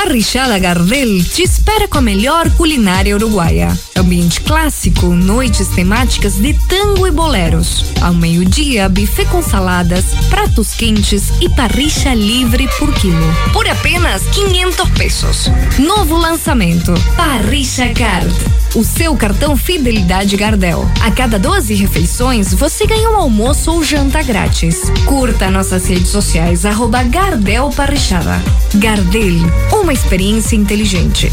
Parrichada 0.00 0.60
Gardel 0.60 1.28
te 1.28 1.42
espera 1.42 1.88
com 1.88 1.98
a 1.98 2.00
melhor 2.00 2.48
culinária 2.56 3.16
uruguaia. 3.16 3.76
Ambiente 3.98 4.40
clássico, 4.42 5.08
noites 5.08 5.66
temáticas 5.66 6.34
de 6.34 6.54
tango 6.54 7.04
e 7.04 7.10
boleros. 7.10 7.84
Ao 8.00 8.14
meio-dia, 8.14 8.88
buffet 8.88 9.24
com 9.24 9.42
saladas, 9.42 10.04
pratos 10.30 10.72
quentes 10.72 11.32
e 11.40 11.48
parricha 11.48 12.14
livre 12.14 12.68
por 12.78 12.94
quilo. 12.94 13.34
Por 13.52 13.68
apenas 13.68 14.22
500 14.26 14.90
pesos. 14.90 15.50
Novo 15.80 16.16
lançamento: 16.16 16.94
Parricha 17.16 17.88
Card. 17.92 18.32
O 18.76 18.84
seu 18.84 19.16
cartão 19.16 19.56
Fidelidade 19.56 20.36
Gardel. 20.36 20.88
A 21.00 21.10
cada 21.10 21.36
12 21.36 21.74
refeições, 21.74 22.54
você 22.54 22.86
ganha 22.86 23.10
um 23.10 23.16
almoço 23.16 23.72
ou 23.72 23.82
janta 23.82 24.22
grátis. 24.22 24.92
Curta 25.06 25.50
nossas 25.50 25.86
redes 25.88 26.10
sociais, 26.10 26.64
arroba 26.64 27.02
Gardel 27.02 27.70
Parrichada. 27.70 28.40
Gardel, 28.74 29.40
uma 29.72 29.92
experiência 29.92 30.54
inteligente. 30.54 31.32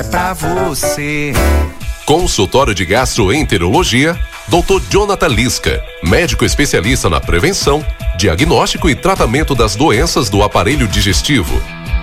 é 0.00 0.02
pra 0.02 0.32
você. 0.32 1.32
Consultório 2.06 2.74
de 2.74 2.84
Gastroenterologia, 2.86 4.18
Dr. 4.48 4.82
Jonathan 4.88 5.28
Lisca, 5.28 5.84
médico 6.02 6.44
especialista 6.44 7.08
na 7.10 7.20
prevenção, 7.20 7.84
diagnóstico 8.16 8.88
e 8.88 8.94
tratamento 8.94 9.54
das 9.54 9.76
doenças 9.76 10.30
do 10.30 10.42
aparelho 10.42 10.88
digestivo. 10.88 11.62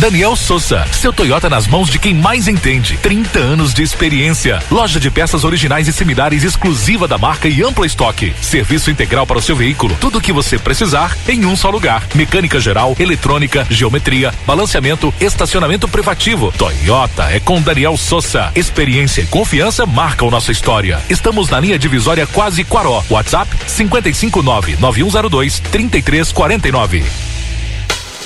Daniel 0.00 0.34
Souza, 0.34 0.86
seu 0.92 1.12
Toyota 1.12 1.50
nas 1.50 1.66
mãos 1.66 1.90
de 1.90 1.98
quem 1.98 2.14
mais 2.14 2.48
entende. 2.48 2.96
30 3.02 3.38
anos 3.38 3.74
de 3.74 3.82
experiência. 3.82 4.58
Loja 4.70 4.98
de 4.98 5.10
peças 5.10 5.44
originais 5.44 5.88
e 5.88 5.92
similares 5.92 6.42
exclusiva 6.42 7.06
da 7.06 7.18
marca 7.18 7.46
e 7.48 7.62
ampla 7.62 7.84
estoque. 7.84 8.32
Serviço 8.40 8.90
integral 8.90 9.26
para 9.26 9.36
o 9.36 9.42
seu 9.42 9.54
veículo. 9.54 9.94
Tudo 10.00 10.16
o 10.16 10.20
que 10.20 10.32
você 10.32 10.58
precisar 10.58 11.14
em 11.28 11.44
um 11.44 11.54
só 11.54 11.68
lugar. 11.68 12.02
Mecânica 12.14 12.58
geral, 12.58 12.96
eletrônica, 12.98 13.66
geometria, 13.68 14.32
balanceamento, 14.46 15.12
estacionamento 15.20 15.86
privativo. 15.86 16.50
Toyota 16.56 17.24
é 17.24 17.38
com 17.38 17.60
Daniel 17.60 17.94
Souza. 17.98 18.50
Experiência 18.56 19.20
e 19.20 19.26
confiança 19.26 19.84
marcam 19.84 20.30
nossa 20.30 20.50
história. 20.50 20.98
Estamos 21.10 21.50
na 21.50 21.60
linha 21.60 21.78
divisória 21.78 22.26
quase 22.26 22.64
Quaró. 22.64 23.04
WhatsApp 23.10 23.54
559 23.66 24.78
9102 24.80 25.60
3349. 25.60 27.39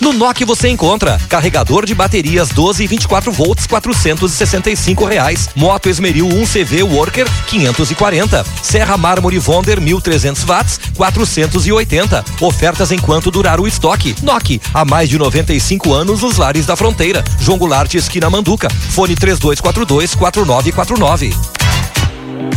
No 0.04 0.12
NOC 0.12 0.44
você 0.44 0.68
encontra 0.68 1.18
carregador 1.30 1.86
de 1.86 1.94
baterias 1.94 2.50
12 2.50 2.84
e 2.84 2.86
24 2.86 3.32
volts 3.32 3.66
465 3.66 5.02
reais, 5.06 5.48
moto 5.56 5.88
Esmeril 5.88 6.26
1 6.26 6.44
CV 6.44 6.82
Worker 6.82 7.26
540, 7.46 8.44
Serra 8.62 8.98
Mármore 8.98 9.38
Vonder 9.38 9.80
1300 9.80 10.44
watts 10.44 10.78
480. 10.94 12.22
Ofertas 12.42 12.92
enquanto 12.92 13.30
durar 13.30 13.58
o 13.58 13.66
estoque. 13.66 14.14
NOC 14.20 14.60
há 14.74 14.84
mais 14.84 15.08
de 15.08 15.16
95 15.16 15.94
anos 15.94 16.20
nos 16.20 16.36
lares 16.36 16.66
da 16.66 16.76
fronteira. 16.76 17.24
João 17.40 17.56
Goulart 17.56 17.94
esquina 17.94 18.28
Manduca. 18.28 18.68
Fone 18.68 19.14
3242 19.14 20.14
4949. 20.14 21.63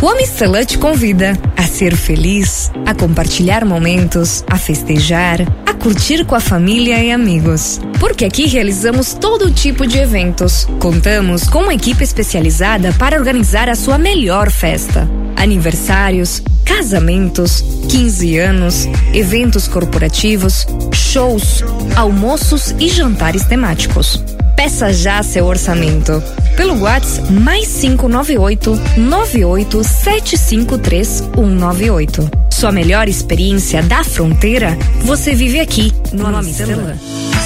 O 0.02 0.08
Amistelã 0.08 0.64
te 0.64 0.78
convida 0.78 1.34
a 1.56 1.64
ser 1.64 1.96
feliz, 1.96 2.72
a 2.86 2.94
compartilhar 2.94 3.66
momentos, 3.66 4.44
a 4.48 4.58
festejar, 4.58 5.42
a 5.66 5.74
curtir 5.74 6.24
com 6.24 6.36
a 6.36 6.40
família 6.40 7.04
e 7.04 7.12
amigos. 7.12 7.80
Porque 8.00 8.24
aqui 8.24 8.46
realizamos 8.46 9.16
todo 9.16 9.52
tipo 9.52 9.88
de 9.88 9.98
eventos. 9.98 10.68
Contamos 10.80 11.50
com 11.50 11.64
uma 11.64 11.74
equipe 11.74 12.04
especializada 12.04 12.94
para 12.94 13.18
organizar 13.18 13.70
a 13.70 13.76
sua 13.76 13.98
melhor 13.98 14.52
festa. 14.52 15.10
Aniversários, 15.36 16.44
casamentos, 16.64 17.64
15 17.90 18.38
anos, 18.38 18.88
eventos 19.14 19.68
corporativos, 19.68 20.68
shows, 20.94 21.64
almoços 21.96 22.76
e 22.80 22.88
jantares 22.88 23.46
temáticos. 23.46 24.24
Peça 24.58 24.92
já 24.92 25.22
seu 25.22 25.46
orçamento 25.46 26.22
pelo 26.58 26.82
WhatsApp 26.82 27.32
mais 27.32 27.80
598 27.80 28.72
98753 28.98 31.08
198. 31.08 32.30
Sua 32.50 32.72
melhor 32.72 33.08
experiência 33.08 33.84
da 33.84 34.04
fronteira 34.04 34.76
você 35.04 35.36
vive 35.36 35.60
aqui 35.60 35.94
no 36.12 36.26
Amistelã. 36.26 36.96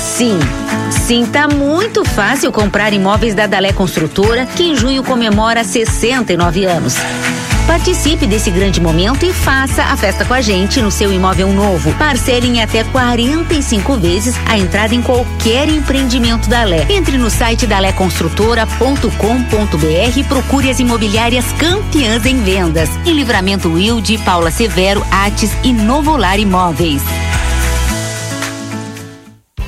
Sim, 0.01 0.39
sim, 1.05 1.25
tá 1.25 1.49
muito 1.49 2.05
fácil 2.05 2.49
comprar 2.49 2.93
imóveis 2.93 3.35
da 3.35 3.45
Dalé 3.45 3.73
Construtora, 3.73 4.45
que 4.45 4.63
em 4.63 4.77
junho 4.77 5.03
comemora 5.03 5.65
69 5.65 6.65
anos. 6.65 6.95
Participe 7.71 8.27
desse 8.27 8.51
grande 8.51 8.81
momento 8.81 9.25
e 9.25 9.31
faça 9.31 9.83
a 9.83 9.95
festa 9.95 10.25
com 10.25 10.33
a 10.33 10.41
gente 10.41 10.81
no 10.81 10.91
seu 10.91 11.13
imóvel 11.13 11.53
novo. 11.53 11.93
Parcele 11.93 12.45
em 12.45 12.61
até 12.61 12.83
45 12.83 13.95
vezes 13.95 14.35
a 14.45 14.57
entrada 14.57 14.93
em 14.93 15.01
qualquer 15.01 15.69
empreendimento 15.69 16.49
da 16.49 16.65
Lé. 16.65 16.85
Entre 16.89 17.17
no 17.17 17.29
site 17.29 17.65
daléconstrutora.com.br 17.65 20.19
e 20.19 20.23
procure 20.25 20.69
as 20.69 20.81
imobiliárias 20.81 21.45
campeãs 21.53 22.25
em 22.25 22.43
vendas. 22.43 22.89
Em 23.05 23.13
Livramento 23.13 23.71
Wilde, 23.71 24.17
Paula 24.17 24.51
Severo, 24.51 25.01
Ates 25.09 25.51
e 25.63 25.71
Novolar 25.71 26.37
Imóveis. 26.37 27.01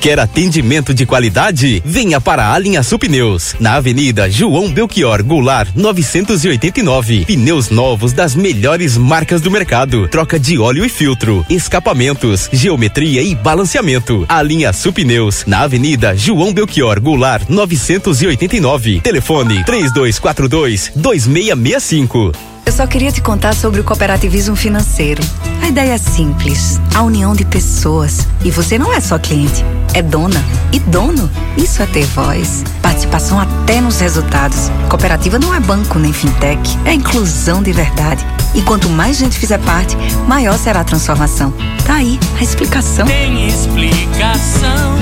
Quer 0.04 0.20
atendimento 0.20 0.92
de 0.92 1.06
qualidade? 1.06 1.82
Venha 1.82 2.20
para 2.20 2.52
a 2.52 2.58
Linha 2.58 2.82
Sul 2.82 2.98
Pneus, 2.98 3.56
na 3.58 3.76
Avenida 3.76 4.28
João 4.28 4.70
Belchior 4.70 5.24
Goulart, 5.24 5.70
989. 5.74 7.24
Pneus 7.24 7.70
novos 7.70 8.12
das 8.12 8.34
melhores 8.34 8.98
marcas 8.98 9.40
do 9.40 9.50
mercado. 9.50 10.06
Troca 10.08 10.38
de 10.38 10.58
óleo 10.58 10.84
e 10.84 10.90
filtro, 10.90 11.42
escapamentos, 11.48 12.50
geometria 12.52 13.22
e 13.22 13.34
balanceamento. 13.34 14.26
A 14.28 14.42
Linha 14.42 14.74
Sul 14.74 14.92
Pneus, 14.92 15.46
na 15.46 15.60
Avenida 15.60 16.14
João 16.14 16.52
Belchior 16.52 17.00
Goulart, 17.00 17.48
989. 17.48 19.00
Telefone 19.00 19.64
3242 19.64 20.92
2665. 20.94 22.53
Eu 22.66 22.72
só 22.72 22.86
queria 22.86 23.12
te 23.12 23.20
contar 23.20 23.54
sobre 23.54 23.80
o 23.80 23.84
cooperativismo 23.84 24.56
financeiro. 24.56 25.22
A 25.62 25.68
ideia 25.68 25.92
é 25.92 25.98
simples: 25.98 26.80
a 26.94 27.02
união 27.02 27.34
de 27.34 27.44
pessoas. 27.44 28.26
E 28.42 28.50
você 28.50 28.78
não 28.78 28.92
é 28.92 29.00
só 29.00 29.18
cliente, 29.18 29.64
é 29.92 30.00
dona. 30.00 30.42
E 30.72 30.78
dono, 30.78 31.30
isso 31.58 31.82
é 31.82 31.86
ter 31.86 32.06
voz. 32.06 32.64
Participação 32.82 33.38
até 33.38 33.80
nos 33.80 34.00
resultados. 34.00 34.70
Cooperativa 34.88 35.38
não 35.38 35.54
é 35.54 35.60
banco 35.60 35.98
nem 35.98 36.12
fintech, 36.12 36.78
é 36.86 36.94
inclusão 36.94 37.62
de 37.62 37.72
verdade. 37.72 38.24
E 38.54 38.62
quanto 38.62 38.88
mais 38.88 39.18
gente 39.18 39.38
fizer 39.38 39.58
parte, 39.58 39.96
maior 40.26 40.56
será 40.56 40.80
a 40.80 40.84
transformação. 40.84 41.52
Tá 41.86 41.96
aí 41.96 42.18
a 42.38 42.42
explicação. 42.42 43.06
Tem 43.06 43.46
explicação, 43.46 44.96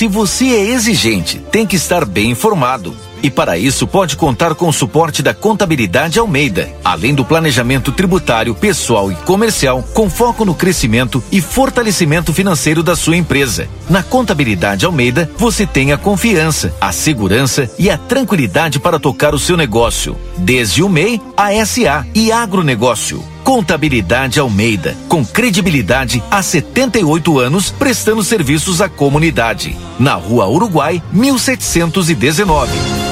Se 0.00 0.08
você 0.08 0.46
é 0.46 0.70
exigente, 0.70 1.38
tem 1.52 1.66
que 1.66 1.76
estar 1.76 2.06
bem 2.06 2.30
informado. 2.30 2.96
E 3.22 3.30
para 3.30 3.58
isso 3.58 3.86
pode 3.86 4.16
contar 4.16 4.54
com 4.54 4.66
o 4.66 4.72
suporte 4.72 5.22
da 5.22 5.34
Contabilidade 5.34 6.18
Almeida, 6.18 6.70
além 6.82 7.14
do 7.14 7.22
planejamento 7.22 7.92
tributário, 7.92 8.54
pessoal 8.54 9.12
e 9.12 9.14
comercial, 9.14 9.82
com 9.92 10.08
foco 10.08 10.42
no 10.42 10.54
crescimento 10.54 11.22
e 11.30 11.42
fortalecimento 11.42 12.32
financeiro 12.32 12.82
da 12.82 12.96
sua 12.96 13.14
empresa. 13.14 13.68
Na 13.90 14.02
Contabilidade 14.02 14.86
Almeida, 14.86 15.30
você 15.36 15.66
tem 15.66 15.92
a 15.92 15.98
confiança, 15.98 16.74
a 16.80 16.92
segurança 16.92 17.70
e 17.78 17.90
a 17.90 17.98
tranquilidade 17.98 18.80
para 18.80 18.98
tocar 18.98 19.34
o 19.34 19.38
seu 19.38 19.54
negócio, 19.54 20.16
desde 20.38 20.82
o 20.82 20.88
MEI, 20.88 21.20
a 21.36 21.50
SA 21.66 22.06
e 22.14 22.32
agronegócio. 22.32 23.22
Contabilidade 23.50 24.38
Almeida, 24.38 24.96
com 25.08 25.26
credibilidade 25.26 26.22
há 26.30 26.40
78 26.40 27.36
anos, 27.40 27.68
prestando 27.68 28.22
serviços 28.22 28.80
à 28.80 28.88
comunidade. 28.88 29.76
Na 29.98 30.14
Rua 30.14 30.46
Uruguai, 30.46 31.02
1719. 31.12 33.09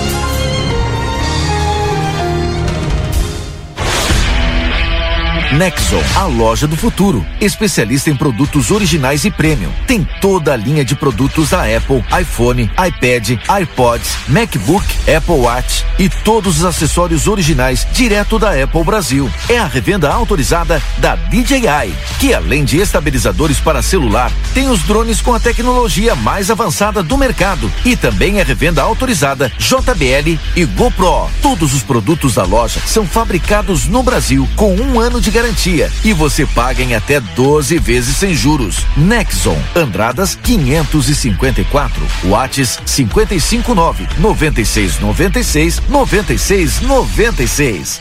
Nexon, 5.53 6.03
a 6.15 6.25
loja 6.25 6.67
do 6.67 6.77
futuro. 6.77 7.25
Especialista 7.41 8.11
em 8.11 8.17
produtos 8.17 8.71
originais 8.71 9.25
e 9.25 9.31
premium. 9.31 9.73
Tem 9.87 10.07
toda 10.21 10.53
a 10.53 10.57
linha 10.57 10.85
de 10.85 10.95
produtos 10.95 11.51
da 11.51 11.63
Apple, 11.63 12.05
iPhone, 12.21 12.65
iPad, 12.65 13.31
iPods, 13.63 14.11
MacBook, 14.29 14.85
Apple 15.11 15.35
Watch 15.35 15.87
e 15.99 16.09
todos 16.09 16.59
os 16.59 16.65
acessórios 16.67 17.27
originais 17.27 17.87
direto 17.93 18.39
da 18.39 18.63
Apple 18.63 18.85
Brasil. 18.85 19.31
É 19.49 19.59
a 19.59 19.67
revenda 19.67 20.11
autorizada 20.11 20.83
da 20.99 21.17
DJI, 21.17 21.95
que 22.21 22.35
além 22.35 22.63
de 22.63 22.77
estabilizadores 22.77 23.59
para 23.59 23.81
celular, 23.81 24.31
tem 24.53 24.69
os 24.69 24.83
drones 24.83 25.23
com 25.23 25.33
a 25.33 25.41
tecnologia 25.41 26.15
mais 26.15 26.51
avançada 26.51 27.03
do 27.03 27.17
mercado 27.17 27.73
e 27.87 27.97
também 27.97 28.39
é 28.39 28.43
revenda 28.43 28.83
autorizada 28.83 29.51
JBL 29.57 30.39
e 30.55 30.65
GoPro. 30.67 31.31
Todos 31.41 31.73
os 31.73 31.83
produtos 31.83 32.35
da 32.35 32.45
loja 32.45 32.81
são 32.85 33.07
fabricados 33.07 33.87
no 33.87 34.03
Brasil 34.03 34.47
com 34.55 34.75
um 34.75 35.01
ano 35.01 35.23
de 35.23 35.38
garantia 35.39 35.89
e 36.05 36.13
você 36.13 36.45
paga 36.47 36.83
em 36.83 36.97
até 36.97 37.21
12 37.21 37.79
vezes 37.79 38.17
sem 38.17 38.35
juros. 38.35 38.85
Nexon, 38.97 39.57
Andradas 39.77 40.35
554, 40.35 42.05
Whats 42.25 42.81
559 42.85 44.09
96 44.19 44.99
96 44.99 45.81
96 45.89 46.81
96. 46.81 48.01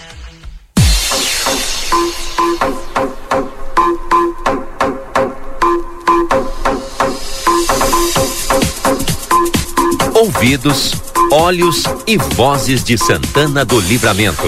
Ouvidos, 10.15 10.95
olhos 11.31 11.83
e 12.07 12.17
vozes 12.17 12.83
de 12.83 12.97
Santana 12.97 13.63
do 13.63 13.79
Livramento. 13.79 14.47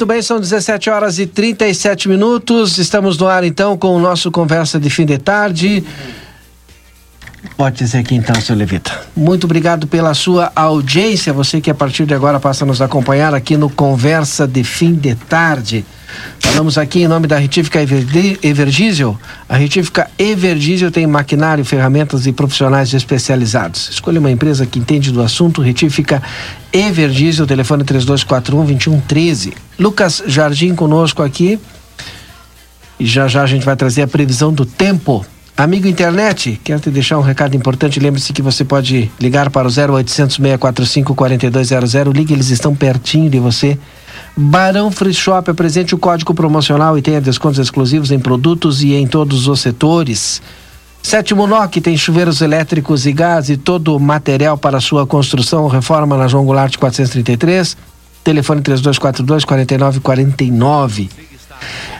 Muito 0.00 0.08
bem, 0.08 0.22
são 0.22 0.40
17 0.40 0.88
horas 0.88 1.18
e 1.18 1.26
37 1.26 2.08
minutos. 2.08 2.78
Estamos 2.78 3.18
no 3.18 3.26
ar 3.26 3.44
então 3.44 3.76
com 3.76 3.94
o 3.94 4.00
nosso 4.00 4.30
conversa 4.30 4.80
de 4.80 4.88
fim 4.88 5.04
de 5.04 5.18
tarde. 5.18 5.84
Pode 7.54 7.76
dizer 7.76 7.98
aqui 7.98 8.14
então, 8.14 8.34
seu 8.40 8.56
Levita. 8.56 8.98
Muito 9.14 9.44
obrigado 9.44 9.86
pela 9.86 10.14
sua 10.14 10.50
audiência. 10.56 11.34
Você 11.34 11.60
que 11.60 11.70
a 11.70 11.74
partir 11.74 12.06
de 12.06 12.14
agora 12.14 12.40
passa 12.40 12.64
a 12.64 12.66
nos 12.66 12.80
acompanhar 12.80 13.34
aqui 13.34 13.58
no 13.58 13.68
Conversa 13.68 14.48
de 14.48 14.64
Fim 14.64 14.94
de 14.94 15.14
Tarde. 15.14 15.84
Falamos 16.50 16.76
aqui 16.76 17.02
em 17.02 17.08
nome 17.08 17.28
da 17.28 17.38
Retífica 17.38 17.80
Everdiesel. 17.80 19.16
A 19.48 19.56
Retífica 19.56 20.10
Everdiesel 20.18 20.90
tem 20.90 21.06
maquinário, 21.06 21.64
ferramentas 21.64 22.26
e 22.26 22.32
profissionais 22.32 22.92
especializados. 22.92 23.88
Escolha 23.88 24.18
uma 24.18 24.32
empresa 24.32 24.66
que 24.66 24.78
entende 24.78 25.12
do 25.12 25.22
assunto. 25.22 25.62
Retífica 25.62 26.20
Everdiesel, 26.72 27.46
telefone 27.46 27.84
3241-2113. 27.84 29.54
Lucas 29.78 30.24
Jardim 30.26 30.74
conosco 30.74 31.22
aqui. 31.22 31.58
E 32.98 33.06
já 33.06 33.28
já 33.28 33.42
a 33.42 33.46
gente 33.46 33.64
vai 33.64 33.76
trazer 33.76 34.02
a 34.02 34.08
previsão 34.08 34.52
do 34.52 34.66
tempo. 34.66 35.24
Amigo 35.56 35.86
internet, 35.86 36.60
quero 36.64 36.80
te 36.80 36.90
deixar 36.90 37.18
um 37.18 37.22
recado 37.22 37.54
importante. 37.54 38.00
Lembre-se 38.00 38.32
que 38.32 38.42
você 38.42 38.64
pode 38.64 39.10
ligar 39.20 39.50
para 39.50 39.68
o 39.68 39.70
0800 39.70 40.36
645 40.36 41.14
4200. 41.14 41.94
Ligue, 42.12 42.34
eles 42.34 42.50
estão 42.50 42.74
pertinho 42.74 43.30
de 43.30 43.38
você. 43.38 43.78
Barão 44.36 44.90
Free 44.90 45.12
Shop 45.12 45.50
apresente 45.50 45.94
o 45.94 45.98
código 45.98 46.32
promocional 46.32 46.96
e 46.96 47.02
tenha 47.02 47.20
descontos 47.20 47.58
exclusivos 47.58 48.10
em 48.10 48.18
produtos 48.18 48.82
e 48.82 48.94
em 48.94 49.06
todos 49.06 49.48
os 49.48 49.60
setores. 49.60 50.40
Sétimo 51.02 51.46
NOC 51.46 51.80
tem 51.80 51.96
chuveiros 51.96 52.40
elétricos 52.40 53.06
e 53.06 53.12
gás 53.12 53.48
e 53.48 53.56
todo 53.56 53.96
o 53.96 54.00
material 54.00 54.56
para 54.56 54.80
sua 54.80 55.06
construção, 55.06 55.66
reforma 55.66 56.16
na 56.16 56.28
João 56.28 56.44
Goulart 56.44 56.76
433, 56.76 57.76
telefone 58.22 58.60
3242 58.60 59.44
4949. 59.44 61.08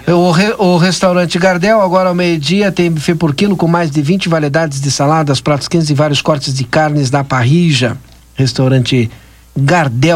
O, 0.06 0.30
re, 0.30 0.54
o 0.58 0.76
restaurante 0.76 1.38
Gardel, 1.38 1.80
agora 1.80 2.08
ao 2.08 2.14
meio-dia, 2.14 2.72
tem 2.72 2.90
buffet 2.90 3.14
por 3.14 3.34
quilo 3.34 3.56
com 3.56 3.66
mais 3.66 3.90
de 3.90 4.00
20 4.02 4.28
variedades 4.28 4.80
de 4.80 4.90
saladas, 4.90 5.40
pratos 5.40 5.68
quentes 5.68 5.90
e 5.90 5.94
vários 5.94 6.22
cortes 6.22 6.54
de 6.54 6.64
carnes 6.64 7.10
da 7.10 7.22
parrija. 7.22 7.96
Restaurante 8.34 8.96
Gardel, 9.06 9.29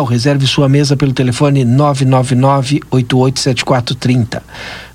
reserve 0.08 0.46
sua 0.46 0.68
mesa 0.68 0.96
pelo 0.96 1.12
telefone 1.12 1.64
999-887430. 1.64 4.40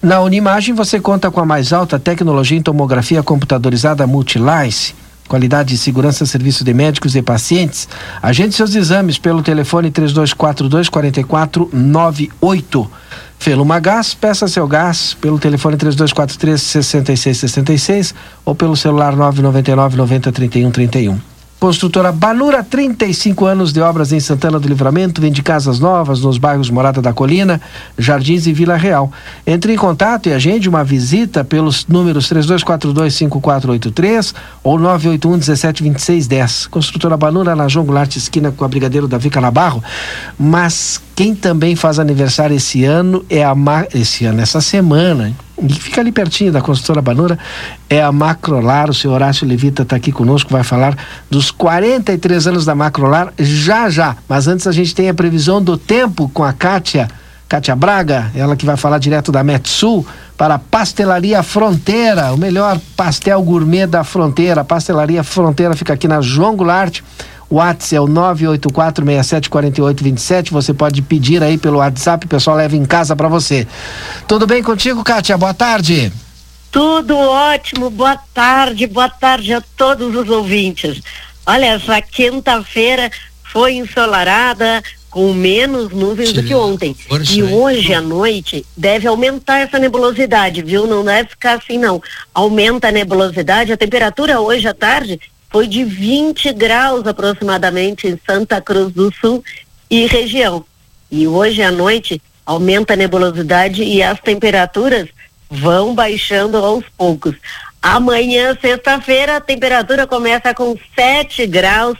Na 0.01 0.21
Unimagem 0.21 0.73
você 0.73 0.97
conta 0.99 1.29
com 1.29 1.39
a 1.39 1.45
mais 1.45 1.71
alta 1.73 1.99
tecnologia 1.99 2.57
em 2.57 2.61
tomografia 2.61 3.21
computadorizada 3.21 4.07
Multilice. 4.07 4.95
Qualidade 5.27 5.75
e 5.75 5.77
segurança 5.77 6.25
serviço 6.25 6.63
de 6.63 6.73
médicos 6.73 7.15
e 7.15 7.21
pacientes. 7.21 7.87
Agende 8.19 8.55
seus 8.55 8.73
exames 8.73 9.19
pelo 9.19 9.43
telefone 9.43 9.91
3242 9.91 10.89
4498. 10.89 12.91
Feluma 13.37 13.79
Gás, 13.79 14.15
peça 14.15 14.47
seu 14.47 14.67
gás 14.67 15.15
pelo 15.21 15.37
telefone 15.37 15.77
3243 15.77 16.59
6666 16.61 18.15
ou 18.43 18.55
pelo 18.55 18.75
celular 18.75 19.15
999 19.15 19.97
90 19.97 20.31
31 20.31 20.71
31. 20.71 21.28
Construtora 21.59 22.11
Banura, 22.13 22.63
35 22.63 23.45
anos 23.45 23.73
de 23.73 23.81
obras 23.81 24.13
em 24.13 24.19
Santana 24.21 24.57
do 24.57 24.67
Livramento, 24.67 25.19
vende 25.19 25.43
casas 25.43 25.77
novas 25.77 26.21
nos 26.21 26.37
bairros 26.37 26.69
Morada 26.69 27.01
da 27.01 27.11
Colina, 27.11 27.59
Jardins 27.97 28.47
e 28.47 28.53
Vila 28.53 28.77
Real. 28.77 29.11
Entre 29.45 29.73
em 29.73 29.75
contato 29.75 30.29
e 30.29 30.33
agende 30.33 30.69
uma 30.69 30.85
visita 30.85 31.43
pelos 31.43 31.85
números 31.85 32.31
32425483 32.31 34.33
ou 34.63 34.79
981172610. 34.79 36.69
Construtora 36.69 37.17
Banura 37.17 37.53
na 37.57 37.67
João 37.67 37.85
Goulart, 37.85 38.15
esquina 38.15 38.53
com 38.53 38.63
a 38.63 38.67
Brigadeiro 38.69 39.09
Davi 39.09 39.29
Canabarro. 39.29 39.83
Mas 40.39 41.01
quem 41.19 41.35
também 41.35 41.75
faz 41.75 41.99
aniversário 41.99 42.55
esse 42.55 42.85
ano 42.85 43.25
é 43.29 43.43
a 43.43 43.53
esse 43.93 44.23
ano, 44.23 44.39
essa 44.39 44.61
semana, 44.61 45.33
que 45.57 45.77
fica 45.77 45.99
ali 45.99 46.13
pertinho 46.13 46.49
da 46.49 46.61
construtora 46.61 47.01
Banura, 47.01 47.37
é 47.89 48.01
a 48.01 48.09
Macrolar. 48.09 48.89
O 48.89 48.93
senhor 48.93 49.15
Horácio 49.15 49.45
Levita 49.45 49.81
está 49.81 49.97
aqui 49.97 50.13
conosco, 50.13 50.49
vai 50.49 50.63
falar 50.63 50.97
dos 51.29 51.51
43 51.51 52.47
anos 52.47 52.63
da 52.63 52.73
Macrolar 52.73 53.33
já 53.37 53.89
já. 53.89 54.15
Mas 54.29 54.47
antes 54.47 54.65
a 54.65 54.71
gente 54.71 54.95
tem 54.95 55.09
a 55.09 55.13
previsão 55.13 55.61
do 55.61 55.77
tempo 55.77 56.31
com 56.33 56.41
a 56.41 56.53
Kátia, 56.53 57.09
Kátia 57.49 57.75
Braga, 57.75 58.31
ela 58.33 58.55
que 58.55 58.65
vai 58.65 58.77
falar 58.77 58.97
direto 58.97 59.29
da 59.29 59.43
Metsul 59.43 60.07
para 60.37 60.53
a 60.53 60.59
Pastelaria 60.59 61.43
Fronteira, 61.43 62.31
o 62.31 62.37
melhor 62.37 62.79
pastel 62.95 63.41
gourmet 63.41 63.85
da 63.85 64.05
fronteira. 64.05 64.61
A 64.61 64.63
Pastelaria 64.63 65.21
Fronteira 65.21 65.75
fica 65.75 65.91
aqui 65.91 66.07
na 66.07 66.21
João 66.21 66.55
Goulart. 66.55 67.01
O 67.49 67.55
WhatsApp 67.55 67.95
é 67.95 68.01
o 68.01 68.07
984674827. 68.07 70.51
Você 70.51 70.73
pode 70.73 71.01
pedir 71.01 71.41
aí 71.41 71.57
pelo 71.57 71.79
WhatsApp, 71.79 72.25
o 72.25 72.29
pessoal 72.29 72.57
leva 72.57 72.75
em 72.75 72.85
casa 72.85 73.15
para 73.15 73.27
você. 73.27 73.67
Tudo 74.27 74.45
bem 74.45 74.61
contigo, 74.61 75.03
Kátia? 75.03 75.35
Boa 75.37 75.53
tarde. 75.53 76.11
Tudo 76.71 77.17
ótimo. 77.17 77.89
Boa 77.89 78.17
tarde. 78.33 78.85
Boa 78.85 79.09
tarde 79.09 79.53
a 79.53 79.61
todos 79.75 80.15
os 80.15 80.29
ouvintes. 80.29 81.01
Olha, 81.45 81.73
essa 81.73 82.01
quinta-feira 82.01 83.09
foi 83.43 83.73
ensolarada, 83.73 84.83
com 85.09 85.33
menos 85.33 85.91
nuvens 85.91 86.31
do 86.31 86.43
que 86.43 86.53
ontem. 86.53 86.93
Força, 86.93 87.33
e 87.33 87.39
hein? 87.39 87.51
hoje 87.51 87.91
à 87.95 88.01
noite 88.01 88.63
deve 88.77 89.07
aumentar 89.07 89.57
essa 89.57 89.79
nebulosidade, 89.79 90.61
viu? 90.61 90.85
Não 90.85 91.03
deve 91.03 91.29
ficar 91.29 91.57
assim, 91.57 91.79
não. 91.79 91.99
Aumenta 92.31 92.89
a 92.89 92.91
nebulosidade, 92.91 93.73
a 93.73 93.77
temperatura 93.77 94.39
hoje 94.39 94.67
à 94.67 94.73
tarde 94.75 95.19
foi 95.49 95.67
de 95.67 95.83
20 95.83 96.53
graus 96.53 97.05
aproximadamente 97.07 98.07
em 98.07 98.19
Santa 98.25 98.61
Cruz 98.61 98.93
do 98.93 99.13
Sul 99.13 99.43
e 99.89 100.05
região. 100.05 100.63
E 101.11 101.27
hoje 101.27 101.61
à 101.61 101.71
noite 101.71 102.21
aumenta 102.45 102.93
a 102.93 102.97
nebulosidade 102.97 103.83
e 103.83 104.01
as 104.01 104.19
temperaturas 104.19 105.09
vão 105.49 105.95
baixando 105.95 106.57
aos 106.57 106.85
poucos. 106.97 107.35
Amanhã, 107.81 108.57
sexta-feira, 108.59 109.37
a 109.37 109.41
temperatura 109.41 110.05
começa 110.05 110.53
com 110.53 110.77
7 110.95 111.47
graus 111.47 111.97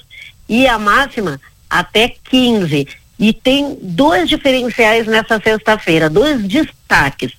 e 0.48 0.68
a 0.68 0.78
máxima 0.78 1.40
até 1.70 2.14
15. 2.30 2.88
E 3.18 3.34
tem 3.34 3.78
dois 3.82 4.30
diferenciais 4.30 5.08
nessa 5.08 5.40
sexta-feira, 5.40 6.10
dois 6.10 6.42
destaques. 6.44 7.34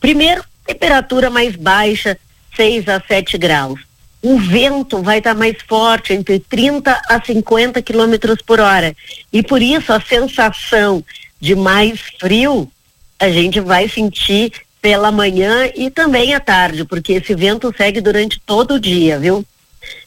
Primeiro, 0.00 0.44
temperatura 0.66 1.30
mais 1.30 1.56
baixa, 1.56 2.16
6 2.56 2.88
a 2.88 3.00
7 3.00 3.38
graus. 3.38 3.89
O 4.22 4.38
vento 4.38 5.02
vai 5.02 5.18
estar 5.18 5.34
mais 5.34 5.56
forte, 5.66 6.12
entre 6.12 6.38
30 6.40 7.00
a 7.08 7.20
50 7.24 7.80
quilômetros 7.80 8.42
por 8.42 8.60
hora. 8.60 8.94
E 9.32 9.42
por 9.42 9.62
isso 9.62 9.92
a 9.92 10.00
sensação 10.00 11.02
de 11.40 11.54
mais 11.54 12.00
frio 12.18 12.70
a 13.18 13.30
gente 13.30 13.60
vai 13.60 13.88
sentir 13.88 14.52
pela 14.80 15.12
manhã 15.12 15.70
e 15.74 15.90
também 15.90 16.34
à 16.34 16.40
tarde, 16.40 16.84
porque 16.84 17.14
esse 17.14 17.34
vento 17.34 17.72
segue 17.76 18.00
durante 18.00 18.40
todo 18.40 18.74
o 18.74 18.80
dia, 18.80 19.18
viu? 19.18 19.44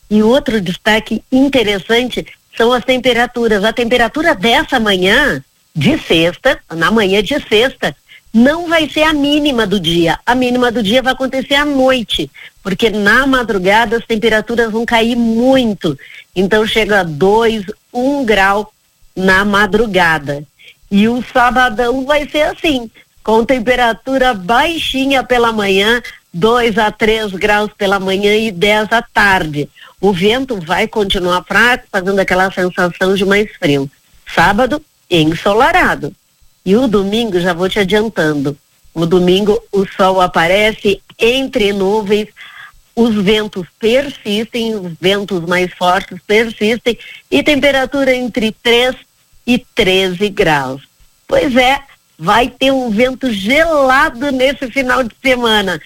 E 0.10 0.22
outro 0.22 0.60
destaque 0.60 1.24
interessante 1.32 2.26
são 2.56 2.72
as 2.72 2.84
temperaturas. 2.84 3.64
A 3.64 3.74
temperatura 3.74 4.36
dessa 4.36 4.80
manhã, 4.80 5.44
de 5.76 5.98
sexta, 5.98 6.60
na 6.72 6.92
manhã 6.92 7.22
de 7.22 7.40
sexta, 7.48 7.96
não 8.34 8.68
vai 8.68 8.90
ser 8.90 9.04
a 9.04 9.14
mínima 9.14 9.68
do 9.68 9.80
dia. 9.80 10.20
A 10.26 10.34
mínima 10.34 10.72
do 10.72 10.82
dia 10.82 11.04
vai 11.04 11.14
acontecer 11.14 11.54
à 11.54 11.64
noite, 11.64 12.32
porque 12.64 12.90
na 12.90 13.28
madrugada 13.28 13.98
as 13.98 14.06
temperaturas 14.06 14.72
vão 14.72 14.86
cair 14.86 15.16
muito. 15.16 15.98
Então 16.36 16.66
chega 16.66 17.02
a 17.02 17.04
2, 17.04 17.66
1 17.94 18.20
um 18.20 18.26
grau 18.26 18.74
na 19.16 19.46
madrugada. 19.46 20.44
E 20.90 21.08
o 21.08 21.24
sabadão 21.32 22.06
vai 22.06 22.28
ser 22.28 22.44
assim, 22.44 22.90
com 23.24 23.46
temperatura 23.46 24.34
baixinha 24.34 25.24
pela 25.24 25.52
manhã, 25.52 26.02
2 26.34 26.78
a 26.80 26.92
3 26.92 27.34
graus 27.34 27.72
pela 27.78 28.00
manhã 28.00 28.36
e 28.36 28.52
10 28.52 28.92
à 28.92 29.02
tarde. 29.02 29.70
O 30.02 30.12
vento 30.12 30.60
vai 30.60 30.88
continuar 30.88 31.44
fraco, 31.44 31.86
fazendo 31.92 32.20
aquela 32.20 32.52
sensação 32.52 33.14
de 33.14 33.24
mais 33.26 33.50
frio. 33.58 33.90
Sábado, 34.34 34.84
ensolarado. 35.10 36.14
E 36.66 36.76
o 36.76 36.88
domingo, 36.88 37.40
já 37.40 37.54
vou 37.54 37.68
te 37.68 37.80
adiantando. 37.80 38.58
O 38.94 39.06
domingo, 39.06 39.62
o 39.72 39.86
sol 39.86 40.22
aparece 40.22 41.02
entre 41.20 41.74
nuvens, 41.74 42.28
os 42.96 43.16
ventos 43.16 43.68
persistem, 43.80 44.76
os 44.76 44.94
ventos 45.02 45.42
mais 45.42 45.74
fortes 45.74 46.20
persistem, 46.26 46.98
e 47.30 47.42
temperatura 47.42 48.16
entre 48.16 48.52
3 48.64 48.96
e 49.48 49.58
13 49.74 50.30
graus. 50.30 50.82
Pois 51.28 51.56
é, 51.56 51.80
vai 52.18 52.48
ter 52.48 52.72
um 52.72 52.90
vento 52.92 53.32
gelado 53.32 54.32
nesse 54.32 54.70
final 54.70 55.04
de 55.04 55.16
semana. 55.22 55.82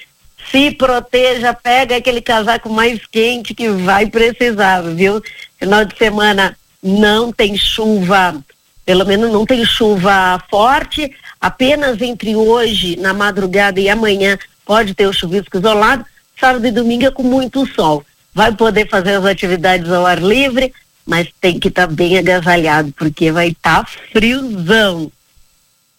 Se 0.51 0.71
proteja, 0.71 1.53
pega 1.53 1.95
aquele 1.95 2.21
casaco 2.21 2.69
mais 2.69 2.99
quente 3.07 3.53
que 3.53 3.69
vai 3.69 4.07
precisar, 4.07 4.81
viu? 4.81 5.21
Final 5.57 5.85
de 5.85 5.97
semana 5.97 6.57
não 6.83 7.31
tem 7.31 7.57
chuva, 7.57 8.41
pelo 8.87 9.05
menos 9.05 9.29
não 9.33 9.45
tem 9.45 9.65
chuva 9.65 10.41
forte, 10.49 11.11
apenas 11.41 12.01
entre 12.01 12.37
hoje, 12.37 12.95
na 12.95 13.13
madrugada 13.13 13.81
e 13.81 13.89
amanhã 13.89 14.39
pode 14.65 14.93
ter 14.93 15.05
o 15.05 15.11
chuvisco 15.11 15.57
isolado, 15.57 16.05
sábado 16.39 16.65
e 16.65 16.71
domingo 16.71 17.05
é 17.05 17.11
com 17.11 17.21
muito 17.21 17.67
sol. 17.73 18.05
Vai 18.33 18.55
poder 18.55 18.87
fazer 18.87 19.15
as 19.15 19.25
atividades 19.25 19.91
ao 19.91 20.05
ar 20.05 20.21
livre, 20.23 20.73
mas 21.05 21.27
tem 21.41 21.59
que 21.59 21.67
estar 21.67 21.87
bem 21.87 22.17
agasalhado, 22.17 22.93
porque 22.97 23.29
vai 23.29 23.49
estar 23.49 23.85
friozão. 24.13 25.11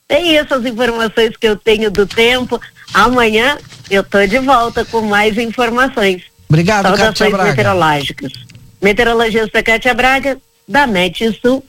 Tem 0.06 0.38
essas 0.38 0.64
informações 0.64 1.36
que 1.36 1.46
eu 1.46 1.56
tenho 1.56 1.90
do 1.90 2.06
tempo. 2.06 2.58
Amanhã 2.94 3.58
eu 3.90 4.02
tô 4.02 4.26
de 4.26 4.38
volta 4.38 4.82
com 4.86 5.02
mais 5.02 5.36
informações. 5.36 6.22
Obrigado, 6.48 6.86
Saudações 6.86 7.32
Braga. 7.32 7.50
meteorológicas. 7.50 8.32
Meteorologista 8.80 9.62
Cátia 9.62 9.92
Braga, 9.92 10.38
da 10.66 10.86
metsul.com. 10.86 11.62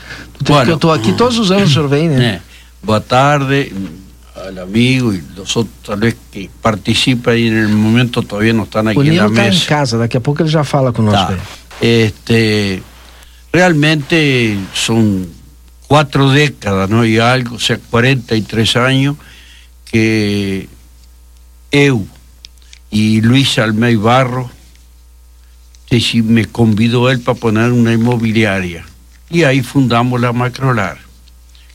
tempo 0.45 0.53
Bueno. 0.53 0.65
que 0.67 0.71
eu 0.73 0.75
estou 0.77 0.93
aqui, 0.93 1.12
todos 1.15 1.39
os 1.39 1.50
anos 1.50 1.71
o 1.71 1.73
senhor 1.73 1.89
vem, 1.89 2.09
né? 2.09 2.35
Eh, 2.37 2.41
Boa 2.83 3.00
tarde 3.00 3.73
al 4.47 4.59
amigo 4.59 5.12
y 5.12 5.23
los 5.37 5.55
otros 5.57 5.75
tal 5.85 6.00
vez 6.00 6.17
que 6.33 6.49
participan 6.62 7.37
y 7.37 7.49
en 7.49 7.59
el 7.59 7.69
momento 7.69 8.23
todavía 8.23 8.55
no 8.55 8.62
están 8.65 8.89
aquí 8.89 8.99
O 8.99 9.03
en 9.03 9.09
la 9.09 9.12
Nilo 9.12 9.27
está 9.29 9.47
em 9.47 9.50
mesa. 9.50 9.67
casa, 9.67 9.99
daqui 9.99 10.17
a 10.17 10.21
pouco 10.21 10.43
ele 10.43 10.49
já 10.50 10.65
fala 10.65 10.93
conosco. 10.93 11.19
Tá. 11.27 11.35
aí. 11.35 12.05
Este, 12.07 12.83
realmente 13.53 14.59
son 14.75 15.27
cuatro 15.89 16.31
décadas, 16.31 16.89
¿no? 16.89 17.05
Y 17.05 17.19
algo, 17.19 17.57
o 17.57 17.59
sea, 17.59 17.79
43 17.91 18.77
años 18.77 19.17
que 19.85 20.69
eu 21.71 22.07
y 22.91 23.21
Luis 23.21 23.59
Almey 23.59 23.97
Barro 23.97 24.50
que 25.91 26.01
si 26.01 26.23
me 26.23 26.45
convidó 26.47 27.11
él 27.11 27.19
para 27.21 27.39
poner 27.39 27.73
una 27.73 27.93
inmobiliaria 27.93 28.85
y 29.29 29.43
ahí 29.43 29.61
fundamos 29.61 30.21
la 30.21 30.33
Macrolar. 30.33 30.99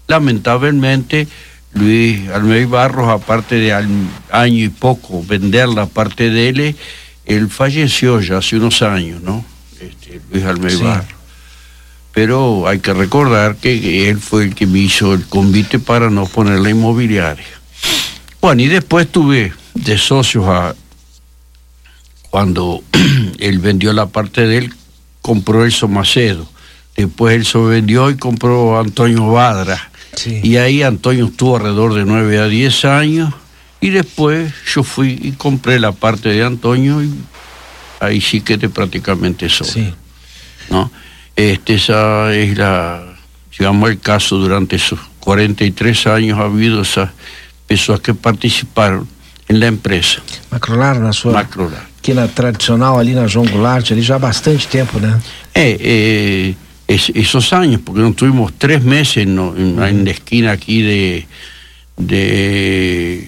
Lamentablemente, 0.08 1.28
Luis 1.74 2.30
Almey 2.30 2.66
Barros, 2.66 3.10
aparte 3.10 3.56
de 3.56 3.74
al 3.74 3.88
año 4.32 4.64
y 4.64 4.70
poco 4.70 5.24
vender 5.24 5.68
la 5.70 5.86
parte 5.86 6.30
de 6.30 6.50
él, 6.50 6.76
él 7.26 7.50
falleció 7.50 8.22
ya 8.22 8.38
hace 8.38 8.56
unos 8.56 8.82
años, 8.82 9.22
¿no? 9.22 9.44
Este, 9.82 10.22
Luis 10.32 10.46
Almey 10.46 10.76
Sí. 10.78 10.84
Barros. 10.84 11.08
Pero 12.14 12.68
hay 12.70 12.80
que 12.80 12.94
recordar 12.94 13.58
que 13.58 14.10
él 14.10 14.20
fue 14.20 14.46
el 14.46 14.56
que 14.56 14.66
me 14.66 14.80
hizo 14.80 15.14
el 15.14 15.26
convite 15.26 15.80
para 15.80 16.10
no 16.10 16.26
poner 16.26 16.60
la 16.60 16.70
inmobiliaria. 16.70 17.44
Bueno, 18.40 18.62
y 18.62 18.68
después 18.68 19.12
tuve 19.12 19.52
de 19.74 19.98
socios 19.98 20.46
a 20.48 20.74
cuando 22.36 22.84
él 23.40 23.60
vendió 23.60 23.94
la 23.94 24.08
parte 24.08 24.46
de 24.46 24.58
él, 24.58 24.74
compró 25.22 25.64
Elso 25.64 25.88
Macedo. 25.88 26.46
Después 26.98 27.34
él 27.34 27.46
se 27.46 27.58
vendió 27.60 28.10
y 28.10 28.18
compró 28.18 28.76
a 28.76 28.82
Antonio 28.82 29.32
Badra. 29.32 29.90
Y 30.44 30.58
ahí 30.58 30.84
Antonio 30.84 31.28
estuvo 31.28 31.56
alrededor 31.56 31.94
de 31.94 32.04
9 32.04 32.40
a 32.40 32.48
10 32.48 32.86
años. 32.86 33.34
Y 33.80 33.92
después 33.92 34.54
yo 34.66 34.84
fui 34.84 35.18
y 35.22 35.32
compré 35.32 35.80
la 35.80 35.94
parte 35.94 36.28
de 36.28 36.44
Antonio 36.44 37.02
y 37.02 37.14
ahí 38.02 38.20
sí 38.20 38.42
quedé 38.42 38.68
prácticamente 38.68 39.48
solo. 39.48 39.96
¿no? 40.70 40.92
Este, 41.38 41.76
esa 41.76 42.36
es 42.36 42.58
la, 42.58 43.16
digamos, 43.58 43.90
el 43.90 44.00
caso 44.02 44.36
durante 44.40 44.76
esos 44.76 45.00
43 45.22 46.08
años 46.08 46.38
ha 46.38 46.44
habido 46.44 46.82
esas 46.82 47.12
personas 47.66 48.02
que 48.02 48.14
participaron 48.14 49.08
en 49.48 49.62
la 49.62 49.68
empresa. 49.68 50.22
Macrolar. 50.52 51.00
Macrolar. 51.00 51.95
Aqui 52.06 52.14
na 52.14 52.28
tradicional, 52.28 53.00
ali 53.00 53.16
na 53.16 53.26
João 53.26 53.48
Goulart, 53.48 53.92
ali 53.92 54.04
já 54.04 54.18
há 54.18 54.20
bastante 54.20 54.68
tempo, 54.68 55.00
né? 55.00 55.20
Es- 56.88 57.10
esos 57.16 57.52
años, 57.52 57.82
porque 57.84 58.00
no 58.00 58.14
tuvimos 58.14 58.54
tres 58.60 58.84
meses 58.84 59.26
no, 59.26 59.56
en, 59.58 59.82
en 59.82 60.06
la 60.06 60.12
esquina 60.12 60.52
aquí 60.52 60.84
de, 60.84 61.26
de 61.98 63.28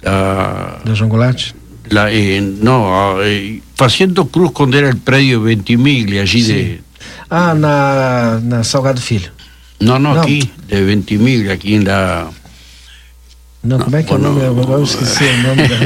la, 0.00 0.80
Da 0.82 0.94
João 0.94 1.10
Goulart? 1.10 1.52
la, 1.90 2.10
eh, 2.10 2.40
no, 2.40 2.94
ah, 2.94 3.18
eh, 3.24 3.60
Faciendo 3.76 4.24
Cruz 4.28 4.52
cuando 4.52 4.78
era 4.78 4.88
el 4.88 4.96
predio 4.96 5.42
Ventimiglia, 5.42 6.22
allí 6.22 6.40
de, 6.42 6.80
Ah, 7.28 7.52
na, 7.54 8.40
na 8.42 8.64
Salgado 8.64 9.02
Filho. 9.02 9.32
no, 9.80 9.98
no, 9.98 10.14
No. 10.14 10.22
aquí, 10.22 10.50
de 10.66 10.82
Ventimiglia, 10.82 11.52
aquí 11.52 11.74
en 11.74 11.84
la, 11.84 12.30
Não, 13.62 13.78
como 13.78 13.94
é 13.96 14.02
que 14.02 14.10
é 14.10 14.16
o 14.16 14.18
nome? 14.18 14.42
Agora 14.42 14.70
eu 14.78 14.84
esqueci 14.84 15.22
o 15.24 15.42
nome 15.42 15.68
da. 15.68 15.76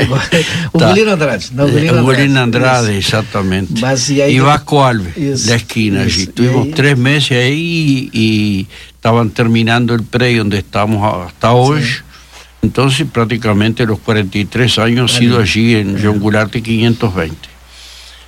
O 0.73 0.79
Tá. 0.79 0.89
Golino 0.95 1.11
Andrade. 1.13 1.51
Não, 1.53 1.67
Eh, 1.67 1.71
Golino 1.73 2.05
Golino 2.05 2.41
Andrade. 2.41 2.79
Andrade, 2.91 2.99
Isso. 2.99 3.81
Mas 3.81 4.09
Vasco 4.41 4.85
Alves, 4.85 5.17
Eso, 5.17 5.51
la 5.51 5.57
esquina 5.57 6.03
allí. 6.03 6.27
Tuvimos 6.29 6.67
ahí- 6.67 6.73
tres 6.73 6.97
meses 6.97 7.33
ahí 7.33 8.11
y, 8.13 8.21
y 8.21 8.67
estaban 8.95 9.31
terminando 9.31 9.93
el 9.95 10.05
predio 10.05 10.39
donde 10.43 10.59
estamos 10.59 11.27
hasta 11.27 11.53
hoy. 11.53 11.83
Entonces 12.63 13.07
prácticamente 13.13 13.85
los 13.85 13.99
43 13.99 14.79
años 14.79 15.13
ha 15.15 15.19
sido 15.19 15.39
allí 15.41 15.75
en 15.75 15.99
John 16.03 16.19
Goulart 16.21 16.51
520. 16.53 17.37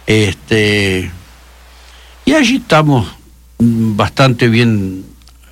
Este, 0.07 1.11
y 2.25 2.33
allí 2.35 2.57
estamos 2.57 3.09
mm, 3.59 3.97
bastante 3.97 4.49
bien 4.49 5.05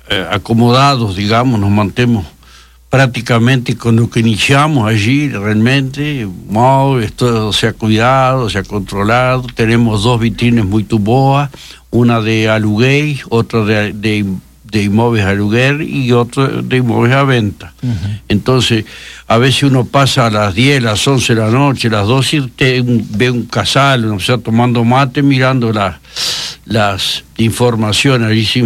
eh, 0.09 0.25
acomodados, 0.31 1.15
digamos, 1.15 1.59
nos 1.59 1.71
mantemos 1.71 2.25
prácticamente 2.99 3.75
con 3.75 3.97
lo 3.97 4.09
que 4.09 4.21
iniciamos 4.21 4.87
allí, 4.87 5.27
realmente, 5.27 6.25
todo 7.17 7.51
se 7.51 7.67
ha 7.67 7.73
cuidado, 7.73 8.49
se 8.49 8.59
ha 8.59 8.63
controlado, 8.63 9.45
tenemos 9.53 10.03
dos 10.03 10.17
vitrines 10.21 10.63
muy 10.63 10.85
tuboas, 10.85 11.49
una 11.91 12.21
de 12.21 12.47
aluguey, 12.47 13.19
otra 13.27 13.65
de, 13.65 13.91
de, 13.91 14.25
de 14.71 14.83
inmóviles 14.83 15.25
a 15.25 15.31
aluguer 15.31 15.81
y 15.81 16.13
otra 16.13 16.47
de 16.47 16.77
inmóviles 16.77 17.17
a 17.17 17.23
venta. 17.23 17.73
Entonces, 18.29 18.85
a 19.27 19.37
veces 19.39 19.63
uno 19.63 19.83
pasa 19.83 20.27
a 20.27 20.29
las 20.29 20.55
10, 20.55 20.81
las 20.81 21.05
11 21.05 21.35
de 21.35 21.41
la 21.41 21.49
noche, 21.49 21.89
las 21.89 22.07
12 22.07 22.37
y 22.37 22.49
ve 23.17 23.29
un 23.29 23.43
casal, 23.43 24.05
o 24.05 24.19
sea, 24.21 24.37
tomando 24.37 24.85
mate, 24.85 25.21
mirando 25.21 25.73
la- 25.73 25.99
las 26.65 27.23
informaciones 27.37 28.47
se 28.47 28.65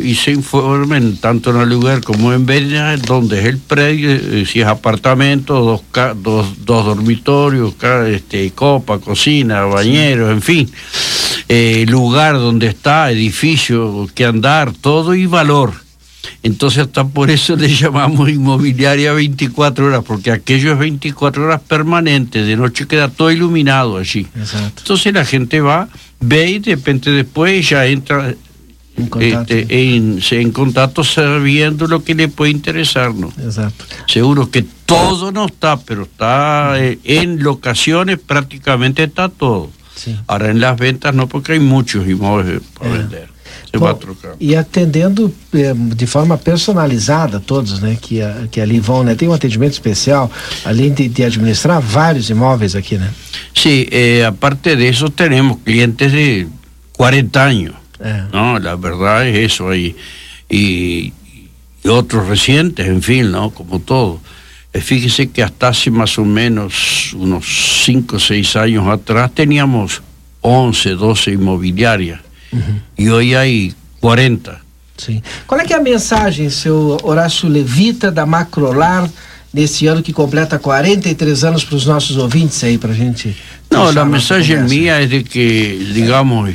y 0.00 0.14
se 0.14 0.30
informen 0.32 1.18
tanto 1.18 1.50
en 1.50 1.60
el 1.60 1.68
lugar 1.68 2.02
como 2.02 2.32
en 2.32 2.46
Venia, 2.46 2.96
donde 2.96 3.40
es 3.40 3.44
el 3.44 3.58
predio, 3.58 4.10
eh, 4.10 4.46
si 4.46 4.60
es 4.60 4.66
apartamento, 4.66 5.60
dos, 5.60 5.82
dos, 6.22 6.64
dos 6.64 6.86
dormitorios, 6.86 7.74
este, 8.08 8.50
copa, 8.52 8.98
cocina, 8.98 9.64
bañeros, 9.64 10.30
en 10.32 10.42
fin, 10.42 10.70
eh, 11.48 11.84
lugar 11.86 12.34
donde 12.34 12.68
está, 12.68 13.10
edificio, 13.10 14.08
que 14.14 14.24
andar, 14.24 14.72
todo 14.72 15.14
y 15.14 15.26
valor. 15.26 15.83
Entonces 16.42 16.80
hasta 16.84 17.04
por 17.06 17.30
eso 17.30 17.56
le 17.56 17.68
llamamos 17.74 18.28
inmobiliaria 18.30 19.12
24 19.12 19.86
horas, 19.86 20.04
porque 20.06 20.30
aquello 20.30 20.72
es 20.72 20.78
24 20.78 21.44
horas 21.44 21.60
permanentes, 21.60 22.46
de 22.46 22.56
noche 22.56 22.86
queda 22.86 23.08
todo 23.08 23.30
iluminado 23.30 23.96
allí. 23.98 24.26
Entonces 24.78 25.12
la 25.12 25.24
gente 25.24 25.60
va, 25.60 25.88
ve 26.20 26.50
y 26.50 26.58
de 26.58 26.74
repente 26.76 27.10
después 27.10 27.68
ya 27.68 27.86
entra 27.86 28.34
en 28.96 29.06
contacto. 29.08 29.54
en, 29.68 30.22
se- 30.22 30.40
en 30.40 30.52
contacto 30.52 31.02
sabiendo 31.02 31.86
lo 31.88 32.04
que 32.04 32.14
le 32.14 32.28
puede 32.28 32.52
interesarnos. 32.52 33.36
Exacto. 33.38 33.84
Seguro 34.06 34.50
que 34.50 34.64
todo 34.86 35.32
no 35.32 35.46
está, 35.46 35.78
pero 35.80 36.04
está 36.04 36.74
eh, 36.78 36.98
en 37.04 37.42
locaciones 37.42 38.18
prácticamente 38.20 39.02
está 39.04 39.28
todo. 39.28 39.70
Ahora 40.26 40.50
en 40.50 40.60
las 40.60 40.78
ventas 40.78 41.14
no, 41.14 41.28
porque 41.28 41.52
hay 41.52 41.60
muchos 41.60 42.06
inmuebles 42.06 42.60
para 42.78 42.90
vender. 42.90 43.28
Se 43.74 43.84
va 43.84 43.90
a 43.90 43.94
trocar. 43.94 44.36
E 44.40 44.54
atendendo 44.56 45.32
eh, 45.52 45.74
de 45.74 46.06
forma 46.06 46.36
personalizada 46.38 47.40
todos, 47.40 47.80
né, 47.80 47.96
que, 48.00 48.22
a- 48.22 48.46
que 48.50 48.60
ali 48.60 48.78
vão, 48.80 49.02
né? 49.02 49.14
Tem 49.14 49.28
um 49.28 49.32
atendimento 49.32 49.72
especial, 49.72 50.30
além 50.64 50.92
de, 50.92 51.08
de 51.08 51.24
administrar 51.24 51.80
vários 51.80 52.30
imóveis 52.30 52.74
aqui, 52.76 52.96
né? 52.98 53.10
Sí, 53.54 53.88
eh, 53.90 54.24
aparte 54.24 54.76
de 54.76 54.88
eso 54.88 55.08
tenemos 55.10 55.58
clientes 55.64 56.12
de 56.12 56.46
40 56.96 57.44
años, 57.44 57.74
¿no? 58.32 58.58
La 58.58 58.76
verdad 58.76 59.26
es 59.26 59.52
eso 59.52 59.68
ahí. 59.70 59.96
Y, 60.48 61.12
y 61.82 61.88
otros 61.88 62.28
recientes, 62.28 62.86
en 62.86 63.02
fin, 63.02 63.30
¿no? 63.32 63.50
Como 63.50 63.80
todo. 63.80 64.20
Eh, 64.72 64.80
fíjese 64.80 65.30
que 65.30 65.42
hasta 65.42 65.68
hace 65.68 65.90
más 65.90 66.18
o 66.18 66.24
menos 66.24 67.12
unos 67.14 67.82
5 67.84 68.16
o 68.16 68.20
6 68.20 68.56
años 68.56 68.86
atrás 68.88 69.32
teníamos 69.34 70.02
11, 70.42 70.90
12 70.90 71.30
inmobiliarias 71.32 72.20
y 72.96 73.08
hoy 73.08 73.34
hay 73.34 73.74
40. 74.00 74.60
Sim. 74.96 75.22
Qual 75.46 75.60
é 75.60 75.64
que 75.64 75.72
é 75.72 75.76
a 75.76 75.82
mensagem, 75.82 76.48
seu 76.50 76.96
Horácio 77.02 77.48
Levita, 77.48 78.12
da 78.12 78.24
Macrolar, 78.24 79.10
nesse 79.52 79.86
ano 79.86 80.02
que 80.02 80.12
completa 80.12 80.58
43 80.58 81.44
anos 81.44 81.64
para 81.64 81.76
os 81.76 81.86
nossos 81.86 82.16
ouvintes 82.16 82.62
aí, 82.64 82.78
para 82.78 82.92
a 82.92 82.94
gente. 82.94 83.36
La 83.70 84.02
a 84.02 84.04
mensaje 84.04 84.54
conversa? 84.54 84.74
mía 84.74 85.00
es 85.00 85.10
de 85.10 85.24
que, 85.24 85.90
digamos, 85.94 86.50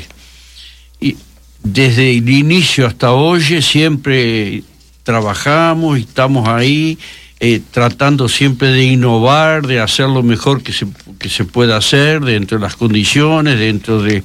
desde 1.64 2.18
el 2.18 2.30
inicio 2.30 2.88
hasta 2.88 3.12
hoy 3.12 3.62
siempre 3.62 4.64
trabajamos 5.04 5.98
y 5.98 6.02
estamos 6.02 6.48
ahí 6.48 6.98
eh, 7.42 7.62
tratando 7.72 8.28
siempre 8.28 8.68
de 8.70 8.84
innovar, 8.84 9.66
de 9.66 9.80
hacer 9.80 10.10
lo 10.10 10.24
mejor 10.24 10.62
que 10.62 10.74
se, 10.74 10.86
que 11.20 11.30
se 11.30 11.46
pueda 11.46 11.78
hacer 11.78 12.20
dentro 12.20 12.58
de 12.58 12.64
las 12.64 12.76
condiciones, 12.76 13.58
dentro 13.58 14.02
de 14.02 14.24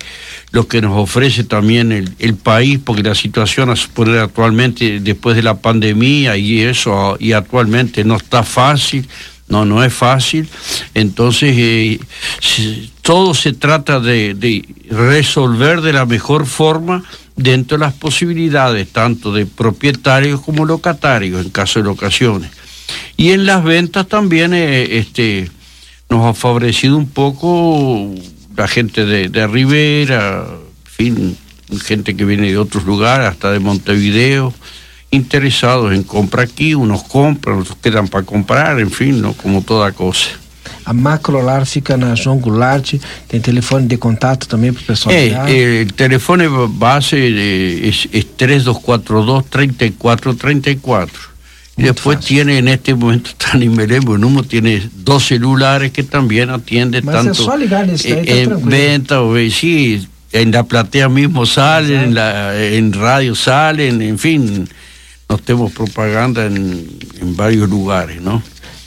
lo 0.51 0.67
que 0.67 0.81
nos 0.81 0.97
ofrece 0.99 1.45
también 1.45 1.93
el, 1.93 2.13
el 2.19 2.35
país, 2.35 2.81
porque 2.85 3.05
la 3.05 3.15
situación 3.15 3.71
a 3.71 3.77
suponer 3.77 4.19
actualmente 4.19 4.99
después 4.99 5.37
de 5.37 5.45
la 5.45 5.55
pandemia 5.55 6.37
y 6.37 6.63
eso 6.63 7.17
y 7.21 7.33
actualmente 7.33 8.03
no 8.05 8.17
está 8.17 8.43
fácil. 8.43 9.07
No, 9.47 9.67
no 9.67 9.85
es 9.85 9.93
fácil. 9.93 10.49
Entonces, 10.95 11.55
eh, 11.59 12.01
todo 13.03 13.35
se 13.35 13.53
trata 13.53 14.01
de, 14.01 14.35
de 14.35 14.65
resolver 14.91 15.83
de 15.83 15.93
la 15.93 16.07
mejor 16.07 16.47
forma 16.47 17.05
dentro 17.37 17.77
de 17.77 17.85
las 17.85 17.93
posibilidades, 17.93 18.89
tanto 18.89 19.33
de 19.33 19.45
propietarios 19.45 20.41
como 20.41 20.65
locatarios, 20.65 21.45
en 21.45 21.51
caso 21.51 21.79
de 21.79 21.85
locaciones. 21.85 22.51
Y 23.17 23.31
en 23.31 23.47
las 23.47 23.63
ventas 23.65 24.07
también 24.09 24.53
eh, 24.55 24.99
este, 24.99 25.51
nos 26.11 26.27
ha 26.27 26.35
favorecido 26.35 26.97
un 26.97 27.09
poco 27.09 28.11
la 28.57 28.69
gente 28.69 29.05
de, 29.05 29.29
de 29.29 29.47
Rivera, 29.47 30.47
en 30.49 30.91
fin, 30.91 31.37
gente 31.83 32.17
que 32.17 32.25
viene 32.25 32.51
de 32.51 32.59
otros 32.59 32.85
lugares, 32.85 33.29
hasta 33.29 33.53
de 33.53 33.59
Montevideo, 33.59 34.53
interesados 35.11 35.93
en 35.93 36.03
comprar 36.03 36.47
aquí, 36.47 36.75
unos 36.75 37.03
compran, 37.05 37.61
otros 37.61 37.77
quedan 37.81 38.09
para 38.09 38.25
comprar, 38.25 38.81
en 38.81 38.91
fin, 38.91 39.21
¿no? 39.21 39.33
como 39.35 39.63
toda 39.63 39.93
cosa. 39.93 40.31
A 40.87 40.93
Macrolar 40.93 41.65
fica 41.67 41.97
na 41.97 42.15
João 42.15 42.39
Goulart, 42.39 42.95
tem 43.29 43.41
telefone 43.41 43.87
de 43.87 43.97
contato 43.97 44.47
também 44.47 44.71
para 44.73 44.83
o 44.83 44.85
pessoal 44.85 45.15
ligar. 45.15 45.49
eh, 45.51 45.81
el 45.83 45.93
teléfono 45.95 46.69
base 46.69 47.17
es, 47.89 48.07
es 48.13 48.27
3242-3434. 48.37 51.34
Y 51.77 51.83
después 51.83 52.21
tiene 52.21 52.59
en 52.59 52.69
este 52.69 52.95
momento, 52.95 53.31
tan 53.39 53.61
número, 53.61 54.43
tiene 54.45 54.89
dos 54.95 55.27
celulares 55.27 55.93
que 55.93 56.05
también 56.05 56.51
atiende 56.51 57.03
Mas 57.03 57.15
tanto 57.15 57.57
ligar 57.57 57.89
eh, 57.91 58.43
en 58.43 58.69
venta 58.69 59.23
o 59.23 59.35
sí, 59.51 60.07
en 60.33 60.53
la 60.53 60.63
platea 60.65 61.09
mismo 61.09 61.47
salen, 61.47 62.01
en, 62.01 62.15
la, 62.15 62.57
en 62.63 62.93
radio 62.93 63.35
salen, 63.35 64.03
en 64.03 64.19
fin, 64.19 64.69
nos 65.29 65.43
tenemos 65.43 65.73
propaganda 65.73 66.47
en, 66.47 66.89
en 67.21 67.37
varios 67.37 67.69
lugares, 67.69 68.21
¿no? 68.21 68.43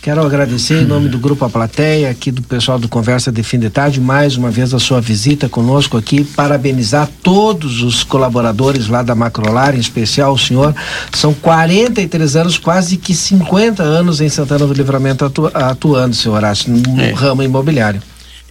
Quero 0.07 0.25
agradecer 0.25 0.83
em 0.83 0.85
nome 0.85 1.09
do 1.09 1.19
Grupo 1.19 1.43
A 1.43 1.49
Plateia, 1.49 2.09
aqui 2.09 2.31
do 2.31 2.41
pessoal 2.41 2.79
do 2.79 2.87
Conversa 2.87 3.29
de 3.29 3.43
Fim 3.43 3.59
de 3.59 3.69
Tarde, 3.69 3.99
mais 3.99 4.37
uma 4.37 4.49
vez 4.49 4.73
a 4.73 4.79
sua 4.79 5.01
visita 5.01 5.49
conosco 5.49 5.97
aqui, 5.97 6.23
parabenizar 6.23 7.09
todos 7.21 7.81
os 7.81 8.05
colaboradores 8.05 8.87
lá 8.87 9.03
da 9.03 9.13
Macrolar, 9.13 9.75
em 9.75 9.79
especial 9.79 10.31
o 10.31 10.37
senhor. 10.39 10.73
São 11.11 11.33
43 11.33 12.37
anos, 12.37 12.57
quase 12.57 12.95
que 12.95 13.13
50 13.13 13.83
anos 13.83 14.21
em 14.21 14.29
Santana 14.29 14.65
do 14.65 14.71
Livramento 14.73 15.25
atu 15.25 15.47
atuando, 15.53 16.15
senhor 16.15 16.35
Horácio, 16.35 16.71
no 16.71 17.01
É. 17.01 17.11
ramo 17.11 17.43
imobiliário. 17.43 18.01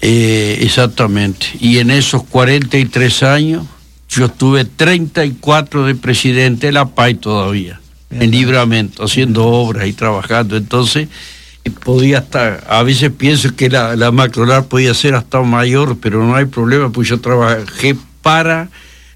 Exactamente. 0.02 1.56
Y 1.58 1.78
en 1.78 1.90
esos 1.90 2.22
43 2.24 3.22
años, 3.22 3.62
yo 4.10 4.26
estuve 4.26 4.66
34 4.66 5.86
de 5.86 5.94
presidente 5.94 6.66
de 6.66 6.72
la 6.72 6.84
PAI 6.84 7.14
todavía, 7.14 7.80
en 8.10 8.30
Libramento, 8.30 9.02
haciendo 9.02 9.46
obras 9.46 9.86
y 9.88 9.94
trabajando. 9.94 10.54
Entonces, 10.58 11.08
y 11.08 11.35
podía 11.70 12.18
estar, 12.18 12.64
a 12.68 12.82
veces 12.82 13.10
pienso 13.16 13.54
que 13.54 13.68
la, 13.68 13.96
la 13.96 14.10
macrolar 14.10 14.66
podía 14.66 14.94
ser 14.94 15.14
hasta 15.14 15.40
mayor, 15.42 15.96
pero 16.00 16.24
no 16.24 16.34
hay 16.34 16.44
problema, 16.46 16.90
pues 16.90 17.08
yo 17.08 17.20
trabajé 17.20 17.96
para 18.22 18.68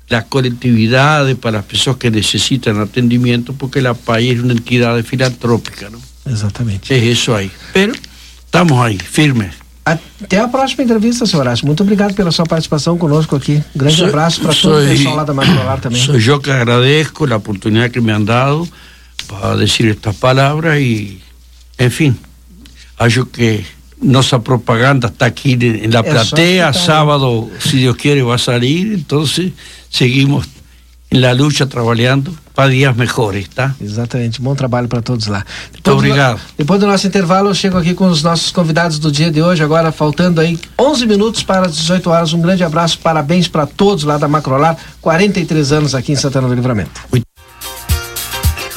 las 0.08 0.24
colectividades, 0.24 1.36
para 1.36 1.58
las 1.58 1.66
personas 1.66 1.98
que 1.98 2.10
necesitan 2.10 2.80
atendimiento, 2.80 3.52
porque 3.54 3.80
la 3.80 3.94
PAI 3.94 4.30
es 4.30 4.40
una 4.40 4.52
entidad 4.54 5.02
filantrópica, 5.04 5.88
¿no? 5.90 6.00
Exatamente. 6.26 6.96
Es 6.96 7.18
eso 7.18 7.34
ahí. 7.36 7.50
Pero 7.72 7.92
estamos 8.44 8.84
ahí, 8.84 8.98
firmes. 8.98 9.54
Até 9.84 10.38
a 10.38 10.46
próxima 10.46 10.82
entrevista, 10.82 11.26
senhor 11.26 11.46
Horácio. 11.46 11.66
Muito 11.66 11.82
obrigado 11.82 12.14
pela 12.14 12.30
sua 12.30 12.44
participação 12.44 12.98
conosco 12.98 13.34
aqui. 13.34 13.62
Grande 13.74 13.96
Soy- 13.96 14.08
abraço 14.08 14.40
para 14.42 14.54
todo 14.54 14.84
o 14.84 14.86
pessoal 14.86 15.16
lá 15.16 15.24
da 15.24 15.32
Macrolar 15.32 15.80
também. 15.80 16.04
Soy 16.04 16.20
yo 16.20 16.38
que 16.40 16.50
agradezco 16.52 17.26
la 17.26 17.36
oportunidad 17.36 17.90
que 17.90 18.00
me 18.00 18.12
han 18.12 18.24
dado 18.24 18.68
para 19.26 19.56
decir 19.56 19.88
estas 19.88 20.14
palabras 20.16 20.78
y, 20.80 21.20
en 21.78 21.90
hallo 23.00 23.26
que 23.30 23.64
nuestra 24.00 24.38
propaganda 24.38 25.08
está 25.08 25.26
la 25.26 26.00
Eso, 26.00 26.10
platea, 26.10 26.70
está 26.70 26.78
bien. 26.78 26.86
sábado, 26.86 27.50
si 27.58 27.78
Dios 27.78 27.96
quiere, 27.96 28.22
va 28.22 28.34
a 28.34 28.38
salir, 28.38 28.92
entonces 28.92 29.52
seguimos 29.88 30.46
en 31.10 31.22
la 31.22 31.34
lucha 31.34 31.66
trabajando 31.66 32.32
para 32.54 32.68
dias 32.68 32.94
melhores, 32.94 33.48
tá? 33.48 33.74
Exatamente. 33.80 34.40
Bom 34.40 34.54
trabalho 34.54 34.86
para 34.86 35.02
todos 35.02 35.26
lá. 35.26 35.44
Muito 35.72 35.90
obrigado. 35.90 36.36
Do, 36.36 36.42
depois 36.58 36.78
do 36.78 36.86
nosso 36.86 37.06
intervalo, 37.06 37.48
eu 37.48 37.54
chego 37.54 37.78
aqui 37.78 37.94
com 37.94 38.06
os 38.06 38.22
nossos 38.22 38.52
convidados 38.52 38.98
do 38.98 39.10
dia 39.10 39.30
de 39.30 39.42
hoje, 39.42 39.62
agora 39.62 39.90
faltando 39.90 40.40
aí 40.40 40.58
11 40.78 41.06
minutos 41.06 41.42
para 41.42 41.66
as 41.66 41.76
18 41.76 42.10
horas. 42.10 42.32
Um 42.32 42.40
grande 42.40 42.62
abraço, 42.62 42.98
parabéns 42.98 43.48
para 43.48 43.66
todos 43.66 44.04
lá 44.04 44.18
da 44.18 44.28
Macrolar, 44.28 44.76
43 45.00 45.72
anos 45.72 45.94
aqui 45.94 46.12
em 46.12 46.16
Santana 46.16 46.46
do 46.46 46.54
Livramento. 46.54 47.00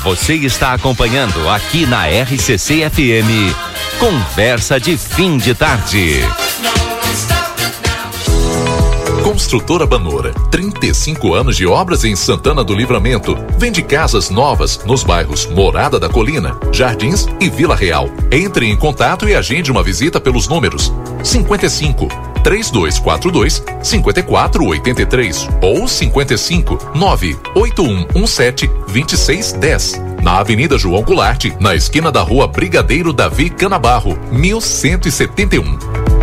Você 0.04 0.34
está 0.36 0.74
acompanhando 0.74 1.48
aqui 1.50 1.86
na 1.86 2.08
RCC 2.08 2.90
FM. 2.90 3.73
Conversa 4.04 4.82
de 4.82 4.98
fim 4.98 5.38
de 5.38 5.56
tarde. 5.56 6.20
Construtora 9.24 9.86
Banora, 9.86 10.34
35 10.52 11.34
anos 11.34 11.56
de 11.56 11.66
obras 11.66 12.04
em 12.04 12.14
Santana 12.14 12.66
do 12.66 12.76
Livramento. 12.76 13.38
Vende 13.58 13.82
casas 13.82 14.30
novas 14.30 14.84
nos 14.84 15.06
bairros 15.06 15.46
Morada 15.46 16.02
da 16.02 16.10
Colina, 16.10 16.60
Jardins 16.74 17.30
e 17.40 17.50
Vila 17.50 17.78
Real. 17.78 18.10
Entre 18.30 18.70
em 18.70 18.76
contato 18.76 19.26
e 19.26 19.36
agende 19.36 19.72
uma 19.72 19.82
visita 19.82 20.20
pelos 20.20 20.50
números 20.50 20.92
55 21.24 22.33
3242 22.44 23.64
5483 23.82 25.50
ou 25.62 25.88
55 25.88 26.92
98117 26.94 28.68
2610. 28.68 30.02
Na 30.22 30.40
Avenida 30.40 30.78
João 30.78 31.02
Goulart, 31.02 31.46
na 31.60 31.76
esquina 31.76 32.12
da 32.12 32.22
Rua 32.22 32.48
Brigadeiro 32.48 33.12
Davi 33.12 33.50
Canabarro, 33.50 34.18
1171. 34.32 36.23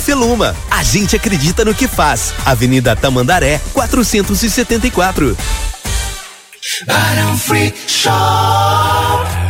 Feluma. 0.00 0.56
A 0.70 0.82
gente 0.82 1.14
acredita 1.14 1.64
no 1.64 1.74
que 1.74 1.86
faz. 1.86 2.32
Avenida 2.44 2.96
Tamandaré, 2.96 3.60
474. 3.72 5.36
Barão 6.86 7.36
Free 7.38 7.72
Shop. 7.86 9.49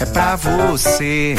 é 0.00 0.06
pra 0.06 0.36
você. 0.36 1.34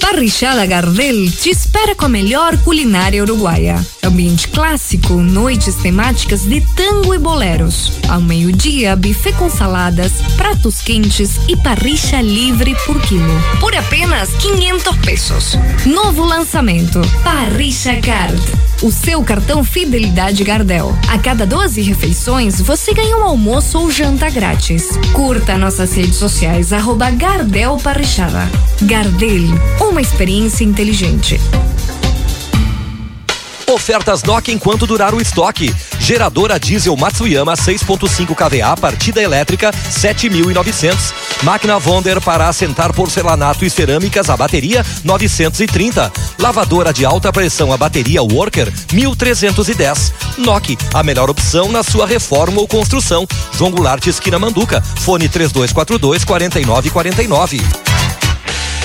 Parrichada 0.00 0.64
Gardel 0.64 1.30
te 1.30 1.50
espera 1.50 1.94
com 1.94 2.06
a 2.06 2.08
melhor 2.08 2.56
culinária 2.64 3.22
uruguaia. 3.22 3.76
Ambiente 4.08 4.48
clássico, 4.48 5.18
noites 5.18 5.74
temáticas 5.74 6.40
de 6.40 6.62
tango 6.74 7.14
e 7.14 7.18
boleros. 7.18 7.92
Ao 8.08 8.22
meio-dia, 8.22 8.96
buffet 8.96 9.34
com 9.34 9.50
saladas, 9.50 10.12
pratos 10.34 10.80
quentes 10.80 11.38
e 11.46 11.54
parricha 11.54 12.22
livre 12.22 12.74
por 12.86 12.98
quilo. 13.02 13.28
Por 13.60 13.76
apenas 13.76 14.30
500 14.30 14.96
pesos. 15.04 15.58
Novo 15.84 16.24
lançamento: 16.24 17.02
Parricha 17.22 17.96
Card. 18.00 18.40
O 18.82 18.90
seu 18.90 19.22
cartão 19.22 19.62
Fidelidade 19.62 20.42
Gardel. 20.42 20.96
A 21.08 21.18
cada 21.18 21.44
12 21.44 21.82
refeições, 21.82 22.62
você 22.62 22.94
ganha 22.94 23.18
um 23.18 23.24
almoço 23.24 23.78
ou 23.78 23.90
janta 23.90 24.30
grátis. 24.30 24.88
Curta 25.12 25.58
nossas 25.58 25.92
redes 25.94 26.16
sociais, 26.16 26.72
arroba 26.72 27.10
Gardel 27.10 27.76
Parrichada. 27.76 28.48
Gardel, 28.80 29.48
uma 29.80 30.00
experiência 30.00 30.64
inteligente. 30.64 31.38
Ofertas 33.78 34.24
Nokia 34.24 34.52
enquanto 34.52 34.88
durar 34.88 35.14
o 35.14 35.20
estoque. 35.20 35.72
Geradora 36.00 36.58
diesel 36.58 36.96
Matsuyama 36.96 37.54
6.5 37.54 38.34
kVA, 38.34 38.76
partida 38.76 39.22
elétrica 39.22 39.70
7.900. 39.70 40.96
Máquina 41.44 41.78
Wonder 41.78 42.20
para 42.20 42.48
assentar 42.48 42.92
porcelanato 42.92 43.64
e 43.64 43.70
cerâmicas 43.70 44.28
a 44.28 44.36
bateria 44.36 44.84
930. 45.04 46.12
Lavadora 46.40 46.92
de 46.92 47.04
alta 47.04 47.32
pressão 47.32 47.72
a 47.72 47.76
bateria 47.76 48.20
Worker 48.20 48.70
1310. 48.92 50.12
Nokia, 50.38 50.76
a 50.92 51.04
melhor 51.04 51.30
opção 51.30 51.70
na 51.70 51.84
sua 51.84 52.04
reforma 52.04 52.60
ou 52.60 52.66
construção. 52.66 53.28
João 53.56 53.70
Goulart 53.70 54.04
esquina 54.08 54.40
Manduca. 54.40 54.82
Fone 54.82 55.28
3242 55.28 56.24
4949. 56.24 57.87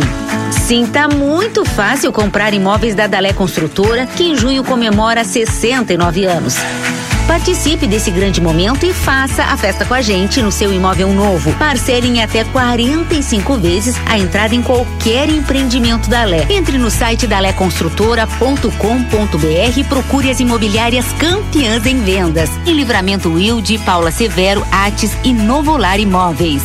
sim, 0.51 0.85
tá 0.85 1.07
muito 1.07 1.65
fácil 1.65 2.13
comprar 2.13 2.53
imóveis 2.53 2.93
da 2.93 3.07
Dalé 3.07 3.33
Construtora, 3.33 4.05
que 4.05 4.23
em 4.23 4.37
junho 4.37 4.63
comemora 4.63 5.23
69 5.23 6.25
anos. 6.25 6.55
Participe 7.29 7.85
desse 7.85 8.09
grande 8.09 8.41
momento 8.41 8.87
e 8.87 8.91
faça 8.91 9.43
a 9.43 9.55
festa 9.55 9.85
com 9.85 9.93
a 9.93 10.01
gente 10.01 10.41
no 10.41 10.51
seu 10.51 10.73
imóvel 10.73 11.13
novo. 11.13 11.53
Parcele 11.59 12.07
em 12.07 12.23
até 12.23 12.43
45 12.43 13.55
vezes 13.59 13.95
a 14.07 14.17
entrada 14.17 14.55
em 14.55 14.63
qualquer 14.63 15.29
empreendimento 15.29 16.09
da 16.09 16.23
Lé. 16.23 16.47
Entre 16.49 16.79
no 16.79 16.89
site 16.89 17.27
daléconstrutora.com.br 17.27 19.77
e 19.77 19.83
procure 19.83 20.31
as 20.31 20.39
imobiliárias 20.39 21.05
campeãs 21.19 21.85
em 21.85 22.01
vendas. 22.01 22.49
Em 22.65 22.73
Livramento 22.73 23.31
Wilde, 23.31 23.77
Paula 23.77 24.09
Severo, 24.09 24.65
Ates 24.71 25.15
e 25.23 25.31
Novolar 25.31 25.99
Imóveis. 25.99 26.63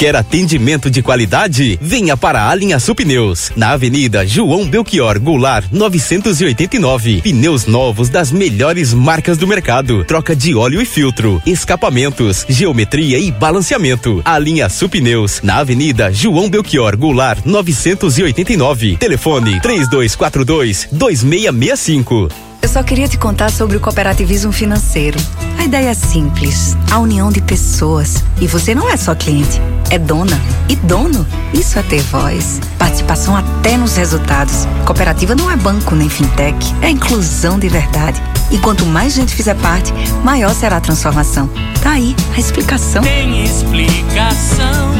Quer 0.00 0.16
atendimento 0.16 0.90
de 0.90 1.02
qualidade? 1.02 1.78
Venha 1.78 2.16
para 2.16 2.48
a 2.48 2.54
Linha 2.54 2.78
Pneus, 2.96 3.52
na 3.54 3.72
Avenida 3.72 4.26
João 4.26 4.66
Belchior 4.66 5.20
Goulart, 5.20 5.66
989. 5.70 7.20
Pneus 7.20 7.66
novos 7.66 8.08
das 8.08 8.32
melhores 8.32 8.94
marcas 8.94 9.36
do 9.36 9.46
mercado. 9.46 10.02
Troca 10.06 10.34
de 10.34 10.54
óleo 10.54 10.80
e 10.80 10.86
filtro, 10.86 11.38
escapamentos, 11.44 12.46
geometria 12.48 13.18
e 13.18 13.30
balanceamento. 13.30 14.22
A 14.24 14.38
Linha 14.38 14.68
Pneus, 14.90 15.42
na 15.42 15.58
Avenida 15.58 16.10
João 16.10 16.48
Belchior 16.48 16.96
Goulart, 16.96 17.44
989. 17.44 18.96
Telefone 18.96 19.60
3242 19.60 20.88
2665. 20.90 22.49
Eu 22.62 22.68
só 22.68 22.82
queria 22.82 23.08
te 23.08 23.16
contar 23.16 23.50
sobre 23.50 23.76
o 23.76 23.80
cooperativismo 23.80 24.52
financeiro. 24.52 25.18
A 25.58 25.64
ideia 25.64 25.88
é 25.88 25.94
simples: 25.94 26.76
a 26.90 26.98
união 26.98 27.30
de 27.30 27.40
pessoas. 27.40 28.22
E 28.40 28.46
você 28.46 28.74
não 28.74 28.88
é 28.88 28.96
só 28.96 29.14
cliente, 29.14 29.60
é 29.88 29.98
dona. 29.98 30.38
E 30.68 30.76
dono, 30.76 31.26
isso 31.54 31.78
é 31.78 31.82
ter 31.82 32.02
voz. 32.02 32.60
Participação 32.78 33.34
até 33.34 33.76
nos 33.76 33.96
resultados. 33.96 34.66
Cooperativa 34.84 35.34
não 35.34 35.50
é 35.50 35.56
banco 35.56 35.94
nem 35.94 36.08
fintech, 36.08 36.56
é 36.82 36.90
inclusão 36.90 37.58
de 37.58 37.68
verdade. 37.68 38.20
E 38.50 38.58
quanto 38.58 38.84
mais 38.84 39.14
gente 39.14 39.34
fizer 39.34 39.54
parte, 39.56 39.92
maior 40.22 40.54
será 40.54 40.76
a 40.76 40.80
transformação. 40.80 41.48
Tá 41.82 41.92
aí 41.92 42.14
a 42.36 42.40
explicação. 42.40 43.02
Tem 43.02 43.42
explicação, 43.42 44.92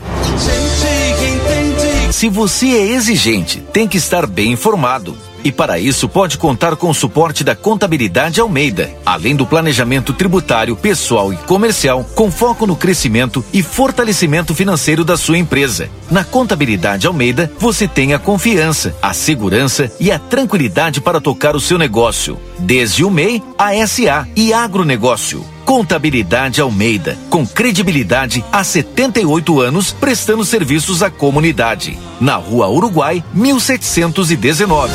Se 2.22 2.30
você 2.30 2.68
é 2.68 2.92
exigente, 2.92 3.64
tem 3.74 3.88
que 3.88 3.98
estar 3.98 4.28
bem 4.28 4.52
informado. 4.52 5.18
E 5.44 5.52
para 5.52 5.80
isso 5.80 6.08
pode 6.08 6.38
contar 6.38 6.76
com 6.76 6.88
o 6.88 6.94
suporte 6.94 7.44
da 7.44 7.56
Contabilidade 7.56 8.40
Almeida, 8.40 8.92
além 9.04 9.36
do 9.36 9.44
planejamento 9.44 10.14
tributário, 10.14 10.76
pessoal 10.76 11.34
e 11.34 11.36
comercial, 11.36 12.04
com 12.14 12.30
foco 12.30 12.68
no 12.68 12.76
crescimento 12.76 13.44
e 13.52 13.64
fortalecimento 13.64 14.54
financeiro 14.54 15.04
da 15.04 15.18
sua 15.18 15.40
empresa. 15.40 15.90
Na 16.12 16.24
Contabilidade 16.24 17.08
Almeida, 17.08 17.52
você 17.58 17.88
tem 17.88 18.14
a 18.14 18.20
confiança, 18.20 18.96
a 19.02 19.16
segurança 19.16 19.92
e 20.00 20.12
a 20.12 20.20
tranquilidade 20.20 21.02
para 21.02 21.20
tocar 21.20 21.56
o 21.56 21.60
seu 21.60 21.80
negócio, 21.80 22.40
desde 22.60 23.04
o 23.04 23.10
MEI 23.10 23.42
a 23.58 23.72
SA 23.88 24.28
e 24.36 24.54
agronegócio. 24.54 25.44
Contabilidade 25.72 26.60
Almeida, 26.60 27.18
com 27.30 27.48
credibilidade 27.48 28.44
há 28.52 28.62
78 28.62 29.62
anos, 29.62 29.94
prestando 29.94 30.44
serviços 30.44 31.02
à 31.02 31.10
comunidade. 31.10 31.98
Na 32.20 32.36
Rua 32.36 32.68
Uruguai, 32.68 33.24
1719. 33.34 34.92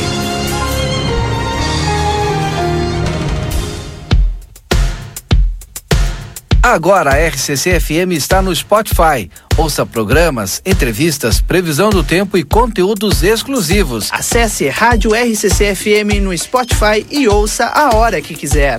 Agora 6.63 7.15
a 7.15 7.27
RCC 7.27 7.81
FM 7.81 8.13
está 8.13 8.43
no 8.43 8.55
Spotify. 8.55 9.31
Ouça 9.57 9.87
programas, 9.87 10.61
entrevistas, 10.67 11.41
previsão 11.41 11.89
do 11.89 12.05
tempo 12.05 12.37
e 12.37 12.45
conteúdos 12.45 13.23
exclusivos. 13.23 14.11
Acesse 14.13 14.69
Rádio 14.69 15.15
RCC 15.15 15.75
FM 15.75 16.21
no 16.21 16.37
Spotify 16.37 17.07
e 17.11 17.27
ouça 17.27 17.65
a 17.65 17.97
hora 17.97 18.21
que 18.21 18.35
quiser. 18.35 18.79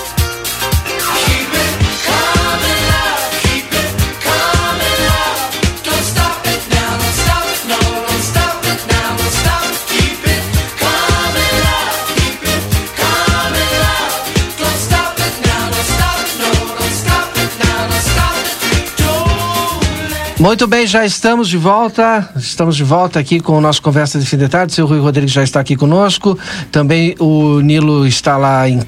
Muito 20.41 20.65
bem, 20.65 20.87
já 20.87 21.05
estamos 21.05 21.47
de 21.47 21.55
volta. 21.55 22.27
Estamos 22.35 22.75
de 22.75 22.83
volta 22.83 23.19
aqui 23.19 23.39
com 23.39 23.59
o 23.59 23.61
nosso 23.61 23.79
Conversa 23.79 24.17
de 24.17 24.25
Fim 24.25 24.37
de 24.37 24.49
Tarde. 24.49 24.73
Seu 24.73 24.87
Rui 24.87 24.99
Rodrigues 24.99 25.31
já 25.31 25.43
está 25.43 25.59
aqui 25.59 25.75
conosco. 25.75 26.35
Também 26.71 27.15
o 27.19 27.59
Nilo 27.59 28.07
está 28.07 28.37
lá 28.37 28.67
em, 28.67 28.81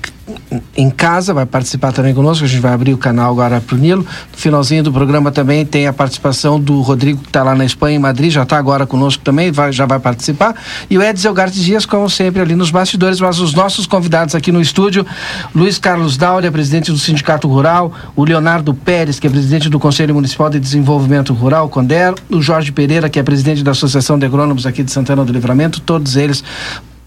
em 0.75 0.89
casa, 0.89 1.33
vai 1.33 1.45
participar 1.45 1.91
também 1.91 2.13
conosco. 2.13 2.45
A 2.45 2.47
gente 2.47 2.61
vai 2.61 2.73
abrir 2.73 2.93
o 2.93 2.97
canal 2.97 3.31
agora 3.31 3.59
para 3.61 3.75
o 3.75 3.77
Nilo. 3.77 4.03
No 4.03 4.37
finalzinho 4.37 4.83
do 4.83 4.91
programa 4.91 5.31
também 5.31 5.65
tem 5.65 5.87
a 5.87 5.93
participação 5.93 6.59
do 6.59 6.81
Rodrigo, 6.81 7.21
que 7.21 7.27
está 7.27 7.43
lá 7.43 7.55
na 7.55 7.65
Espanha, 7.65 7.97
em 7.97 7.99
Madrid, 7.99 8.31
já 8.31 8.43
está 8.43 8.57
agora 8.57 8.85
conosco 8.85 9.23
também, 9.23 9.51
vai, 9.51 9.71
já 9.71 9.85
vai 9.85 9.99
participar. 9.99 10.55
E 10.89 10.97
o 10.97 11.03
Edson 11.03 11.29
Elgartes 11.29 11.63
Dias, 11.63 11.85
como 11.85 12.09
sempre, 12.09 12.41
ali 12.41 12.55
nos 12.55 12.71
bastidores. 12.71 13.19
Mas 13.19 13.39
os 13.39 13.53
nossos 13.53 13.85
convidados 13.85 14.35
aqui 14.35 14.51
no 14.51 14.61
estúdio: 14.61 15.05
Luiz 15.53 15.77
Carlos 15.77 16.17
Dáurea, 16.17 16.51
presidente 16.51 16.91
do 16.91 16.97
Sindicato 16.97 17.47
Rural, 17.47 17.91
o 18.15 18.23
Leonardo 18.23 18.73
Pérez, 18.73 19.19
que 19.19 19.27
é 19.27 19.29
presidente 19.29 19.69
do 19.69 19.79
Conselho 19.79 20.15
Municipal 20.15 20.49
de 20.49 20.59
Desenvolvimento 20.59 21.33
Rural, 21.33 21.69
CONDER, 21.69 22.15
o 22.29 22.41
Jorge 22.41 22.71
Pereira, 22.71 23.09
que 23.09 23.19
é 23.19 23.23
presidente 23.23 23.63
da 23.63 23.71
Associação 23.71 24.17
de 24.17 24.25
Agrônomos 24.25 24.65
aqui 24.65 24.83
de 24.83 24.91
Santana 24.91 25.23
do 25.25 25.33
Livramento, 25.33 25.81
todos 25.81 26.15
eles 26.15 26.43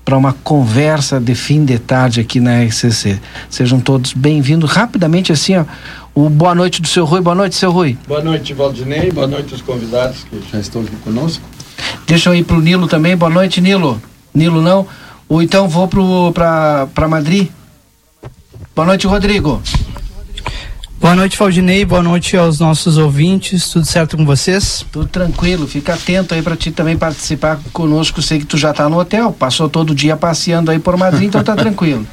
para 0.07 0.17
uma 0.17 0.33
conversa 0.45 1.19
de 1.19 1.35
fim 1.35 1.65
de 1.65 1.81
tarde 1.81 2.21
aqui 2.21 2.39
na 2.39 2.63
RCC. 2.63 3.21
Sejam 3.51 3.81
todos 3.81 4.13
bem-vindos. 4.13 4.71
Rapidamente 4.71 5.33
assim, 5.33 5.57
ó, 5.57 5.65
o 6.15 6.31
boa 6.31 6.55
noite 6.55 6.81
do 6.81 6.87
seu 6.87 7.05
Rui. 7.05 7.21
Boa 7.21 7.35
noite, 7.35 7.57
seu 7.57 7.73
Rui. 7.73 7.99
Boa 8.07 8.23
noite, 8.23 8.55
Valdinei. 8.55 9.11
Boa 9.11 9.27
noite 9.27 9.53
aos 9.53 9.63
convidados 9.63 10.23
que 10.23 10.41
já 10.53 10.61
estão 10.61 10.83
aqui 10.83 10.95
conosco. 11.03 11.43
Deixa 12.07 12.31
eu 12.31 12.37
ir 12.37 12.45
pro 12.45 12.61
Nilo 12.61 12.87
também. 12.87 13.17
Boa 13.17 13.29
noite, 13.29 13.61
Nilo. 13.61 14.01
Nilo 14.33 14.63
não. 14.63 14.87
Ou 15.29 15.43
então 15.43 15.69
vou 15.69 15.89
pro 15.89 16.31
para 16.33 17.09
Madrid. 17.09 17.49
Boa 18.77 18.87
noite, 18.87 19.09
Rodrigo. 19.09 19.61
Boa 21.01 21.15
noite, 21.15 21.37
Valdinei. 21.37 21.85
Boa 21.85 22.03
noite 22.03 22.37
aos 22.37 22.59
nossos 22.59 22.97
ouvintes. 22.99 23.69
Tudo 23.69 23.85
certo 23.87 24.17
com 24.17 24.25
vocês? 24.25 24.85
Tudo 24.91 25.07
tranquilo. 25.07 25.67
Fica 25.67 25.95
atento 25.95 26.35
aí 26.35 26.43
para 26.43 26.57
ti 26.57 26.71
também 26.71 26.97
participar 26.97 27.61
conosco. 27.73 28.21
Sei 28.23 28.39
que 28.39 28.47
tu 28.47 28.57
já 28.57 28.73
tá 28.73 28.89
no 28.89 28.99
hotel. 28.99 29.31
Passou 29.33 29.69
todo 29.69 29.95
dia 29.95 30.17
passeando 30.17 30.71
aí 30.71 30.79
por 30.79 30.97
Madrid, 30.97 31.29
então 31.29 31.45
tá 31.45 31.55
tranquilo. 31.57 32.07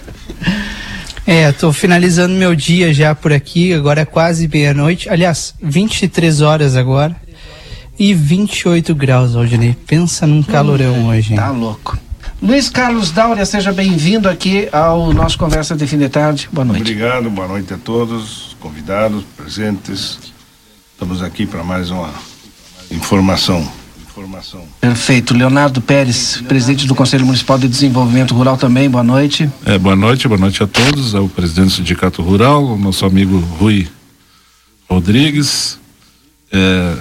É, 1.25 1.51
tô 1.53 1.71
finalizando 1.71 2.35
meu 2.35 2.53
dia 2.53 2.93
já 2.93 3.15
por 3.15 3.31
aqui. 3.33 3.73
Agora 3.73 4.01
é 4.01 4.05
quase 4.05 4.47
meia-noite. 4.47 5.09
Aliás, 5.09 5.55
23 5.61 6.41
horas 6.41 6.75
agora. 6.75 7.15
E 7.97 8.13
28 8.13 8.93
graus, 8.93 9.33
Valdinei. 9.33 9.75
Pensa 9.87 10.27
num 10.27 10.43
calorão 10.43 11.07
hoje. 11.07 11.31
hein? 11.31 11.37
Tá 11.39 11.49
louco. 11.51 11.97
Luiz 12.41 12.67
Carlos 12.69 13.09
Dáurea, 13.11 13.45
seja 13.45 13.71
bem-vindo 13.71 14.27
aqui 14.27 14.67
ao 14.73 15.13
nosso 15.13 15.37
Conversa 15.37 15.75
de 15.77 15.87
Fim 15.87 15.97
de 15.97 16.09
Tarde. 16.09 16.49
Boa 16.51 16.65
noite. 16.65 16.81
Obrigado, 16.81 17.29
boa 17.29 17.47
noite 17.47 17.73
a 17.73 17.77
todos, 17.77 18.52
convidados, 18.63 19.25
presentes. 19.35 20.17
Estamos 20.93 21.21
aqui 21.21 21.45
para 21.45 21.65
mais 21.65 21.91
uma 21.91 22.09
informação. 22.89 23.69
Informação. 24.01 24.63
Perfeito. 24.79 25.33
Leonardo 25.33 25.81
Pérez, 25.81 26.41
presidente 26.47 26.87
do 26.87 26.95
Conselho 26.95 27.25
Municipal 27.25 27.59
de 27.59 27.67
Desenvolvimento 27.67 28.33
Rural 28.33 28.55
também, 28.55 28.89
boa 28.89 29.03
noite. 29.03 29.51
É, 29.65 29.77
boa 29.77 29.97
noite, 29.97 30.29
boa 30.29 30.39
noite 30.39 30.63
a 30.63 30.67
todos. 30.67 31.13
É 31.13 31.19
o 31.19 31.27
presidente 31.27 31.65
do 31.65 31.71
Sindicato 31.73 32.21
Rural, 32.21 32.63
o 32.63 32.77
nosso 32.77 33.05
amigo 33.05 33.37
Rui 33.37 33.85
Rodrigues, 34.89 35.77
é, 36.49 36.95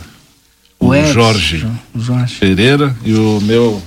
o, 0.81 0.89
O 0.89 0.95
Edson, 0.97 1.13
Jorge, 1.13 1.67
Jorge. 1.95 2.41
Pereira 2.41 2.97
e 3.05 3.15
o 3.15 3.41
meu 3.41 3.81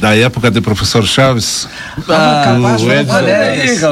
da 0.00 0.14
época 0.16 0.50
do 0.50 0.62
professor 0.62 1.04
Chaves. 1.06 1.68
Ah, 2.08 2.42
capaz, 2.44 2.82
o 2.82 2.92
Edson. 2.92 3.14
colegas. 3.14 3.88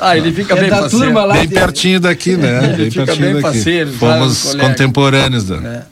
Ah, 0.00 0.16
ele 0.16 0.32
fica 0.32 0.54
É 0.54 0.60
bem 0.60 0.70
parceiro. 0.70 1.04
turma 1.04 1.24
lá 1.24 1.34
Bem 1.34 1.46
de- 1.48 1.54
pertinho 1.54 2.00
daqui, 2.00 2.36
né? 2.36 2.64
Ele 2.64 2.76
bem 2.76 2.90
fica 2.90 3.06
pertinho 3.06 3.26
bem 3.34 3.34
daqui. 3.42 3.54
parceiro, 3.54 3.92
Fomos 3.92 4.54
contemporâneos 4.56 5.44
da. 5.44 5.86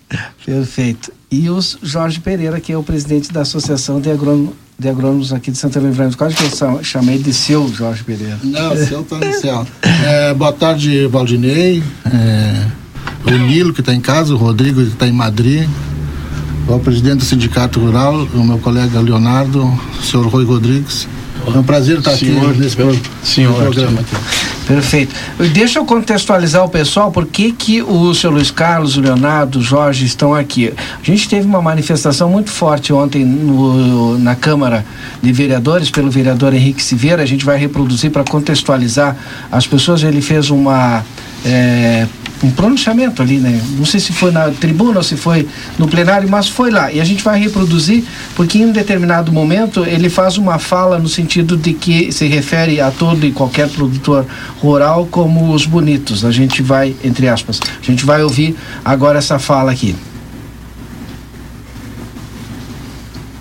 Perfeito. 0.44 1.12
E 1.30 1.48
o 1.48 1.58
Jorge 1.82 2.20
Pereira, 2.20 2.60
que 2.60 2.72
é 2.72 2.76
o 2.76 2.82
presidente 2.82 3.32
da 3.32 3.40
Associação 3.42 4.00
de, 4.00 4.10
Agrônomo, 4.10 4.54
de 4.78 4.88
Agrônomos 4.88 5.32
aqui 5.32 5.50
de 5.50 5.56
Santana 5.56 5.86
do 5.86 5.90
Livramento. 5.90 6.18
Quase 6.18 6.34
que 6.34 6.42
eu 6.44 6.84
chamei 6.84 7.18
de 7.18 7.32
seu 7.32 7.72
Jorge 7.72 8.02
Pereira. 8.04 8.38
Não, 8.42 8.72
o 8.74 8.76
seu 8.86 9.02
tá 9.04 9.16
no 9.18 9.32
céu. 9.34 9.66
É, 10.04 10.34
boa 10.34 10.52
tarde, 10.52 11.06
Valdinei. 11.06 11.82
É, 12.12 12.66
o 13.24 13.30
Nilo, 13.30 13.72
que 13.72 13.80
está 13.80 13.94
em 13.94 14.00
casa, 14.00 14.34
o 14.34 14.36
Rodrigo, 14.36 14.82
que 14.82 14.88
está 14.88 15.06
em 15.06 15.12
Madrid. 15.12 15.66
O 16.68 16.78
presidente 16.78 17.16
do 17.18 17.24
Sindicato 17.24 17.78
Rural, 17.80 18.26
o 18.34 18.44
meu 18.44 18.58
colega 18.58 18.98
Leonardo, 19.00 19.62
o 19.64 20.02
senhor 20.02 20.26
Rui 20.26 20.44
Rodrigues. 20.44 21.06
É 21.54 21.58
um 21.58 21.62
prazer 21.62 21.98
estar 21.98 22.12
Senhor, 22.12 22.50
aqui 22.50 22.60
nesse 22.60 22.76
pro- 22.76 22.96
senhor, 23.24 23.54
programa. 23.60 24.00
Aqui. 24.00 24.16
Perfeito. 24.66 25.12
Deixa 25.52 25.80
eu 25.80 25.84
contextualizar 25.84 26.64
o 26.64 26.68
pessoal, 26.68 27.10
por 27.10 27.26
que, 27.26 27.50
que 27.50 27.82
o 27.82 28.14
seu 28.14 28.30
Luiz 28.30 28.50
Carlos, 28.52 28.96
o 28.96 29.00
Leonardo, 29.00 29.58
o 29.58 29.62
Jorge 29.62 30.04
estão 30.06 30.32
aqui. 30.32 30.72
A 30.78 31.04
gente 31.04 31.28
teve 31.28 31.44
uma 31.46 31.60
manifestação 31.60 32.30
muito 32.30 32.48
forte 32.50 32.92
ontem 32.92 33.24
no- 33.24 34.16
na 34.20 34.36
Câmara 34.36 34.86
de 35.20 35.32
Vereadores, 35.32 35.90
pelo 35.90 36.10
vereador 36.12 36.54
Henrique 36.54 36.80
Silveira. 36.82 37.22
A 37.22 37.26
gente 37.26 37.44
vai 37.44 37.58
reproduzir 37.58 38.12
para 38.12 38.22
contextualizar 38.22 39.16
as 39.50 39.66
pessoas. 39.66 40.02
Ele 40.04 40.22
fez 40.22 40.48
uma. 40.48 41.02
é, 41.44 42.06
um 42.42 42.50
pronunciamento 42.50 43.22
ali, 43.22 43.38
né? 43.38 43.60
Não 43.76 43.84
sei 43.84 44.00
se 44.00 44.12
foi 44.12 44.32
na 44.32 44.50
tribuna 44.50 44.98
ou 44.98 45.02
se 45.02 45.16
foi 45.16 45.48
no 45.78 45.86
plenário, 45.86 46.28
mas 46.28 46.48
foi 46.48 46.70
lá. 46.70 46.90
E 46.90 47.00
a 47.00 47.04
gente 47.04 47.22
vai 47.22 47.38
reproduzir, 47.38 48.04
porque 48.34 48.58
em 48.58 48.66
um 48.66 48.72
determinado 48.72 49.30
momento 49.30 49.84
ele 49.84 50.10
faz 50.10 50.36
uma 50.36 50.58
fala 50.58 50.98
no 50.98 51.08
sentido 51.08 51.56
de 51.56 51.72
que 51.72 52.10
se 52.10 52.26
refere 52.26 52.80
a 52.80 52.90
todo 52.90 53.24
e 53.24 53.30
qualquer 53.30 53.68
produtor 53.68 54.26
rural 54.60 55.06
como 55.06 55.52
os 55.52 55.66
bonitos. 55.66 56.24
A 56.24 56.32
gente 56.32 56.62
vai, 56.62 56.96
entre 57.04 57.28
aspas, 57.28 57.60
a 57.80 57.84
gente 57.84 58.04
vai 58.04 58.22
ouvir 58.22 58.56
agora 58.84 59.18
essa 59.18 59.38
fala 59.38 59.70
aqui. 59.70 59.94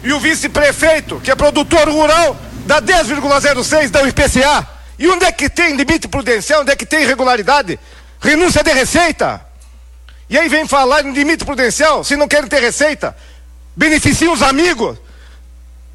E 0.03 0.13
o 0.13 0.19
vice-prefeito, 0.19 1.19
que 1.23 1.31
é 1.31 1.35
produtor 1.35 1.87
rural, 1.87 2.39
dá 2.65 2.81
10,06 2.81 3.89
da 3.89 4.07
IPCA. 4.07 4.67
E 4.97 5.07
onde 5.07 5.25
é 5.25 5.31
que 5.31 5.49
tem 5.49 5.75
limite 5.75 6.07
prudencial? 6.07 6.61
Onde 6.61 6.71
é 6.71 6.75
que 6.75 6.85
tem 6.85 7.03
irregularidade? 7.03 7.79
Renúncia 8.21 8.63
de 8.63 8.71
receita. 8.71 9.41
E 10.29 10.37
aí 10.37 10.47
vem 10.47 10.67
falar 10.67 11.03
em 11.05 11.11
limite 11.11 11.43
prudencial, 11.43 12.03
se 12.03 12.15
não 12.15 12.27
querem 12.27 12.47
ter 12.47 12.61
receita. 12.61 13.15
Beneficiam 13.75 14.33
os 14.33 14.41
amigos. 14.41 14.97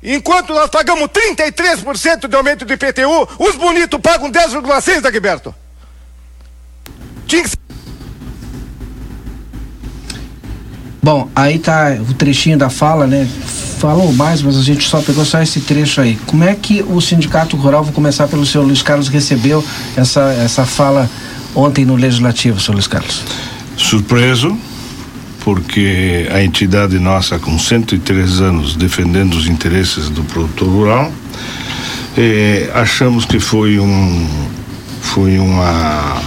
Enquanto 0.03 0.53
nós 0.53 0.69
pagamos 0.69 1.09
33% 1.09 2.29
de 2.29 2.37
aumento 2.37 2.65
do 2.65 2.73
IPTU, 2.73 3.29
os 3.39 3.57
bonitos 3.57 4.01
pagam 4.01 4.31
10,6, 4.31 5.01
Dagberto. 5.01 5.55
Bom, 11.03 11.31
aí 11.35 11.59
tá 11.59 11.97
o 12.09 12.15
trechinho 12.15 12.59
da 12.59 12.69
fala, 12.69 13.07
né? 13.07 13.29
Falou 13.79 14.13
mais, 14.13 14.43
mas 14.43 14.57
a 14.57 14.63
gente 14.63 14.89
só 14.89 15.01
pegou 15.01 15.25
só 15.25 15.41
esse 15.41 15.61
trecho 15.61 16.01
aí. 16.01 16.17
Como 16.27 16.43
é 16.43 16.55
que 16.55 16.83
o 16.83 17.01
Sindicato 17.01 17.57
Rural, 17.57 17.85
vou 17.85 17.93
começar 17.93 18.27
pelo 18.27 18.45
senhor 18.45 18.65
Luiz 18.65 18.83
Carlos, 18.83 19.09
recebeu 19.09 19.65
essa, 19.97 20.33
essa 20.33 20.67
fala 20.67 21.09
ontem 21.57 21.85
no 21.85 21.97
Legislativo, 21.97 22.61
senhor 22.61 22.75
Luiz 22.75 22.87
Carlos? 22.87 23.25
Surpreso, 23.77 24.57
porque 25.41 26.29
a 26.31 26.43
entidade 26.43 26.99
nossa, 26.99 27.39
com 27.39 27.59
103 27.59 28.41
anos 28.41 28.77
defendendo 28.77 29.35
os 29.35 29.49
interesses 29.49 30.11
do 30.11 30.23
produtor 30.25 30.69
rural, 30.69 31.13
eh, 32.17 32.71
achamos 32.75 33.25
que 33.25 33.41
foi 33.41 33.79
um 33.79 34.47
foi 35.01 35.39
uma 35.39 36.21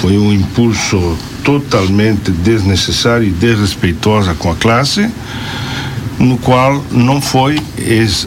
foi 0.00 0.16
um 0.16 0.32
impulso 0.32 1.18
totalmente 1.42 2.30
desnecessário 2.30 3.26
e 3.26 3.30
desrespeitosa 3.30 4.34
com 4.34 4.50
a 4.50 4.54
classe, 4.54 5.10
no 6.18 6.36
qual 6.38 6.84
não 6.90 7.20
foi 7.20 7.58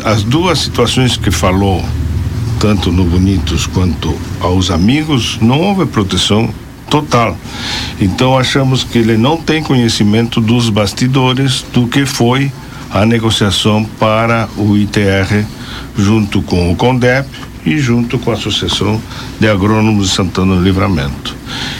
as 0.03 0.23
duas 0.23 0.59
situações 0.59 1.15
que 1.15 1.31
falou, 1.31 1.83
tanto 2.63 2.93
no 2.93 3.03
Bonitos 3.03 3.67
quanto 3.67 4.17
aos 4.39 4.71
amigos, 4.71 5.37
não 5.41 5.59
houve 5.59 5.85
proteção 5.85 6.49
total. 6.89 7.37
Então 7.99 8.37
achamos 8.37 8.85
que 8.85 8.99
ele 8.99 9.17
não 9.17 9.35
tem 9.35 9.61
conhecimento 9.61 10.39
dos 10.39 10.69
bastidores 10.69 11.61
do 11.73 11.87
que 11.87 12.05
foi 12.05 12.49
a 12.89 13.05
negociação 13.05 13.83
para 13.99 14.47
o 14.55 14.77
ITR 14.77 15.43
junto 15.97 16.41
com 16.41 16.71
o 16.71 16.75
CONDEP 16.77 17.27
e 17.65 17.77
junto 17.77 18.19
com 18.19 18.31
a 18.31 18.33
Associação 18.33 19.01
de 19.39 19.47
Agrônomos 19.47 20.09
de 20.09 20.15
Santana 20.15 20.55
do 20.55 20.61
Livramento. 20.61 21.35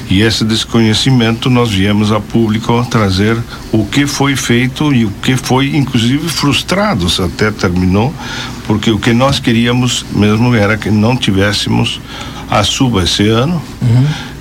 E 0.09 0.21
esse 0.21 0.43
desconhecimento 0.43 1.49
nós 1.49 1.71
viemos 1.71 2.11
a 2.11 2.19
público 2.19 2.85
trazer 2.89 3.37
o 3.71 3.85
que 3.85 4.05
foi 4.05 4.35
feito 4.35 4.93
e 4.93 5.05
o 5.05 5.11
que 5.21 5.35
foi 5.35 5.75
inclusive 5.75 6.27
frustrado, 6.29 7.09
se 7.09 7.21
até 7.21 7.51
terminou, 7.51 8.13
porque 8.67 8.91
o 8.91 8.99
que 8.99 9.13
nós 9.13 9.39
queríamos 9.39 10.05
mesmo 10.13 10.53
era 10.55 10.77
que 10.77 10.89
não 10.89 11.15
tivéssemos 11.17 11.99
a 12.49 12.63
suba 12.63 13.03
esse 13.03 13.27
ano, 13.27 13.61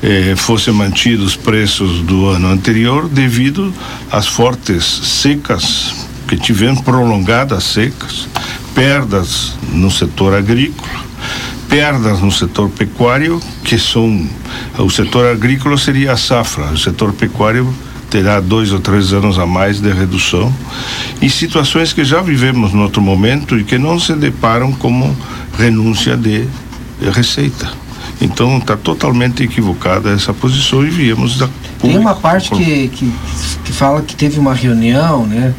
eh, 0.02 0.34
fossem 0.36 0.74
mantidos 0.74 1.28
os 1.28 1.36
preços 1.36 2.02
do 2.02 2.28
ano 2.28 2.48
anterior 2.48 3.08
devido 3.08 3.72
às 4.10 4.26
fortes 4.26 4.84
secas 4.84 5.94
que 6.28 6.36
tivemos, 6.36 6.80
prolongadas 6.80 7.64
secas, 7.64 8.28
perdas 8.74 9.54
no 9.72 9.90
setor 9.90 10.34
agrícola, 10.34 11.11
perdas 11.72 12.20
no 12.20 12.30
setor 12.30 12.68
pecuário, 12.68 13.40
que 13.64 13.78
são. 13.78 14.28
O 14.78 14.90
setor 14.90 15.32
agrícola 15.32 15.78
seria 15.78 16.12
a 16.12 16.16
safra, 16.18 16.66
o 16.66 16.76
setor 16.76 17.14
pecuário 17.14 17.72
terá 18.10 18.40
dois 18.40 18.72
ou 18.72 18.78
três 18.78 19.14
anos 19.14 19.38
a 19.38 19.46
mais 19.46 19.80
de 19.80 19.90
redução, 19.90 20.54
e 21.22 21.30
situações 21.30 21.94
que 21.94 22.04
já 22.04 22.20
vivemos 22.20 22.74
no 22.74 22.82
outro 22.82 23.00
momento 23.00 23.58
e 23.58 23.64
que 23.64 23.78
não 23.78 23.98
se 23.98 24.12
deparam 24.12 24.70
como 24.72 25.16
renúncia 25.56 26.14
de 26.14 26.46
receita. 27.10 27.72
Então 28.20 28.58
está 28.58 28.76
totalmente 28.76 29.42
equivocada 29.42 30.10
essa 30.10 30.34
posição 30.34 30.86
e 30.86 30.90
viemos 30.90 31.38
da 31.38 31.48
Tem 31.80 31.96
uma 31.96 32.14
parte 32.14 32.50
que, 32.50 32.88
que, 32.88 33.10
que 33.64 33.72
fala 33.72 34.02
que 34.02 34.14
teve 34.14 34.38
uma 34.38 34.52
reunião, 34.52 35.26
né? 35.26 35.54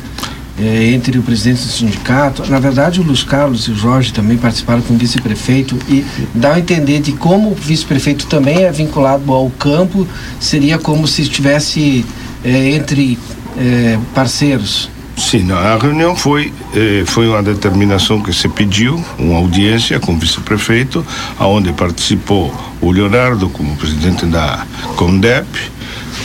Eh, 0.60 0.92
entre 0.94 1.18
o 1.18 1.24
presidente 1.24 1.62
do 1.64 1.72
sindicato, 1.72 2.50
na 2.50 2.60
verdade 2.60 3.00
o 3.00 3.04
Luiz 3.04 3.24
Carlos 3.24 3.68
e 3.68 3.72
o 3.72 3.76
Jorge 3.76 4.14
também 4.14 4.38
participaram 4.38 4.82
com 4.82 4.94
o 4.94 4.98
vice-prefeito 4.98 5.78
e 5.90 6.06
dá 6.34 6.54
a 6.54 6.60
entender 6.60 7.02
de 7.02 7.14
como 7.14 7.52
o 7.52 7.56
vice-prefeito 7.56 8.28
também 8.28 8.64
é 8.64 8.72
vinculado 8.72 9.32
ao 9.32 9.50
campo, 9.50 10.08
seria 10.40 10.78
como 10.78 11.08
se 11.08 11.24
estivesse 11.24 12.06
eh, 12.44 12.72
entre 12.72 13.18
eh, 13.58 13.98
parceiros. 14.14 14.90
Sim, 15.18 15.44
não, 15.44 15.58
a 15.58 15.78
reunião 15.78 16.16
foi 16.16 16.52
eh, 16.76 17.04
foi 17.06 17.28
uma 17.28 17.42
determinação 17.42 18.22
que 18.22 18.34
se 18.34 18.50
pediu, 18.50 19.04
uma 19.18 19.38
audiência 19.38 20.00
com 20.00 20.14
o 20.14 20.18
vice-prefeito, 20.18 21.06
aonde 21.38 21.72
participou 21.72 22.54
o 22.82 22.92
Leonardo 22.92 23.48
como 23.50 23.76
presidente 23.76 24.26
da 24.26 24.66
Condep, 24.96 25.48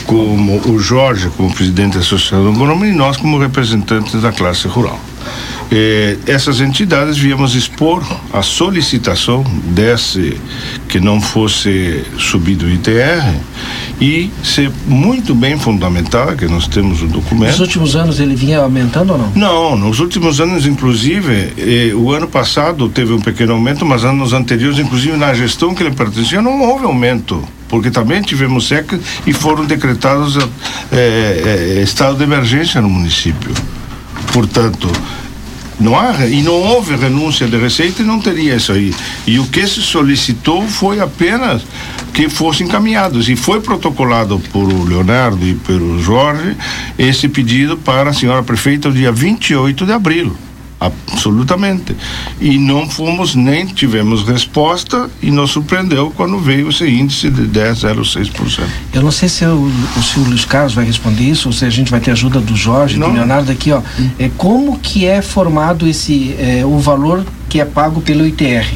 como 0.09 0.59
o 0.67 0.79
Jorge 0.81 1.29
como 1.37 1.55
presidente 1.55 1.93
da 1.93 2.01
Associação 2.01 2.49
Agronômica 2.49 2.87
e 2.87 2.93
nós 2.93 3.19
como 3.19 3.39
representantes 3.39 4.21
da 4.23 4.33
classe 4.33 4.67
rural. 4.67 4.99
Eh, 5.71 6.17
essas 6.27 6.63
entidades 6.63 7.19
viemos 7.19 7.55
expor 7.55 8.03
a 8.33 8.41
solicitação 8.41 9.45
desse 9.67 10.41
que 10.89 10.99
não 10.99 11.21
fosse 11.21 12.03
subido 12.17 12.65
o 12.65 12.71
ITR 12.71 13.37
e 14.01 14.31
ser 14.43 14.73
muito 14.87 15.35
bem 15.35 15.59
fundamentada, 15.59 16.35
que 16.35 16.47
nós 16.47 16.67
temos 16.67 17.03
o 17.03 17.07
documento. 17.07 17.51
Nos 17.51 17.61
últimos 17.61 17.95
anos 17.95 18.19
ele 18.19 18.35
vinha 18.35 18.61
aumentando 18.61 19.13
ou 19.13 19.19
não? 19.19 19.33
Não, 19.35 19.77
nos 19.77 20.01
últimos 20.01 20.41
anos, 20.41 20.65
inclusive, 20.65 21.53
eh, 21.59 21.93
o 21.95 22.13
ano 22.13 22.27
passado 22.27 22.89
teve 22.89 23.13
um 23.13 23.21
pequeno 23.21 23.53
aumento, 23.53 23.85
mas 23.85 24.07
anos 24.07 24.33
anteriores, 24.33 24.79
inclusive 24.79 25.19
na 25.19 25.35
gestão 25.35 25.75
que 25.75 25.83
ele 25.83 25.95
pertencia, 25.95 26.41
não 26.41 26.63
houve 26.63 26.87
aumento, 26.87 27.47
porque 27.69 27.91
também 27.91 28.23
tivemos 28.23 28.67
seca 28.67 28.99
e 29.27 29.33
foram 29.33 29.65
decretados 29.65 30.37
eh, 30.37 30.47
eh, 30.93 31.83
estado 31.83 32.17
de 32.17 32.25
emergência 32.25 32.81
no 32.81 32.89
município. 32.89 33.53
Portanto, 34.33 34.91
não 35.81 35.97
há, 35.97 36.27
e 36.27 36.43
não 36.43 36.55
houve 36.55 36.97
renúncia 36.97 37.47
de 37.47 37.57
receita 37.57 38.03
e 38.03 38.05
não 38.05 38.21
teria 38.21 38.57
isso 38.57 38.73
aí. 38.73 38.93
E 39.27 39.39
o 39.39 39.47
que 39.47 39.65
se 39.67 39.81
solicitou 39.81 40.67
foi 40.67 40.99
apenas 40.99 41.63
que 42.13 42.29
fossem 42.29 42.67
encaminhados. 42.67 43.29
E 43.29 43.37
foi 43.37 43.61
protocolado 43.61 44.41
por 44.53 44.67
Leonardo 44.67 45.47
e 45.47 45.55
pelo 45.55 46.03
Jorge 46.03 46.57
esse 46.99 47.29
pedido 47.29 47.77
para 47.77 48.11
a 48.11 48.13
senhora 48.13 48.43
prefeita 48.43 48.89
no 48.89 48.95
dia 48.95 49.13
28 49.13 49.87
de 49.87 49.93
abril. 49.93 50.37
Absolutamente. 50.81 51.97
E 52.41 52.57
não 52.57 52.89
fomos, 52.89 53.35
nem 53.35 53.67
tivemos 53.67 54.23
resposta 54.23 55.11
e 55.21 55.31
nos 55.31 55.51
surpreendeu 55.51 56.13
quando 56.17 56.39
veio 56.39 56.69
esse 56.69 56.87
índice 56.89 57.31
de 57.31 57.43
10,06%. 57.43 58.63
Eu 58.93 59.03
não 59.03 59.11
sei 59.11 59.29
se 59.29 59.39
se 59.39 60.19
o 60.19 60.25
Luiz 60.25 60.45
Carlos 60.45 60.75
vai 60.75 60.85
responder 60.85 61.25
isso 61.25 61.49
ou 61.49 61.53
se 61.53 61.65
a 61.65 61.71
gente 61.71 61.91
vai 61.91 62.01
ter 62.01 62.11
ajuda 62.13 62.41
do 62.41 62.57
Jorge, 62.57 62.97
Não. 62.99 63.09
do 63.09 63.15
Leonardo 63.15 63.51
aqui, 63.51 63.73
ó. 63.73 63.83
É, 64.19 64.31
como 64.37 64.79
que 64.79 65.05
é 65.05 65.21
formado 65.21 65.87
esse, 65.89 66.35
é, 66.39 66.65
o 66.65 66.79
valor 66.79 67.25
que 67.49 67.61
é 67.61 67.65
pago 67.65 68.01
pelo 68.01 68.27
ITR? 68.27 68.67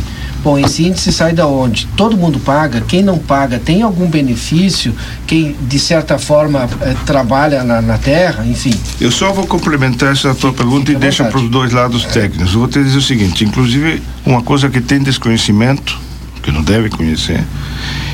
Bom, 0.43 0.59
esse 0.59 0.85
índice 0.85 1.13
sai 1.13 1.33
da 1.33 1.47
onde? 1.47 1.87
Todo 1.97 2.17
mundo 2.17 2.41
paga? 2.41 2.81
Quem 2.81 3.03
não 3.03 3.19
paga 3.19 3.61
tem 3.61 3.83
algum 3.83 4.09
benefício? 4.09 4.93
Quem, 5.27 5.55
de 5.61 5.79
certa 5.79 6.19
forma, 6.19 6.69
eh, 6.81 6.97
trabalha 7.07 7.63
na, 7.63 7.81
na 7.81 7.97
terra? 7.97 8.45
Enfim. 8.45 8.75
Eu 9.01 9.13
só 9.13 9.33
vou 9.33 9.47
complementar 9.47 10.13
essa 10.13 10.35
tua 10.35 10.53
pergunta 10.53 10.91
e 10.91 10.97
deixa 10.97 11.25
para 11.25 11.39
os 11.39 11.49
dois 11.49 11.73
lados 11.73 12.05
técnicos. 12.07 12.53
Eu 12.53 12.61
vou 12.61 12.69
te 12.69 12.83
dizer 12.83 12.99
o 12.99 13.03
seguinte: 13.03 13.45
inclusive, 13.45 14.03
uma 14.27 14.43
coisa 14.43 14.69
que 14.69 14.81
tem 14.81 15.01
desconhecimento, 15.01 15.97
que 16.43 16.51
não 16.51 16.63
deve 16.63 16.91
conhecer, 16.91 17.43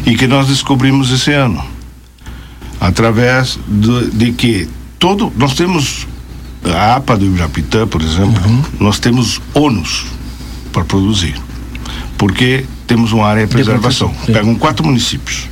e 0.04 0.14
que 0.14 0.26
nós 0.26 0.48
descobrimos 0.48 1.10
esse 1.10 1.32
ano, 1.32 1.64
através 2.78 3.58
do, 3.66 4.10
de 4.10 4.32
que 4.32 4.68
todo. 4.98 5.32
Nós 5.36 5.54
temos 5.54 6.06
a 6.64 6.96
APA 6.96 7.16
do 7.16 7.24
Ibirapitã, 7.24 7.86
por 7.86 8.02
exemplo, 8.02 8.42
nós 8.78 8.98
temos 8.98 9.40
ônus 9.54 10.06
para 10.72 10.84
produzir, 10.84 11.34
porque 12.18 12.64
temos 12.86 13.12
uma 13.12 13.26
área 13.26 13.46
de 13.46 13.52
preservação. 13.52 14.12
sim. 14.26 14.32
Pegam 14.32 14.54
quatro 14.56 14.84
municípios. 14.84 15.48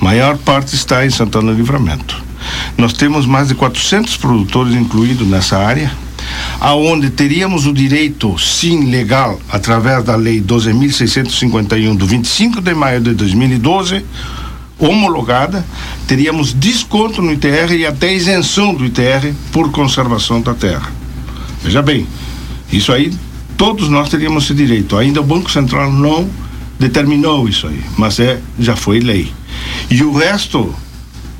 A 0.00 0.04
maior 0.04 0.38
parte 0.38 0.74
está 0.74 1.04
em 1.04 1.10
Santana 1.10 1.52
do 1.52 1.58
Livramento. 1.58 2.22
Nós 2.78 2.92
temos 2.92 3.26
mais 3.26 3.48
de 3.48 3.54
400 3.54 4.16
produtores 4.16 4.74
incluídos 4.74 5.26
nessa 5.26 5.58
área, 5.58 5.90
aonde 6.60 7.10
teríamos 7.10 7.66
o 7.66 7.72
direito, 7.72 8.38
sim, 8.38 8.90
legal, 8.90 9.40
através 9.50 10.04
da 10.04 10.14
lei 10.14 10.40
12.651 10.40 11.96
do 11.96 12.06
25 12.06 12.60
de 12.60 12.74
maio 12.74 13.00
de 13.00 13.14
2012, 13.14 14.04
homologada, 14.78 15.64
teríamos 16.06 16.52
desconto 16.52 17.22
no 17.22 17.32
ITR 17.32 17.72
e 17.72 17.86
até 17.86 18.12
isenção 18.12 18.74
do 18.74 18.84
ITR 18.84 19.32
por 19.50 19.70
conservação 19.70 20.40
da 20.40 20.54
terra. 20.54 20.92
Veja 21.62 21.80
bem, 21.80 22.06
isso 22.70 22.92
aí 22.92 23.12
todos 23.56 23.88
nós 23.88 24.08
teríamos 24.08 24.44
esse 24.44 24.54
direito. 24.54 24.96
Ainda 24.96 25.20
o 25.20 25.24
Banco 25.24 25.50
Central 25.50 25.92
não 25.92 26.28
determinou 26.78 27.48
isso 27.48 27.66
aí, 27.66 27.82
mas 27.96 28.18
é 28.18 28.40
já 28.58 28.76
foi 28.76 29.00
lei. 29.00 29.32
E 29.90 30.02
o 30.02 30.12
resto, 30.16 30.74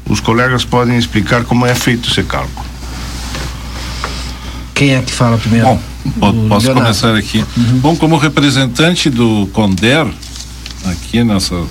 os 0.09 0.21
colegas 0.21 0.65
podem 0.65 0.97
explicar 0.97 1.45
como 1.45 1.67
é 1.67 1.75
feito 1.75 2.09
esse 2.11 2.23
cálculo. 2.23 2.65
Quem 4.75 4.95
é 4.95 5.03
que 5.03 5.13
fala 5.13 5.39
primeiro? 5.39 5.67
Bom, 5.67 5.81
O 6.05 6.49
posso 6.49 6.67
Leonardo. 6.67 6.75
começar 6.75 7.15
aqui. 7.15 7.45
Bom, 7.81 7.97
como 7.97 8.17
representante 8.17 9.09
do 9.09 9.49
Conder, 9.53 10.07
aqui 10.85 11.23
nessa, 11.25 11.63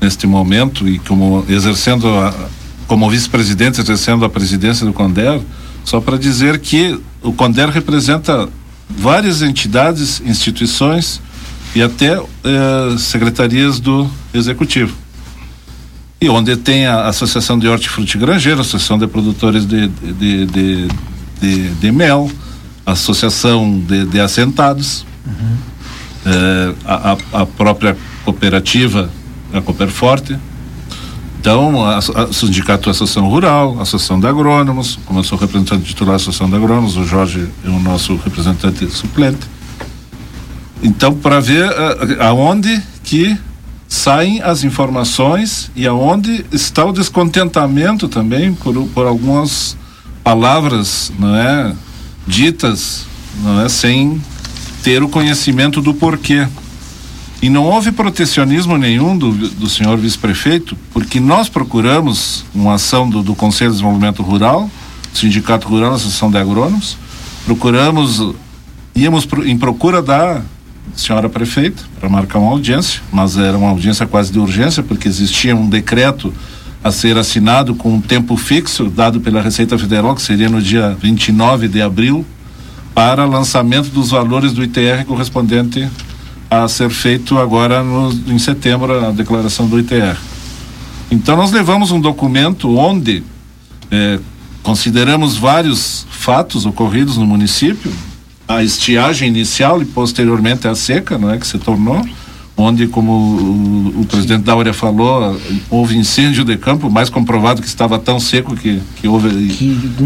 neste 0.00 0.26
momento, 0.26 0.88
e 0.88 0.98
como 1.00 1.44
exercendo, 1.48 2.08
a, 2.08 2.32
como 2.86 3.10
vice-presidente, 3.10 3.80
exercendo 3.80 4.24
a 4.24 4.30
presidência 4.30 4.86
do 4.86 4.92
Conder, 4.92 5.40
só 5.84 6.00
para 6.00 6.16
dizer 6.16 6.58
que 6.60 6.98
o 7.22 7.32
Conder 7.32 7.68
representa 7.68 8.48
várias 8.88 9.42
entidades, 9.42 10.20
instituições 10.24 11.20
e 11.74 11.82
até 11.82 12.16
eh, 12.18 12.96
secretarias 12.98 13.78
do 13.78 14.08
Executivo. 14.32 14.94
E 16.20 16.28
onde 16.28 16.56
tem 16.56 16.86
a 16.86 17.06
Associação 17.06 17.58
de 17.58 17.68
Hortifruti 17.68 18.18
Grangeiro, 18.18 18.58
a 18.58 18.62
Associação 18.62 18.98
de 18.98 19.06
Produtores 19.06 19.64
de, 19.66 19.86
de, 19.88 20.46
de, 20.46 20.88
de, 21.40 21.68
de 21.74 21.92
Mel, 21.92 22.30
Associação 22.84 23.78
de, 23.86 24.04
de 24.06 24.18
Assentados, 24.18 25.04
eh, 26.26 26.74
a, 26.84 27.12
a- 27.12 27.42
a 27.42 27.46
própria 27.46 27.96
cooperativa, 28.24 29.10
a 29.52 29.60
Cooperforte. 29.60 30.36
Então, 31.40 31.84
a, 31.84 31.98
a 31.98 32.32
Sindicato 32.32 32.90
Associação 32.90 33.28
Rural, 33.28 33.80
Associação 33.80 34.18
de 34.18 34.26
Agrônomos, 34.26 34.98
como 35.06 35.20
eu 35.20 35.24
sou 35.24 35.38
representante 35.38 35.84
titular 35.84 36.12
da 36.12 36.16
Associação 36.16 36.50
de 36.50 36.56
Agrônomos, 36.56 36.96
o 36.96 37.04
Jorge 37.04 37.48
é 37.64 37.68
o 37.68 37.78
nosso 37.78 38.16
representante 38.16 38.88
suplente. 38.90 39.46
Então, 40.82 41.14
para 41.14 41.40
ver 41.40 41.64
ah, 41.64 42.28
aonde 42.28 42.82
que 43.04 43.38
saem 43.86 44.42
as 44.42 44.64
informações 44.64 45.70
e 45.74 45.86
aonde 45.86 46.44
está 46.52 46.84
o 46.84 46.92
descontentamento 46.92 48.08
também 48.08 48.52
por, 48.52 48.74
por 48.88 49.06
algumas 49.06 49.76
palavras, 50.22 51.10
não 51.18 51.34
é, 51.34 51.72
ditas, 52.26 53.06
não 53.42 53.62
é, 53.62 53.68
sem 53.68 54.20
ter 54.82 55.02
o 55.02 55.08
conhecimento 55.08 55.80
do 55.80 55.94
porquê. 55.94 56.46
E 57.40 57.48
não 57.48 57.64
houve 57.64 57.92
protecionismo 57.92 58.76
nenhum 58.76 59.16
do, 59.16 59.30
do 59.32 59.68
senhor 59.68 59.96
vice-prefeito, 59.96 60.76
porque 60.92 61.20
nós 61.20 61.48
procuramos 61.48 62.44
uma 62.54 62.74
ação 62.74 63.08
do, 63.08 63.22
do 63.22 63.34
Conselho 63.34 63.70
de 63.70 63.76
Desenvolvimento 63.76 64.22
Rural, 64.22 64.68
Sindicato 65.14 65.68
Rural, 65.68 65.94
Associação 65.94 66.30
de 66.30 66.36
Agrônomos, 66.36 66.96
procuramos, 67.44 68.34
íamos 68.94 69.24
pro- 69.24 69.46
em 69.46 69.56
procura 69.56 70.02
da 70.02 70.42
senhora 70.96 71.28
prefeita 71.28 71.82
para 72.00 72.08
marcar 72.08 72.40
uma 72.40 72.50
audiência, 72.50 73.00
mas 73.12 73.36
era 73.36 73.56
uma 73.56 73.70
audiência 73.70 74.04
quase 74.06 74.32
de 74.32 74.38
urgência, 74.40 74.82
porque 74.82 75.06
existia 75.06 75.54
um 75.54 75.68
decreto 75.68 76.34
a 76.82 76.90
ser 76.90 77.16
assinado 77.16 77.74
com 77.74 77.94
um 77.94 78.00
tempo 78.00 78.36
fixo 78.36 78.84
dado 78.90 79.20
pela 79.20 79.40
Receita 79.40 79.78
Federal, 79.78 80.14
que 80.14 80.22
seria 80.22 80.48
no 80.48 80.60
dia 80.60 80.96
29 81.00 81.68
de 81.68 81.80
abril, 81.80 82.26
para 82.94 83.24
lançamento 83.26 83.90
dos 83.90 84.10
valores 84.10 84.52
do 84.52 84.62
ITR 84.64 85.04
correspondente 85.06 85.88
a 86.50 86.66
ser 86.68 86.90
feito 86.90 87.38
agora 87.38 87.82
no, 87.82 88.10
em 88.26 88.38
setembro, 88.38 89.06
a 89.06 89.10
declaração 89.10 89.66
do 89.68 89.78
ITR. 89.78 90.16
Então, 91.10 91.36
nós 91.36 91.50
levamos 91.52 91.90
um 91.90 92.00
documento 92.00 92.76
onde 92.76 93.22
eh, 93.90 94.18
consideramos 94.62 95.36
vários 95.36 96.06
fatos 96.10 96.66
ocorridos 96.66 97.16
no 97.16 97.26
município, 97.26 97.92
a 98.46 98.62
estiagem 98.62 99.28
inicial 99.28 99.80
e 99.82 99.84
posteriormente 99.84 100.66
a 100.68 100.74
seca, 100.74 101.18
não 101.18 101.30
é 101.30 101.38
que 101.38 101.46
se 101.46 101.58
tornou, 101.58 102.02
onde, 102.56 102.86
como 102.88 103.12
o, 103.12 104.00
o 104.00 104.06
presidente 104.06 104.42
Dáurea 104.42 104.72
falou, 104.72 105.38
houve 105.70 105.96
incêndio 105.96 106.44
de 106.44 106.56
campo, 106.56 106.90
mais 106.90 107.08
comprovado 107.08 107.62
que 107.62 107.68
estava 107.68 107.98
tão 107.98 108.18
seco 108.18 108.56
que, 108.56 108.80
que 108.96 109.06
houve 109.06 109.28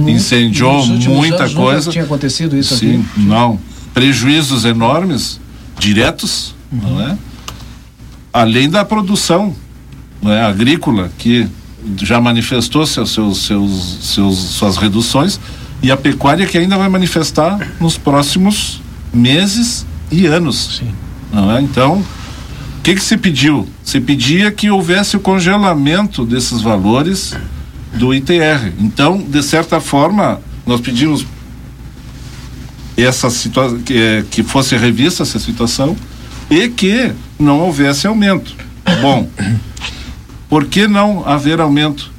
incendiou 0.06 0.74
Nos 0.78 0.90
últimos 0.90 1.16
muita 1.16 1.36
anos 1.44 1.54
nunca 1.54 1.64
coisa. 1.64 1.90
tinha 1.90 2.04
acontecido 2.04 2.56
isso 2.56 2.76
Sim, 2.76 3.04
aqui. 3.10 3.20
não. 3.22 3.58
Prejuízos 3.94 4.64
enormes, 4.64 5.40
diretos, 5.82 6.54
não 6.70 7.00
é? 7.00 7.18
Além 8.32 8.70
da 8.70 8.84
produção 8.84 9.54
não 10.22 10.32
é? 10.32 10.40
agrícola, 10.42 11.10
que 11.18 11.48
já 11.96 12.20
manifestou 12.20 12.86
seus, 12.86 13.10
seus, 13.10 13.38
seus, 13.38 13.98
seus, 14.02 14.38
suas 14.38 14.76
reduções, 14.76 15.40
e 15.82 15.90
a 15.90 15.96
pecuária 15.96 16.46
que 16.46 16.56
ainda 16.56 16.78
vai 16.78 16.88
manifestar 16.88 17.58
nos 17.80 17.98
próximos 17.98 18.80
meses 19.12 19.84
e 20.10 20.26
anos. 20.26 20.80
Não 21.32 21.50
é? 21.50 21.60
Então, 21.60 21.96
o 21.98 22.82
que, 22.84 22.94
que 22.94 23.02
se 23.02 23.16
pediu? 23.16 23.68
Se 23.82 24.00
pedia 24.00 24.52
que 24.52 24.70
houvesse 24.70 25.16
o 25.16 25.20
congelamento 25.20 26.24
desses 26.24 26.60
valores 26.60 27.34
do 27.94 28.14
ITR. 28.14 28.72
Então, 28.78 29.18
de 29.18 29.42
certa 29.42 29.80
forma, 29.80 30.40
nós 30.64 30.80
pedimos 30.80 31.26
essa 32.96 33.30
situação 33.30 33.78
que, 33.80 33.94
eh, 33.96 34.24
que 34.30 34.42
fosse 34.42 34.76
revista 34.76 35.22
essa 35.22 35.38
situação 35.38 35.96
e 36.50 36.68
que 36.68 37.12
não 37.38 37.60
houvesse 37.60 38.06
aumento. 38.06 38.54
Bom, 39.00 39.28
por 40.48 40.66
que 40.66 40.86
não 40.86 41.26
haver 41.26 41.60
aumento? 41.60 42.10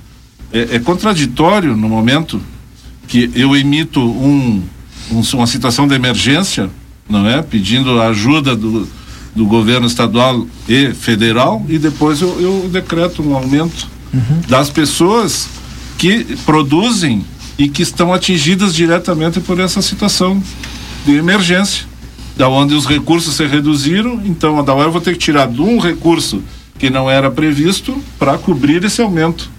É, 0.51 0.75
é 0.75 0.79
contraditório 0.79 1.75
no 1.75 1.87
momento 1.89 2.41
que 3.07 3.29
eu 3.35 3.55
emito 3.55 3.99
um, 3.99 4.63
um- 5.11 5.21
uma 5.35 5.47
situação 5.47 5.87
de 5.87 5.93
emergência, 5.95 6.69
não 7.09 7.27
é? 7.27 7.41
Pedindo 7.41 8.01
a 8.01 8.07
ajuda 8.07 8.55
do, 8.55 8.87
do 9.35 9.45
governo 9.45 9.85
estadual 9.85 10.47
e 10.67 10.91
federal 10.93 11.63
e 11.69 11.77
depois 11.77 12.21
eu, 12.21 12.39
eu 12.39 12.69
decreto 12.71 13.21
um 13.21 13.35
aumento 13.35 13.87
das 14.47 14.69
pessoas 14.69 15.47
que 15.97 16.23
produzem 16.45 17.25
e 17.57 17.69
que 17.69 17.81
estão 17.81 18.13
atingidas 18.13 18.73
diretamente 18.73 19.39
por 19.39 19.59
essa 19.59 19.81
situação 19.81 20.41
de 21.05 21.15
emergência, 21.15 21.85
da 22.35 22.49
onde 22.49 22.73
os 22.73 22.85
recursos 22.85 23.35
se 23.35 23.45
reduziram, 23.45 24.21
então 24.25 24.63
da 24.63 24.73
hora 24.73 24.87
eu 24.87 24.91
vou 24.91 25.01
ter 25.01 25.13
que 25.13 25.19
tirar 25.19 25.47
de 25.47 25.61
um 25.61 25.77
recurso 25.79 26.41
que 26.79 26.89
não 26.89 27.09
era 27.09 27.29
previsto 27.29 28.01
para 28.17 28.37
cobrir 28.37 28.83
esse 28.83 29.01
aumento. 29.01 29.49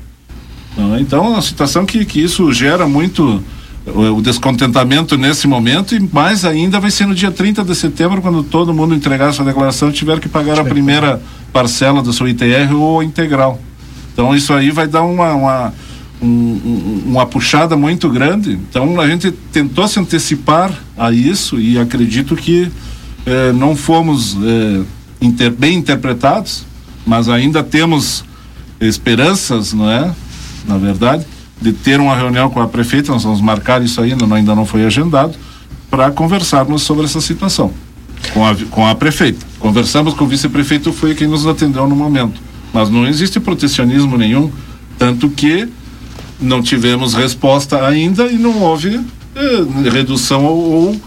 Então, 0.98 1.24
é 1.24 1.28
uma 1.28 1.42
situação 1.42 1.86
que, 1.86 2.04
que 2.04 2.20
isso 2.20 2.52
gera 2.52 2.86
muito 2.86 3.42
o, 3.86 4.16
o 4.16 4.22
descontentamento 4.22 5.16
nesse 5.16 5.46
momento 5.46 5.94
e 5.94 6.00
mais 6.00 6.44
ainda 6.44 6.80
vai 6.80 6.90
ser 6.90 7.06
no 7.06 7.14
dia 7.14 7.30
30 7.30 7.62
de 7.62 7.74
setembro, 7.74 8.20
quando 8.20 8.42
todo 8.42 8.74
mundo 8.74 8.94
entregar 8.94 9.32
sua 9.32 9.44
declaração 9.44 9.92
tiver 9.92 10.18
que 10.18 10.28
pagar 10.28 10.58
a 10.58 10.64
primeira 10.64 11.22
parcela 11.52 12.02
do 12.02 12.12
seu 12.12 12.26
ITR 12.26 12.74
ou 12.74 13.02
integral. 13.02 13.60
Então, 14.12 14.34
isso 14.34 14.52
aí 14.52 14.70
vai 14.70 14.88
dar 14.88 15.02
uma, 15.02 15.32
uma, 15.34 15.74
um, 16.22 16.26
um, 16.26 17.02
uma 17.06 17.26
puxada 17.26 17.76
muito 17.76 18.08
grande. 18.08 18.52
Então 18.52 19.00
a 19.00 19.06
gente 19.06 19.30
tentou 19.52 19.86
se 19.88 19.98
antecipar 19.98 20.72
a 20.96 21.12
isso 21.12 21.60
e 21.60 21.78
acredito 21.78 22.36
que 22.36 22.70
eh, 23.26 23.52
não 23.52 23.76
fomos 23.76 24.36
eh, 24.42 24.82
inter, 25.20 25.50
bem 25.50 25.76
interpretados, 25.76 26.64
mas 27.06 27.28
ainda 27.28 27.62
temos 27.62 28.24
esperanças, 28.80 29.72
não 29.72 29.90
é? 29.90 30.12
Na 30.66 30.78
verdade, 30.78 31.26
de 31.60 31.72
ter 31.72 32.00
uma 32.00 32.16
reunião 32.16 32.50
com 32.50 32.60
a 32.60 32.68
prefeita, 32.68 33.12
nós 33.12 33.22
vamos 33.22 33.40
marcar 33.40 33.82
isso 33.82 34.00
ainda, 34.00 34.32
ainda 34.34 34.54
não 34.54 34.66
foi 34.66 34.84
agendado, 34.84 35.34
para 35.90 36.10
conversarmos 36.10 36.82
sobre 36.82 37.04
essa 37.04 37.20
situação 37.20 37.72
com 38.32 38.44
a, 38.44 38.54
com 38.70 38.86
a 38.86 38.94
prefeita. 38.94 39.44
Conversamos 39.58 40.14
com 40.14 40.24
o 40.24 40.26
vice-prefeito, 40.26 40.92
foi 40.92 41.14
quem 41.14 41.26
nos 41.26 41.46
atendeu 41.46 41.86
no 41.86 41.96
momento. 41.96 42.40
Mas 42.72 42.88
não 42.88 43.06
existe 43.06 43.38
protecionismo 43.38 44.16
nenhum, 44.16 44.50
tanto 44.98 45.28
que 45.28 45.68
não 46.44 46.62
tivemos 46.62 47.14
resposta 47.14 47.86
ainda 47.86 48.26
e 48.26 48.36
não 48.36 48.62
houve 48.62 49.00
eh, 49.34 49.90
redução 49.90 50.44
ou, 50.44 50.72
ou 50.72 51.00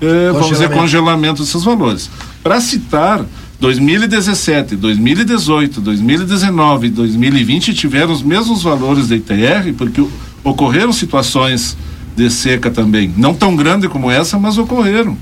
eh, 0.00 0.30
vamos 0.32 0.48
dizer, 0.48 0.70
congelamento 0.70 1.42
desses 1.42 1.62
valores. 1.62 2.10
Para 2.42 2.60
citar, 2.60 3.24
2017, 3.60 4.76
2018, 4.76 5.80
2019 5.80 6.86
e 6.86 6.90
2020 6.90 7.74
tiveram 7.74 8.12
os 8.12 8.22
mesmos 8.22 8.62
valores 8.62 9.08
da 9.08 9.16
ITR, 9.16 9.72
porque 9.76 10.04
ocorreram 10.42 10.92
situações 10.92 11.76
de 12.16 12.30
seca 12.30 12.70
também, 12.70 13.12
não 13.16 13.34
tão 13.34 13.56
grande 13.56 13.88
como 13.88 14.10
essa, 14.10 14.38
mas 14.38 14.58
ocorreram. 14.58 15.16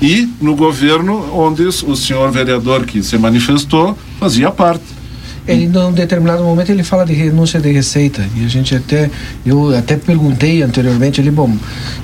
E 0.00 0.28
no 0.40 0.54
governo 0.54 1.26
onde 1.32 1.62
o 1.62 1.96
senhor 1.96 2.30
vereador 2.30 2.84
que 2.84 3.02
se 3.02 3.16
manifestou 3.16 3.96
fazia 4.20 4.50
parte. 4.50 4.84
Ele, 5.46 5.68
num 5.68 5.92
determinado 5.92 6.42
momento, 6.42 6.70
ele 6.70 6.82
fala 6.82 7.04
de 7.06 7.12
renúncia 7.12 7.60
de 7.60 7.70
receita. 7.70 8.26
E 8.34 8.44
a 8.44 8.48
gente 8.48 8.74
até, 8.74 9.10
eu 9.44 9.76
até 9.76 9.96
perguntei 9.96 10.62
anteriormente, 10.62 11.20
ele, 11.20 11.30
bom, 11.30 11.56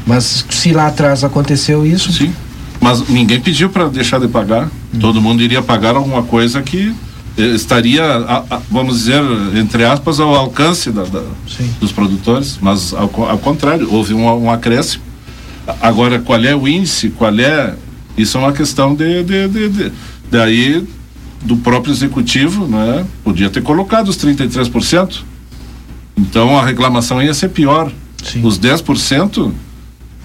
mas 0.07 0.45
se 0.49 0.73
lá 0.73 0.87
atrás 0.87 1.25
aconteceu 1.25 1.85
isso. 1.85 2.13
Sim. 2.13 2.33
Mas 2.81 3.09
ninguém 3.09 3.41
pediu 3.41 3.69
para 3.69 3.89
deixar 3.89 4.21
de 4.21 4.29
pagar. 4.29 4.67
Hum. 4.95 4.99
Todo 5.01 5.21
mundo 5.21 5.43
iria 5.43 5.63
pagar 5.63 5.97
alguma 5.97 6.23
coisa 6.23 6.63
que 6.63 6.95
eh, 7.37 7.43
estaria, 7.55 8.03
vamos 8.71 8.99
dizer, 8.99 9.23
entre 9.57 9.85
aspas, 9.85 10.21
ao 10.21 10.35
alcance 10.35 10.91
da, 10.91 11.03
da, 11.05 11.23
dos 11.81 11.91
produtores. 11.91 12.59
Mas, 12.61 12.93
ao, 12.93 13.11
ao 13.29 13.39
contrário, 13.39 13.93
houve 13.93 14.15
um, 14.15 14.25
um 14.45 14.51
acréscimo. 14.51 15.03
Agora, 15.81 16.21
qual 16.21 16.43
é 16.45 16.55
o 16.55 16.67
índice? 16.67 17.11
Qual 17.11 17.37
é. 17.39 17.75
Isso 18.17 18.37
é 18.37 18.41
uma 18.41 18.53
questão 18.53 18.95
de, 18.95 19.23
de, 19.23 19.49
de, 19.49 19.69
de 19.69 19.93
daí 20.31 20.87
do 21.43 21.57
próprio 21.57 21.93
executivo, 21.93 22.67
né? 22.67 23.05
Podia 23.25 23.51
ter 23.51 23.63
colocado 23.63 24.09
os 24.09 24.17
33%. 24.17 25.23
Então 26.17 26.59
a 26.59 26.65
reclamação 26.65 27.23
ia 27.23 27.35
ser 27.35 27.49
pior. 27.49 27.91
Sim. 28.23 28.45
Os 28.45 28.59
10% 28.59 29.53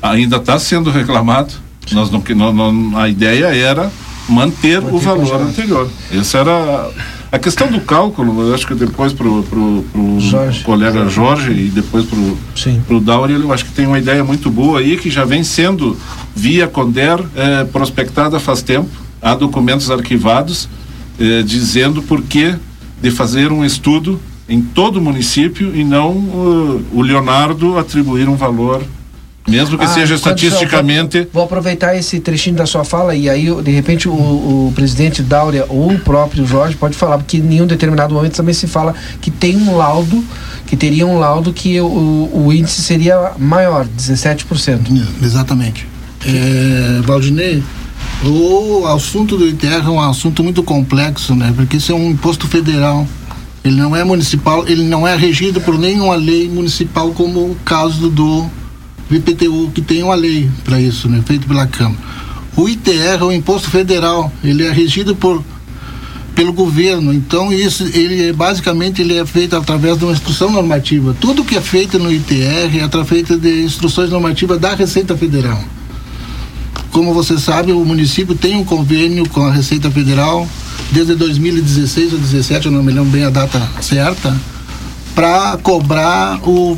ainda 0.02 0.38
está 0.38 0.60
sendo 0.60 0.90
reclamado. 0.92 1.54
Nós 1.92 2.12
não, 2.12 2.22
não, 2.36 2.72
não, 2.74 2.98
a 2.98 3.08
ideia 3.10 3.46
era 3.48 3.92
manter, 4.28 4.80
o 4.84 5.00
valor 5.00 5.42
anterior. 5.42 5.90
Essa 6.12 6.40
era 6.40 6.92
a 7.32 7.40
questão 7.40 7.68
do 7.72 7.80
cálculo, 7.82 8.42
eu 8.42 8.54
acho 8.54 8.68
que 8.68 8.76
depois 8.76 9.14
para 9.14 9.28
o 9.28 10.18
Jorge. 10.20 10.64
colega 10.64 11.10
Jorge 11.10 11.52
e 11.52 11.70
depois 11.70 12.06
para 12.06 12.96
o 12.96 13.00
Dauri, 13.00 13.34
eu 13.34 13.52
acho 13.54 13.66
que 13.66 13.72
tem 13.72 13.86
uma 13.86 14.00
ideia 14.00 14.24
muito 14.24 14.50
boa 14.50 14.80
aí 14.80 14.98
que 14.98 15.10
já 15.10 15.26
vem 15.26 15.44
sendo 15.44 15.98
via 16.36 16.68
Conder 16.68 17.20
eh, 17.36 17.66
prospectada 17.66 18.40
faz 18.40 18.62
tempo. 18.62 18.90
Há 19.22 19.34
documentos 19.34 19.90
arquivados 19.90 20.70
eh, 21.20 21.44
dizendo 21.44 22.02
por 22.02 22.22
que 22.22 22.56
de 23.02 23.12
fazer 23.12 23.52
um 23.52 23.64
estudo 23.64 24.20
em 24.50 24.62
todo 24.62 24.98
o 24.98 25.02
município 25.02 25.76
e 25.76 25.84
não 25.84 26.12
uh, 26.12 26.86
o 26.94 27.02
Leonardo 27.02 27.78
atribuir 27.78 28.30
um 28.30 28.36
valor 28.36 28.84
mesmo 29.48 29.78
que 29.78 29.86
ah, 29.86 29.88
seja 29.88 30.16
estatisticamente. 30.16 31.20
Vou, 31.20 31.30
vou, 31.34 31.44
aproveitar 31.46 31.96
esse 31.96 32.20
trechinho 32.20 32.58
da 32.58 32.66
sua 32.66 32.84
fala 32.84 33.16
e 33.16 33.30
aí, 33.30 33.50
de 33.64 33.72
repente, 33.72 34.10
o, 34.10 34.12
o, 34.12 34.74
presidente 34.76 35.24
Dáurea 35.24 35.66
ou 35.70 35.94
o 35.94 36.00
próprio 36.00 36.46
Jorge 36.46 36.76
pode 36.76 36.98
falar, 36.98 37.18
porque 37.18 37.38
em 37.38 37.62
um 37.62 37.66
determinado 37.66 38.14
momento 38.14 38.36
também 38.36 38.54
se 38.54 38.68
fala 38.68 38.94
que 39.22 39.32
tem 39.32 39.56
um 39.56 39.78
laudo, 39.78 40.24
que 40.66 40.76
teria 40.76 41.08
um 41.08 41.18
laudo 41.18 41.54
que 41.54 41.80
o, 41.80 42.30
o 42.34 42.54
índice 42.54 42.82
seria 42.82 43.32
maior, 43.40 43.88
17%. 43.98 45.08
Exatamente. 45.24 45.88
É, 46.26 47.02
Valdinei, 47.04 47.64
o 48.24 48.86
assunto 48.88 49.38
do 49.38 49.48
ITR 49.48 49.86
é 49.86 49.90
um 49.90 50.02
assunto 50.02 50.44
muito 50.44 50.64
complexo, 50.64 51.36
né? 51.36 51.54
Porque 51.56 51.78
isso 51.78 51.92
é 51.92 51.96
um 51.96 52.12
imposto 52.12 52.48
federal. 52.48 53.08
Ele 53.64 53.76
não 53.76 53.96
é 53.96 54.04
municipal, 54.04 54.68
ele 54.68 54.84
não 54.84 55.08
é 55.08 55.16
regido 55.16 55.60
por 55.62 55.78
nenhuma 55.78 56.16
lei 56.16 56.50
municipal, 56.50 57.12
como 57.12 57.40
o 57.40 57.58
caso 57.66 58.10
do 58.10 58.46
IPTU, 59.12 59.72
que 59.74 59.82
tem 59.82 60.04
uma 60.04 60.16
lei 60.16 60.50
para 60.64 60.80
isso, 60.80 61.08
né? 61.08 61.22
Feito 61.26 61.48
pela 61.48 61.68
Câmara. 61.68 62.02
O 62.56 62.68
ITR 62.68 63.20
é 63.20 63.24
um 63.24 63.32
imposto 63.32 63.70
federal, 63.70 64.32
ele 64.44 64.66
é 64.66 64.72
regido 64.72 65.16
por 65.16 65.44
pelo 66.38 66.54
governo. 66.54 67.12
Então 67.12 67.52
isso 67.52 67.84
ele 67.84 68.30
é, 68.30 68.34
basicamente 68.34 69.02
ele 69.02 69.18
é 69.18 69.26
feito 69.26 69.56
através 69.56 69.98
de 69.98 70.06
uma 70.06 70.14
instrução 70.14 70.52
normativa. 70.52 71.16
Tudo 71.20 71.44
que 71.44 71.58
é 71.58 71.62
feito 71.62 71.98
no 71.98 72.12
ITR 72.12 72.78
é 72.80 72.84
através 72.84 73.28
de 73.28 73.64
instruções 73.64 74.12
normativas 74.12 74.60
da 74.60 74.76
Receita 74.76 75.18
Federal. 75.18 75.60
Como 76.98 77.14
você 77.14 77.38
sabe, 77.38 77.72
o 77.72 77.86
município 77.86 78.34
tem 78.34 78.56
um 78.56 78.64
convênio 78.64 79.30
com 79.30 79.46
a 79.46 79.52
Receita 79.52 79.92
Federal 79.92 80.48
desde 80.92 81.14
2016 81.14 82.06
ou 82.14 82.18
2017, 82.18 82.66
eu 82.66 82.72
não 82.72 82.82
me 82.82 82.92
lembro 82.92 83.12
bem 83.12 83.24
a 83.24 83.30
data 83.30 83.62
certa, 83.80 84.36
para 85.14 85.60
cobrar 85.62 86.40
o 86.42 86.76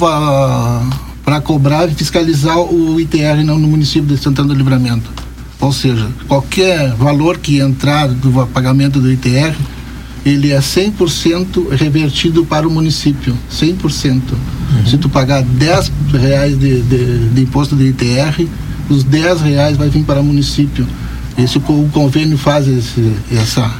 para 1.24 1.40
cobrar 1.40 1.88
e 1.88 1.94
fiscalizar 1.94 2.60
o 2.60 3.00
ITR 3.00 3.46
no, 3.46 3.58
município 3.60 4.14
de 4.14 4.22
Santana 4.22 4.50
do 4.50 4.56
Livramento. 4.56 5.10
Ou 5.58 5.72
seja, 5.72 6.10
qualquer 6.28 6.94
valor 6.96 7.38
que 7.38 7.60
entrar 7.60 8.10
do 8.10 8.46
pagamento 8.48 9.00
do 9.00 9.10
ITR, 9.10 9.56
ele 10.26 10.52
é 10.52 10.60
100% 10.60 11.70
revertido 11.78 12.44
para 12.44 12.68
o 12.68 12.70
município, 12.70 13.38
100%. 13.50 13.86
Uhum. 14.12 14.86
Se 14.86 14.98
tu 14.98 15.08
pagar 15.08 15.44
10 15.44 15.90
reais 16.12 16.60
de, 16.60 16.82
de, 16.82 17.30
de 17.30 17.42
imposto 17.42 17.74
de 17.74 17.86
ITR, 17.86 18.46
os 18.90 19.04
10 19.04 19.42
reais 19.42 19.78
vai 19.78 19.90
vir 19.90 20.04
para 20.04 20.20
o 20.20 20.24
município. 20.24 20.86
Esse, 21.38 21.58
o 21.58 21.90
convênio 21.94 22.38
faz 22.38 22.68
esse, 22.68 23.14
essa, 23.32 23.72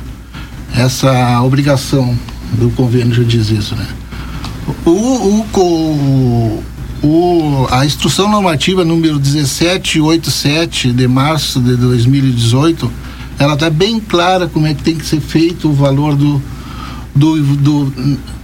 essa 0.74 1.42
obrigação 1.42 2.18
do 2.54 2.70
convênio 2.72 3.14
já 3.14 3.24
diz 3.24 3.50
isso, 3.50 3.76
né? 3.76 3.88
O, 4.86 4.92
o, 4.92 6.64
o, 7.02 7.68
a 7.72 7.86
instrução 7.86 8.30
normativa 8.30 8.86
número 8.86 9.16
1787 9.16 10.92
de 10.92 11.08
março 11.08 11.60
de 11.60 11.76
2018, 11.76 12.92
ela 13.40 13.54
está 13.54 13.70
bem 13.70 14.00
clara 14.00 14.48
como 14.48 14.68
é 14.68 14.74
que 14.74 14.84
tem 14.84 14.96
que 14.96 15.06
ser 15.06 15.20
feito 15.20 15.70
o 15.70 15.74
valor 15.74 16.16
do, 16.16 16.42
do, 17.20 17.38
do, 17.58 17.94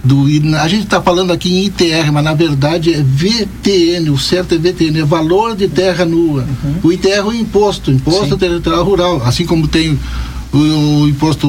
do 0.04 0.56
a 0.56 0.68
gente 0.68 0.84
está 0.84 1.00
falando 1.00 1.32
aqui 1.32 1.50
em 1.50 1.64
ITR, 1.64 2.12
mas 2.12 2.22
na 2.22 2.34
verdade 2.34 2.92
é 2.92 3.02
VTN, 3.02 4.10
o 4.10 4.18
certo 4.18 4.54
é 4.54 4.58
VTN, 4.58 5.00
é 5.00 5.04
valor 5.04 5.56
de 5.56 5.66
terra 5.66 6.04
nua. 6.04 6.42
Uhum. 6.42 6.74
O 6.82 6.92
ITR 6.92 7.08
é 7.08 7.22
o 7.22 7.32
imposto, 7.32 7.90
imposto 7.90 8.34
Sim. 8.34 8.36
territorial 8.36 8.84
rural, 8.84 9.22
assim 9.24 9.46
como 9.46 9.66
tem 9.66 9.98
o, 10.52 10.58
o 10.58 11.08
imposto 11.08 11.48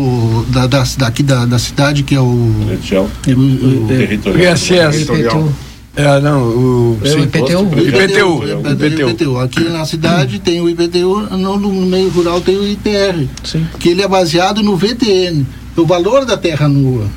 da, 0.49 0.67
da, 0.67 0.83
daqui 0.97 1.21
da, 1.21 1.45
da 1.45 1.59
cidade 1.59 2.03
que 2.03 2.15
é 2.15 2.19
o, 2.19 2.23
o, 2.23 2.79
o, 3.27 3.83
o 3.83 3.87
territorial. 3.87 4.55
territorial. 4.55 5.53
É, 5.97 6.21
não, 6.21 6.43
o, 6.43 6.99
é 7.03 7.09
o 7.09 7.23
IPTU. 7.23 7.59
O 7.59 7.87
IPTU. 7.87 8.43
IPTU. 8.69 9.09
IPTU. 9.09 9.39
Aqui 9.39 9.63
na 9.63 9.83
cidade 9.83 10.39
tem 10.39 10.61
o 10.61 10.69
IPTU, 10.69 11.21
no, 11.35 11.57
no 11.57 11.71
meio 11.87 12.09
rural 12.09 12.39
tem 12.39 12.55
o 12.55 12.67
ITR, 12.67 13.25
Sim. 13.43 13.67
que 13.79 13.89
ele 13.89 14.03
é 14.03 14.07
baseado 14.07 14.61
no 14.61 14.77
VTN 14.77 15.43
o 15.81 15.85
valor 15.85 16.25
da 16.25 16.37
terra 16.37 16.67
nua. 16.67 17.07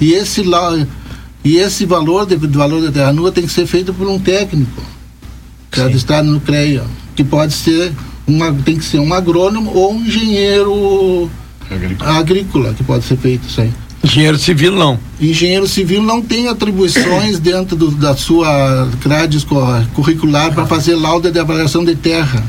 E 0.00 0.12
esse, 0.12 0.42
e 1.44 1.56
esse 1.56 1.84
valor 1.84 2.26
de, 2.26 2.36
do 2.36 2.58
valor 2.58 2.82
da 2.82 2.92
terra 2.92 3.12
nua 3.12 3.32
tem 3.32 3.44
que 3.44 3.52
ser 3.52 3.66
feito 3.66 3.92
por 3.92 4.06
um 4.06 4.18
técnico, 4.18 4.82
que 5.70 5.80
está 5.96 6.22
no 6.22 6.40
CREA, 6.40 6.84
que 7.16 7.24
pode 7.24 7.52
ser 7.52 7.92
uma, 8.26 8.52
tem 8.52 8.76
que 8.76 8.84
ser 8.84 8.98
um 8.98 9.12
agrônomo 9.12 9.72
ou 9.74 9.94
um 9.94 10.04
engenheiro 10.04 11.30
agrícola, 11.70 12.10
agrícola 12.18 12.74
que 12.74 12.84
pode 12.84 13.04
ser 13.04 13.16
feito 13.16 13.48
isso 13.48 13.60
aí. 13.60 13.72
Engenheiro 14.04 14.38
civil 14.38 14.72
não. 14.72 14.98
Engenheiro 15.20 15.66
civil 15.66 16.02
não 16.02 16.22
tem 16.22 16.48
atribuições 16.48 17.38
dentro 17.40 17.74
do, 17.74 17.90
da 17.90 18.14
sua 18.14 18.88
grade 19.02 19.44
curricular 19.92 20.52
para 20.54 20.66
fazer 20.66 20.94
lauda 20.94 21.30
de 21.30 21.38
avaliação 21.38 21.84
de 21.84 21.96
terra. 21.96 22.44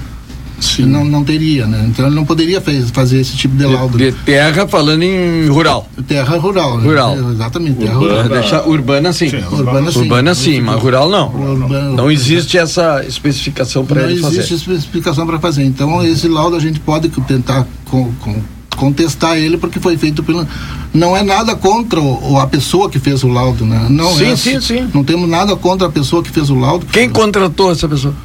Sim. 0.59 0.85
Não, 0.85 1.05
não 1.05 1.23
teria, 1.23 1.65
né? 1.65 1.85
Então 1.89 2.05
ele 2.05 2.15
não 2.15 2.25
poderia 2.25 2.61
fez, 2.61 2.89
fazer 2.89 3.19
esse 3.19 3.35
tipo 3.35 3.55
de 3.55 3.65
laudo. 3.65 3.97
De, 3.97 4.11
de 4.11 4.17
terra 4.19 4.67
falando 4.67 5.03
em 5.03 5.47
rural. 5.47 5.89
Terra 6.07 6.37
rural. 6.37 6.77
Né? 6.77 6.83
Rural. 6.83 7.15
Né? 7.15 7.31
Exatamente, 7.33 7.79
terra 7.79 7.97
urbana, 7.97 8.23
rural. 8.23 8.41
Deixar 8.41 8.67
urbana 8.67 9.13
sim. 9.13 9.29
sim. 9.29 9.43
Urbana 9.51 9.91
sim. 9.91 9.99
Urbana 9.99 10.35
sim, 10.35 10.61
mas 10.61 10.81
rural 10.81 11.09
não. 11.09 11.33
Urbana, 11.33 11.89
não 11.91 12.11
existe 12.11 12.57
essa 12.57 13.03
especificação 13.07 13.85
para 13.85 14.03
ele 14.03 14.21
fazer. 14.21 14.37
Não 14.37 14.43
existe 14.43 14.53
especificação 14.55 15.25
para 15.25 15.39
fazer. 15.39 15.63
Então 15.63 16.03
esse 16.05 16.27
laudo 16.27 16.55
a 16.55 16.59
gente 16.59 16.79
pode 16.79 17.09
tentar 17.09 17.65
com, 17.85 18.11
com 18.19 18.35
contestar 18.79 19.37
ele 19.37 19.57
porque 19.57 19.77
foi 19.79 19.97
feito 19.97 20.23
pelo 20.23 20.47
não 20.93 21.15
é 21.15 21.21
nada 21.21 21.55
contra 21.55 21.99
o, 21.99 22.39
a 22.39 22.47
pessoa 22.47 22.89
que 22.89 22.97
fez 22.97 23.23
o 23.23 23.27
laudo, 23.27 23.65
né? 23.65 23.87
Não 23.89 24.15
sim, 24.15 24.31
é, 24.31 24.35
sim, 24.35 24.61
sim. 24.61 24.89
Não 24.93 25.03
temos 25.03 25.29
nada 25.29 25.55
contra 25.55 25.87
a 25.87 25.91
pessoa 25.91 26.23
que 26.23 26.31
fez 26.31 26.49
o 26.49 26.55
laudo. 26.55 26.85
Quem 26.87 27.09
contratou 27.09 27.71
essa 27.71 27.87
pessoa? 27.87 28.15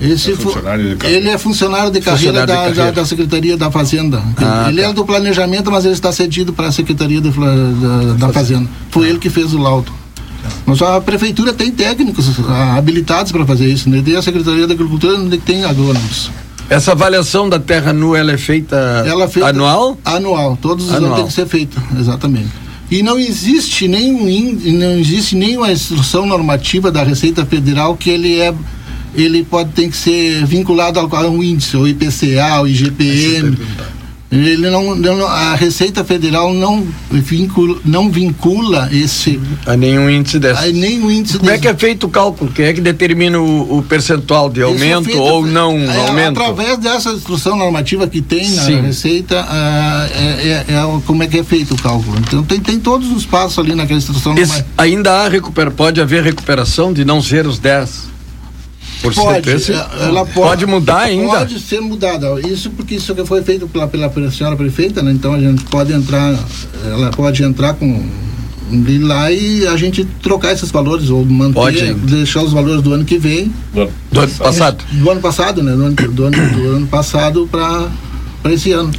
Esse 0.00 0.30
é 0.30 0.32
ele 0.32 1.28
é 1.28 1.36
funcionário 1.36 1.90
de 1.90 2.00
carreira, 2.00 2.32
funcionário 2.32 2.46
da, 2.46 2.54
de 2.54 2.74
carreira. 2.74 2.84
Da, 2.84 2.90
da, 2.90 3.04
Secretaria 3.04 3.56
da 3.56 3.70
Fazenda. 3.70 4.22
Ah, 4.38 4.66
ele 4.68 4.80
tá. 4.80 4.88
é 4.88 4.92
do 4.92 5.04
planejamento, 5.04 5.70
mas 5.70 5.84
ele 5.84 5.92
está 5.92 6.10
cedido 6.10 6.52
para 6.54 6.68
a 6.68 6.72
Secretaria 6.72 7.20
de, 7.20 7.30
da, 7.30 8.26
da 8.26 8.32
Fazenda. 8.32 8.68
Foi 8.90 9.08
ele 9.08 9.18
que 9.18 9.28
fez 9.28 9.52
o 9.52 9.58
laudo. 9.58 9.92
Mas 10.64 10.80
a 10.80 11.00
prefeitura 11.00 11.52
tem 11.52 11.70
técnicos 11.70 12.26
ah, 12.48 12.76
habilitados 12.76 13.30
para 13.30 13.44
fazer 13.44 13.66
isso, 13.66 13.90
né? 13.90 14.00
Tem 14.02 14.16
a 14.16 14.22
Secretaria 14.22 14.66
da 14.66 14.72
Agricultura 14.72 15.18
onde 15.18 15.36
tem 15.36 15.64
agrônomos. 15.64 16.30
Essa 16.70 16.92
avaliação 16.92 17.48
da 17.48 17.58
terra 17.58 17.92
nua 17.92 18.16
ela 18.16 18.32
é 18.32 18.38
feita, 18.38 18.76
ela 19.04 19.24
é 19.24 19.28
feita 19.28 19.48
anual? 19.48 19.98
Anual, 20.04 20.56
todos 20.56 20.86
os 20.86 20.94
anual. 20.94 21.14
anos 21.14 21.18
tem 21.18 21.26
que 21.26 21.32
ser 21.32 21.46
feita, 21.46 21.82
exatamente. 21.98 22.48
E 22.90 23.02
não 23.02 23.18
existe 23.18 23.86
nenhum 23.86 24.24
não 24.78 24.98
existe 24.98 25.36
nenhuma 25.36 25.70
instrução 25.70 26.26
normativa 26.26 26.90
da 26.90 27.02
Receita 27.02 27.44
Federal 27.44 27.96
que 27.96 28.08
ele 28.08 28.38
é 28.38 28.54
ele 29.14 29.44
pode 29.44 29.72
tem 29.72 29.90
que 29.90 29.96
ser 29.96 30.44
vinculado 30.46 30.98
a 30.98 31.28
um 31.28 31.42
índice, 31.42 31.76
o 31.76 31.86
IPCA, 31.86 32.60
o 32.62 32.68
IGPM. 32.68 33.56
Ele 34.30 34.70
não, 34.70 34.94
não, 34.94 35.26
a 35.26 35.56
Receita 35.56 36.04
Federal 36.04 36.54
não 36.54 36.86
vincula, 37.10 37.80
não 37.84 38.08
vincula 38.08 38.88
esse 38.92 39.40
a 39.66 39.76
nenhum 39.76 40.08
índice 40.08 40.38
desse. 40.38 40.68
A 40.68 40.70
nenhum 40.70 41.10
índice 41.10 41.36
Como 41.36 41.50
desse. 41.50 41.58
é 41.58 41.60
que 41.62 41.66
é 41.66 41.76
feito 41.76 42.06
o 42.06 42.08
cálculo? 42.08 42.52
Quem 42.52 42.66
é 42.66 42.72
que 42.72 42.80
determina 42.80 43.40
o, 43.40 43.78
o 43.78 43.82
percentual 43.82 44.48
de 44.48 44.62
aumento 44.62 45.08
é 45.08 45.12
feito, 45.12 45.20
ou 45.20 45.44
não 45.44 45.76
é, 45.76 45.96
aumento? 46.06 46.40
Através 46.40 46.78
dessa 46.78 47.10
instrução 47.10 47.56
normativa 47.56 48.06
que 48.06 48.22
tem 48.22 48.48
na 48.50 48.62
Sim. 48.62 48.80
Receita, 48.82 49.34
uh, 49.34 50.12
é, 50.14 50.64
é, 50.68 50.74
é, 50.74 51.00
como 51.04 51.24
é 51.24 51.26
que 51.26 51.40
é 51.40 51.42
feito 51.42 51.74
o 51.74 51.82
cálculo. 51.82 52.16
Então 52.20 52.44
tem, 52.44 52.60
tem 52.60 52.78
todos 52.78 53.10
os 53.10 53.26
passos 53.26 53.58
ali 53.58 53.74
naquela 53.74 53.98
instrução 53.98 54.38
Esse, 54.38 54.64
Ainda 54.78 55.10
há 55.10 55.28
recupera, 55.28 55.72
pode 55.72 56.00
haver 56.00 56.22
recuperação 56.22 56.92
de 56.92 57.04
não 57.04 57.20
ser 57.20 57.48
os 57.48 57.58
10 57.58 58.09
por 59.00 59.14
pode, 59.14 59.50
ela 59.72 60.24
pode, 60.24 60.32
pode 60.32 60.66
mudar 60.66 61.00
ainda? 61.00 61.38
Pode 61.38 61.58
ser 61.60 61.80
mudada. 61.80 62.40
Isso 62.46 62.70
porque 62.70 62.94
isso 62.96 63.14
que 63.14 63.24
foi 63.24 63.42
feito 63.42 63.66
pela, 63.66 63.88
pela 63.88 64.30
senhora 64.30 64.56
prefeita, 64.56 65.02
né? 65.02 65.12
Então 65.12 65.32
a 65.32 65.40
gente 65.40 65.64
pode 65.64 65.92
entrar, 65.92 66.38
ela 66.84 67.10
pode 67.10 67.42
entrar 67.42 67.74
com 67.74 68.04
ir 68.72 68.98
lá 68.98 69.32
e 69.32 69.66
a 69.66 69.76
gente 69.76 70.04
trocar 70.22 70.52
esses 70.52 70.70
valores 70.70 71.10
ou 71.10 71.24
manter, 71.24 71.54
pode. 71.54 71.94
deixar 71.94 72.42
os 72.42 72.52
valores 72.52 72.82
do 72.82 72.92
ano 72.92 73.04
que 73.04 73.18
vem. 73.18 73.52
Do, 73.74 73.90
do 74.12 74.20
ano 74.20 74.32
passado? 74.34 74.84
Do 74.92 75.10
ano 75.10 75.20
passado, 75.20 75.62
né? 75.62 75.72
Do 75.72 75.84
ano, 75.84 75.94
do 75.94 76.24
ano, 76.24 76.50
do 76.50 76.68
ano 76.76 76.86
passado 76.86 77.48
para 77.50 77.90
esse 78.52 78.72
ano. 78.72 78.92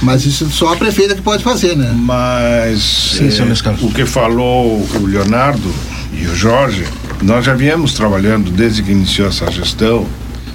Mas 0.00 0.24
isso 0.24 0.48
só 0.50 0.72
a 0.72 0.76
prefeita 0.76 1.14
que 1.14 1.22
pode 1.22 1.42
fazer, 1.42 1.76
né? 1.76 1.92
Mas 1.94 2.80
Sim, 3.16 3.28
é, 3.28 3.84
o 3.84 3.92
que 3.92 4.06
falou 4.06 4.86
o 4.94 5.06
Leonardo 5.06 5.72
e 6.12 6.26
o 6.26 6.36
Jorge 6.36 6.84
nós 7.22 7.44
já 7.44 7.54
viemos 7.54 7.94
trabalhando 7.94 8.50
desde 8.50 8.82
que 8.82 8.90
iniciou 8.90 9.28
essa 9.28 9.50
gestão, 9.50 10.06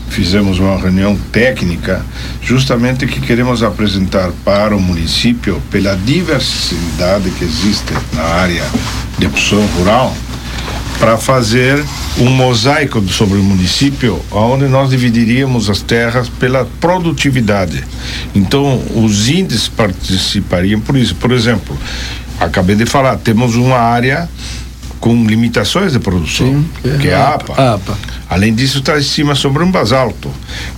fizemos 0.09 0.59
uma 0.59 0.77
reunião 0.77 1.17
técnica, 1.31 2.05
justamente 2.41 3.07
que 3.07 3.21
queremos 3.21 3.63
apresentar 3.63 4.31
para 4.43 4.75
o 4.75 4.79
município, 4.79 5.61
pela 5.71 5.95
diversidade 5.95 7.29
que 7.31 7.43
existe 7.43 7.93
na 8.13 8.23
área 8.23 8.63
de 9.17 9.27
produção 9.27 9.65
rural, 9.77 10.15
para 10.99 11.17
fazer 11.17 11.83
um 12.17 12.29
mosaico 12.29 13.01
sobre 13.07 13.37
o 13.37 13.43
município, 13.43 14.19
onde 14.31 14.65
nós 14.65 14.89
dividiríamos 14.89 15.69
as 15.69 15.81
terras 15.81 16.27
pela 16.27 16.65
produtividade. 16.81 17.83
Então, 18.33 18.81
os 18.95 19.29
índices 19.29 19.67
participariam 19.67 20.79
por 20.79 20.97
isso. 20.97 21.13
Por 21.15 21.31
exemplo, 21.31 21.77
acabei 22.39 22.75
de 22.75 22.85
falar, 22.85 23.15
temos 23.17 23.55
uma 23.55 23.77
área 23.77 24.27
com 24.99 25.25
limitações 25.25 25.93
de 25.93 25.99
produção, 25.99 26.47
Sim, 26.47 26.69
é, 26.83 26.97
que 26.97 27.07
é 27.09 27.15
a 27.15 27.35
APA. 27.35 27.73
APA. 27.75 27.97
Além 28.29 28.53
disso, 28.53 28.79
está 28.79 28.97
em 28.97 29.03
cima 29.03 29.35
sobre 29.35 29.63
um 29.63 29.71
basalto. 29.71 30.29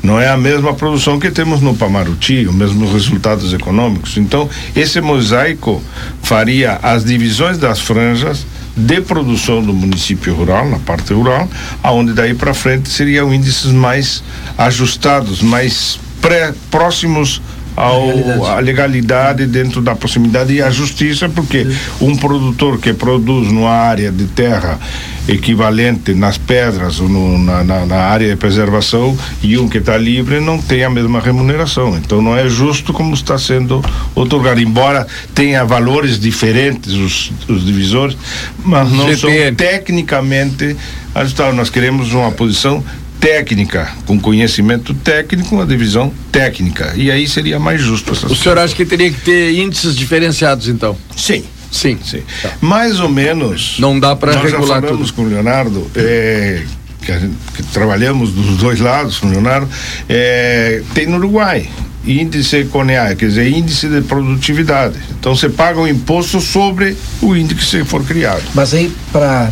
Não 0.03 0.19
é 0.19 0.29
a 0.29 0.37
mesma 0.37 0.73
produção 0.73 1.19
que 1.19 1.31
temos 1.31 1.61
no 1.61 1.75
Pamaruti, 1.75 2.45
os 2.47 2.53
mesmos 2.53 2.91
resultados 2.91 3.53
econômicos. 3.53 4.17
Então, 4.17 4.47
esse 4.75 5.01
mosaico 5.01 5.81
faria 6.21 6.79
as 6.83 7.03
divisões 7.03 7.57
das 7.57 7.79
franjas 7.79 8.45
de 8.77 9.01
produção 9.01 9.61
do 9.61 9.73
município 9.73 10.33
rural, 10.33 10.69
na 10.69 10.79
parte 10.79 11.13
rural, 11.13 11.49
aonde 11.81 12.13
daí 12.13 12.33
para 12.33 12.53
frente 12.53 12.89
seriam 12.89 13.33
índices 13.33 13.71
mais 13.71 14.23
ajustados, 14.57 15.41
mais 15.41 15.99
pré, 16.21 16.53
próximos 16.69 17.41
ao, 17.75 18.07
legalidade. 18.07 18.45
a 18.45 18.59
legalidade 18.59 19.45
dentro 19.47 19.81
da 19.81 19.95
proximidade 19.95 20.53
e 20.53 20.61
a 20.61 20.69
justiça, 20.69 21.29
porque 21.29 21.67
um 22.01 22.15
produtor 22.15 22.79
que 22.79 22.93
produz 22.93 23.51
numa 23.51 23.71
área 23.71 24.11
de 24.11 24.25
terra 24.25 24.79
equivalente 25.27 26.13
nas 26.13 26.37
pedras 26.37 26.99
ou 26.99 27.07
no, 27.07 27.37
na, 27.37 27.63
na, 27.63 27.85
na, 27.85 27.97
área 27.97 28.27
de 28.29 28.35
preservação 28.35 29.17
e 29.43 29.57
um 29.57 29.69
que 29.69 29.77
está 29.77 29.95
livre 29.95 30.39
não 30.39 30.57
tem 30.57 30.83
a 30.83 30.89
mesma 30.89 31.19
remuneração. 31.19 31.95
Então 31.97 32.21
não 32.21 32.35
é 32.35 32.49
justo 32.49 32.91
como 32.91 33.13
está 33.13 33.37
sendo 33.37 33.83
otorgado, 34.15 34.59
embora 34.59 35.05
tenha 35.35 35.63
valores 35.63 36.19
diferentes 36.19 36.93
os, 36.93 37.31
os 37.47 37.65
divisores, 37.65 38.17
mas 38.63 38.91
não 38.91 39.15
são 39.15 39.29
tecnicamente 39.55 40.75
ajustados. 41.13 41.55
Nós 41.55 41.69
queremos 41.69 42.13
uma 42.13 42.31
posição 42.31 42.83
técnica, 43.19 43.89
com 44.05 44.19
conhecimento 44.19 44.93
técnico, 44.93 45.55
uma 45.55 45.65
divisão 45.65 46.11
técnica. 46.31 46.93
E 46.95 47.11
aí 47.11 47.27
seria 47.27 47.59
mais 47.59 47.81
justo. 47.81 48.13
o 48.13 48.35
senhor 48.35 48.57
acha 48.57 48.73
que 48.73 48.85
teria 48.85 49.11
que 49.11 49.19
ter 49.21 49.53
índices 49.59 49.95
diferenciados, 49.95 50.67
então? 50.67 50.95
Sim. 51.15 51.43
Sim. 51.71 51.99
Sim. 52.03 52.23
Tá. 52.41 52.51
Mais 52.61 52.99
ou 52.99 53.09
menos. 53.09 53.75
Não 53.79 53.99
dá 53.99 54.15
para 54.15 54.31
regular 54.31 54.51
já 54.51 54.67
falamos 54.67 55.11
tudo. 55.11 55.13
com 55.13 55.21
o 55.23 55.29
Leonardo, 55.29 55.91
é, 55.95 56.63
que, 57.01 57.19
gente, 57.19 57.35
que, 57.55 57.63
trabalhamos 57.63 58.31
dos 58.31 58.57
dois 58.57 58.79
lados 58.79 59.19
com 59.19 59.27
o 59.27 59.31
Leonardo, 59.31 59.69
é, 60.07 60.81
tem 60.93 61.05
no 61.05 61.17
Uruguai 61.17 61.69
índice 62.05 62.65
CONEA, 62.65 63.15
quer 63.15 63.27
dizer, 63.27 63.51
índice 63.51 63.87
de 63.87 64.01
produtividade. 64.01 64.95
Então 65.19 65.35
você 65.35 65.49
paga 65.49 65.79
o 65.79 65.83
um 65.83 65.87
imposto 65.87 66.39
sobre 66.39 66.95
o 67.21 67.35
índice 67.35 67.79
que 67.79 67.83
for 67.83 68.03
criado. 68.03 68.41
Mas 68.53 68.73
aí, 68.73 68.91
para 69.11 69.51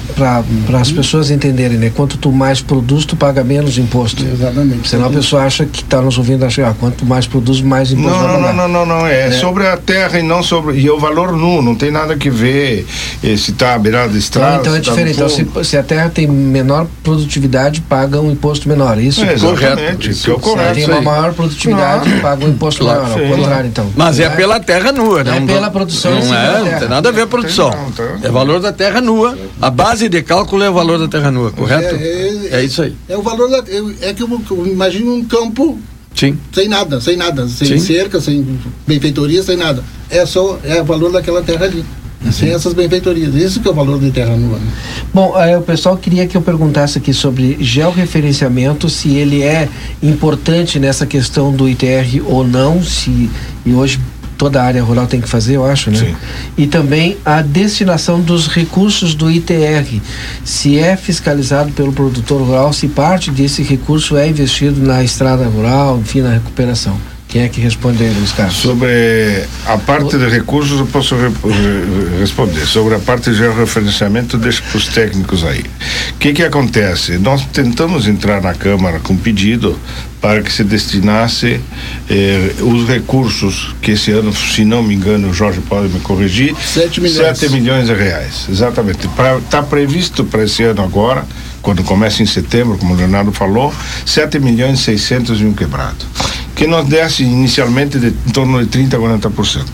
as 0.79 0.91
pessoas 0.91 1.29
entenderem, 1.29 1.77
né? 1.77 1.91
Quanto 1.93 2.17
tu 2.17 2.31
mais 2.31 2.61
produz, 2.61 3.05
tu 3.05 3.15
paga 3.15 3.43
menos 3.43 3.77
imposto. 3.77 4.23
Exatamente. 4.25 4.87
Senão 4.87 5.07
a 5.07 5.09
pessoa 5.09 5.43
acha 5.43 5.65
que 5.65 5.81
está 5.81 6.01
nos 6.01 6.17
ouvindo, 6.17 6.45
acha, 6.45 6.67
ah, 6.67 6.73
quanto 6.79 7.05
mais 7.05 7.27
produz, 7.27 7.61
mais 7.61 7.91
imposto 7.91 8.17
não, 8.17 8.27
vai 8.27 8.41
pagar. 8.41 8.53
Não, 8.53 8.67
não, 8.67 8.85
não, 8.85 8.99
não, 8.99 9.07
é, 9.07 9.27
é, 9.27 9.31
sobre 9.31 9.67
a 9.67 9.77
terra 9.77 10.19
e 10.19 10.23
não 10.23 10.41
sobre. 10.41 10.77
E 10.77 10.89
o 10.89 10.99
valor 10.99 11.33
nu, 11.33 11.61
não 11.61 11.75
tem 11.75 11.91
nada 11.91 12.15
que 12.15 12.29
ver 12.29 12.85
eh, 13.23 13.37
se 13.37 13.51
está 13.51 13.73
à 13.73 13.79
beirada 13.79 14.13
da 14.13 14.17
estrada. 14.17 14.61
Então, 14.61 14.75
então 14.75 14.75
é 14.75 14.81
tá 14.81 14.91
diferente. 14.91 15.15
Então, 15.15 15.63
se, 15.63 15.69
se, 15.69 15.77
a 15.77 15.83
terra 15.83 16.09
tem 16.09 16.27
menor 16.27 16.87
produtividade, 17.03 17.81
paga 17.81 18.21
um 18.21 18.31
imposto 18.31 18.67
menor. 18.69 18.97
Isso 18.99 19.23
é 19.23 19.37
correto. 19.37 20.09
Isso, 20.09 20.29
é 20.29 20.33
o 20.33 20.39
correto. 20.39 20.79
Se 20.79 20.85
tem 20.85 20.95
uma 20.95 21.01
maior 21.01 21.33
produtividade, 21.33 22.09
ah. 22.17 22.21
paga 22.21 22.36
um 22.45 22.49
imposto 22.49 22.83
claro, 22.83 23.03
maior. 23.03 23.31
Ao 23.31 23.37
contrário, 23.37 23.67
então. 23.69 23.91
Mas 23.95 24.19
é, 24.19 24.23
é 24.23 24.29
pela 24.29 24.59
terra 24.59 24.91
nua, 24.91 25.23
né? 25.23 25.37
É 25.37 25.45
pela 25.45 25.69
produção. 25.69 26.11
Não 26.11 26.35
é, 26.35 26.71
não 26.71 26.79
tem 26.79 26.89
nada 26.89 27.09
a 27.09 27.11
ver 27.11 27.21
a 27.21 27.27
produção. 27.27 27.71
É 28.21 28.29
valor 28.29 28.59
da 28.59 28.71
terra 28.71 29.01
nua. 29.01 29.37
A 29.61 29.69
base 29.69 30.09
de 30.09 30.21
cálculo 30.21 30.63
é 30.63 30.69
o 30.69 30.73
valor 30.73 30.99
da 30.99 31.07
terra 31.07 31.31
nua, 31.31 31.51
correto? 31.51 31.95
É, 31.95 31.97
é, 31.97 32.49
é 32.59 32.63
isso 32.63 32.81
aí. 32.81 32.95
É 33.07 33.17
o 33.17 33.21
valor 33.21 33.49
da. 33.49 33.63
É 34.01 34.13
que 34.13 34.23
eu, 34.23 34.41
eu 34.51 34.67
imagino 34.67 35.13
um 35.13 35.23
campo 35.25 35.79
Sim. 36.17 36.35
Sem 36.51 36.67
nada, 36.67 36.99
sem 36.99 37.15
nada, 37.15 37.47
sem 37.47 37.67
Sim. 37.67 37.79
cerca, 37.79 38.19
sem 38.19 38.59
benfeitoria, 38.87 39.43
sem 39.43 39.55
nada. 39.55 39.83
É 40.09 40.25
só 40.25 40.59
é 40.63 40.81
o 40.81 40.83
valor 40.83 41.11
daquela 41.11 41.43
terra 41.43 41.65
ali. 41.65 41.85
Sem 42.31 42.49
essas 42.51 42.73
benfeitorias. 42.73 43.35
Isso 43.35 43.59
que 43.59 43.67
é 43.67 43.71
o 43.71 43.73
valor 43.73 43.99
da 43.99 44.09
terra 44.09 44.35
nua. 44.35 44.57
Né? 44.57 44.67
Bom, 45.13 45.39
é, 45.39 45.57
o 45.57 45.61
pessoal 45.61 45.97
queria 45.97 46.27
que 46.27 46.35
eu 46.35 46.41
perguntasse 46.41 46.97
aqui 46.97 47.13
sobre 47.13 47.57
georreferenciamento, 47.59 48.89
se 48.89 49.15
ele 49.15 49.43
é 49.43 49.69
importante 50.01 50.79
nessa 50.79 51.05
questão 51.05 51.51
do 51.51 51.69
ITR 51.69 52.21
ou 52.25 52.45
não, 52.45 52.83
se 52.83 53.29
e 53.65 53.73
hoje 53.73 53.99
toda 54.37 54.61
a 54.61 54.65
área 54.65 54.83
rural 54.83 55.07
tem 55.07 55.19
que 55.19 55.27
fazer, 55.27 55.55
eu 55.55 55.65
acho, 55.65 55.89
né? 55.89 55.97
Sim. 55.97 56.15
E 56.57 56.67
também 56.67 57.17
a 57.25 57.41
destinação 57.41 58.21
dos 58.21 58.47
recursos 58.47 59.15
do 59.15 59.29
ITR, 59.31 59.99
se 60.43 60.77
é 60.77 60.95
fiscalizado 60.95 61.71
pelo 61.71 61.91
produtor 61.91 62.41
rural, 62.41 62.71
se 62.71 62.87
parte 62.87 63.31
desse 63.31 63.63
recurso 63.63 64.15
é 64.15 64.29
investido 64.29 64.79
na 64.79 65.03
estrada 65.03 65.45
rural, 65.45 65.97
enfim, 65.97 66.21
na 66.21 66.33
recuperação. 66.33 66.97
Quem 67.27 67.41
é 67.41 67.49
que 67.49 67.59
responde 67.59 68.03
aí, 68.03 68.13
Luiz 68.13 68.31
Carlos? 68.31 68.55
Sobre 68.55 69.43
a 69.65 69.77
parte 69.77 70.17
de 70.17 70.29
recursos, 70.29 70.79
eu 70.79 70.87
posso 70.87 71.13
re 71.15 71.29
responder. 72.19 72.65
Sobre 72.65 72.95
a 72.95 72.99
parte 72.99 73.31
de 73.31 73.35
georreferenciamento, 73.35 74.37
deixo 74.37 74.63
para 74.63 74.77
os 74.77 74.87
técnicos 74.87 75.43
aí. 75.43 75.65
O 76.11 76.17
que, 76.19 76.31
que 76.31 76.43
acontece? 76.43 77.17
Nós 77.17 77.45
tentamos 77.47 78.07
entrar 78.07 78.41
na 78.41 78.53
Câmara 78.53 78.99
com 78.99 79.15
pedido 79.17 79.77
para 80.21 80.41
que 80.41 80.51
se 80.51 80.63
destinasse 80.63 81.59
eh, 82.09 82.51
os 82.61 82.87
recursos 82.87 83.75
que 83.81 83.91
esse 83.91 84.11
ano, 84.11 84.33
se 84.33 84.63
não 84.63 84.81
me 84.81 84.95
engano, 84.95 85.29
o 85.29 85.33
Jorge 85.33 85.59
pode 85.59 85.89
me 85.89 85.99
corrigir, 85.99 86.55
7 86.55 87.01
milhões, 87.01 87.37
7 87.37 87.53
milhões 87.53 87.87
de 87.87 87.93
reais. 87.93 88.47
Exatamente. 88.49 89.07
Está 89.43 89.61
previsto 89.61 90.23
para 90.23 90.43
esse 90.43 90.63
ano 90.63 90.81
agora, 90.81 91.25
quando 91.67 91.83
começa 91.83 92.23
em 92.23 92.25
setembro, 92.25 92.77
como 92.77 92.93
o 92.93 92.95
Leonardo 92.95 93.29
falou, 93.33 93.73
7 94.05 94.39
milhões 94.39 94.79
e 94.79 94.83
600 94.83 95.41
e 95.41 95.43
um 95.43 95.51
quebrado. 95.51 95.97
que 96.55 96.65
nos 96.65 96.87
desse 96.87 97.23
inicialmente 97.23 97.99
de, 97.99 98.07
em 98.07 98.31
torno 98.31 98.65
de 98.65 98.69
30% 98.69 98.93
a 98.93 99.29
40%. 99.29 99.65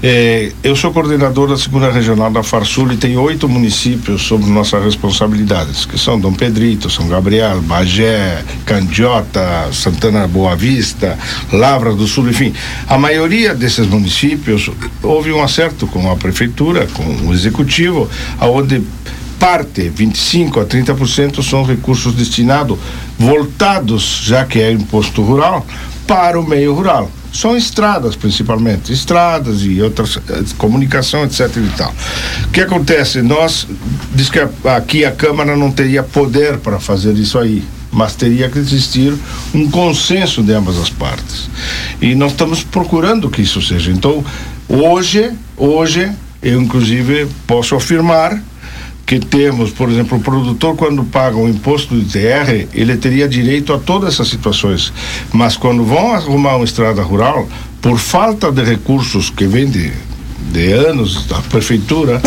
É, 0.00 0.52
eu 0.62 0.76
sou 0.76 0.92
coordenador 0.92 1.48
da 1.48 1.56
segunda 1.58 1.90
regional 1.90 2.30
da 2.30 2.44
Farsul 2.44 2.92
e 2.92 2.96
tem 2.96 3.16
oito 3.16 3.48
municípios 3.48 4.22
sob 4.22 4.46
nossas 4.46 4.82
responsabilidades, 4.84 5.84
que 5.84 5.98
são 5.98 6.20
Dom 6.20 6.32
Pedrito, 6.32 6.88
São 6.88 7.08
Gabriel, 7.08 7.60
Bagé, 7.62 8.44
Candiota, 8.64 9.68
Santana 9.72 10.28
Boa 10.28 10.54
Vista, 10.54 11.18
Lavras 11.52 11.96
do 11.96 12.06
Sul, 12.06 12.30
enfim. 12.30 12.54
A 12.86 12.96
maioria 12.96 13.56
desses 13.56 13.88
municípios 13.88 14.70
houve 15.02 15.32
um 15.32 15.42
acerto 15.42 15.88
com 15.88 16.08
a 16.12 16.14
prefeitura, 16.14 16.86
com 16.94 17.02
o 17.26 17.34
executivo, 17.34 18.08
aonde 18.38 18.84
parte, 19.38 19.88
25 19.88 20.60
a 20.60 20.66
30%, 20.66 21.42
são 21.42 21.62
recursos 21.62 22.14
destinados, 22.14 22.78
voltados, 23.18 24.22
já 24.24 24.44
que 24.44 24.60
é 24.60 24.72
imposto 24.72 25.22
rural, 25.22 25.66
para 26.06 26.40
o 26.40 26.46
meio 26.46 26.74
rural. 26.74 27.10
São 27.32 27.56
estradas, 27.56 28.16
principalmente, 28.16 28.92
estradas 28.92 29.62
e 29.62 29.80
outras, 29.82 30.16
eh, 30.16 30.42
comunicação, 30.56 31.24
etc. 31.24 31.56
e 31.56 31.76
tal. 31.76 31.94
O 32.44 32.48
que 32.48 32.62
acontece? 32.62 33.20
Nós, 33.20 33.66
diz 34.14 34.30
que 34.30 34.40
aqui 34.64 35.04
a 35.04 35.12
Câmara 35.12 35.56
não 35.56 35.70
teria 35.70 36.02
poder 36.02 36.56
para 36.58 36.80
fazer 36.80 37.12
isso 37.14 37.38
aí, 37.38 37.62
mas 37.92 38.14
teria 38.14 38.48
que 38.48 38.58
existir 38.58 39.14
um 39.54 39.70
consenso 39.70 40.42
de 40.42 40.52
ambas 40.52 40.78
as 40.78 40.88
partes. 40.88 41.50
E 42.00 42.14
nós 42.14 42.32
estamos 42.32 42.64
procurando 42.64 43.28
que 43.28 43.42
isso 43.42 43.60
seja. 43.60 43.90
Então, 43.90 44.24
hoje, 44.66 45.30
hoje, 45.56 46.10
eu 46.42 46.60
inclusive 46.60 47.28
posso 47.46 47.74
afirmar 47.74 48.42
que 49.08 49.18
temos, 49.18 49.70
por 49.70 49.88
exemplo, 49.88 50.18
o 50.18 50.20
produtor 50.20 50.76
quando 50.76 51.02
paga 51.02 51.38
o 51.38 51.48
imposto 51.48 51.94
do 51.94 52.02
ITR, 52.02 52.68
ele 52.74 52.94
teria 52.98 53.26
direito 53.26 53.72
a 53.72 53.78
todas 53.78 54.12
essas 54.12 54.28
situações. 54.28 54.92
Mas 55.32 55.56
quando 55.56 55.82
vão 55.82 56.12
arrumar 56.12 56.56
uma 56.56 56.64
estrada 56.66 57.02
rural, 57.02 57.48
por 57.80 57.98
falta 57.98 58.52
de 58.52 58.62
recursos 58.62 59.30
que 59.30 59.46
vem 59.46 59.64
de, 59.64 59.90
de 60.52 60.72
anos 60.72 61.26
da 61.26 61.38
prefeitura, 61.38 62.20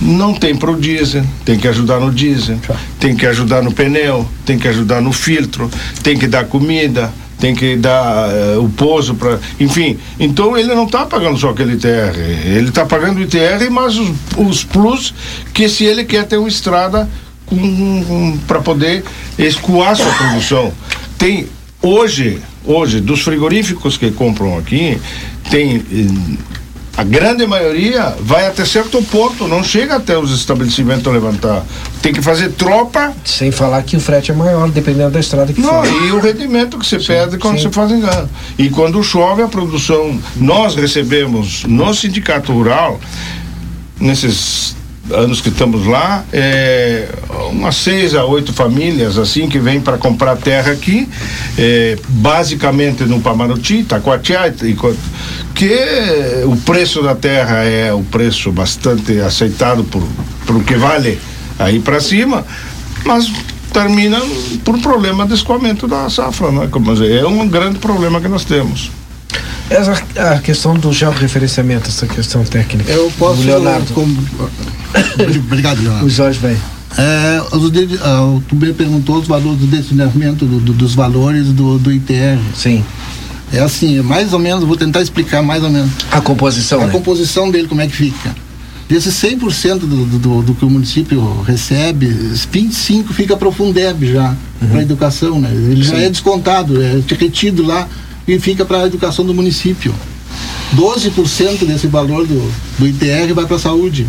não 0.00 0.34
tem 0.34 0.54
para 0.54 0.70
o 0.70 0.80
diesel, 0.80 1.24
tem 1.44 1.58
que 1.58 1.66
ajudar 1.66 1.98
no 1.98 2.12
diesel, 2.12 2.60
tem 3.00 3.16
que 3.16 3.26
ajudar 3.26 3.60
no 3.60 3.72
pneu, 3.72 4.24
tem 4.46 4.56
que 4.56 4.68
ajudar 4.68 5.02
no 5.02 5.12
filtro, 5.12 5.68
tem 6.04 6.16
que 6.16 6.28
dar 6.28 6.44
comida, 6.44 7.12
tem 7.38 7.54
que 7.54 7.76
dar 7.76 8.30
eh, 8.30 8.56
o 8.58 8.68
pouso 8.68 9.14
para. 9.14 9.38
Enfim, 9.60 9.98
então 10.18 10.56
ele 10.56 10.74
não 10.74 10.84
está 10.84 11.06
pagando 11.06 11.38
só 11.38 11.50
aquele 11.50 11.74
ITR, 11.74 12.18
ele 12.44 12.68
está 12.68 12.84
pagando 12.84 13.18
o 13.18 13.22
ITR, 13.22 13.70
mas 13.70 13.96
os, 13.96 14.10
os 14.36 14.64
plus 14.64 15.14
que 15.54 15.68
se 15.68 15.84
ele 15.84 16.04
quer 16.04 16.24
ter 16.24 16.36
uma 16.36 16.48
estrada 16.48 17.08
para 18.46 18.60
poder 18.60 19.04
escoar 19.38 19.96
sua 19.96 20.12
produção. 20.12 20.72
Tem 21.16 21.46
hoje, 21.80 22.42
hoje, 22.64 23.00
dos 23.00 23.22
frigoríficos 23.22 23.96
que 23.96 24.10
compram 24.10 24.58
aqui, 24.58 24.98
tem 25.50 25.76
eh, 25.76 26.58
a 26.98 27.04
grande 27.04 27.46
maioria 27.46 28.16
vai 28.18 28.48
até 28.48 28.64
certo 28.64 29.00
ponto, 29.04 29.46
não 29.46 29.62
chega 29.62 29.94
até 29.94 30.18
os 30.18 30.32
estabelecimentos 30.32 31.12
levantar. 31.12 31.64
Tem 32.02 32.12
que 32.12 32.20
fazer 32.20 32.50
tropa. 32.50 33.14
Sem 33.24 33.52
falar 33.52 33.84
que 33.84 33.96
o 33.96 34.00
frete 34.00 34.32
é 34.32 34.34
maior, 34.34 34.68
dependendo 34.68 35.12
da 35.12 35.20
estrada 35.20 35.52
que 35.52 35.60
Não, 35.60 35.84
for. 35.84 35.86
e 35.86 36.10
o 36.10 36.18
rendimento 36.18 36.76
que 36.76 36.84
você 36.84 36.98
perde 36.98 37.38
quando 37.38 37.58
sim. 37.58 37.62
você 37.62 37.70
faz 37.70 37.92
engano. 37.92 38.28
E 38.58 38.68
quando 38.68 39.00
chove, 39.04 39.42
a 39.42 39.46
produção. 39.46 40.18
Nós 40.34 40.74
recebemos 40.74 41.62
no 41.66 41.94
Sindicato 41.94 42.52
Rural, 42.52 42.98
nesses 44.00 44.74
anos 45.10 45.40
que 45.40 45.48
estamos 45.48 45.86
lá, 45.86 46.24
é, 46.32 47.08
umas 47.50 47.76
seis 47.76 48.14
a 48.14 48.24
oito 48.24 48.52
famílias 48.52 49.18
assim 49.18 49.48
que 49.48 49.58
vêm 49.58 49.80
para 49.80 49.98
comprar 49.98 50.36
terra 50.36 50.72
aqui, 50.72 51.08
é, 51.56 51.96
basicamente 52.08 53.04
no 53.04 53.20
Pamaruti, 53.20 53.84
Taquatiá, 53.84 54.50
que 55.54 55.76
o 56.44 56.56
preço 56.56 57.02
da 57.02 57.14
terra 57.14 57.64
é 57.64 57.92
o 57.92 58.02
preço 58.02 58.52
bastante 58.52 59.20
aceitado 59.20 59.84
por, 59.84 60.02
por 60.46 60.56
o 60.56 60.60
que 60.64 60.76
vale 60.76 61.18
aí 61.58 61.80
para 61.80 62.00
cima, 62.00 62.44
mas 63.04 63.30
termina 63.72 64.20
por 64.64 64.78
problema 64.80 65.26
de 65.26 65.34
escoamento 65.34 65.86
da 65.86 66.08
safra, 66.08 66.50
né? 66.50 66.68
Como 66.70 66.90
é 67.04 67.26
um 67.26 67.48
grande 67.48 67.78
problema 67.78 68.20
que 68.20 68.28
nós 68.28 68.44
temos. 68.44 68.90
Essa 69.70 69.92
a 70.34 70.38
questão 70.38 70.74
do 70.74 70.92
georreferenciamento, 70.92 71.88
essa 71.88 72.06
questão 72.06 72.42
técnica. 72.44 72.90
Eu 72.90 73.12
posso. 73.18 73.40
O 73.42 73.44
Leonardo. 73.44 73.92
Obrigado, 75.46 75.80
Leonardo. 75.82 76.06
O 76.06 76.10
Jorge 76.10 76.38
vem. 76.38 76.56
É, 76.96 77.42
o 77.54 78.42
tu 78.48 78.54
bem 78.56 78.72
perguntou 78.72 79.18
os 79.18 79.28
valores 79.28 79.60
do 79.60 79.66
destinamento 79.66 80.46
do- 80.46 80.58
do- 80.58 80.72
dos 80.72 80.94
valores 80.94 81.48
do, 81.48 81.78
do 81.78 81.92
ITR. 81.92 82.38
Sim. 82.54 82.82
É 83.52 83.60
assim, 83.60 83.98
é 83.98 84.02
mais 84.02 84.32
ou 84.32 84.38
menos, 84.38 84.64
vou 84.64 84.76
tentar 84.76 85.00
explicar 85.02 85.42
mais 85.42 85.62
ou 85.62 85.70
menos. 85.70 85.90
A 86.10 86.20
composição, 86.20 86.80
A 86.82 86.86
né? 86.86 86.92
composição 86.92 87.50
dele, 87.50 87.68
como 87.68 87.80
é 87.80 87.86
que 87.86 87.94
fica. 87.96 88.34
Desses 88.88 89.14
100% 89.14 89.80
do, 89.80 89.86
do, 89.86 90.18
do, 90.18 90.42
do 90.42 90.54
que 90.54 90.64
o 90.64 90.70
município 90.70 91.42
recebe, 91.46 92.06
25% 92.52 93.08
fica 93.12 93.36
para 93.36 93.46
o 93.48 93.52
Fundeb 93.52 94.10
já, 94.10 94.34
para 94.70 94.78
a 94.80 94.82
educação, 94.82 95.38
né? 95.38 95.50
Ele 95.52 95.82
já 95.82 95.96
Sim. 95.96 96.04
é 96.04 96.08
descontado, 96.08 96.82
é 96.82 97.00
retido 97.18 97.62
lá 97.66 97.86
e 98.28 98.38
fica 98.38 98.64
para 98.64 98.82
a 98.82 98.86
educação 98.86 99.24
do 99.24 99.34
município. 99.34 99.92
12% 100.76 101.64
desse 101.66 101.86
valor 101.86 102.26
do, 102.26 102.52
do 102.78 102.86
ITR 102.86 103.32
vai 103.34 103.46
para 103.46 103.56
a 103.56 103.58
saúde. 103.58 104.06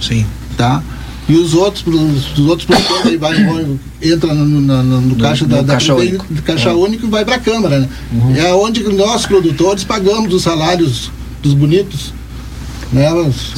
Sim. 0.00 0.26
Tá? 0.56 0.82
E 1.28 1.34
os 1.34 1.54
outros, 1.54 1.84
os 1.86 2.38
outros 2.40 2.66
produtores 2.66 3.06
aí 3.06 3.16
vai, 3.16 3.36
entra 4.02 4.34
no, 4.34 4.44
no, 4.44 4.82
no- 4.82 5.00
no 5.00 5.16
caixa 5.16 5.46
da, 5.46 5.62
da 5.62 5.74
caixa 5.74 5.94
único. 5.94 6.26
do 6.28 6.42
caixa 6.42 6.70
É. 6.70 6.72
único 6.72 7.06
e 7.06 7.10
vai 7.10 7.24
para 7.24 7.36
a 7.36 7.38
Câmara, 7.38 7.78
né? 7.80 7.88
É 8.36 8.52
onde 8.52 8.82
nós, 8.82 9.26
produtores, 9.26 9.84
pagamos 9.84 10.34
os 10.34 10.42
salários 10.42 11.10
dos 11.40 11.54
bonitos. 11.54 12.12
Né? 12.92 13.06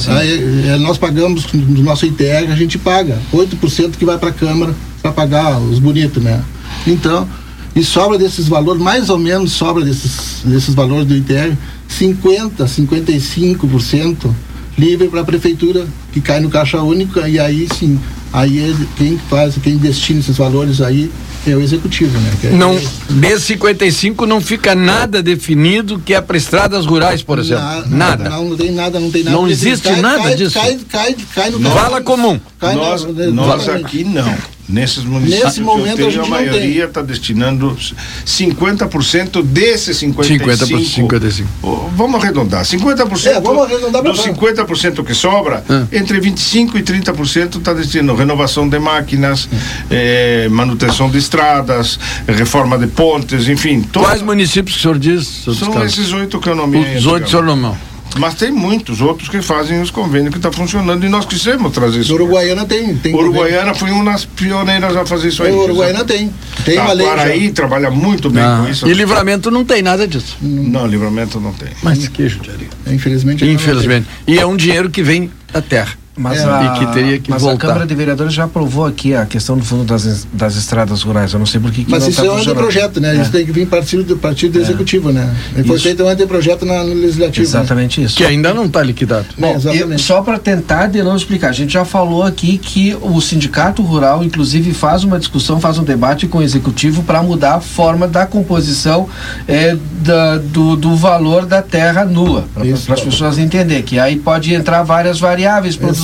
Aí, 0.09 0.67
é, 0.69 0.77
nós 0.77 0.99
pagamos 0.99 1.51
no 1.51 1.81
nosso 1.81 2.05
ITR, 2.05 2.51
a 2.51 2.55
gente 2.55 2.77
paga 2.77 3.19
8% 3.33 3.97
que 3.97 4.05
vai 4.05 4.19
para 4.19 4.29
a 4.29 4.33
Câmara 4.33 4.75
para 5.01 5.11
pagar 5.11 5.59
os 5.59 5.79
bonitos, 5.79 6.21
né? 6.21 6.43
Então, 6.85 7.27
e 7.75 7.83
sobra 7.83 8.17
desses 8.17 8.47
valores, 8.47 8.81
mais 8.81 9.09
ou 9.09 9.17
menos 9.17 9.51
sobra 9.53 9.83
desses, 9.83 10.41
desses 10.43 10.73
valores 10.75 11.07
do 11.07 11.15
ITR, 11.15 11.55
50, 11.87 12.65
55% 12.67 14.33
livre 14.77 15.07
para 15.07 15.21
a 15.21 15.23
prefeitura, 15.23 15.85
que 16.11 16.19
cai 16.19 16.39
no 16.39 16.49
caixa 16.49 16.81
único, 16.81 17.19
e 17.27 17.39
aí 17.39 17.67
sim, 17.77 17.99
aí 18.31 18.57
ele- 18.57 18.87
quem 18.97 19.19
faz, 19.29 19.55
quem 19.61 19.77
destina 19.77 20.19
esses 20.19 20.35
valores 20.37 20.81
aí 20.81 21.11
é 21.45 21.55
o 21.55 21.61
executivo, 21.61 22.17
né? 22.19 22.31
Que 22.41 22.47
é- 22.47 22.51
Não, 22.51 22.79
desse 23.09 23.45
55 23.47 24.25
não 24.25 24.41
fica 24.41 24.73
nada 24.73 25.21
definido 25.21 25.99
que 26.03 26.13
é 26.13 26.21
para 26.21 26.37
estradas 26.37 26.85
rurais, 26.87 27.21
por 27.21 27.37
exemplo. 27.37 27.63
Na- 27.63 27.85
nada. 27.85 28.29
Não, 28.29 28.49
não 28.49 28.57
tem 28.57 28.71
nada, 28.71 28.99
não 28.99 29.11
tem 29.11 29.23
nada. 29.23 29.37
Não 29.37 29.47
existe 29.47 29.83
cai- 29.89 30.01
nada 30.01 30.23
cai- 30.23 30.35
disso. 30.35 30.53
Cai, 30.59 30.79
cai, 30.89 31.15
cai 31.35 31.49
no 31.51 31.59
Vala 31.59 32.01
comum. 32.01 32.39
Cai 32.59 32.75
nós, 32.75 33.03
na- 33.05 33.25
nós 33.27 33.69
aqui 33.69 34.03
não. 34.03 34.33
Nesses 34.73 35.03
municípios 35.03 35.43
Nesse 35.45 35.61
momento 35.61 35.95
que 35.97 36.01
eu 36.01 36.07
a 36.07 36.09
tenho, 36.09 36.11
gente 36.23 36.29
não 36.31 36.37
maioria 36.37 36.85
está 36.85 37.01
destinando 37.03 37.77
50% 38.25 39.43
desses 39.43 39.97
55%. 39.97 40.39
50%, 40.39 40.85
55. 40.95 41.49
Ô, 41.61 41.89
Vamos 41.95 42.21
arredondar. 42.21 42.65
50%. 42.65 43.27
É, 43.27 43.39
vamos 43.39 43.63
arredondar 43.65 44.01
Dos 44.01 44.19
cá. 44.19 44.33
50% 44.33 45.03
que 45.03 45.13
sobra, 45.13 45.63
Ah. 45.69 45.85
entre 45.91 46.19
25% 46.19 46.77
e 46.77 46.81
30% 46.81 47.59
está 47.59 47.71
destinando 47.73 48.15
renovação 48.17 48.67
de 48.67 48.79
máquinas, 48.79 49.47
eh, 49.91 50.47
manutenção 50.49 51.09
de 51.09 51.19
estradas, 51.19 51.99
reforma 52.27 52.77
de 52.77 52.87
pontes, 52.87 53.47
enfim. 53.47 53.81
toda- 53.81 54.07
Quais 54.07 54.21
municípios 54.23 54.75
que 54.75 54.79
o 54.79 54.81
senhor 54.81 54.97
diz? 54.99 55.43
São 55.57 55.83
esses 55.85 56.11
oito 56.13 56.39
que 56.39 56.49
eu 56.49 56.55
nomeei. 56.55 56.97
Os 56.97 57.05
oito, 57.05 57.27
o 57.27 57.29
senhor 57.29 57.43
não. 57.55 57.77
Mas 58.17 58.35
tem 58.35 58.51
muitos 58.51 59.01
outros 59.01 59.29
que 59.29 59.41
fazem 59.41 59.81
os 59.81 59.89
convênios 59.89 60.31
que 60.31 60.37
está 60.37 60.51
funcionando 60.51 61.03
e 61.05 61.09
nós 61.09 61.25
quisemos 61.25 61.71
trazer 61.71 62.01
isso. 62.01 62.13
Uruguaiana 62.13 62.65
tem. 62.65 62.95
tem 62.95 63.13
Uruguaiana 63.13 63.73
foi 63.73 63.91
uma 63.91 64.11
das 64.11 64.25
pioneiras 64.25 64.95
a 64.95 65.05
fazer 65.05 65.29
isso 65.29 65.43
aí. 65.43 65.51
O 65.51 65.63
Uruguaiana 65.63 66.03
tem. 66.05 66.31
Tem 66.63 66.77
a 66.77 66.83
uma 66.83 66.93
lei 66.93 67.07
Guaraí 67.07 67.51
trabalha 67.51 67.89
muito 67.89 68.29
bem 68.29 68.43
Ah, 68.43 68.61
com 68.63 68.69
isso. 68.69 68.87
E 68.87 68.93
livramento 68.93 69.49
não 69.49 69.65
tem 69.65 69.81
nada 69.81 70.07
disso. 70.07 70.37
Não, 70.41 70.85
livramento 70.85 71.39
não 71.39 71.53
tem. 71.53 71.69
Mas 71.81 72.07
que 72.07 72.27
judiaria. 72.27 72.69
Infelizmente. 72.87 73.45
Infelizmente. 73.45 74.07
E 74.27 74.37
é 74.39 74.45
um 74.45 74.55
dinheiro 74.55 74.89
que 74.89 75.01
vem 75.01 75.31
da 75.51 75.61
terra. 75.61 76.02
Mas, 76.15 76.39
É. 76.41 76.43
a, 76.45 76.63
E 76.75 76.79
que 76.79 76.93
teria 76.93 77.19
que 77.19 77.31
mas 77.31 77.41
a 77.43 77.47
voltar. 77.47 77.67
Câmara 77.67 77.87
de 77.87 77.95
Vereadores 77.95 78.33
já 78.33 78.43
aprovou 78.43 78.85
aqui 78.85 79.15
a 79.15 79.25
questão 79.25 79.57
do 79.57 79.65
fundo 79.65 79.83
das, 79.83 80.27
das 80.31 80.55
estradas 80.55 81.01
rurais. 81.01 81.33
Eu 81.33 81.39
não 81.39 81.45
sei 81.45 81.59
por 81.59 81.71
que, 81.71 81.85
Mas 81.89 82.03
não 82.03 82.09
isso 82.09 82.21
tá 82.21 82.27
é 82.27 82.31
um 82.31 82.37
anteprojeto, 82.37 83.01
né? 83.01 83.17
É. 83.17 83.21
Isso 83.21 83.31
tem 83.31 83.43
que 83.45 83.51
vir 83.51 83.65
partido 83.67 84.03
do 84.03 84.17
partido 84.17 84.59
É. 84.59 84.61
executivo, 84.61 85.11
né? 85.11 85.33
E 85.57 85.63
foi 85.63 85.75
Isso. 85.75 85.83
feito 85.85 86.03
um 86.03 86.07
anteprojeto 86.07 86.65
na, 86.65 86.83
no 86.83 86.93
legislativo. 86.93 87.45
Exatamente 87.45 88.03
isso. 88.03 88.15
Que 88.15 88.23
ainda 88.25 88.53
não 88.53 88.65
está 88.65 88.83
liquidado. 88.83 89.25
Bom, 89.37 89.57
eu- 89.73 89.97
só 89.97 90.21
para 90.21 90.37
tentar 90.37 90.87
de 90.87 91.01
novo 91.01 91.17
explicar, 91.17 91.49
a 91.49 91.53
gente 91.53 91.73
já 91.73 91.83
falou 91.83 92.21
aqui 92.23 92.59
que 92.59 92.95
o 93.01 93.19
sindicato 93.19 93.81
rural, 93.81 94.23
inclusive, 94.23 94.71
faz 94.73 95.03
uma 95.03 95.17
discussão, 95.17 95.59
faz 95.59 95.79
um 95.79 95.83
debate 95.83 96.27
com 96.27 96.37
o 96.37 96.43
executivo 96.43 97.01
para 97.03 97.23
mudar 97.23 97.55
a 97.55 97.59
forma 97.61 98.07
da 98.07 98.25
composição 98.25 99.09
eh, 99.47 99.75
da- 100.03 100.37
do, 100.37 100.75
do 100.75 100.95
valor 100.95 101.45
da 101.47 101.61
terra 101.63 102.05
nua, 102.05 102.45
para 102.53 102.93
as 102.93 103.01
pessoas 103.01 103.37
entenderem 103.39 103.81
que 103.83 103.97
aí 103.97 104.17
pode 104.17 104.53
entrar 104.53 104.83
várias 104.83 105.19
variáveis, 105.19 105.75
produção, 105.75 106.02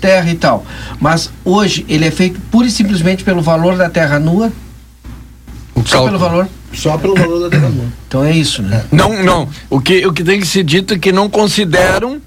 terra 0.00 0.30
e 0.30 0.34
tal. 0.34 0.64
Mas 1.00 1.30
hoje 1.44 1.84
ele 1.88 2.04
é 2.04 2.10
feito 2.10 2.40
pura 2.50 2.66
e 2.66 2.70
simplesmente 2.70 3.24
pelo 3.24 3.42
valor 3.42 3.76
da 3.76 3.88
terra 3.88 4.18
nua, 4.18 4.52
só 5.84 5.98
cálculo. 5.98 6.06
pelo 6.06 6.18
valor. 6.18 6.48
Só 6.72 6.98
pelo 6.98 7.14
valor 7.14 7.40
da 7.40 7.50
terra 7.50 7.68
nua. 7.68 7.86
Então 8.12 8.22
é 8.22 8.32
isso, 8.32 8.62
né? 8.62 8.84
Não, 8.92 9.22
não. 9.22 9.48
O 9.70 9.80
que, 9.80 10.06
o 10.06 10.12
que 10.12 10.22
tem 10.22 10.38
que 10.38 10.46
ser 10.46 10.62
dito 10.62 10.92
é 10.92 10.98
que 10.98 11.10
não 11.10 11.30
consideram 11.30 12.20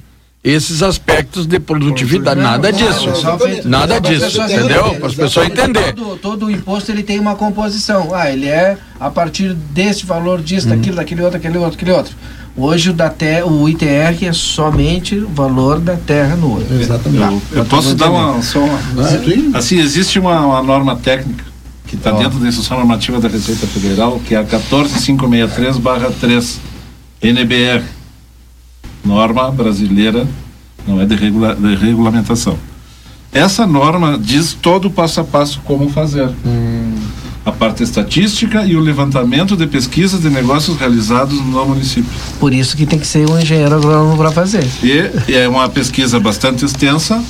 esses 0.45 0.83
aspectos 0.83 1.47
de 1.47 1.59
produtividade. 1.59 2.39
Nada 2.39 2.71
disso. 2.71 3.09
Nada 3.65 3.99
disso, 3.99 4.39
entendeu? 4.43 4.93
Para 4.93 5.07
as 5.07 5.15
pessoas 5.15 5.47
entenderem. 5.47 5.93
Todo, 5.93 6.17
todo 6.17 6.51
imposto 6.51 6.91
ele 6.91 7.01
tem 7.01 7.19
uma 7.19 7.35
composição. 7.35 8.13
Ah, 8.13 8.31
ele 8.31 8.47
é 8.47 8.77
a 8.99 9.09
partir 9.09 9.55
desse 9.55 10.05
valor 10.05 10.43
disso, 10.43 10.67
daquilo, 10.67 10.97
daquele 10.97 11.23
outro, 11.23 11.39
daquele 11.39 11.57
outro, 11.57 11.71
daquele 11.71 11.91
outro. 11.91 12.15
Hoje 12.57 12.91
o, 12.91 12.93
da 12.93 13.09
te, 13.09 13.43
o 13.43 13.67
ITR 13.67 14.25
é 14.25 14.31
somente 14.31 15.15
o 15.15 15.27
valor 15.27 15.77
da 15.79 15.97
terra 15.97 16.37
nua. 16.37 16.63
Exatamente. 16.71 17.41
Eu, 17.51 17.57
eu 17.57 17.65
posso 17.65 17.93
dar 17.95 18.09
uma, 18.09 18.41
só 18.41 18.59
uma. 18.59 18.79
Assim, 19.53 19.77
existe 19.77 20.17
uma, 20.19 20.39
uma 20.39 20.63
norma 20.63 20.95
técnica 20.95 21.43
que 21.85 21.95
está 21.95 22.11
dentro 22.11 22.39
da 22.39 22.47
instrução 22.47 22.77
normativa 22.77 23.19
da 23.19 23.27
Receita 23.27 23.67
Federal, 23.67 24.21
que 24.25 24.35
é 24.35 24.37
a 24.37 24.45
14563-3 24.45 26.59
NBR, 27.21 27.83
norma 29.03 29.51
brasileira, 29.51 30.25
não 30.87 31.01
é 31.01 31.05
de, 31.05 31.15
regula, 31.15 31.53
de 31.55 31.75
regulamentação. 31.75 32.57
Essa 33.31 33.65
norma 33.67 34.17
diz 34.17 34.53
todo 34.53 34.85
o 34.85 34.91
passo 34.91 35.19
a 35.19 35.23
passo 35.23 35.59
como 35.65 35.89
fazer. 35.89 36.29
A 37.45 37.51
parte 37.51 37.83
estatística 37.83 38.65
e 38.65 38.75
o 38.75 38.79
levantamento 38.79 39.55
de 39.55 39.67
pesquisas 39.67 40.19
de 40.21 40.29
negócios 40.31 40.75
realizados 40.77 41.39
no 41.39 41.63
município. 41.65 42.09
Por 42.39 42.51
isso 42.53 42.75
que 42.75 42.85
tem 42.87 42.97
que 42.97 43.05
ser 43.05 43.29
um 43.29 43.39
engenheiro 43.39 43.75
agrônomo 43.75 44.17
para 44.17 44.31
fazer. 44.31 44.67
E, 44.83 45.31
e 45.31 45.35
é 45.35 45.47
uma 45.47 45.69
pesquisa 45.69 46.19
bastante 46.19 46.65
extensa. 46.65 47.23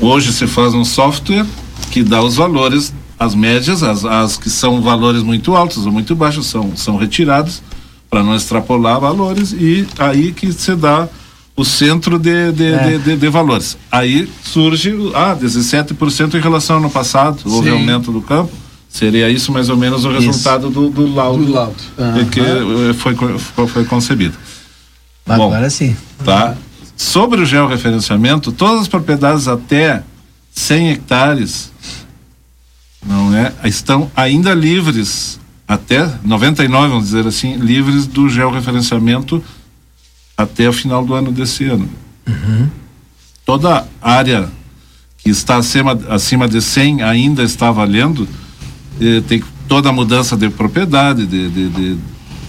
Hoje 0.00 0.32
se 0.32 0.46
faz 0.48 0.74
um 0.74 0.84
software 0.84 1.46
que 1.92 2.02
dá 2.02 2.20
os 2.22 2.34
valores, 2.34 2.92
as 3.18 3.34
médias, 3.34 3.82
as, 3.84 4.04
as 4.04 4.36
que 4.36 4.50
são 4.50 4.80
valores 4.82 5.22
muito 5.22 5.54
altos 5.54 5.86
ou 5.86 5.92
muito 5.92 6.14
baixos 6.16 6.46
são, 6.46 6.72
são 6.76 6.96
retirados 6.96 7.62
para 8.08 8.24
não 8.24 8.34
extrapolar 8.34 8.98
valores 8.98 9.52
e 9.52 9.86
aí 9.98 10.32
que 10.32 10.52
se 10.52 10.74
dá 10.74 11.08
o 11.56 11.64
centro 11.64 12.18
de, 12.18 12.50
de, 12.52 12.64
É. 12.72 12.78
de, 12.88 12.98
de- 12.98 13.16
de 13.16 13.28
valores. 13.28 13.76
Aí 13.92 14.28
surge, 14.42 14.92
ah, 15.14 15.36
17% 15.40 16.34
em 16.34 16.40
relação 16.40 16.76
ao 16.76 16.82
ano 16.82 16.90
passado, 16.90 17.38
houve 17.44 17.68
Sim. 17.68 17.76
aumento 17.76 18.10
do 18.10 18.20
campo. 18.20 18.50
Seria 18.90 19.30
isso 19.30 19.52
mais 19.52 19.68
ou 19.68 19.76
menos 19.76 20.04
o 20.04 20.08
resultado 20.10 20.68
do, 20.68 20.90
do 20.90 21.14
laudo, 21.14 21.44
de 22.14 22.24
que 22.26 22.40
eh, 22.40 22.92
foi, 22.98 23.14
co- 23.14 23.38
foi, 23.38 23.66
foi 23.68 23.84
concebido. 23.84 24.36
Agora 25.46 25.70
sim. 25.70 25.96
Tá? 26.24 26.56
Sobre 26.96 27.40
o 27.40 27.46
georreferenciamento, 27.46 28.50
todas 28.50 28.82
as 28.82 28.88
propriedades 28.88 29.46
até 29.46 30.02
100 30.52 30.90
hectares 30.90 31.70
não 33.06 33.34
é, 33.34 33.52
estão 33.64 34.10
ainda 34.14 34.52
livres, 34.52 35.38
até 35.66 36.10
99, 36.24 36.88
vamos 36.88 37.04
dizer 37.04 37.26
assim, 37.26 37.56
livres 37.56 38.06
do 38.06 38.28
georreferenciamento 38.28 39.42
até 40.36 40.68
o 40.68 40.72
final 40.72 41.04
do 41.04 41.14
ano 41.14 41.30
desse 41.30 41.64
ano. 41.64 41.88
Toda 43.46 43.86
área 44.02 44.48
que 45.18 45.30
está 45.30 45.56
acima, 45.56 45.98
acima 46.08 46.48
de 46.48 46.60
100 46.60 47.02
ainda 47.02 47.42
está 47.42 47.70
valendo, 47.70 48.28
eh, 49.00 49.22
tem 49.26 49.42
toda 49.68 49.88
a 49.88 49.92
mudança 49.92 50.36
de 50.36 50.50
propriedade, 50.50 51.26
de, 51.26 51.48
de, 51.48 51.68
de 51.68 51.98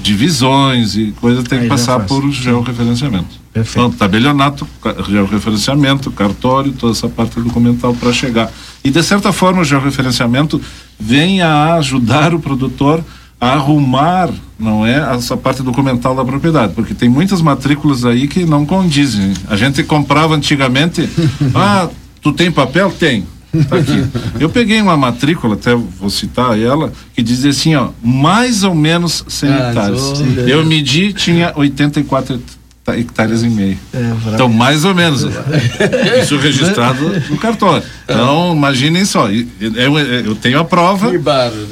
divisões 0.02 0.96
e 0.96 1.14
coisa 1.22 1.44
tem 1.44 1.60
Aí 1.60 1.64
que 1.66 1.70
passar 1.70 2.00
por 2.02 2.30
georreferenciamento. 2.32 3.40
Então, 3.56 3.92
tabelionato, 3.92 4.68
georreferenciamento, 5.10 6.10
cartório, 6.12 6.72
toda 6.72 6.94
essa 6.94 7.10
parte 7.10 7.40
documental 7.40 7.94
para 7.94 8.12
chegar. 8.14 8.52
E 8.84 8.90
de 8.90 9.04
certa 9.04 9.32
forma 9.32 9.62
o 9.62 9.66
georreferenciamento 9.66 10.60
vem 11.00 11.42
a 11.42 11.76
ajudar 11.76 12.34
o 12.34 12.40
produtor 12.40 13.04
a 13.40 13.54
arrumar, 13.54 14.30
não 14.58 14.86
é, 14.86 15.16
essa 15.16 15.36
parte 15.36 15.64
documental 15.64 16.16
da 16.16 16.24
propriedade, 16.24 16.74
porque 16.74 16.94
tem 16.94 17.10
muitas 17.10 17.42
matrículas 17.42 18.06
aí 18.06 18.28
que 18.28 18.46
não 18.46 18.66
condizem. 18.66 19.34
A 19.50 19.56
gente 19.56 19.84
comprava 19.84 20.36
antigamente, 20.36 21.10
ah, 21.56 21.90
tu 22.22 22.32
tem 22.32 22.52
papel? 22.52 22.92
Tem. 22.92 23.26
Tá 23.68 23.76
aqui. 23.78 24.04
Eu 24.40 24.50
peguei 24.50 24.82
uma 24.82 24.96
matrícula, 24.96 25.56
até 25.56 25.76
vou 25.76 26.10
citar 26.10 26.58
ela, 26.58 26.92
que 27.14 27.22
dizia 27.22 27.50
assim, 27.50 27.76
ó, 27.76 27.90
mais 28.04 28.64
ou 28.64 28.74
menos 28.74 29.26
100 29.28 29.50
Ah, 29.50 29.68
hectares. 29.70 30.00
sou- 30.00 30.26
Eu 30.48 30.66
medi, 30.66 31.12
tinha 31.14 31.52
84 31.56 32.36
hecta- 32.36 32.98
hectares 32.98 33.44
e 33.44 33.50
meio. 33.50 33.78
É, 33.94 34.12
Então, 34.34 34.48
mais 34.50 34.86
ou 34.86 34.96
menos. 34.96 35.24
Isso 36.22 36.38
registrado 36.38 37.12
no 37.30 37.38
cartório. 37.38 37.84
Então, 38.04 38.54
imaginem 38.56 39.04
só. 39.06 39.28
Eu, 39.30 40.00
eu 40.00 40.36
tenho 40.36 40.60
a 40.60 40.64
prova, 40.66 41.12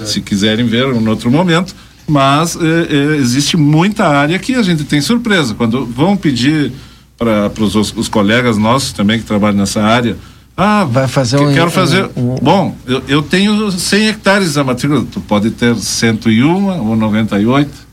se 0.06 0.22
quiserem 0.22 0.66
ver 0.66 0.86
em 0.94 1.08
outro 1.08 1.32
momento, 1.32 1.74
mas 2.08 2.56
eh, 2.56 2.88
eh, 2.90 3.16
existe 3.18 3.56
muita 3.56 4.06
área 4.08 4.38
que 4.40 4.54
a 4.56 4.62
gente 4.64 4.84
tem 4.84 5.00
surpresa. 5.02 5.54
Quando 5.56 5.86
vão 5.86 6.18
pedir 6.18 6.72
para 7.18 7.52
os, 7.60 7.76
os 7.76 8.08
colegas 8.08 8.58
nossos 8.58 8.92
também 8.94 9.20
que 9.20 9.26
trabalham 9.26 9.58
nessa 9.58 9.82
área, 9.82 10.16
ah, 10.62 10.84
vai 10.86 11.08
fazer 11.08 11.38
eu 11.38 11.48
um- 11.50 11.54
quero 11.54 11.68
um- 11.68 11.72
fazer. 11.72 12.10
Bom, 12.42 12.76
eu, 12.86 13.02
eu 13.08 13.22
tenho 13.22 13.72
100 13.72 14.08
hectares 14.10 14.54
da 14.56 14.64
matrícula. 14.64 15.06
Tu 15.12 15.20
pode 15.22 15.50
ter 15.52 15.76
101 15.76 16.70
ou 16.88 16.96
98. 16.96 17.88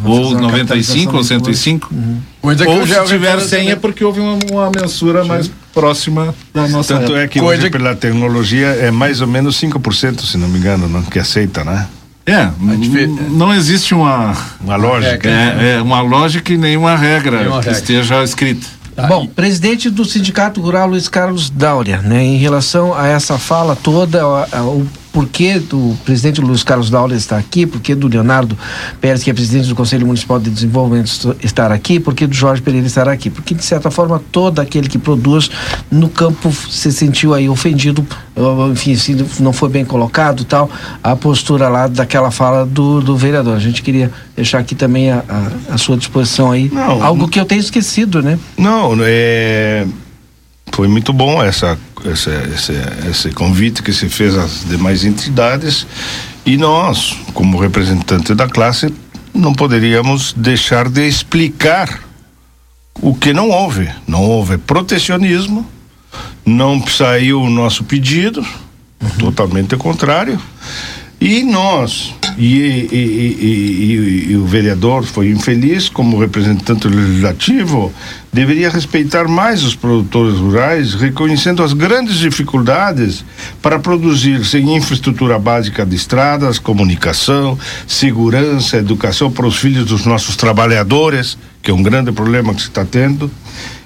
vou 0.00 0.18
ou 0.18 0.22
fazer 0.24 0.34
uma 0.36 0.42
95 0.42 1.16
ou 1.16 1.22
capitalização 1.22 1.38
depois. 1.38 1.58
105. 1.58 1.94
Coisa 2.40 2.64
que 2.64 2.70
ou 2.70 2.76
se 2.76 2.82
tiver 2.86 3.00
referenciamento- 3.02 3.48
100 3.48 3.70
é 3.70 3.76
porque 3.76 4.04
houve 4.04 4.20
uma, 4.20 4.38
uma 4.50 4.70
mensura 4.70 5.24
mais 5.24 5.50
próxima 5.74 6.34
da 6.54 6.68
nossa 6.68 6.98
Tanto 6.98 7.16
é 7.16 7.26
que 7.26 7.40
hoje, 7.40 7.68
pela 7.70 7.94
tecnologia, 7.96 8.66
é 8.68 8.90
mais 8.90 9.20
ou 9.20 9.26
menos 9.26 9.56
5%, 9.56 10.20
se 10.24 10.36
não 10.38 10.48
me 10.48 10.58
engano, 10.58 10.88
não, 10.88 11.02
que 11.02 11.18
aceita, 11.18 11.64
né? 11.64 11.86
É, 12.24 12.42
n- 12.60 13.06
não 13.30 13.52
existe 13.52 13.92
uma, 13.94 14.36
uma 14.60 14.76
lógica. 14.76 15.28
É, 15.28 15.78
é 15.78 15.82
uma 15.82 16.00
lógica 16.02 16.52
e 16.52 16.56
nenhuma 16.56 16.94
regra 16.96 17.38
Nenhuma 17.38 17.58
que 17.58 17.64
regra. 17.66 17.80
esteja 17.80 18.22
escrita. 18.22 18.64
Bom, 19.08 19.26
presidente 19.26 19.90
do 19.90 20.04
Sindicato 20.04 20.60
Rural, 20.60 20.88
Luiz 20.88 21.08
Carlos 21.08 21.50
Dáurea, 21.50 22.00
né, 22.02 22.22
em 22.22 22.36
relação 22.36 22.94
a 22.94 23.06
essa 23.06 23.38
fala 23.38 23.74
toda, 23.76 24.22
a- 24.24 24.48
a- 24.52 24.62
o 24.64 24.86
porquê 25.12 25.58
do 25.58 25.96
presidente 26.04 26.40
Luiz 26.40 26.64
Carlos 26.64 26.88
Dáurea 26.90 27.16
estar 27.16 27.36
aqui, 27.36 27.66
porquê 27.66 27.94
do 27.94 28.08
Leonardo 28.08 28.56
Pérez, 29.00 29.22
que 29.22 29.30
é 29.30 29.34
presidente 29.34 29.68
do 29.68 29.74
Conselho 29.74 30.06
Municipal 30.06 30.40
de 30.40 30.50
Desenvolvimento, 30.50 31.36
estar 31.42 31.70
aqui, 31.70 32.00
porquê 32.00 32.26
do 32.26 32.34
Jorge 32.34 32.62
Pereira 32.62 32.86
estar 32.86 33.08
aqui, 33.08 33.28
porque 33.28 33.54
de 33.54 33.64
certa 33.64 33.90
forma 33.90 34.22
todo 34.32 34.60
aquele 34.60 34.88
que 34.88 34.98
produz 34.98 35.50
no 35.90 36.08
campo 36.08 36.50
se 36.52 36.90
sentiu 36.90 37.34
aí 37.34 37.48
ofendido, 37.48 38.06
enfim, 38.70 38.96
se 38.96 39.14
não 39.40 39.52
foi 39.52 39.68
bem 39.68 39.84
colocado 39.84 40.44
tal, 40.44 40.70
a 41.02 41.14
postura 41.14 41.68
lá 41.68 41.86
daquela 41.86 42.30
fala 42.30 42.64
do, 42.64 43.00
do 43.00 43.16
vereador. 43.16 43.54
A 43.54 43.60
gente 43.60 43.82
queria 43.82 44.10
deixar 44.34 44.58
aqui 44.58 44.74
também 44.74 45.10
a, 45.10 45.22
a, 45.28 45.74
a 45.74 45.78
sua 45.78 45.96
disposição 45.96 46.50
aí, 46.50 46.70
algo 47.02 47.28
que 47.28 47.38
eu 47.38 47.44
tenho 47.44 47.60
esquecido, 47.60 48.22
né? 48.22 48.38
Não, 48.56 48.94
é, 49.00 49.86
foi 50.72 50.88
muito 50.88 51.12
bom 51.12 51.42
essa, 51.42 51.78
essa, 52.10 52.30
esse, 52.54 52.72
esse 53.10 53.30
convite 53.30 53.82
que 53.82 53.92
se 53.92 54.08
fez 54.08 54.36
às 54.36 54.64
demais 54.64 55.04
entidades 55.04 55.86
e 56.44 56.56
nós, 56.56 57.16
como 57.34 57.58
representante 57.58 58.34
da 58.34 58.48
classe, 58.48 58.92
não 59.34 59.52
poderíamos 59.52 60.32
deixar 60.32 60.88
de 60.88 61.06
explicar 61.06 62.00
o 63.00 63.14
que 63.14 63.32
não 63.32 63.48
houve. 63.48 63.88
Não 64.06 64.22
houve 64.22 64.58
protecionismo, 64.58 65.66
não 66.44 66.84
saiu 66.86 67.40
o 67.40 67.50
nosso 67.50 67.84
pedido, 67.84 68.44
totalmente 69.18 69.76
contrário. 69.76 70.40
E 71.24 71.44
nós, 71.44 72.12
e, 72.36 72.58
e- 72.58 72.88
e- 72.90 74.32
e- 74.32 74.36
o 74.36 74.44
vereador 74.44 75.04
foi 75.04 75.30
infeliz 75.30 75.88
como 75.88 76.18
representante 76.18 76.88
legislativo, 76.88 77.92
deveria 78.32 78.68
respeitar 78.68 79.28
mais 79.28 79.62
os 79.62 79.76
produtores 79.76 80.40
rurais, 80.40 80.94
reconhecendo 80.94 81.62
as 81.62 81.74
grandes 81.74 82.16
dificuldades 82.16 83.24
para 83.62 83.78
produzir 83.78 84.44
sem 84.44 84.74
infraestrutura 84.74 85.38
básica 85.38 85.86
de 85.86 85.94
estradas, 85.94 86.58
comunicação, 86.58 87.56
segurança, 87.86 88.78
educação 88.78 89.30
para 89.30 89.46
os 89.46 89.56
filhos 89.58 89.84
dos 89.86 90.04
nossos 90.04 90.34
trabalhadores, 90.34 91.38
que 91.62 91.70
é 91.70 91.74
um 91.74 91.84
grande 91.84 92.10
problema 92.10 92.52
que 92.52 92.62
se 92.62 92.66
está 92.66 92.84
tendo. 92.84 93.30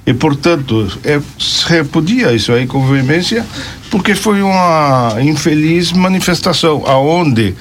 E, 0.07 0.15
portanto, 0.15 0.87
é, 1.03 1.21
se 1.37 1.67
repudia 1.67 2.33
isso 2.33 2.53
aí 2.53 2.67
com 2.67 2.87
veemência, 2.87 3.45
porque 3.91 4.15
foi 4.15 4.41
uma 4.41 5.17
infeliz 5.21 5.91
manifestação, 5.93 6.85
aonde 6.87 7.55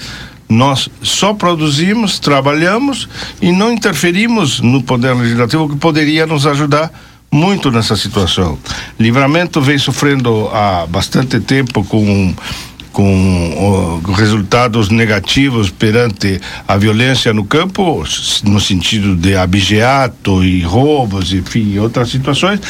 nós 0.47 0.87
só 1.01 1.33
produzimos, 1.33 2.19
trabalhamos 2.19 3.09
e 3.41 3.51
não 3.51 3.73
interferimos 3.73 4.61
no 4.61 4.83
poder 4.83 5.15
legislativo 5.15 5.67
que 5.67 5.75
poderia 5.75 6.27
nos 6.27 6.45
ajudar 6.45 6.91
muito 7.31 7.71
nessa 7.71 7.95
situação. 7.97 8.57
Livramento 8.99 9.59
vem 9.59 9.77
sofrendo 9.77 10.47
há 10.53 10.85
bastante 10.87 11.39
tempo 11.39 11.83
com 11.83 12.33
com 12.95 14.01
resultados 14.15 14.87
negativos 14.87 15.69
perante 15.69 16.39
a 16.65 16.77
violência 16.77 17.33
no 17.33 17.43
campo, 17.43 18.05
no 18.45 18.57
sentido 18.57 19.17
de 19.17 19.35
abigeato 19.35 20.41
e 20.41 20.61
roubos, 20.61 21.33
enfim, 21.33 21.77
outras 21.77 22.09
situações. 22.09 22.61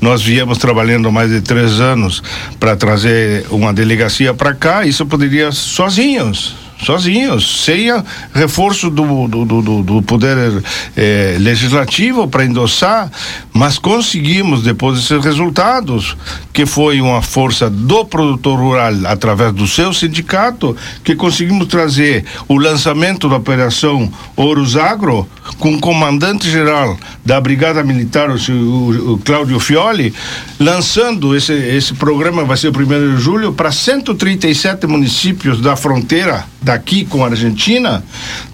Nós 0.00 0.22
viemos 0.22 0.58
trabalhando 0.58 1.10
mais 1.10 1.30
de 1.30 1.40
três 1.40 1.80
anos 1.80 2.22
para 2.60 2.76
trazer 2.76 3.44
uma 3.50 3.72
delegacia 3.72 4.32
para 4.32 4.54
cá, 4.54 4.86
isso 4.86 5.04
poderia 5.04 5.50
sozinhos, 5.50 6.54
sozinhos, 6.82 7.64
sem 7.64 7.88
reforço 8.34 8.90
do, 8.90 9.28
do, 9.28 9.44
do, 9.44 9.82
do 9.82 10.02
poder 10.02 10.62
eh, 10.96 11.36
legislativo 11.38 12.28
para 12.28 12.44
endossar, 12.44 13.10
mas 13.52 13.78
conseguimos 13.78 14.62
depois 14.62 14.98
desses 14.98 15.24
resultados, 15.24 16.16
que 16.52 16.66
foi 16.66 17.00
uma 17.00 17.22
força 17.22 17.70
do 17.70 18.04
produtor 18.04 18.58
rural 18.58 18.94
através 19.06 19.52
do 19.52 19.66
seu 19.66 19.92
sindicato, 19.92 20.76
que 21.04 21.14
conseguimos 21.14 21.66
trazer 21.68 22.24
o 22.48 22.58
lançamento 22.58 23.28
da 23.28 23.36
operação 23.36 24.10
Ouros 24.36 24.76
Agro 24.76 25.28
com 25.58 25.74
o 25.74 25.80
comandante 25.80 26.50
geral 26.50 26.96
da 27.24 27.40
Brigada 27.40 27.82
Militar, 27.82 28.30
o, 28.30 28.52
o, 28.52 29.12
o 29.14 29.18
Cláudio 29.18 29.58
Fioli, 29.58 30.12
lançando 30.58 31.36
esse, 31.36 31.52
esse 31.52 31.94
programa, 31.94 32.44
vai 32.44 32.56
ser 32.56 32.68
o 32.68 32.72
primeiro 32.72 33.14
de 33.14 33.20
julho, 33.20 33.52
para 33.52 33.70
137 33.70 34.86
municípios 34.86 35.60
da 35.60 35.76
fronteira 35.76 36.44
daqui 36.72 37.04
com 37.04 37.22
a 37.24 37.28
Argentina, 37.28 38.02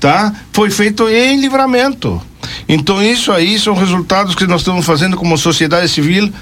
tá? 0.01 0.35
Foi 0.53 0.71
feito 0.71 1.09
em 1.09 1.41
livramento. 1.41 2.21
Então 2.69 3.03
isso 3.03 3.31
aí 3.33 3.59
são 3.59 3.75
resultados 3.75 4.35
que 4.35 4.47
nós 4.47 4.61
estamos 4.61 4.85
fazendo 4.85 5.16
como 5.16 5.39
sociedade 5.39 5.89
civil 5.89 6.33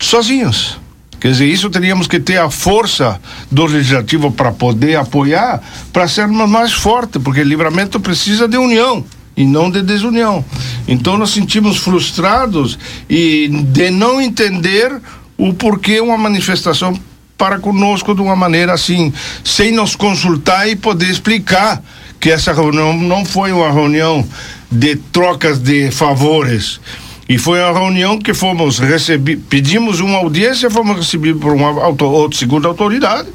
sozinhos. 0.00 0.78
Quer 1.20 1.28
dizer, 1.28 1.46
isso 1.46 1.70
teríamos 1.70 2.08
que 2.08 2.18
ter 2.18 2.38
a 2.38 2.50
força 2.50 3.20
do 3.48 3.64
legislativo 3.66 4.32
para 4.32 4.50
poder 4.50 4.96
apoiar, 4.96 5.62
para 5.92 6.08
sermos 6.08 6.48
mais 6.48 6.72
fortes, 6.72 7.22
porque 7.22 7.44
livramento 7.44 8.00
precisa 8.00 8.48
de 8.48 8.56
união 8.56 9.04
e 9.36 9.44
não 9.44 9.70
de 9.70 9.82
desunião. 9.82 10.44
Então 10.88 11.16
nós 11.16 11.30
sentimos 11.30 11.76
frustrados 11.76 12.76
e 13.08 13.48
de 13.48 13.90
não 13.90 14.20
entender 14.20 15.00
o 15.38 15.54
porquê 15.54 16.00
uma 16.00 16.18
manifestação 16.18 16.98
para 17.36 17.58
conosco 17.58 18.14
de 18.14 18.20
uma 18.20 18.36
maneira 18.36 18.72
assim, 18.72 19.12
sem 19.44 19.72
nos 19.72 19.96
consultar 19.96 20.68
e 20.68 20.76
poder 20.76 21.10
explicar 21.10 21.82
que 22.20 22.30
essa 22.30 22.52
reunião 22.52 22.96
não 22.96 23.24
foi 23.24 23.52
uma 23.52 23.70
reunião 23.70 24.24
de 24.70 24.96
trocas 24.96 25.58
de 25.58 25.90
favores. 25.90 26.80
E 27.28 27.38
foi 27.38 27.60
uma 27.60 27.72
reunião 27.72 28.18
que 28.18 28.34
fomos 28.34 28.78
recebidos, 28.78 29.44
pedimos 29.48 30.00
uma 30.00 30.18
audiência, 30.18 30.70
fomos 30.70 30.96
recebidos 30.96 31.40
por 31.40 31.52
uma 31.52 31.68
auto, 31.82 32.04
outra 32.04 32.38
segunda 32.38 32.68
autoridade 32.68 33.28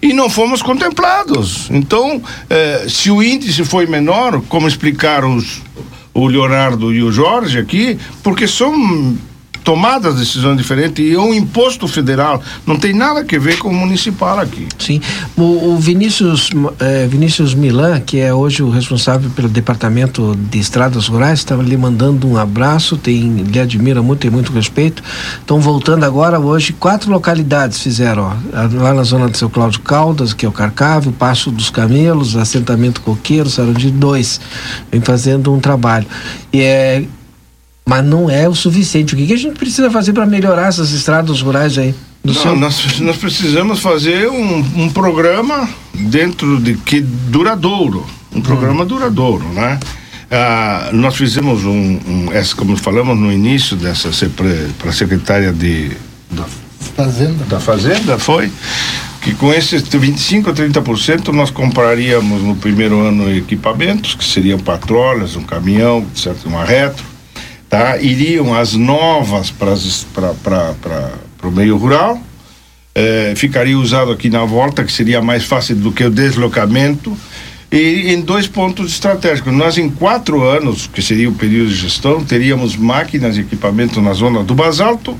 e 0.00 0.12
não 0.12 0.28
fomos 0.28 0.62
contemplados. 0.62 1.68
Então, 1.70 2.22
eh, 2.48 2.86
se 2.88 3.10
o 3.10 3.22
índice 3.22 3.64
foi 3.64 3.86
menor, 3.86 4.42
como 4.48 4.68
explicaram 4.68 5.36
os, 5.36 5.62
o 6.12 6.26
Leonardo 6.26 6.92
e 6.92 7.02
o 7.02 7.10
Jorge 7.10 7.58
aqui, 7.58 7.98
porque 8.22 8.46
são 8.46 9.16
tomadas 9.66 10.14
decisões 10.14 10.56
diferentes 10.56 11.04
e 11.04 11.16
um 11.16 11.34
imposto 11.34 11.88
federal 11.88 12.40
não 12.64 12.76
tem 12.76 12.94
nada 12.94 13.18
a 13.20 13.38
ver 13.40 13.58
com 13.58 13.68
o 13.68 13.74
municipal 13.74 14.38
aqui. 14.38 14.68
Sim, 14.78 15.00
o, 15.36 15.72
o 15.72 15.76
Vinícius 15.76 16.50
eh, 16.78 17.08
Vinícius 17.10 17.52
Milan, 17.52 17.98
que 17.98 18.20
é 18.20 18.32
hoje 18.32 18.62
o 18.62 18.70
responsável 18.70 19.28
pelo 19.30 19.48
departamento 19.48 20.36
de 20.36 20.60
estradas 20.60 21.08
rurais, 21.08 21.40
estava 21.40 21.64
lhe 21.64 21.76
mandando 21.76 22.28
um 22.28 22.36
abraço, 22.36 22.96
tem 22.96 23.42
lhe 23.42 23.58
admira 23.58 24.00
muito, 24.00 24.20
tem 24.20 24.30
muito 24.30 24.52
respeito. 24.52 25.02
Estão 25.40 25.58
voltando 25.60 26.04
agora 26.04 26.38
hoje 26.38 26.72
quatro 26.72 27.10
localidades 27.10 27.80
fizeram, 27.80 28.22
ó, 28.22 28.34
lá 28.80 28.94
na 28.94 29.02
zona 29.02 29.28
do 29.28 29.36
seu 29.36 29.50
Cláudio 29.50 29.80
Caldas, 29.80 30.32
que 30.32 30.46
é 30.46 30.48
o 30.48 30.52
Carcávio, 30.52 31.10
Passo 31.10 31.50
dos 31.50 31.70
Camelos, 31.70 32.36
assentamento 32.36 33.00
Coqueiro, 33.00 33.50
Sarandi 33.50 33.90
dois, 33.90 34.40
vem 34.92 35.00
fazendo 35.00 35.52
um 35.52 35.58
trabalho. 35.58 36.06
E 36.52 36.60
é 36.60 37.04
mas 37.88 38.04
não 38.04 38.28
é 38.28 38.48
o 38.48 38.54
suficiente. 38.54 39.14
O 39.14 39.16
que, 39.16 39.28
que 39.28 39.32
a 39.32 39.38
gente 39.38 39.56
precisa 39.56 39.88
fazer 39.90 40.12
para 40.12 40.26
melhorar 40.26 40.66
essas 40.66 40.90
estradas 40.90 41.40
rurais 41.40 41.78
aí? 41.78 41.94
Não, 42.24 42.34
seu... 42.34 42.56
nós, 42.56 42.98
nós 42.98 43.16
precisamos 43.16 43.78
fazer 43.78 44.28
um, 44.28 44.58
um 44.82 44.90
programa 44.90 45.68
dentro 45.94 46.60
de 46.60 46.74
que 46.74 47.00
duradouro, 47.00 48.04
um 48.34 48.40
programa 48.40 48.82
hum. 48.82 48.86
duradouro, 48.86 49.44
né? 49.52 49.78
Ah, 50.28 50.90
nós 50.92 51.14
fizemos 51.14 51.64
um, 51.64 52.00
um, 52.04 52.32
essa, 52.32 52.56
como 52.56 52.76
falamos 52.76 53.16
no 53.16 53.32
início 53.32 53.76
dessa 53.76 54.10
para 54.80 54.90
a 54.90 54.92
secretária 54.92 55.52
de 55.52 55.92
da 56.28 56.44
Fazenda. 56.96 57.44
Da 57.44 57.60
Fazenda 57.60 58.18
foi 58.18 58.50
que 59.22 59.32
com 59.34 59.52
esses 59.52 59.82
25 59.82 60.50
a 60.50 60.52
30% 60.52 61.28
nós 61.28 61.50
compraríamos 61.50 62.42
no 62.42 62.56
primeiro 62.56 63.00
ano 63.00 63.30
equipamentos, 63.36 64.16
que 64.16 64.24
seriam 64.24 64.58
patrulhas, 64.58 65.36
um 65.36 65.44
caminhão, 65.44 66.04
certo, 66.14 66.48
uma 66.48 66.64
retro, 66.64 67.04
tá? 67.68 67.98
iriam 67.98 68.54
as 68.54 68.74
novas 68.74 69.50
para 69.50 69.74
o 71.42 71.50
meio 71.50 71.76
rural, 71.76 72.20
eh, 72.94 73.34
ficaria 73.36 73.78
usado 73.78 74.10
aqui 74.10 74.30
na 74.30 74.44
volta, 74.44 74.84
que 74.84 74.92
seria 74.92 75.20
mais 75.20 75.44
fácil 75.44 75.76
do 75.76 75.92
que 75.92 76.04
o 76.04 76.10
deslocamento, 76.10 77.16
e 77.70 78.12
em 78.12 78.20
dois 78.20 78.46
pontos 78.46 78.92
estratégicos. 78.92 79.52
Nós, 79.52 79.76
em 79.76 79.88
quatro 79.88 80.42
anos, 80.42 80.86
que 80.86 81.02
seria 81.02 81.28
o 81.28 81.34
período 81.34 81.68
de 81.68 81.74
gestão, 81.76 82.24
teríamos 82.24 82.76
máquinas 82.76 83.36
e 83.36 83.40
equipamentos 83.40 84.02
na 84.02 84.12
zona 84.12 84.42
do 84.42 84.54
basalto 84.54 85.16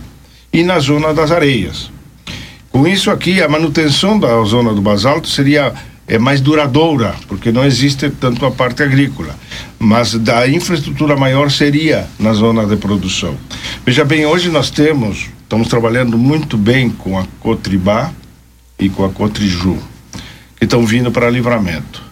e 0.53 0.63
na 0.63 0.79
zona 0.79 1.13
das 1.13 1.31
areias. 1.31 1.91
Com 2.71 2.87
isso 2.87 3.11
aqui, 3.11 3.43
a 3.43 3.49
manutenção 3.49 4.19
da 4.19 4.43
zona 4.45 4.73
do 4.73 4.81
basalto 4.81 5.29
seria 5.29 5.73
é 6.09 6.19
mais 6.19 6.41
duradoura, 6.41 7.15
porque 7.27 7.51
não 7.51 7.65
existe 7.65 8.09
tanto 8.11 8.47
a 8.47 8.51
parte 8.51 8.83
agrícola. 8.83 9.35
Mas 9.79 10.15
da 10.15 10.49
infraestrutura 10.49 11.17
maior 11.17 11.51
seria 11.51 12.07
na 12.19 12.33
zona 12.33 12.65
de 12.65 12.77
produção. 12.77 13.37
Veja 13.85 14.05
bem, 14.05 14.25
hoje 14.25 14.49
nós 14.49 14.71
temos, 14.71 15.27
estamos 15.43 15.69
trabalhando 15.69 16.17
muito 16.17 16.57
bem 16.57 16.91
com 16.91 17.19
a 17.19 17.27
Cotribá 17.41 18.13
e 18.79 18.89
com 18.89 19.05
a 19.05 19.11
Cotriju, 19.11 19.79
que 20.57 20.65
estão 20.65 20.85
vindo 20.87 21.11
para 21.11 21.29
livramento. 21.29 22.03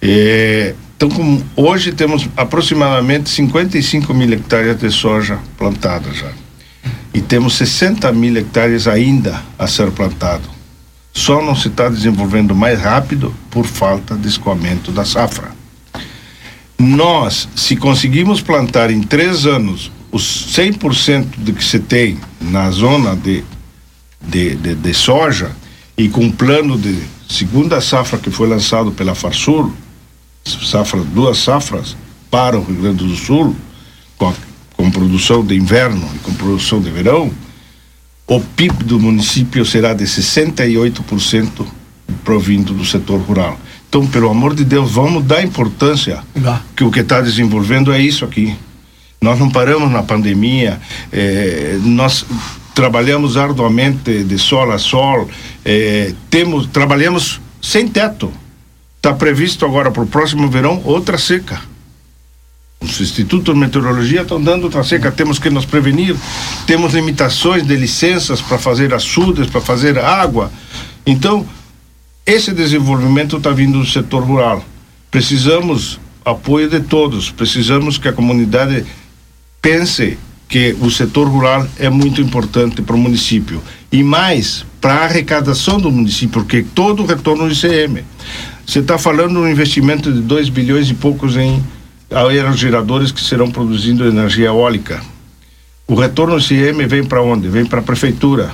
É, 0.00 0.74
então, 0.96 1.08
como 1.08 1.44
hoje 1.56 1.92
temos 1.92 2.28
aproximadamente 2.36 3.28
55 3.28 4.14
mil 4.14 4.32
hectares 4.32 4.78
de 4.78 4.90
soja 4.90 5.38
plantadas 5.58 6.16
já. 6.16 6.30
E 7.12 7.20
temos 7.20 7.54
60 7.54 8.10
mil 8.12 8.36
hectares 8.36 8.86
ainda 8.86 9.42
a 9.58 9.66
ser 9.66 9.90
plantado 9.90 10.61
só 11.12 11.42
não 11.42 11.54
se 11.54 11.68
está 11.68 11.88
desenvolvendo 11.88 12.54
mais 12.54 12.80
rápido 12.80 13.34
por 13.50 13.66
falta 13.66 14.16
de 14.16 14.28
escoamento 14.28 14.90
da 14.90 15.04
safra. 15.04 15.50
Nós, 16.78 17.48
se 17.54 17.76
conseguimos 17.76 18.40
plantar 18.40 18.90
em 18.90 19.02
três 19.02 19.46
anos 19.46 19.92
os 20.10 20.22
100% 20.54 21.36
do 21.38 21.52
que 21.52 21.64
se 21.64 21.78
tem 21.78 22.18
na 22.40 22.70
zona 22.70 23.14
de, 23.14 23.44
de, 24.20 24.56
de, 24.56 24.74
de 24.74 24.94
soja 24.94 25.52
e 25.96 26.08
com 26.08 26.30
plano 26.30 26.78
de 26.78 26.98
segunda 27.28 27.80
safra 27.80 28.18
que 28.18 28.30
foi 28.30 28.48
lançado 28.48 28.90
pela 28.92 29.14
Farsul, 29.14 29.72
safra, 30.44 31.00
duas 31.00 31.38
safras 31.38 31.96
para 32.30 32.58
o 32.58 32.64
Rio 32.64 32.82
Grande 32.82 33.06
do 33.06 33.14
Sul, 33.14 33.54
com, 34.18 34.34
com 34.76 34.90
produção 34.90 35.44
de 35.44 35.54
inverno 35.54 36.08
e 36.14 36.18
com 36.18 36.32
produção 36.34 36.80
de 36.80 36.90
verão, 36.90 37.30
o 38.36 38.40
PIB 38.40 38.84
do 38.84 38.98
município 38.98 39.64
será 39.64 39.92
de 39.92 40.04
68% 40.04 41.66
provindo 42.24 42.72
do 42.72 42.84
setor 42.84 43.20
rural. 43.20 43.58
Então, 43.88 44.06
pelo 44.06 44.30
amor 44.30 44.54
de 44.54 44.64
Deus, 44.64 44.92
vamos 44.92 45.24
dar 45.24 45.42
importância 45.42 46.22
que 46.74 46.82
o 46.82 46.90
que 46.90 47.00
está 47.00 47.20
desenvolvendo 47.20 47.92
é 47.92 48.00
isso 48.00 48.24
aqui. 48.24 48.56
Nós 49.20 49.38
não 49.38 49.50
paramos 49.50 49.90
na 49.90 50.02
pandemia, 50.02 50.80
eh, 51.12 51.78
nós 51.82 52.24
trabalhamos 52.74 53.36
arduamente 53.36 54.24
de 54.24 54.38
sol 54.38 54.72
a 54.72 54.78
sol, 54.78 55.28
eh, 55.62 56.14
temos, 56.30 56.66
trabalhamos 56.68 57.38
sem 57.60 57.86
teto. 57.86 58.32
Está 58.96 59.12
previsto 59.12 59.66
agora 59.66 59.90
para 59.90 60.02
o 60.02 60.06
próximo 60.06 60.48
verão 60.48 60.80
outra 60.84 61.18
seca. 61.18 61.60
Os 62.82 63.00
institutos 63.00 63.54
de 63.54 63.60
meteorologia 63.60 64.22
estão 64.22 64.42
dando 64.42 64.64
outra 64.64 64.82
seca, 64.82 65.12
temos 65.12 65.38
que 65.38 65.48
nos 65.48 65.64
prevenir, 65.64 66.16
temos 66.66 66.94
limitações 66.94 67.66
de 67.66 67.76
licenças 67.76 68.40
para 68.40 68.58
fazer 68.58 68.92
açudes, 68.92 69.46
para 69.46 69.60
fazer 69.60 69.98
água. 69.98 70.50
Então, 71.06 71.46
esse 72.26 72.52
desenvolvimento 72.52 73.36
está 73.36 73.50
vindo 73.50 73.78
do 73.78 73.86
setor 73.86 74.24
rural. 74.24 74.64
Precisamos 75.10 76.00
apoio 76.24 76.68
de 76.68 76.80
todos, 76.80 77.30
precisamos 77.30 77.98
que 77.98 78.08
a 78.08 78.12
comunidade 78.12 78.84
pense 79.60 80.18
que 80.48 80.76
o 80.80 80.90
setor 80.90 81.28
rural 81.28 81.66
é 81.78 81.88
muito 81.88 82.20
importante 82.20 82.82
para 82.82 82.94
o 82.94 82.98
município 82.98 83.62
e 83.90 84.02
mais 84.02 84.66
para 84.80 84.94
a 84.94 85.04
arrecadação 85.04 85.78
do 85.78 85.90
município, 85.90 86.40
porque 86.40 86.62
todo 86.74 87.02
o 87.02 87.06
retorno 87.06 87.46
do 87.46 87.52
ICM. 87.52 88.04
Você 88.66 88.80
está 88.80 88.98
falando 88.98 89.32
de 89.32 89.38
um 89.38 89.48
investimento 89.48 90.12
de 90.12 90.20
2 90.20 90.48
bilhões 90.48 90.90
e 90.90 90.94
poucos 90.94 91.36
em 91.36 91.62
aerogeradores 92.14 93.10
que 93.12 93.20
serão 93.20 93.50
produzindo 93.50 94.06
energia 94.06 94.46
eólica. 94.46 95.02
O 95.86 95.94
retorno 95.94 96.40
CM 96.40 96.86
vem 96.86 97.04
para 97.04 97.22
onde? 97.22 97.48
Vem 97.48 97.66
para 97.66 97.80
a 97.80 97.82
prefeitura. 97.82 98.52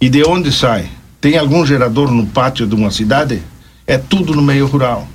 E 0.00 0.08
de 0.08 0.22
onde 0.24 0.52
sai? 0.52 0.88
Tem 1.20 1.38
algum 1.38 1.64
gerador 1.64 2.10
no 2.10 2.26
pátio 2.26 2.66
de 2.66 2.74
uma 2.74 2.90
cidade? 2.90 3.42
É 3.86 3.96
tudo 3.96 4.34
no 4.34 4.42
meio 4.42 4.66
rural. 4.66 5.08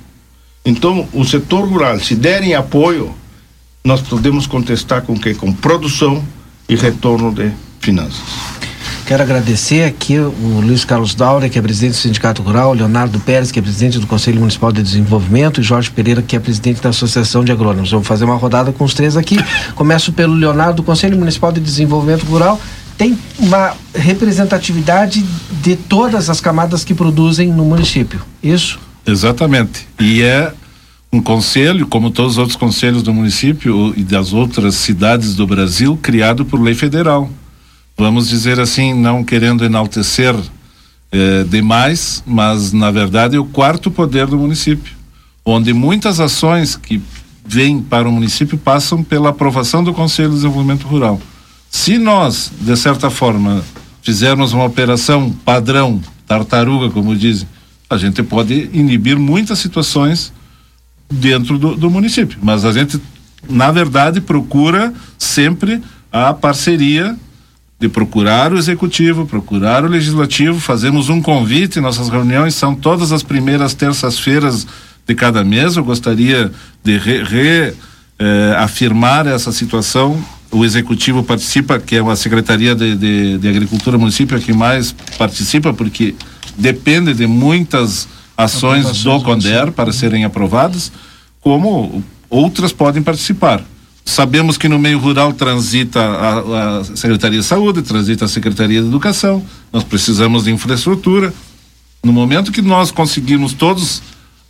Então, 0.64 1.08
o 1.12 1.24
setor 1.24 1.68
rural, 1.68 1.98
se 2.00 2.14
derem 2.14 2.54
apoio, 2.54 3.14
nós 3.84 4.00
podemos 4.00 4.46
contestar 4.46 5.02
com 5.02 5.18
que? 5.18 5.34
Com 5.34 5.52
produção 5.52 6.24
e 6.68 6.74
retorno 6.74 7.32
de 7.32 7.50
finanças. 7.80 8.20
Quero 9.10 9.24
agradecer 9.24 9.82
aqui 9.82 10.20
o 10.20 10.60
Luiz 10.60 10.84
Carlos 10.84 11.16
Daura, 11.16 11.48
que 11.48 11.58
é 11.58 11.62
presidente 11.62 11.94
do 11.94 11.96
Sindicato 11.96 12.42
Rural, 12.42 12.72
Leonardo 12.74 13.18
Pérez, 13.18 13.50
que 13.50 13.58
é 13.58 13.62
presidente 13.62 13.98
do 13.98 14.06
Conselho 14.06 14.38
Municipal 14.38 14.70
de 14.70 14.80
Desenvolvimento, 14.80 15.60
e 15.60 15.64
Jorge 15.64 15.90
Pereira, 15.90 16.22
que 16.22 16.36
é 16.36 16.38
presidente 16.38 16.80
da 16.80 16.90
Associação 16.90 17.44
de 17.44 17.50
Agrônomos. 17.50 17.90
Vamos 17.90 18.06
fazer 18.06 18.24
uma 18.24 18.36
rodada 18.36 18.70
com 18.70 18.84
os 18.84 18.94
três 18.94 19.16
aqui. 19.16 19.36
Começo 19.74 20.12
pelo 20.12 20.34
Leonardo, 20.34 20.76
do 20.76 20.82
Conselho 20.84 21.18
Municipal 21.18 21.50
de 21.50 21.58
Desenvolvimento 21.58 22.22
Rural. 22.22 22.60
Tem 22.96 23.18
uma 23.40 23.74
representatividade 23.92 25.26
de 25.60 25.74
todas 25.74 26.30
as 26.30 26.40
camadas 26.40 26.84
que 26.84 26.94
produzem 26.94 27.48
no 27.48 27.64
município. 27.64 28.20
Isso? 28.40 28.78
Exatamente. 29.04 29.88
E 29.98 30.22
é 30.22 30.52
um 31.12 31.20
conselho, 31.20 31.84
como 31.88 32.12
todos 32.12 32.34
os 32.34 32.38
outros 32.38 32.56
conselhos 32.56 33.02
do 33.02 33.12
município 33.12 33.92
e 33.96 34.04
das 34.04 34.32
outras 34.32 34.76
cidades 34.76 35.34
do 35.34 35.48
Brasil, 35.48 35.98
criado 36.00 36.44
por 36.44 36.62
lei 36.62 36.74
federal 36.74 37.28
vamos 38.00 38.30
dizer 38.30 38.58
assim, 38.58 38.94
não 38.94 39.22
querendo 39.22 39.62
enaltecer 39.62 40.34
eh, 41.12 41.44
demais, 41.46 42.24
mas 42.26 42.72
na 42.72 42.90
verdade 42.90 43.36
é 43.36 43.38
o 43.38 43.44
quarto 43.44 43.90
poder 43.90 44.26
do 44.26 44.38
município, 44.38 44.94
onde 45.44 45.74
muitas 45.74 46.18
ações 46.18 46.76
que 46.76 46.98
vêm 47.44 47.82
para 47.82 48.08
o 48.08 48.12
município 48.12 48.56
passam 48.56 49.02
pela 49.02 49.28
aprovação 49.28 49.84
do 49.84 49.92
Conselho 49.92 50.30
de 50.30 50.36
Desenvolvimento 50.36 50.86
Rural. 50.86 51.20
Se 51.68 51.98
nós, 51.98 52.50
de 52.58 52.74
certa 52.74 53.10
forma, 53.10 53.62
fizermos 54.00 54.54
uma 54.54 54.64
operação 54.64 55.30
padrão, 55.44 56.00
tartaruga, 56.26 56.88
como 56.88 57.14
dizem, 57.14 57.46
a 57.90 57.98
gente 57.98 58.22
pode 58.22 58.70
inibir 58.72 59.18
muitas 59.18 59.58
situações 59.58 60.32
dentro 61.12 61.58
do, 61.58 61.76
do 61.76 61.90
município. 61.90 62.38
Mas 62.40 62.64
a 62.64 62.72
gente, 62.72 62.98
na 63.46 63.70
verdade, 63.70 64.22
procura 64.22 64.94
sempre 65.18 65.82
a 66.10 66.32
parceria 66.32 67.14
de 67.80 67.88
procurar 67.88 68.52
o 68.52 68.58
executivo, 68.58 69.24
procurar 69.24 69.82
o 69.84 69.88
legislativo, 69.88 70.60
fazemos 70.60 71.08
um 71.08 71.22
convite, 71.22 71.80
nossas 71.80 72.10
reuniões 72.10 72.54
são 72.54 72.74
todas 72.74 73.10
as 73.10 73.22
primeiras 73.22 73.72
terças-feiras 73.72 74.66
de 75.08 75.14
cada 75.14 75.42
mês. 75.42 75.76
Eu 75.76 75.84
gostaria 75.84 76.52
de 76.84 76.98
reafirmar 78.18 79.24
re, 79.24 79.30
eh, 79.30 79.34
essa 79.34 79.50
situação. 79.50 80.22
O 80.50 80.62
executivo 80.62 81.22
participa, 81.22 81.78
que 81.78 81.96
é 81.96 82.00
a 82.00 82.16
Secretaria 82.16 82.74
de, 82.74 82.94
de, 82.94 83.38
de 83.38 83.48
Agricultura 83.48 83.96
Município 83.96 84.38
que 84.38 84.52
mais 84.52 84.94
participa, 85.16 85.72
porque 85.72 86.14
depende 86.58 87.14
de 87.14 87.26
muitas 87.26 88.06
ações 88.36 89.02
do 89.02 89.22
CONDER 89.22 89.72
para 89.72 89.90
serem 89.90 90.26
aprovadas, 90.26 90.92
como 91.40 92.04
outras 92.28 92.72
podem 92.72 93.02
participar. 93.02 93.64
Sabemos 94.10 94.58
que 94.58 94.68
no 94.68 94.76
meio 94.76 94.98
rural 94.98 95.32
transita 95.32 96.00
a, 96.00 96.78
a, 96.78 96.84
Secretaria 96.84 97.38
de 97.38 97.46
Saúde, 97.46 97.80
transita 97.80 98.24
a 98.24 98.28
Secretaria 98.28 98.82
de 98.82 98.88
Educação, 98.88 99.40
nós 99.72 99.84
precisamos 99.84 100.42
de 100.42 100.50
infraestrutura. 100.50 101.32
No 102.02 102.12
momento 102.12 102.50
que 102.50 102.60
nós 102.60 102.90
conseguirmos 102.90 103.52
todos 103.52 104.02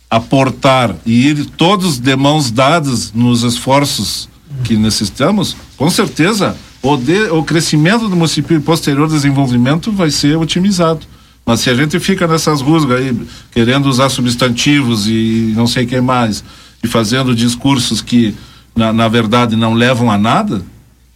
aportar 0.09 0.95
e 1.05 1.27
ir 1.27 1.45
todos 1.45 1.99
de 1.99 2.15
mãos 2.15 2.49
dadas 2.49 3.13
nos 3.13 3.43
esforços 3.43 4.27
que 4.63 4.75
necessitamos, 4.75 5.55
com 5.77 5.91
certeza 5.91 6.57
o, 6.81 6.97
de, 6.97 7.29
o 7.29 7.43
crescimento 7.43 8.09
do 8.09 8.15
município 8.15 8.57
e 8.57 8.59
posterior 8.59 9.07
desenvolvimento 9.07 9.91
vai 9.91 10.09
ser 10.09 10.37
otimizado. 10.37 11.01
Mas 11.45 11.59
se 11.59 11.69
a 11.69 11.75
gente 11.75 11.99
fica 11.99 12.25
nessas 12.25 12.61
rusgas 12.61 12.99
aí, 12.99 13.15
querendo 13.51 13.85
usar 13.85 14.09
substantivos 14.09 15.07
e 15.07 15.53
não 15.55 15.67
sei 15.67 15.85
o 15.85 15.87
que 15.87 16.01
mais, 16.01 16.43
e 16.83 16.87
fazendo 16.87 17.35
discursos 17.35 18.01
que 18.01 18.33
na, 18.75 18.91
na 18.93 19.07
verdade 19.07 19.55
não 19.55 19.73
levam 19.73 20.11
a 20.11 20.17
nada, 20.17 20.61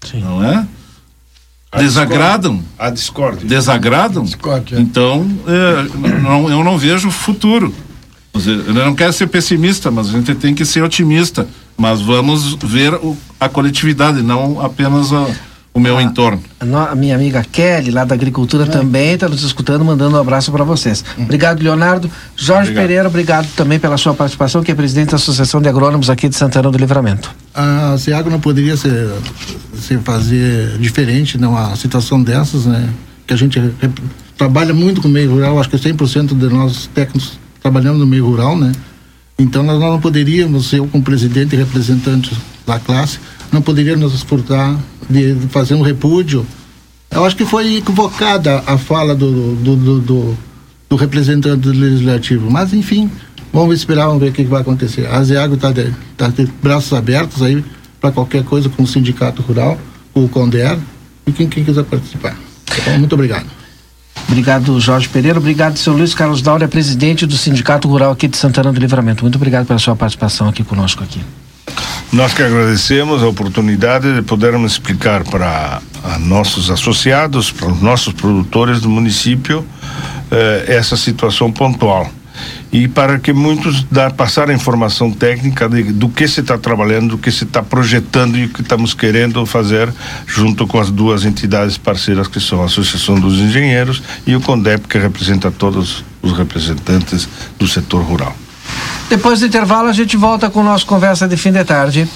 Sim. 0.04 0.22
não 0.22 0.44
é? 0.44 0.66
A 1.72 1.80
desagradam. 1.80 2.64
A 2.80 2.90
discórdia. 2.90 3.48
Desagradam. 3.48 4.24
Discórdia. 4.24 4.80
Então, 4.80 5.28
é, 5.46 6.22
não, 6.22 6.50
eu 6.50 6.64
não 6.64 6.78
vejo 6.78 7.12
futuro. 7.12 7.74
Eu 8.34 8.74
não 8.74 8.96
quero 8.96 9.12
ser 9.14 9.28
pessimista, 9.28 9.92
mas 9.92 10.08
a 10.10 10.12
gente 10.12 10.36
tem 10.36 10.54
que 10.54 10.66
ser 10.66 10.84
otimista. 10.84 11.48
Mas 11.78 12.02
vamos 12.02 12.54
ver 12.56 12.94
o, 12.94 13.18
a 13.40 13.50
coletividade, 13.50 14.22
não 14.22 14.62
apenas 14.62 15.12
a, 15.12 15.28
o 15.76 15.80
meu 15.80 15.98
a, 15.98 16.02
entorno. 16.02 16.42
A, 16.58 16.92
a, 16.92 16.96
minha 16.96 17.14
amiga 17.14 17.44
Kelly, 17.44 17.92
lá 17.92 18.06
da 18.06 18.16
agricultura, 18.16 18.64
é. 18.64 18.68
também 18.68 19.12
está 19.12 19.28
nos 19.28 19.44
escutando, 19.44 19.84
mandando 19.84 20.16
um 20.16 20.20
abraço 20.20 20.50
para 20.50 20.64
vocês. 20.64 21.04
Hum. 21.20 21.24
Obrigado, 21.24 21.62
Leonardo. 21.62 22.10
Jorge 22.38 22.72
obrigado. 22.72 22.84
Pereira, 22.88 23.08
obrigado 23.10 23.48
também 23.58 23.78
pela 23.78 23.98
sua 23.98 24.14
participação, 24.14 24.64
que 24.64 24.72
é 24.72 24.76
presidente 24.76 25.10
da 25.10 25.18
Associação 25.18 25.62
de 25.62 25.68
Agrônomos 25.68 26.10
aqui 26.10 26.30
de 26.30 26.36
Santana 26.38 26.72
do 26.72 26.78
Livramento. 26.78 27.30
A 27.54 27.98
SEAGO 27.98 28.30
não 28.30 28.40
poderia 28.40 28.78
ser, 28.78 29.10
ser 29.78 30.00
fazer 30.00 30.78
diferente 30.78 31.38
numa 31.38 31.76
situação 31.76 32.24
dessas, 32.24 32.66
né? 32.66 32.90
Que 33.28 33.34
a 33.34 33.38
gente 33.38 33.62
trabalha 34.38 34.74
muito 34.74 35.02
com 35.02 35.10
o 35.10 35.12
meio 35.12 35.30
rural, 35.30 35.60
acho 35.60 35.70
que 35.70 35.76
100% 35.76 36.38
de 36.38 36.48
nós 36.54 36.90
técnicos 36.94 37.38
trabalhamos 37.62 38.00
no 38.00 38.08
meio 38.08 38.26
rural, 38.26 38.58
né? 38.58 38.72
Então 39.38 39.62
nós 39.62 39.78
não 39.78 40.00
poderíamos, 40.00 40.72
eu 40.72 40.88
como 40.88 41.04
presidente 41.04 41.54
e 41.54 41.58
representante 41.58 42.32
da 42.66 42.80
classe, 42.80 43.20
não 43.52 43.62
poderia 43.62 43.98
nos 43.98 44.22
furtar 44.24 44.78
de 45.10 45.36
fazer 45.50 45.76
um 45.76 45.82
repúdio. 45.82 46.46
Eu 47.12 47.26
acho 47.26 47.36
que 47.36 47.46
foi 47.46 47.78
equivocada 47.78 48.64
a 48.66 48.78
fala 48.78 49.16
do, 49.16 49.56
do, 49.56 49.76
do, 49.76 50.00
do, 50.00 50.38
do 50.90 50.96
representante 50.96 51.62
do 51.62 51.72
legislativo, 51.72 52.50
mas 52.50 52.74
enfim, 52.74 53.10
vamos 53.54 53.76
esperar, 53.76 54.08
vamos 54.08 54.22
ver 54.22 54.30
o 54.30 54.34
que, 54.34 54.44
vai 54.44 54.62
acontecer. 54.62 55.08
A 55.08 55.24
Zeago 55.24 55.56
está 55.56 55.72
de, 55.72 55.94
tá 56.18 56.28
de 56.28 56.46
braços 56.62 56.94
abertos 56.94 57.42
aí 57.42 57.64
para 58.02 58.12
qualquer 58.12 58.44
coisa 58.44 58.70
com 58.70 58.84
o 58.84 58.88
Sindicato 58.88 59.42
Rural, 59.42 59.78
o 60.14 60.28
CONDER 60.28 60.78
e 61.26 61.32
quem, 61.32 61.48
quem 61.48 61.64
quiser 61.64 61.84
participar. 61.84 62.38
Então, 62.82 63.00
muito 63.00 63.14
obrigado. 63.14 63.46
Obrigado, 64.28 64.80
Jorge 64.80 65.08
Pereira. 65.08 65.40
Obrigado, 65.40 65.78
seu 65.78 65.94
Luiz 65.94 66.14
Carlos 66.14 66.42
Daura, 66.42 66.68
presidente 66.68 67.26
do 67.26 67.38
Sindicato 67.38 67.88
Rural 67.88 68.12
aqui 68.12 68.28
de 68.28 68.38
Santana 68.38 68.74
do 68.74 68.80
Livramento. 68.80 69.24
Muito 69.24 69.36
obrigado 69.36 69.68
pela 69.68 69.80
sua 69.80 69.96
participação 69.96 70.50
aqui 70.50 70.64
conosco 70.64 71.04
aqui. 71.04 71.22
Nós 72.12 72.34
que 72.34 72.42
agradecemos 72.42 73.22
a 73.22 73.28
oportunidade 73.28 74.14
de 74.16 74.22
podermos 74.22 74.74
explicar 74.74 75.24
para 75.24 75.82
nossos 76.20 76.70
associados, 76.70 77.52
para 77.52 77.68
os 77.68 77.82
nossos 77.82 78.14
produtores 78.14 78.80
do 78.80 78.90
município, 78.90 79.66
eh, 80.32 80.66
essa 80.68 80.96
situação 80.96 81.52
pontual. 81.52 82.10
E 82.72 82.88
para 82.88 83.20
que 83.20 83.32
muitos 83.32 83.84
dar, 83.84 84.12
passar 84.12 84.50
a 84.50 84.54
informação 84.54 85.12
técnica 85.12 85.70
de, 85.70 85.84
do 85.84 86.10
que 86.10 86.28
se 86.28 86.42
está 86.42 86.58
trabalhando, 86.58 87.12
do 87.12 87.18
que 87.18 87.32
se 87.32 87.46
está 87.46 87.64
projetando 87.64 88.38
e 88.38 88.46
o 88.46 88.50
que 88.50 88.62
estamos 88.62 88.94
querendo 88.94 89.46
fazer 89.46 89.94
junto 90.26 90.68
com 90.68 90.80
as 90.80 90.92
duas 90.92 91.24
entidades 91.24 91.78
parceiras 91.78 92.28
que 92.28 92.40
são 92.40 92.62
a 92.62 92.66
Associação 92.66 93.20
dos 93.20 93.40
Engenheiros 93.40 94.04
e 94.28 94.36
o 94.36 94.42
CONDEP, 94.42 94.88
que 94.88 94.98
representa 94.98 95.52
todos 95.52 96.04
os 96.22 96.38
representantes 96.38 97.28
do 97.58 97.68
setor 97.68 98.04
rural. 98.04 98.36
Depois 99.10 99.40
do 99.40 99.46
intervalo, 99.46 99.88
a 99.88 99.94
gente 99.94 100.18
volta 100.18 100.50
com 100.50 100.62
o 100.62 100.64
nosso 100.64 100.86
conversa 100.86 101.28
de 101.28 101.38
fim 101.38 101.52
de 101.52 101.64
tarde. 101.64 102.10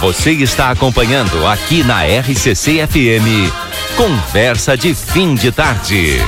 Você 0.00 0.30
está 0.30 0.70
acompanhando 0.70 1.44
aqui 1.46 1.82
na 1.82 2.04
RCC 2.04 2.86
FM. 2.86 3.52
Conversa 3.96 4.76
de 4.76 4.94
fim 4.94 5.34
de 5.34 5.50
tarde. 5.50 6.18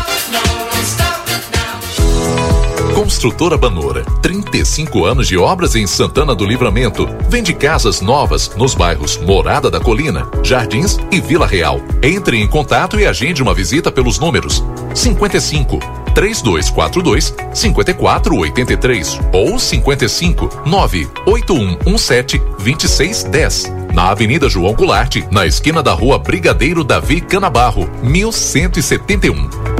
Construtora 3.11 3.59
Banora, 3.59 4.05
35 4.23 5.05
anos 5.05 5.27
de 5.27 5.37
obras 5.37 5.75
em 5.75 5.85
Santana 5.85 6.33
do 6.33 6.47
Livramento. 6.47 7.09
Vende 7.29 7.53
casas 7.53 8.01
novas 8.01 8.55
nos 8.55 8.73
bairros 8.73 9.17
Morada 9.17 9.69
da 9.69 9.81
Colina, 9.81 10.31
Jardins 10.45 10.97
e 11.11 11.21
Vila 11.21 11.45
Real. 11.45 11.81
Entre 12.05 12.41
em 12.41 12.47
contato 12.47 13.01
e 13.01 13.05
agende 13.05 13.43
uma 13.43 13.53
visita 13.53 13.91
pelos 13.91 14.21
números 14.21 14.65
55 14.95 15.81
3242 16.15 17.35
5483 17.53 19.19
ou 19.33 19.59
55 19.59 20.63
98117 20.67 22.39
2610. 22.39 23.73
Na 23.93 24.11
Avenida 24.11 24.49
João 24.49 24.73
Goulart, 24.73 25.17
na 25.33 25.45
esquina 25.45 25.83
da 25.83 25.93
Rua 25.93 26.17
Brigadeiro 26.17 26.85
Davi 26.85 27.21
Canabarro, 27.21 27.91
1171. 28.05 29.80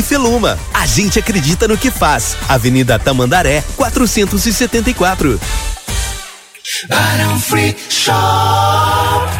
e 0.00 0.02
Feluma. 0.02 0.58
A 0.72 0.86
gente 0.86 1.18
acredita 1.18 1.68
no 1.68 1.76
que 1.76 1.90
faz. 1.90 2.36
Avenida 2.48 2.98
Tamandaré, 2.98 3.62
474. 3.76 5.40
Barão 6.88 7.38
Free 7.40 7.76
Shop. 7.88 9.39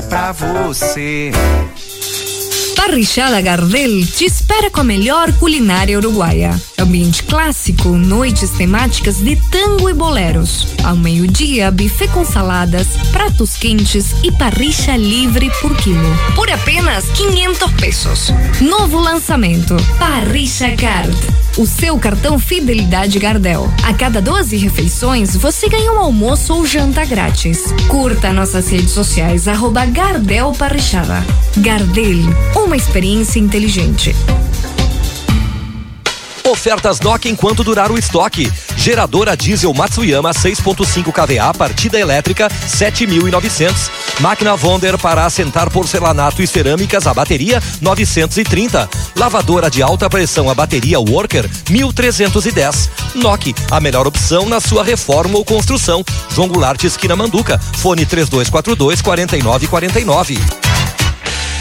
é 0.00 0.02
pra 0.02 0.32
você. 0.32 1.30
Parrichada 2.82 3.42
Gardel 3.42 4.06
te 4.06 4.24
espera 4.24 4.70
com 4.70 4.80
a 4.80 4.84
melhor 4.84 5.30
culinária 5.34 5.98
uruguaia. 5.98 6.58
Ambiente 6.78 7.22
clássico, 7.22 7.90
noites 7.90 8.48
temáticas 8.52 9.18
de 9.18 9.36
tango 9.36 9.90
e 9.90 9.92
boleros. 9.92 10.66
Ao 10.82 10.96
meio-dia, 10.96 11.70
buffet 11.70 12.08
com 12.08 12.24
saladas, 12.24 12.86
pratos 13.12 13.54
quentes 13.54 14.14
e 14.22 14.32
parricha 14.32 14.96
livre 14.96 15.50
por 15.60 15.76
quilo. 15.76 16.16
Por 16.34 16.50
apenas 16.50 17.04
500 17.10 17.72
pesos. 17.72 18.32
Novo 18.62 18.98
lançamento: 18.98 19.76
Parricha 19.98 20.74
Card. 20.74 21.14
O 21.58 21.66
seu 21.66 21.98
cartão 21.98 22.38
Fidelidade 22.38 23.18
Gardel. 23.18 23.70
A 23.82 23.92
cada 23.92 24.22
12 24.22 24.56
refeições, 24.56 25.36
você 25.36 25.68
ganha 25.68 25.92
um 25.92 25.98
almoço 25.98 26.54
ou 26.54 26.64
janta 26.64 27.04
grátis. 27.04 27.74
Curta 27.88 28.32
nossas 28.32 28.70
redes 28.70 28.92
sociais, 28.92 29.46
arroba 29.46 29.84
Gardel 29.84 30.52
Parrichada. 30.52 31.22
Gardel, 31.58 32.22
uma 32.70 32.76
experiência 32.76 33.40
inteligente. 33.40 34.14
Ofertas 36.48 37.00
DOC 37.00 37.26
enquanto 37.26 37.64
durar 37.64 37.90
o 37.90 37.98
estoque. 37.98 38.48
Geradora 38.76 39.36
diesel 39.36 39.74
Matsuyama 39.74 40.30
6.5 40.30 41.10
kVA, 41.12 41.52
partida 41.52 41.98
elétrica 41.98 42.48
7.900. 42.48 43.74
Máquina 44.20 44.54
Wonder 44.54 44.96
para 44.98 45.26
assentar 45.26 45.68
porcelanato 45.68 46.40
e 46.40 46.46
cerâmicas 46.46 47.08
a 47.08 47.12
bateria 47.12 47.60
930. 47.80 48.88
Lavadora 49.16 49.68
de 49.68 49.82
alta 49.82 50.08
pressão 50.08 50.48
a 50.48 50.54
bateria 50.54 51.00
Worker 51.00 51.50
1310. 51.68 52.88
NOC, 53.16 53.52
a 53.68 53.80
melhor 53.80 54.06
opção 54.06 54.48
na 54.48 54.60
sua 54.60 54.84
reforma 54.84 55.36
ou 55.36 55.44
construção. 55.44 56.04
João 56.32 56.46
Goulart 56.46 56.84
esquina 56.84 57.16
Manduca. 57.16 57.58
Fone 57.58 58.06
3242 58.06 59.02
4949. 59.02 60.69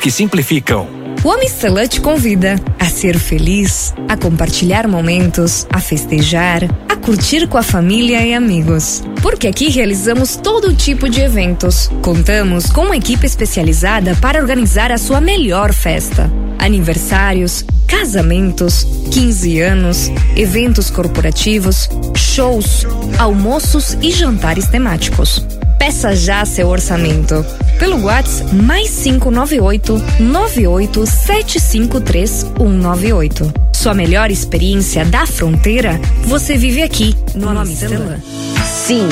que 0.00 0.10
simplificam. 0.10 0.88
O 1.22 1.30
Amistela 1.30 1.86
te 1.86 2.00
convida 2.00 2.56
a 2.78 2.86
ser 2.86 3.18
feliz, 3.18 3.92
a 4.08 4.16
compartilhar 4.16 4.88
momentos, 4.88 5.66
a 5.70 5.78
festejar, 5.78 6.64
a 6.88 6.96
curtir 6.96 7.46
com 7.46 7.58
a 7.58 7.62
família 7.62 8.24
e 8.24 8.32
amigos. 8.32 9.02
Porque 9.20 9.46
aqui 9.46 9.68
realizamos 9.68 10.36
todo 10.36 10.74
tipo 10.74 11.10
de 11.10 11.20
eventos. 11.20 11.90
Contamos 12.00 12.70
com 12.70 12.86
uma 12.86 12.96
equipe 12.96 13.26
especializada 13.26 14.16
para 14.16 14.40
organizar 14.40 14.90
a 14.90 14.96
sua 14.96 15.20
melhor 15.20 15.74
festa. 15.74 16.30
Aniversários, 16.58 17.66
casamentos, 17.86 18.86
15 19.10 19.60
anos, 19.60 20.10
eventos 20.36 20.90
corporativos, 20.90 21.90
shows, 22.16 22.86
almoços 23.18 23.94
e 24.00 24.10
jantares 24.10 24.68
temáticos. 24.68 25.44
Peça 25.80 26.14
já 26.14 26.44
seu 26.44 26.68
orçamento 26.68 27.42
pelo 27.78 28.04
WhatsApp 28.04 28.54
mais 28.54 28.90
598 29.02 29.98
98 30.20 31.06
753 31.06 32.30
198. 32.30 33.52
Sua 33.72 33.94
melhor 33.94 34.30
experiência 34.30 35.06
da 35.06 35.24
fronteira 35.24 35.98
você 36.24 36.54
vive 36.58 36.82
aqui 36.82 37.16
no 37.34 37.48
Amistelã. 37.48 38.18
Sim, 38.62 39.08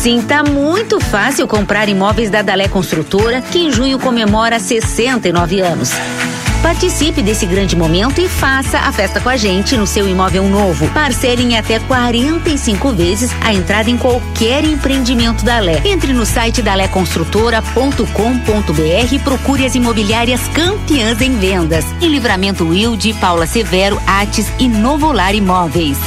sim, 0.00 0.22
tá 0.22 0.44
muito 0.44 1.00
fácil 1.00 1.48
comprar 1.48 1.88
imóveis 1.88 2.30
da 2.30 2.40
Dalé 2.40 2.68
Construtora, 2.68 3.42
que 3.42 3.58
em 3.58 3.72
junho 3.72 3.98
comemora 3.98 4.60
69 4.60 5.60
anos. 5.60 5.90
Participe 6.62 7.22
desse 7.22 7.46
grande 7.46 7.76
momento 7.76 8.20
e 8.20 8.28
faça 8.28 8.78
a 8.78 8.92
festa 8.92 9.20
com 9.20 9.28
a 9.28 9.36
gente 9.36 9.76
no 9.76 9.86
seu 9.86 10.08
imóvel 10.08 10.48
novo. 10.48 10.88
Parcele 10.90 11.42
em 11.42 11.56
até 11.56 11.78
45 11.78 12.92
vezes 12.92 13.30
a 13.40 13.52
entrada 13.52 13.90
em 13.90 13.96
qualquer 13.96 14.64
empreendimento 14.64 15.44
da 15.44 15.58
Lé. 15.58 15.80
Entre 15.84 16.12
no 16.12 16.26
site 16.26 16.62
daléconstrutora.com.br 16.62 19.14
e 19.14 19.18
procure 19.18 19.64
as 19.64 19.74
imobiliárias 19.74 20.46
campeãs 20.48 21.20
em 21.20 21.36
vendas. 21.38 21.84
Em 22.00 22.08
Livramento 22.08 22.68
Wilde, 22.68 23.12
Paula 23.14 23.46
Severo, 23.46 24.00
Ates 24.06 24.46
e 24.58 24.68
Novolar 24.68 25.34
Imóveis. 25.34 25.98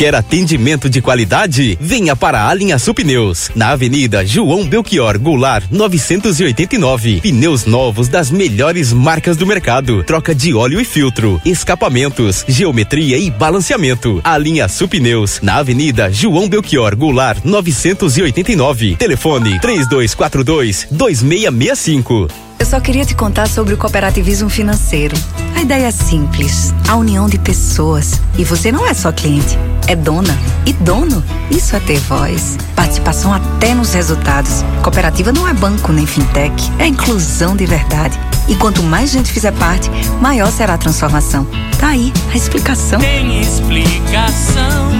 Quer 0.00 0.14
atendimento 0.14 0.88
de 0.88 1.02
qualidade? 1.02 1.76
Venha 1.78 2.16
para 2.16 2.48
a 2.48 2.54
Linha 2.54 2.78
Sul 2.78 2.94
Pneus, 2.94 3.50
na 3.54 3.68
Avenida 3.68 4.24
João 4.24 4.66
Belchior 4.66 5.18
Goulart, 5.18 5.66
989. 5.70 7.20
Pneus 7.20 7.66
novos 7.66 8.08
das 8.08 8.30
melhores 8.30 8.94
marcas 8.94 9.36
do 9.36 9.46
mercado. 9.46 10.02
Troca 10.02 10.34
de 10.34 10.54
óleo 10.54 10.80
e 10.80 10.86
filtro, 10.86 11.38
escapamentos, 11.44 12.46
geometria 12.48 13.18
e 13.18 13.30
balanceamento. 13.30 14.22
A 14.24 14.38
Linha 14.38 14.68
Sul 14.68 14.88
Pneus, 14.88 15.38
na 15.42 15.56
Avenida 15.56 16.10
João 16.10 16.48
Belchior 16.48 16.96
Goulart, 16.96 17.44
989. 17.44 18.96
Telefone 18.96 19.60
3242 19.60 20.86
2665. 20.90 22.49
Eu 22.60 22.66
só 22.66 22.78
queria 22.78 23.06
te 23.06 23.14
contar 23.14 23.48
sobre 23.48 23.72
o 23.72 23.76
cooperativismo 23.78 24.50
financeiro. 24.50 25.16
A 25.56 25.62
ideia 25.62 25.86
é 25.86 25.90
simples: 25.90 26.74
a 26.86 26.94
união 26.94 27.26
de 27.26 27.38
pessoas. 27.38 28.20
E 28.36 28.44
você 28.44 28.70
não 28.70 28.86
é 28.86 28.92
só 28.92 29.10
cliente, 29.10 29.58
é 29.88 29.96
dona. 29.96 30.38
E 30.66 30.74
dono, 30.74 31.24
isso 31.50 31.74
é 31.74 31.80
ter 31.80 31.98
voz. 32.00 32.58
Participação 32.76 33.32
até 33.32 33.74
nos 33.74 33.94
resultados. 33.94 34.62
Cooperativa 34.82 35.32
não 35.32 35.48
é 35.48 35.54
banco 35.54 35.90
nem 35.90 36.04
fintech, 36.04 36.70
é 36.78 36.86
inclusão 36.86 37.56
de 37.56 37.64
verdade. 37.64 38.20
E 38.46 38.54
quanto 38.54 38.82
mais 38.82 39.10
gente 39.10 39.32
fizer 39.32 39.52
parte, 39.52 39.90
maior 40.20 40.52
será 40.52 40.74
a 40.74 40.78
transformação. 40.78 41.46
Tá 41.78 41.88
aí 41.88 42.12
a 42.30 42.36
explicação. 42.36 43.00
Tem 43.00 43.40
explicação, 43.40 44.90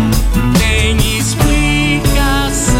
tem 0.59 0.97
explicação, 1.19 2.70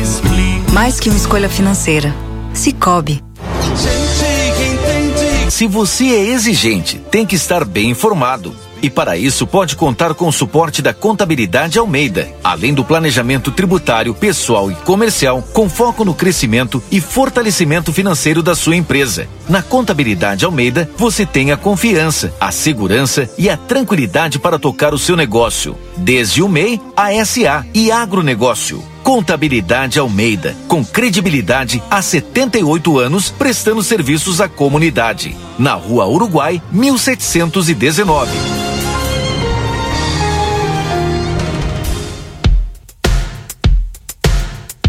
explica. 0.00 0.72
Mais 0.72 1.00
que 1.00 1.10
uma 1.10 1.18
escolha 1.18 1.48
financeira. 1.48 2.14
Cicobi. 2.54 3.29
Se 5.60 5.66
você 5.66 6.04
é 6.04 6.28
exigente, 6.28 6.98
tem 7.10 7.26
que 7.26 7.36
estar 7.36 7.66
bem 7.66 7.90
informado. 7.90 8.56
E 8.82 8.88
para 8.88 9.18
isso 9.18 9.46
pode 9.46 9.76
contar 9.76 10.14
com 10.14 10.26
o 10.26 10.32
suporte 10.32 10.80
da 10.80 10.94
Contabilidade 10.94 11.78
Almeida, 11.78 12.30
além 12.42 12.72
do 12.72 12.82
planejamento 12.82 13.50
tributário, 13.50 14.14
pessoal 14.14 14.72
e 14.72 14.74
comercial, 14.74 15.42
com 15.52 15.68
foco 15.68 16.02
no 16.02 16.14
crescimento 16.14 16.82
e 16.90 16.98
fortalecimento 16.98 17.92
financeiro 17.92 18.42
da 18.42 18.54
sua 18.54 18.74
empresa. 18.74 19.28
Na 19.50 19.62
Contabilidade 19.62 20.46
Almeida, 20.46 20.88
você 20.96 21.26
tem 21.26 21.52
a 21.52 21.58
confiança, 21.58 22.32
a 22.40 22.50
segurança 22.50 23.28
e 23.36 23.50
a 23.50 23.56
tranquilidade 23.58 24.38
para 24.38 24.58
tocar 24.58 24.94
o 24.94 24.98
seu 24.98 25.14
negócio, 25.14 25.76
desde 25.94 26.42
o 26.42 26.48
MEI, 26.48 26.80
a 26.96 27.12
SA 27.22 27.66
e 27.74 27.92
agronegócio. 27.92 28.82
Contabilidade 29.10 29.98
Almeida, 29.98 30.56
com 30.68 30.84
credibilidade 30.84 31.82
há 31.90 32.00
78 32.00 32.96
anos, 32.96 33.28
prestando 33.28 33.82
serviços 33.82 34.40
à 34.40 34.48
comunidade. 34.48 35.36
Na 35.58 35.74
Rua 35.74 36.06
Uruguai, 36.06 36.62
1719. 36.70 38.30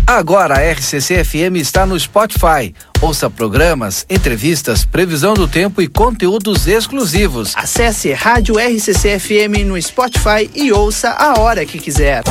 Agora 0.06 0.60
a 0.60 0.72
RCC 0.72 1.24
FM 1.24 1.56
está 1.56 1.88
no 1.88 2.00
Spotify. 2.00 2.76
Ouça 3.02 3.28
programas, 3.28 4.06
entrevistas, 4.08 4.86
previsão 4.86 5.34
do 5.34 5.48
tempo 5.48 5.82
e 5.82 5.88
conteúdos 5.88 6.68
exclusivos. 6.68 7.54
Acesse 7.56 8.14
Rádio 8.14 8.60
RCC 8.60 9.18
FM 9.18 9.66
no 9.66 9.82
Spotify 9.82 10.48
e 10.54 10.72
ouça 10.72 11.10
a 11.10 11.40
hora 11.40 11.66
que 11.66 11.80
quiser. 11.80 12.22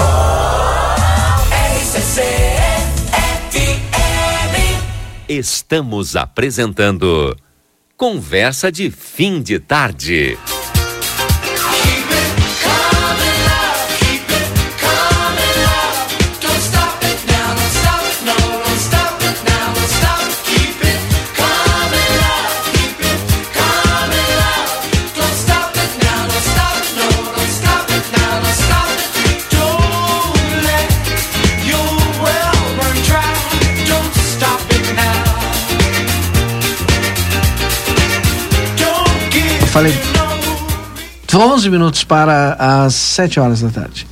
Estamos 5.29 6.15
apresentando 6.17 7.37
Conversa 7.97 8.71
de 8.71 8.91
Fim 8.91 9.43
de 9.43 9.59
Tarde. 9.59 10.39
Falei 39.81 39.94
11 41.32 41.70
minutos 41.70 42.05
para 42.05 42.52
as 42.85 42.94
7 42.94 43.40
horas 43.40 43.62
da 43.62 43.70
tarde. 43.70 44.07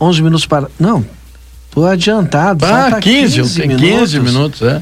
11 0.00 0.22
minutos 0.22 0.46
para. 0.46 0.68
Não, 0.78 1.04
tô 1.72 1.84
adiantado. 1.84 2.64
Ah, 2.64 2.82
falta 2.82 3.00
15, 3.00 3.60
tem 3.60 3.76
15 3.76 4.20
minutos, 4.20 4.62
é. 4.62 4.80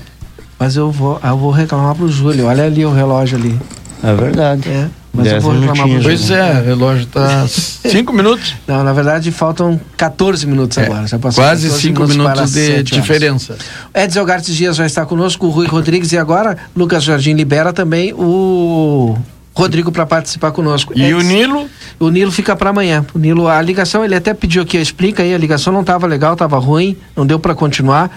Mas 0.59 0.77
eu 0.77 0.91
vou, 0.91 1.19
eu 1.25 1.39
vou 1.39 1.51
reclamar 1.51 1.95
pro 1.95 2.07
Júlio. 2.11 2.47
Olha 2.49 2.65
ali 2.65 2.85
o 2.85 2.93
relógio 2.93 3.39
ali. 3.39 3.59
É 4.03 4.13
verdade. 4.13 4.69
É. 4.69 4.89
Mas 5.11 5.27
eu 5.33 5.41
vou 5.41 5.53
reclamar 5.59 5.89
pro 5.89 6.03
Pois 6.03 6.21
Júlio. 6.21 6.37
é, 6.43 6.61
o 6.61 6.65
relógio 6.67 7.07
tá 7.07 7.47
5 7.49 8.13
minutos. 8.13 8.55
Não, 8.67 8.85
na 8.85 8.93
verdade 8.93 9.31
faltam 9.33 9.81
14 9.97 10.47
minutos 10.47 10.77
É, 10.77 10.85
agora. 10.85 11.07
Já 11.07 11.19
passou 11.19 11.43
quase 11.43 11.63
14 11.69 11.83
cinco 11.83 12.07
minutos 12.07 12.31
para 12.35 12.43
as 12.43 12.53
de 12.53 12.67
7 12.67 12.73
horas. 12.73 12.91
diferença. 12.91 13.57
Edson 13.95 14.25
Gartes 14.27 14.55
Dias 14.55 14.77
vai 14.77 14.87
estar 14.87 15.07
conosco, 15.07 15.47
o 15.47 15.51
Rui 15.51 15.67
Rodrigues 15.67 16.13
e 16.13 16.19
agora 16.19 16.59
Lucas 16.77 17.03
Jardim 17.05 17.33
libera 17.33 17.73
também 17.73 18.13
o 18.13 19.17
Rodrigo 19.57 19.91
para 19.91 20.05
participar 20.05 20.53
conosco. 20.53 20.93
E 20.95 21.15
o 21.15 21.21
Nilo? 21.23 21.67
O 21.99 22.11
Nilo 22.11 22.31
fica 22.31 22.55
para 22.55 22.69
amanhã. 22.69 23.07
O 23.15 23.19
Nilo, 23.19 23.49
a 23.49 23.61
ligação, 23.63 24.05
ele 24.05 24.15
até 24.15 24.35
pediu 24.35 24.63
aqui, 24.63 24.77
explica 24.77 25.23
aí, 25.23 25.35
a 25.35 25.39
ligação 25.39 25.73
não 25.73 25.81
estava 25.81 26.07
legal, 26.07 26.35
estava 26.35 26.59
ruim, 26.59 26.95
não 27.17 27.25
deu 27.25 27.39
para 27.39 27.55
continuar. 27.55 28.11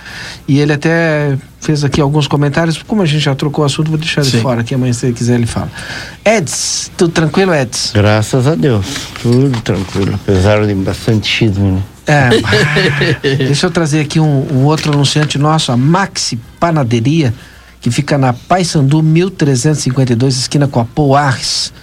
E 0.45 0.59
ele 0.59 0.73
até 0.73 1.37
fez 1.61 1.81
aqui 1.85 2.01
alguns 2.01 2.27
comentários. 2.27 2.83
Como 2.83 3.01
a 3.01 3.05
gente 3.05 3.23
já 3.23 3.33
trocou 3.33 3.63
o 3.63 3.65
assunto, 3.65 3.89
vou 3.89 3.97
deixar 3.97 4.19
ele 4.19 4.31
Sim. 4.31 4.41
fora 4.41 4.59
aqui, 4.59 4.75
amanhã 4.75 4.91
se 4.91 5.05
ele 5.05 5.13
quiser 5.13 5.35
ele 5.35 5.45
fala. 5.45 5.71
Eds, 6.25 6.91
tudo 6.97 7.13
tranquilo, 7.13 7.53
Eds? 7.53 7.93
Graças 7.95 8.45
a 8.45 8.55
Deus, 8.55 8.85
tudo 9.21 9.61
tranquilo, 9.61 10.15
apesar 10.15 10.67
de 10.67 10.73
bastante 10.73 11.25
chisme, 11.25 11.71
né? 11.71 11.83
É, 12.05 12.29
deixa 13.37 13.67
eu 13.67 13.71
trazer 13.71 14.01
aqui 14.01 14.19
um, 14.19 14.47
um 14.51 14.65
outro 14.65 14.91
anunciante 14.91 15.37
nosso, 15.37 15.71
a 15.71 15.77
Maxi 15.77 16.37
Panaderia, 16.59 17.33
que 17.81 17.91
fica 17.91 18.17
na 18.17 18.33
Paysandu 18.33 19.01
1352, 19.01 20.37
esquina 20.37 20.67
com 20.67 20.79
a 20.79 20.85
Poares. 20.85 21.73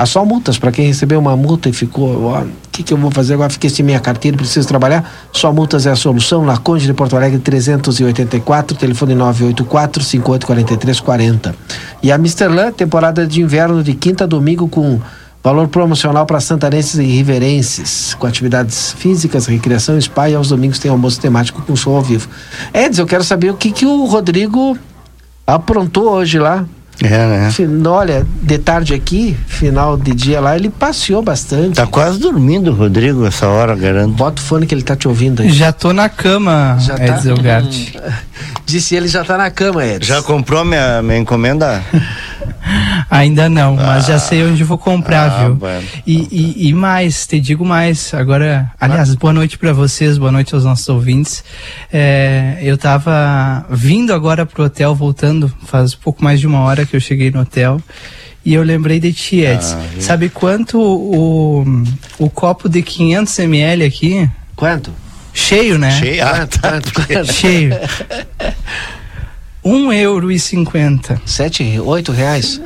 Há 0.00 0.06
só 0.06 0.24
multas 0.24 0.56
para 0.56 0.70
quem 0.70 0.86
recebeu 0.86 1.18
uma 1.18 1.36
multa 1.36 1.68
e 1.68 1.72
ficou, 1.72 2.32
o 2.32 2.46
que, 2.70 2.84
que 2.84 2.94
eu 2.94 2.96
vou 2.96 3.10
fazer 3.10 3.34
agora? 3.34 3.50
Fiquei 3.50 3.68
sem 3.68 3.84
minha 3.84 3.98
carteira, 3.98 4.36
preciso 4.36 4.68
trabalhar. 4.68 5.28
Só 5.32 5.52
multas 5.52 5.86
é 5.86 5.90
a 5.90 5.96
solução. 5.96 6.44
Na 6.44 6.56
Conde 6.56 6.86
de 6.86 6.94
Porto 6.94 7.16
Alegre 7.16 7.40
384, 7.40 8.76
telefone 8.76 9.16
984 9.16 10.04
5843 10.04 11.00
40. 11.00 11.56
E 12.00 12.12
a 12.12 12.16
Misterlan, 12.16 12.70
temporada 12.70 13.26
de 13.26 13.42
inverno 13.42 13.82
de 13.82 13.92
quinta 13.92 14.22
a 14.22 14.26
domingo 14.28 14.68
com 14.68 15.00
valor 15.42 15.66
promocional 15.66 16.24
para 16.26 16.38
santarenses 16.38 16.94
e 16.94 17.04
riverenses, 17.04 18.14
com 18.14 18.28
atividades 18.28 18.92
físicas, 18.92 19.46
recreação, 19.46 20.00
spa 20.00 20.30
e 20.30 20.36
aos 20.36 20.50
domingos 20.50 20.78
tem 20.78 20.92
almoço 20.92 21.20
temático 21.20 21.60
com 21.62 21.74
show 21.74 21.96
ao 21.96 22.02
vivo. 22.02 22.28
Edson, 22.72 23.02
eu 23.02 23.06
quero 23.06 23.24
saber 23.24 23.50
o 23.50 23.56
que, 23.56 23.72
que 23.72 23.84
o 23.84 24.04
Rodrigo 24.04 24.78
aprontou 25.44 26.10
hoje 26.10 26.38
lá. 26.38 26.64
É, 27.02 27.08
né? 27.08 27.50
Olha, 27.86 28.26
de 28.42 28.58
tarde 28.58 28.92
aqui, 28.92 29.36
final 29.46 29.96
de 29.96 30.12
dia 30.12 30.40
lá, 30.40 30.56
ele 30.56 30.68
passeou 30.68 31.22
bastante. 31.22 31.76
Tá 31.76 31.86
quase 31.86 32.18
dormindo, 32.18 32.72
Rodrigo, 32.72 33.24
essa 33.24 33.46
hora, 33.46 33.76
garanto. 33.76 34.14
Bota 34.14 34.42
o 34.42 34.44
fone 34.44 34.66
que 34.66 34.74
ele 34.74 34.82
tá 34.82 34.96
te 34.96 35.06
ouvindo 35.06 35.42
aí. 35.42 35.50
Já 35.50 35.72
tô 35.72 35.92
na 35.92 36.08
cama, 36.08 36.76
Já 36.80 36.96
tá? 36.96 37.06
Edson 37.06 37.36
Gart. 37.36 37.94
Disse 38.66 38.94
ele 38.94 39.08
já 39.08 39.24
tá 39.24 39.38
na 39.38 39.50
cama, 39.50 39.84
Edson. 39.84 40.06
Já 40.12 40.22
comprou 40.22 40.64
minha, 40.64 41.00
minha 41.02 41.18
encomenda? 41.18 41.82
Ainda 43.10 43.48
não, 43.48 43.74
mas 43.76 44.06
já 44.06 44.18
sei 44.18 44.44
onde 44.44 44.62
vou 44.64 44.76
comprar, 44.78 45.30
Ah, 45.30 45.44
viu? 45.44 45.54
bueno. 45.54 45.86
E, 46.06 46.28
e, 46.30 46.68
e 46.68 46.72
mais, 46.74 47.26
te 47.26 47.40
digo 47.40 47.64
mais. 47.64 48.12
Agora, 48.12 48.70
aliás, 48.80 49.14
boa 49.14 49.32
noite 49.32 49.56
para 49.58 49.72
vocês, 49.72 50.18
boa 50.18 50.30
noite 50.30 50.54
aos 50.54 50.64
nossos 50.64 50.88
ouvintes. 50.88 51.42
É, 51.92 52.58
eu 52.60 52.76
tava 52.76 53.64
vindo 53.70 54.12
agora 54.12 54.44
pro 54.44 54.64
hotel, 54.64 54.94
voltando, 54.94 55.52
faz 55.66 55.94
pouco 55.94 56.22
mais 56.22 56.38
de 56.40 56.46
uma 56.46 56.60
hora 56.60 56.84
que 56.84 56.94
eu 56.94 57.00
cheguei 57.00 57.30
no 57.30 57.40
hotel. 57.40 57.80
E 58.44 58.54
eu 58.54 58.62
lembrei 58.62 59.00
de 59.00 59.12
ti, 59.12 59.40
Edson. 59.40 59.76
Ah? 59.78 60.00
Sabe 60.00 60.28
quanto 60.28 60.78
o, 60.80 61.84
o 62.18 62.30
copo 62.30 62.68
de 62.68 62.82
500 62.82 63.38
ml 63.40 63.84
aqui? 63.84 64.28
Quanto? 64.56 64.92
Cheio, 65.34 65.78
né? 65.78 65.90
Cheio? 65.92 66.24
Ah, 66.26 66.46
tá. 66.46 66.80
Cheio. 67.32 67.70
Um 69.68 69.92
euro 69.92 70.30
e 70.32 70.38
cinquenta. 70.38 71.20
Sete, 71.26 71.78
oito 71.80 72.10
reais? 72.10 72.60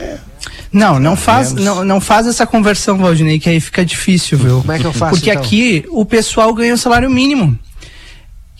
Não, 0.72 0.98
não 0.98 1.16
faz, 1.16 1.52
não, 1.52 1.84
não 1.84 2.00
faz 2.00 2.26
essa 2.26 2.46
conversão, 2.46 2.96
Valdinei, 2.96 3.38
que 3.38 3.48
aí 3.48 3.60
fica 3.60 3.84
difícil, 3.84 4.38
viu? 4.38 4.60
Como 4.60 4.72
é 4.72 4.78
que 4.78 4.84
eu 4.86 4.92
faço, 4.92 5.16
Porque 5.16 5.30
então? 5.30 5.42
aqui 5.42 5.84
o 5.90 6.04
pessoal 6.06 6.54
ganha 6.54 6.72
o 6.72 6.78
salário 6.78 7.10
mínimo, 7.10 7.58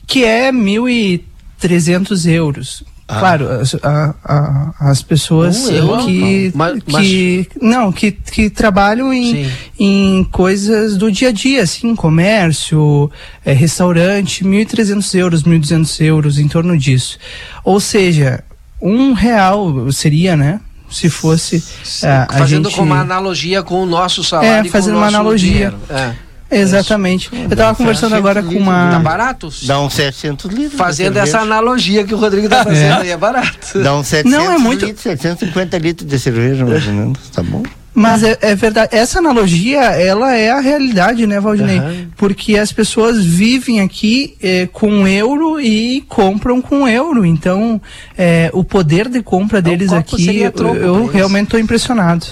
que 0.06 0.24
é 0.24 0.52
mil 0.52 0.89
e 0.89 1.24
300 1.59 2.27
euros. 2.27 2.85
Ah. 3.12 3.18
Claro, 3.18 3.48
as, 3.51 3.74
a- 3.82 4.14
a- 4.24 4.74
as 4.90 5.02
pessoas 5.02 5.68
euro, 5.68 6.05
que, 6.06 6.47
então. 6.47 6.52
Mas- 6.86 7.06
que 7.06 7.48
não 7.60 7.93
que, 7.93 8.10
que 8.10 8.48
trabalham 8.48 9.12
em, 9.12 9.47
em 9.78 10.24
coisas 10.24 10.97
do 10.97 11.10
dia 11.12 11.28
a 11.28 11.32
dia, 11.32 11.62
assim, 11.62 11.94
comércio, 11.94 13.10
eh, 13.44 13.52
restaurante, 13.52 14.44
1.300 14.44 15.14
euros, 15.18 15.43
1.200 15.43 16.01
euros, 16.05 16.39
em 16.39 16.48
torno 16.48 16.76
disso. 16.78 17.18
Ou 17.64 17.78
seja, 17.80 18.43
um 18.80 19.12
real 19.12 19.90
seria, 19.93 20.36
né? 20.36 20.60
Se 20.90 21.09
fosse 21.09 21.62
ah, 22.05 22.26
a 22.28 22.39
fazendo 22.39 22.68
gente... 22.68 22.76
com 22.76 22.82
uma 22.84 23.01
analogia 23.01 23.62
com 23.62 23.82
o 23.82 23.86
nosso 23.86 24.22
salário. 24.22 24.68
É, 24.68 24.70
fazendo 24.70 24.97
uma 24.98 25.06
analogia. 25.06 25.72
É. 25.89 26.12
Exatamente. 26.53 27.31
Eu 27.51 27.57
tava 27.57 27.74
conversando 27.74 28.15
agora 28.15 28.43
com 28.43 28.55
uma. 28.55 28.91
Tá 28.93 28.99
barato? 28.99 29.51
Dá 29.62 29.81
uns 29.81 29.95
700 29.95 30.51
litros. 30.51 30.74
Fazendo 30.79 31.16
essa 31.19 31.41
analogia 31.41 32.05
que 32.05 32.15
o 32.15 32.19
Rodrigo 32.19 32.49
tá 32.49 32.62
fazendo 32.65 33.01
aí, 33.01 33.11
é 33.11 33.16
barato. 33.16 33.79
Dá 33.83 33.95
uns 33.95 34.07
700 34.09 34.33
Não, 34.39 34.53
é 34.53 34.59
muito- 34.59 34.85
litros, 34.85 35.03
750 35.03 35.79
litros 35.79 36.09
de 36.09 36.19
cerveja, 36.19 36.65
mais 36.65 36.87
ou 36.87 36.93
menos. 36.93 37.19
Tá 37.33 37.43
bom? 37.43 37.62
Mas 37.95 38.23
é, 38.23 38.39
é 38.41 38.55
verdade, 38.55 38.89
essa 38.97 39.19
analogia, 39.19 39.81
ela 39.81 40.35
é 40.35 40.51
a 40.51 40.61
realidade, 40.61 41.27
né, 41.27 41.39
Valdinei? 41.39 41.77
Aham. 41.79 42.07
Porque 42.16 42.57
as 42.57 42.73
pessoas 42.73 43.23
vivem 43.23 43.81
aqui 43.83 44.35
eh, 44.43 44.66
com 44.73 45.07
euro 45.07 45.61
e 45.61 46.01
compram 46.09 46.62
com 46.62 46.89
euro. 46.89 47.27
Então, 47.27 47.79
eh, 48.16 48.49
o 48.55 48.65
poder 48.65 49.11
de 49.11 49.23
compra 49.23 49.61
deles 49.61 49.91
copo 49.91 50.15
aqui, 50.15 50.41
eu, 50.41 50.74
eu 50.74 51.07
realmente 51.07 51.49
estou 51.49 51.61
impressionado. 51.61 52.24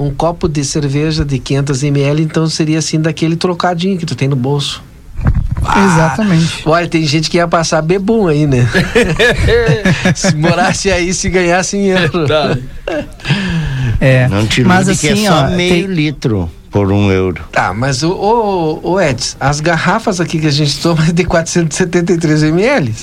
Um 0.00 0.10
copo 0.14 0.48
de 0.48 0.64
cerveja 0.64 1.24
de 1.26 1.38
500 1.38 1.82
ml, 1.84 2.22
então 2.22 2.48
seria 2.48 2.78
assim 2.78 2.98
daquele 2.98 3.36
trocadinho 3.36 3.98
que 3.98 4.06
tu 4.06 4.14
tem 4.16 4.28
no 4.28 4.34
bolso. 4.34 4.82
Exatamente. 5.62 6.62
Olha, 6.64 6.88
tem 6.88 7.06
gente 7.06 7.28
que 7.28 7.36
ia 7.36 7.46
passar 7.46 7.82
bebum 7.82 8.26
aí, 8.26 8.46
né? 8.46 8.66
se 10.16 10.34
morasse 10.34 10.90
aí, 10.90 11.12
se 11.12 11.28
ganhasse 11.28 11.76
em 11.76 11.88
euro. 11.88 12.24
É, 14.00 14.26
Não 14.28 14.46
te 14.46 14.64
mas 14.64 14.88
é 14.88 14.92
assim, 14.92 15.26
só 15.26 15.44
ó, 15.44 15.50
meio 15.50 15.86
tem- 15.86 15.94
litro 15.94 16.50
por 16.70 16.90
um 16.90 17.10
euro. 17.10 17.44
Tá, 17.52 17.74
mas 17.74 18.02
o, 18.02 18.10
o, 18.10 18.92
o 18.92 19.00
Eds, 19.00 19.36
as 19.38 19.60
garrafas 19.60 20.18
aqui 20.18 20.38
que 20.38 20.46
a 20.46 20.50
gente 20.52 20.80
toma 20.80 21.08
é 21.08 21.12
de 21.12 21.24
473 21.24 22.42
ml. 22.44 22.94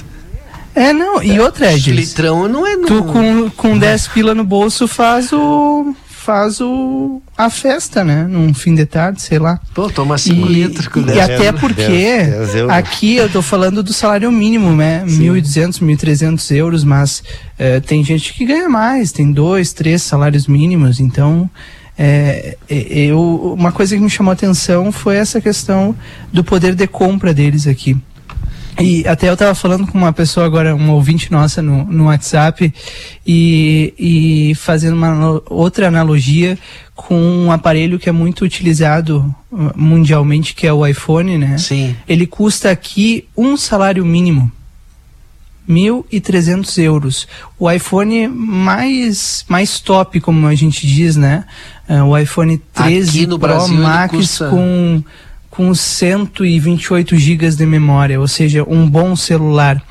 É, 0.73 0.91
não, 0.93 1.21
e 1.21 1.39
outra, 1.39 1.71
Edis, 1.73 1.87
Litrão 1.87 2.47
não 2.47 2.65
é... 2.65 2.77
Tu 2.77 3.03
com, 3.03 3.49
com 3.51 3.77
10 3.77 4.07
pila 4.09 4.33
no 4.33 4.43
bolso 4.43 4.87
faz 4.87 5.31
o... 5.31 5.95
faz 6.27 6.59
o... 6.59 7.21
a 7.37 7.49
festa, 7.49 8.03
né? 8.03 8.27
Num 8.29 8.53
fim 8.53 8.75
de 8.75 8.85
tarde, 8.85 9.21
sei 9.21 9.39
lá. 9.39 9.61
Pô, 9.73 9.89
toma 9.89 10.17
5 10.17 10.45
litros 10.45 10.89
com 10.89 10.99
E 10.99 11.03
10 11.03 11.19
até 11.19 11.53
porque 11.53 11.87
10 11.87 12.29
10 12.29 12.55
euros. 12.55 12.75
aqui 12.75 13.15
eu 13.15 13.29
tô 13.29 13.41
falando 13.41 13.81
do 13.81 13.93
salário 13.93 14.29
mínimo, 14.29 14.75
né? 14.75 15.05
1.200, 15.07 15.79
1.300 15.79 16.53
euros, 16.53 16.83
mas 16.83 17.23
eh, 17.57 17.79
tem 17.79 18.03
gente 18.03 18.33
que 18.33 18.45
ganha 18.45 18.67
mais, 18.67 19.13
tem 19.13 19.31
dois, 19.31 19.71
três 19.71 20.03
salários 20.03 20.47
mínimos, 20.47 20.99
então 20.99 21.49
é, 21.97 22.57
é, 22.69 22.75
eu, 23.05 23.55
uma 23.57 23.71
coisa 23.71 23.95
que 23.95 24.01
me 24.01 24.09
chamou 24.09 24.31
a 24.31 24.33
atenção 24.33 24.91
foi 24.91 25.15
essa 25.15 25.39
questão 25.39 25.95
do 26.31 26.43
poder 26.43 26.75
de 26.75 26.85
compra 26.87 27.33
deles 27.33 27.65
aqui. 27.65 27.97
E 28.79 29.07
até 29.07 29.27
eu 29.27 29.33
estava 29.33 29.55
falando 29.55 29.87
com 29.87 29.97
uma 29.97 30.13
pessoa 30.13 30.45
agora, 30.45 30.75
uma 30.75 30.93
ouvinte 30.93 31.31
nossa 31.31 31.61
no, 31.61 31.83
no 31.85 32.05
WhatsApp, 32.05 32.71
e, 33.25 33.93
e 33.97 34.55
fazendo 34.55 34.93
uma 34.93 35.41
outra 35.47 35.87
analogia 35.87 36.57
com 36.95 37.15
um 37.19 37.51
aparelho 37.51 37.97
que 37.97 38.07
é 38.07 38.11
muito 38.11 38.43
utilizado 38.45 39.33
uh, 39.51 39.71
mundialmente, 39.75 40.53
que 40.53 40.67
é 40.67 40.73
o 40.73 40.85
iPhone, 40.85 41.37
né? 41.37 41.57
Sim. 41.57 41.95
Ele 42.07 42.27
custa 42.27 42.69
aqui 42.69 43.27
um 43.35 43.57
salário 43.57 44.05
mínimo. 44.05 44.51
1.300 45.67 46.81
euros. 46.81 47.27
O 47.59 47.69
iPhone 47.69 48.27
mais, 48.29 49.43
mais 49.49 49.79
top, 49.79 50.21
como 50.21 50.47
a 50.47 50.55
gente 50.55 50.87
diz, 50.87 51.15
né? 51.17 51.43
Uh, 51.89 52.03
o 52.03 52.17
iPhone 52.17 52.57
13 52.73 53.09
Aqui 53.09 53.27
no 53.27 53.37
Pro 53.37 53.49
Brasil 53.49 53.77
Max 53.77 54.11
custa- 54.15 54.49
com 54.49 55.03
com 55.57 55.73
128 55.73 57.17
gigas 57.17 57.55
de 57.55 57.65
memória, 57.65 58.19
ou 58.19 58.27
seja, 58.27 58.63
um 58.67 58.87
bom 58.87 59.15
celular. 59.15 59.81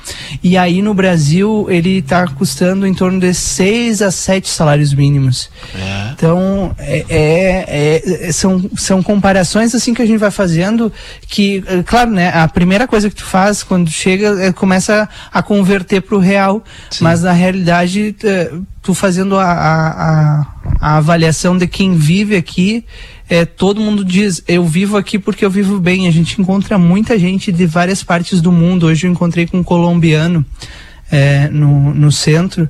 E 0.41 0.57
aí 0.57 0.81
no 0.81 0.93
Brasil 0.93 1.67
ele 1.69 1.97
está 1.97 2.25
custando 2.25 2.87
em 2.87 2.93
torno 2.93 3.19
de 3.19 3.33
6 3.33 4.01
a 4.01 4.09
7 4.09 4.47
salários 4.47 4.93
mínimos. 4.93 5.49
Então, 6.13 6.73
é, 6.79 7.05
é- 7.09 8.27
é- 8.29 8.31
são, 8.31 8.63
são 8.77 9.03
comparações 9.03 9.75
assim 9.75 9.93
que 9.93 10.01
a 10.01 10.05
gente 10.05 10.19
vai 10.19 10.31
fazendo 10.31 10.89
que, 11.27 11.61
é, 11.67 11.83
claro, 11.83 12.11
né, 12.11 12.29
a 12.29 12.47
primeira 12.47 12.87
coisa 12.87 13.09
que 13.09 13.15
tu 13.17 13.25
faz 13.25 13.61
quando 13.61 13.91
chega 13.91 14.41
é 14.41 14.53
começa 14.53 15.09
a 15.33 15.43
converter 15.43 16.01
para 16.01 16.15
o 16.15 16.19
real, 16.19 16.63
mas 17.01 17.23
na 17.23 17.33
realidade 17.33 18.15
é, 18.23 18.53
tu 18.81 18.93
fazendo 18.93 19.37
a, 19.37 19.43
a, 19.43 19.87
a, 19.89 20.45
a 20.79 20.95
avaliação 20.95 21.57
de 21.57 21.67
quem 21.67 21.93
vive 21.93 22.37
aqui, 22.37 22.85
é, 23.29 23.45
todo 23.45 23.81
mundo 23.81 24.05
diz, 24.05 24.41
eu 24.47 24.63
vivo 24.63 24.95
aqui 24.95 25.19
porque 25.19 25.43
eu 25.43 25.49
vivo 25.49 25.79
bem. 25.79 26.07
A 26.07 26.11
gente 26.11 26.39
encontra 26.39 26.77
muita 26.77 27.19
gente 27.19 27.51
de 27.51 27.65
várias 27.65 28.03
partes 28.03 28.41
do 28.41 28.51
mundo. 28.51 28.87
Hoje 28.87 29.05
eu 29.05 29.11
encontrei 29.11 29.45
com 29.45 29.57
um 29.57 29.63
colombiano 29.63 30.45
é, 31.11 31.49
no, 31.49 31.93
no 31.93 32.11
centro. 32.11 32.69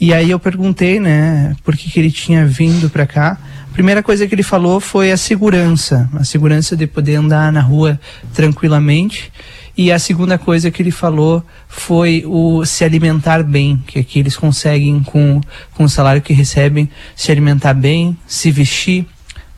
E 0.00 0.14
aí 0.14 0.30
eu 0.30 0.38
perguntei, 0.38 1.00
né, 1.00 1.56
por 1.64 1.76
que, 1.76 1.90
que 1.90 1.98
ele 1.98 2.10
tinha 2.10 2.46
vindo 2.46 2.88
para 2.88 3.06
cá. 3.06 3.38
A 3.68 3.72
primeira 3.72 4.02
coisa 4.02 4.26
que 4.26 4.34
ele 4.34 4.42
falou 4.42 4.78
foi 4.80 5.10
a 5.10 5.16
segurança, 5.16 6.08
a 6.14 6.24
segurança 6.24 6.76
de 6.76 6.86
poder 6.86 7.16
andar 7.16 7.52
na 7.52 7.60
rua 7.60 7.98
tranquilamente. 8.32 9.32
E 9.76 9.92
a 9.92 9.98
segunda 9.98 10.38
coisa 10.38 10.70
que 10.70 10.80
ele 10.80 10.90
falou 10.90 11.44
foi 11.68 12.22
o 12.24 12.64
se 12.64 12.82
alimentar 12.84 13.42
bem, 13.42 13.82
que 13.86 13.98
aqui 13.98 14.20
eles 14.20 14.34
conseguem 14.34 15.02
com, 15.02 15.40
com 15.74 15.84
o 15.84 15.88
salário 15.88 16.22
que 16.22 16.32
recebem 16.32 16.88
se 17.14 17.30
alimentar 17.30 17.74
bem, 17.74 18.16
se 18.26 18.50
vestir, 18.50 19.04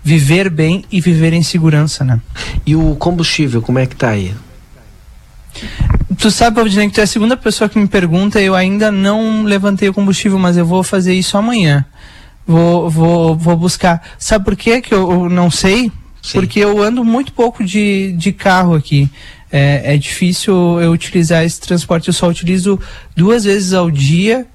viver 0.08 0.48
bem 0.48 0.86
e 0.90 1.02
viver 1.02 1.34
em 1.34 1.42
segurança, 1.42 2.02
né? 2.02 2.18
E 2.64 2.74
o 2.74 2.94
combustível, 2.96 3.60
como 3.60 3.78
é 3.78 3.84
que 3.84 3.94
tá 3.94 4.08
aí? 4.08 4.34
Tu 6.16 6.30
sabe, 6.30 6.56
Valdinei, 6.56 6.88
que 6.88 6.94
tu 6.94 7.00
é 7.00 7.04
a 7.04 7.06
segunda 7.06 7.36
pessoa 7.36 7.68
que 7.68 7.78
me 7.78 7.86
pergunta, 7.86 8.40
eu 8.40 8.54
ainda 8.54 8.90
não 8.90 9.42
levantei 9.42 9.86
o 9.86 9.92
combustível, 9.92 10.38
mas 10.38 10.56
eu 10.56 10.64
vou 10.64 10.82
fazer 10.82 11.12
isso 11.12 11.36
amanhã. 11.36 11.84
Vou, 12.46 12.88
vou, 12.88 13.36
vou 13.36 13.54
buscar. 13.54 14.02
Sabe 14.18 14.46
por 14.46 14.56
quê 14.56 14.80
que 14.80 14.94
eu, 14.94 15.10
eu 15.10 15.28
não 15.28 15.50
sei? 15.50 15.92
Porque 16.32 16.58
eu 16.58 16.82
ando 16.82 17.04
muito 17.04 17.30
pouco 17.34 17.62
de, 17.62 18.12
de 18.12 18.32
carro 18.32 18.74
aqui. 18.74 19.10
É, 19.52 19.94
é 19.94 19.96
difícil 19.98 20.80
eu 20.80 20.90
utilizar 20.90 21.44
esse 21.44 21.60
transporte. 21.60 22.08
Eu 22.08 22.14
só 22.14 22.28
utilizo 22.28 22.80
duas 23.14 23.44
vezes 23.44 23.74
ao 23.74 23.90
dia 23.90 24.46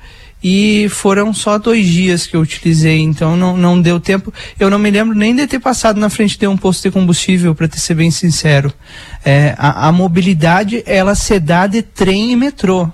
e 0.44 0.90
foram 0.90 1.34
só 1.34 1.58
dois 1.58 1.86
dias 1.86 2.28
que 2.28 2.36
eu 2.36 2.42
utilizei, 2.42 3.00
então 3.00 3.38
não, 3.38 3.56
não 3.56 3.82
deu 3.82 4.00
tempo. 4.00 4.34
Eu 4.60 4.70
não 4.70 4.78
me 4.78 4.92
lembro 4.92 5.18
nem 5.18 5.34
de 5.34 5.48
ter 5.48 5.60
passado 5.60 6.00
na 6.00 6.10
frente 6.10 6.38
de 6.38 6.46
um 6.48 6.58
posto 6.58 6.84
de 6.84 6.92
combustível, 6.92 7.56
para 7.56 7.70
ser 7.72 7.94
bem 7.94 8.12
sincero. 8.12 8.74
É, 9.24 9.56
a, 9.58 9.88
a 9.88 9.92
mobilidade, 9.92 10.84
ela 10.86 11.16
se 11.16 11.40
dá 11.40 11.66
de 11.66 11.82
trem 11.82 12.32
e 12.32 12.36
metrô. 12.36 12.90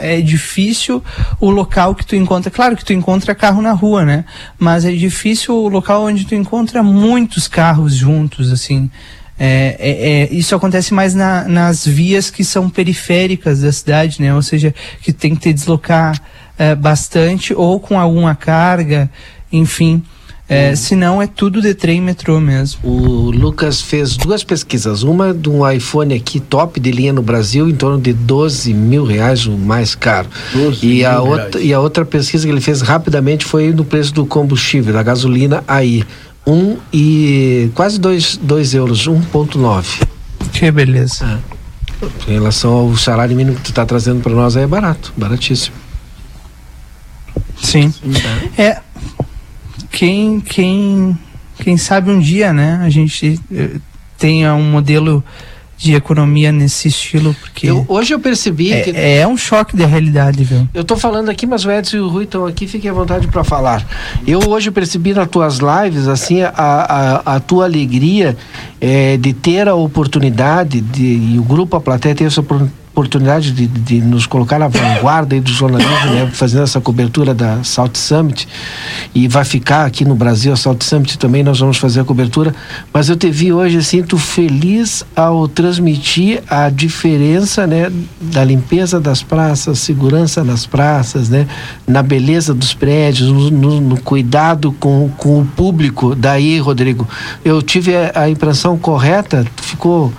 É 0.00 0.18
difícil 0.22 1.04
o 1.38 1.50
local 1.50 1.94
que 1.94 2.06
tu 2.06 2.16
encontra. 2.16 2.50
Claro 2.50 2.74
que 2.74 2.84
tu 2.84 2.94
encontra 2.94 3.34
carro 3.34 3.60
na 3.60 3.72
rua, 3.72 4.02
né? 4.02 4.24
Mas 4.58 4.86
é 4.86 4.92
difícil 4.92 5.54
o 5.54 5.68
local 5.68 6.04
onde 6.04 6.24
tu 6.24 6.34
encontra 6.34 6.82
muitos 6.82 7.46
carros 7.46 7.94
juntos, 7.94 8.50
assim. 8.50 8.90
É, 9.38 9.76
é- 9.78 10.10
é- 10.22 10.34
isso 10.34 10.54
acontece 10.54 10.94
mais 10.94 11.14
na- 11.14 11.44
nas 11.46 11.86
vias 11.86 12.30
que 12.30 12.42
são 12.42 12.70
periféricas 12.70 13.60
da 13.60 13.70
cidade, 13.70 14.22
né? 14.22 14.34
Ou 14.34 14.42
seja, 14.42 14.74
que 15.02 15.12
tem 15.12 15.34
que 15.34 15.42
te 15.42 15.52
deslocar 15.52 16.18
é, 16.58 16.74
bastante 16.74 17.54
ou 17.54 17.78
com 17.78 17.98
alguma 17.98 18.34
carga, 18.34 19.10
enfim. 19.52 20.02
É, 20.48 20.74
Se 20.74 20.96
não, 20.96 21.20
é 21.20 21.26
tudo 21.26 21.60
de 21.60 21.74
trem 21.74 21.98
e 21.98 22.00
metrô 22.00 22.40
mesmo. 22.40 22.80
O 22.82 23.30
Lucas 23.30 23.82
fez 23.82 24.16
duas 24.16 24.42
pesquisas. 24.42 25.02
Uma 25.02 25.34
de 25.34 25.48
um 25.50 25.68
iPhone 25.70 26.14
aqui 26.14 26.40
top 26.40 26.80
de 26.80 26.90
linha 26.90 27.12
no 27.12 27.20
Brasil, 27.20 27.68
em 27.68 27.74
torno 27.74 28.00
de 28.00 28.14
12 28.14 28.72
mil 28.72 29.04
reais, 29.04 29.46
o 29.46 29.52
mais 29.52 29.94
caro. 29.94 30.26
E 30.82 31.04
a, 31.04 31.20
outra, 31.20 31.60
e 31.60 31.72
a 31.74 31.78
outra 31.78 32.04
pesquisa 32.04 32.46
que 32.46 32.52
ele 32.52 32.62
fez 32.62 32.80
rapidamente 32.80 33.44
foi 33.44 33.70
no 33.72 33.84
preço 33.84 34.14
do 34.14 34.24
combustível, 34.24 34.94
da 34.94 35.02
gasolina 35.02 35.62
aí. 35.68 36.02
Um 36.46 36.78
e 36.90 37.70
quase 37.74 38.00
dois, 38.00 38.38
dois 38.38 38.72
euros, 38.72 39.06
1,9. 39.06 40.08
Que 40.50 40.70
beleza. 40.70 41.40
Em 42.26 42.32
relação 42.32 42.72
ao 42.72 42.96
salário 42.96 43.36
mínimo 43.36 43.56
que 43.56 43.64
tu 43.64 43.70
está 43.70 43.84
trazendo 43.84 44.22
para 44.22 44.32
nós 44.32 44.56
aí 44.56 44.64
é 44.64 44.66
barato, 44.66 45.12
baratíssimo. 45.14 45.76
Sim. 47.62 47.92
É. 48.56 48.80
Quem, 49.90 50.40
quem, 50.40 51.18
quem 51.60 51.76
sabe 51.76 52.10
um 52.10 52.20
dia, 52.20 52.52
né, 52.52 52.80
a 52.82 52.90
gente 52.90 53.40
eh, 53.52 53.70
tenha 54.18 54.54
um 54.54 54.70
modelo 54.70 55.24
de 55.76 55.94
economia 55.94 56.50
nesse 56.50 56.88
estilo, 56.88 57.34
porque 57.40 57.68
Eu- 57.68 57.84
hoje 57.88 58.12
eu 58.12 58.18
percebi 58.18 58.72
é, 58.72 58.80
que. 58.82 58.90
é 58.90 59.26
um 59.26 59.36
choque 59.36 59.76
de 59.76 59.84
realidade, 59.84 60.42
viu? 60.42 60.68
Eu 60.74 60.82
tô 60.82 60.96
falando 60.96 61.28
aqui, 61.30 61.46
mas 61.46 61.64
o 61.64 61.70
Edson 61.70 61.96
e 61.96 62.00
o 62.00 62.08
Rui 62.08 62.24
estão 62.24 62.44
aqui, 62.44 62.66
fiquem 62.66 62.90
à 62.90 62.92
vontade 62.94 63.28
para 63.28 63.44
falar. 63.44 63.86
Eu 64.26 64.40
hoje 64.48 64.70
percebi 64.72 65.14
nas 65.14 65.28
tuas 65.28 65.58
lives, 65.58 66.08
assim, 66.08 66.42
a, 66.42 66.52
a, 66.56 67.36
a 67.36 67.40
tua 67.40 67.64
alegria 67.64 68.36
eh, 68.80 69.16
de 69.18 69.32
ter 69.32 69.68
a 69.68 69.74
oportunidade, 69.74 70.80
de, 70.80 71.04
e 71.34 71.38
o 71.38 71.42
grupo 71.44 71.76
A 71.76 71.80
Plateia 71.80 72.14
ter 72.14 72.24
essa 72.24 72.40
opor- 72.40 72.68
oportunidade 72.98 73.52
de, 73.52 73.68
de 73.68 74.00
nos 74.00 74.26
colocar 74.26 74.58
na 74.58 74.66
vanguarda 74.66 75.40
do 75.40 75.50
jornalismo, 75.50 76.10
né, 76.10 76.28
fazendo 76.32 76.64
essa 76.64 76.80
cobertura 76.80 77.32
da 77.32 77.62
Salt 77.62 77.96
Summit 77.96 78.48
e 79.14 79.28
vai 79.28 79.44
ficar 79.44 79.84
aqui 79.84 80.04
no 80.04 80.16
Brasil 80.16 80.52
a 80.52 80.56
Salt 80.56 80.82
Summit 80.82 81.16
também 81.16 81.44
nós 81.44 81.60
vamos 81.60 81.76
fazer 81.76 82.00
a 82.00 82.04
cobertura, 82.04 82.52
mas 82.92 83.08
eu 83.08 83.16
te 83.16 83.30
vi 83.30 83.52
hoje 83.52 83.78
tu 84.02 84.18
feliz 84.18 85.04
ao 85.14 85.46
transmitir 85.46 86.42
a 86.48 86.68
diferença, 86.68 87.66
né, 87.66 87.90
da 88.20 88.44
limpeza 88.44 88.98
das 88.98 89.22
praças, 89.22 89.78
segurança 89.78 90.42
nas 90.42 90.66
praças, 90.66 91.28
né, 91.28 91.46
na 91.86 92.02
beleza 92.02 92.52
dos 92.52 92.74
prédios, 92.74 93.28
no, 93.30 93.50
no, 93.50 93.80
no 93.80 94.00
cuidado 94.00 94.72
com, 94.72 95.08
com 95.16 95.40
o 95.40 95.46
público. 95.46 96.16
Daí, 96.16 96.58
Rodrigo, 96.58 97.06
eu 97.44 97.62
tive 97.62 97.94
a, 97.94 98.22
a 98.22 98.30
impressão 98.30 98.76
correta, 98.76 99.46
ficou 99.56 100.12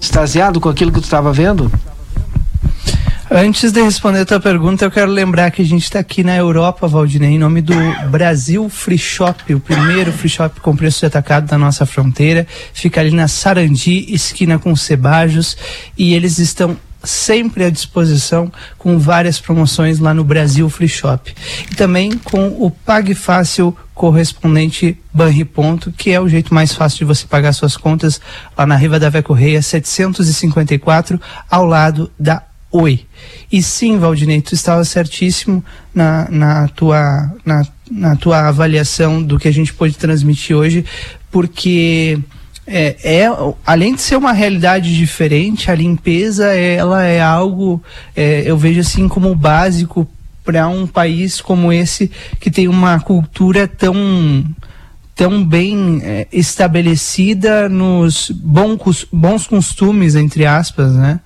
extasiado 0.00 0.60
com 0.60 0.68
aquilo 0.68 0.90
que 0.90 1.00
tu 1.00 1.04
estava 1.04 1.32
vendo? 1.32 1.70
Antes 3.30 3.72
de 3.72 3.82
responder 3.82 4.20
a 4.20 4.26
tua 4.26 4.38
pergunta, 4.38 4.84
eu 4.84 4.90
quero 4.90 5.10
lembrar 5.10 5.50
que 5.50 5.62
a 5.62 5.64
gente 5.64 5.84
está 5.84 5.98
aqui 5.98 6.22
na 6.22 6.36
Europa, 6.36 6.86
Valdinei, 6.86 7.30
em 7.30 7.38
nome 7.38 7.62
do 7.62 7.74
Brasil 8.10 8.68
Free 8.68 8.98
Shop, 8.98 9.54
o 9.54 9.58
primeiro 9.58 10.12
free 10.12 10.28
shop 10.28 10.60
com 10.60 10.76
preço 10.76 11.06
atacado 11.06 11.46
da 11.46 11.56
nossa 11.56 11.86
fronteira. 11.86 12.46
Fica 12.74 13.00
ali 13.00 13.10
na 13.10 13.26
Sarandi, 13.26 14.12
esquina 14.12 14.58
com 14.58 14.76
Cebajos, 14.76 15.56
e 15.96 16.12
eles 16.12 16.38
estão 16.38 16.76
sempre 17.02 17.64
à 17.64 17.70
disposição 17.70 18.52
com 18.76 18.98
várias 18.98 19.38
promoções 19.40 19.98
lá 19.98 20.12
no 20.12 20.22
Brasil 20.22 20.68
Free 20.68 20.88
Shop. 20.88 21.34
E 21.70 21.74
também 21.74 22.12
com 22.18 22.48
o 22.48 22.70
Pague 22.70 23.14
Fácil 23.14 23.76
correspondente 23.94 24.98
Banri 25.12 25.44
Ponto, 25.44 25.90
que 25.92 26.10
é 26.10 26.20
o 26.20 26.28
jeito 26.28 26.52
mais 26.52 26.74
fácil 26.74 26.98
de 26.98 27.04
você 27.04 27.26
pagar 27.26 27.52
suas 27.52 27.76
contas 27.76 28.20
lá 28.56 28.66
na 28.66 28.76
Riva 28.76 29.00
da 29.00 29.08
Vé 29.08 29.22
Correia 29.22 29.62
754, 29.62 31.20
ao 31.50 31.64
lado 31.64 32.10
da 32.18 32.42
Oi. 32.76 33.06
E 33.52 33.62
sim, 33.62 33.98
Valdinei, 33.98 34.40
tu 34.40 34.52
estava 34.52 34.84
certíssimo 34.84 35.64
na, 35.94 36.28
na, 36.28 36.66
tua, 36.66 37.32
na, 37.44 37.64
na 37.88 38.16
tua 38.16 38.48
avaliação 38.48 39.22
do 39.22 39.38
que 39.38 39.46
a 39.46 39.52
gente 39.52 39.72
pôde 39.72 39.96
transmitir 39.96 40.56
hoje, 40.56 40.84
porque 41.30 42.18
é, 42.66 42.96
é, 43.04 43.28
além 43.64 43.94
de 43.94 44.00
ser 44.00 44.16
uma 44.16 44.32
realidade 44.32 44.92
diferente, 44.96 45.70
a 45.70 45.74
limpeza 45.76 46.52
ela 46.52 47.04
é 47.04 47.22
algo, 47.22 47.80
é, 48.16 48.42
eu 48.44 48.58
vejo 48.58 48.80
assim 48.80 49.06
como 49.06 49.36
básico 49.36 50.04
para 50.44 50.66
um 50.66 50.84
país 50.84 51.40
como 51.40 51.72
esse 51.72 52.10
que 52.40 52.50
tem 52.50 52.66
uma 52.66 52.98
cultura 52.98 53.68
tão 53.68 54.44
tão 55.14 55.44
bem 55.44 56.00
é, 56.02 56.26
estabelecida 56.32 57.68
nos 57.68 58.32
bons, 58.32 59.06
bons 59.12 59.46
costumes 59.46 60.16
entre 60.16 60.44
aspas, 60.44 60.92
né? 60.92 61.20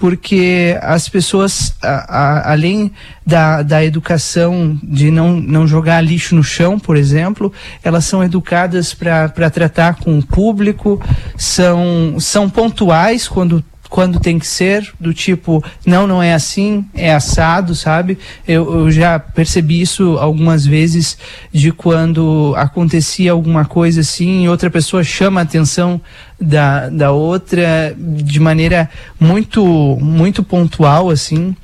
Porque 0.00 0.78
as 0.80 1.10
pessoas, 1.10 1.74
a, 1.82 2.18
a, 2.18 2.52
além 2.52 2.90
da, 3.24 3.62
da 3.62 3.84
educação 3.84 4.76
de 4.82 5.10
não, 5.10 5.38
não 5.38 5.66
jogar 5.66 6.00
lixo 6.00 6.34
no 6.34 6.42
chão, 6.42 6.78
por 6.78 6.96
exemplo, 6.96 7.52
elas 7.84 8.06
são 8.06 8.24
educadas 8.24 8.94
para 8.94 9.50
tratar 9.50 9.96
com 9.96 10.18
o 10.18 10.26
público, 10.26 11.00
são, 11.36 12.16
são 12.18 12.48
pontuais 12.48 13.28
quando 13.28 13.62
quando 13.90 14.20
tem 14.20 14.38
que 14.38 14.46
ser, 14.46 14.88
do 15.00 15.12
tipo, 15.12 15.62
não, 15.84 16.06
não 16.06 16.22
é 16.22 16.32
assim, 16.32 16.84
é 16.94 17.12
assado, 17.12 17.74
sabe? 17.74 18.16
Eu, 18.46 18.72
eu 18.72 18.90
já 18.90 19.18
percebi 19.18 19.80
isso 19.80 20.16
algumas 20.18 20.64
vezes 20.64 21.18
de 21.52 21.72
quando 21.72 22.54
acontecia 22.56 23.32
alguma 23.32 23.64
coisa 23.64 24.00
assim 24.02 24.44
e 24.44 24.48
outra 24.48 24.70
pessoa 24.70 25.02
chama 25.02 25.40
a 25.40 25.42
atenção 25.42 26.00
da, 26.40 26.88
da 26.88 27.10
outra 27.10 27.94
de 27.98 28.38
maneira 28.38 28.88
muito, 29.18 29.64
muito 30.00 30.44
pontual, 30.44 31.10
assim 31.10 31.54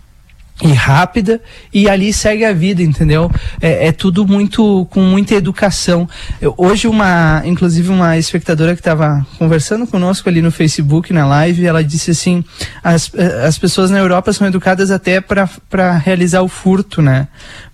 e 0.63 0.73
rápida 0.73 1.41
e 1.73 1.89
ali 1.89 2.13
segue 2.13 2.45
a 2.45 2.53
vida, 2.53 2.83
entendeu? 2.83 3.31
É, 3.61 3.89
é 3.89 3.93
tudo 3.93 4.27
muito 4.27 4.87
com 4.91 5.01
muita 5.03 5.35
educação. 5.35 6.09
Eu, 6.41 6.55
hoje 6.57 6.89
uma, 6.89 7.43
inclusive 7.45 7.91
uma 7.91 8.17
espectadora 8.17 8.75
que 8.75 8.81
estava 8.81 9.27
conversando 9.39 9.87
conosco 9.87 10.29
ali 10.29 10.41
no 10.41 10.51
Facebook 10.51 11.13
na 11.13 11.27
live, 11.27 11.67
ela 11.67 11.85
disse 11.85 12.11
assim: 12.11 12.43
as, 12.83 13.11
as 13.45 13.59
pessoas 13.59 13.91
na 13.91 13.99
Europa 13.99 14.33
são 14.33 14.47
educadas 14.47 14.91
até 14.91 15.21
para 15.21 15.99
realizar 15.99 16.41
o 16.41 16.49
furto, 16.49 17.03
né? 17.03 17.29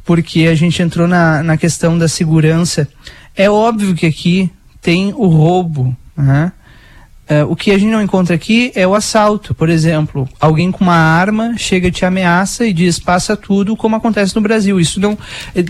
Porque 0.05 0.49
a 0.51 0.55
gente 0.55 0.83
entrou 0.83 1.07
na, 1.07 1.43
na 1.43 1.57
questão 1.57 1.97
da 1.97 2.09
segurança. 2.09 2.89
É 3.37 3.49
óbvio 3.49 3.95
que 3.95 4.07
aqui 4.07 4.51
tem 4.81 5.15
o 5.17 5.27
roubo, 5.27 5.97
né? 6.17 6.51
Uh, 7.31 7.49
o 7.49 7.55
que 7.55 7.71
a 7.71 7.79
gente 7.79 7.91
não 7.91 8.03
encontra 8.03 8.35
aqui 8.35 8.73
é 8.75 8.87
o 8.87 8.97
assalto. 8.97 9.55
Por 9.55 9.69
exemplo, 9.69 10.29
alguém 10.41 10.73
com 10.73 10.83
uma 10.83 10.97
arma 10.97 11.55
chega, 11.57 11.91
te 11.91 12.05
ameaça 12.05 12.67
e 12.67 12.73
diz 12.73 12.99
passa 12.99 13.37
tudo, 13.37 13.77
como 13.77 13.95
acontece 13.95 14.35
no 14.35 14.43
Brasil. 14.43 14.81
Isso 14.81 15.01
não, 15.01 15.17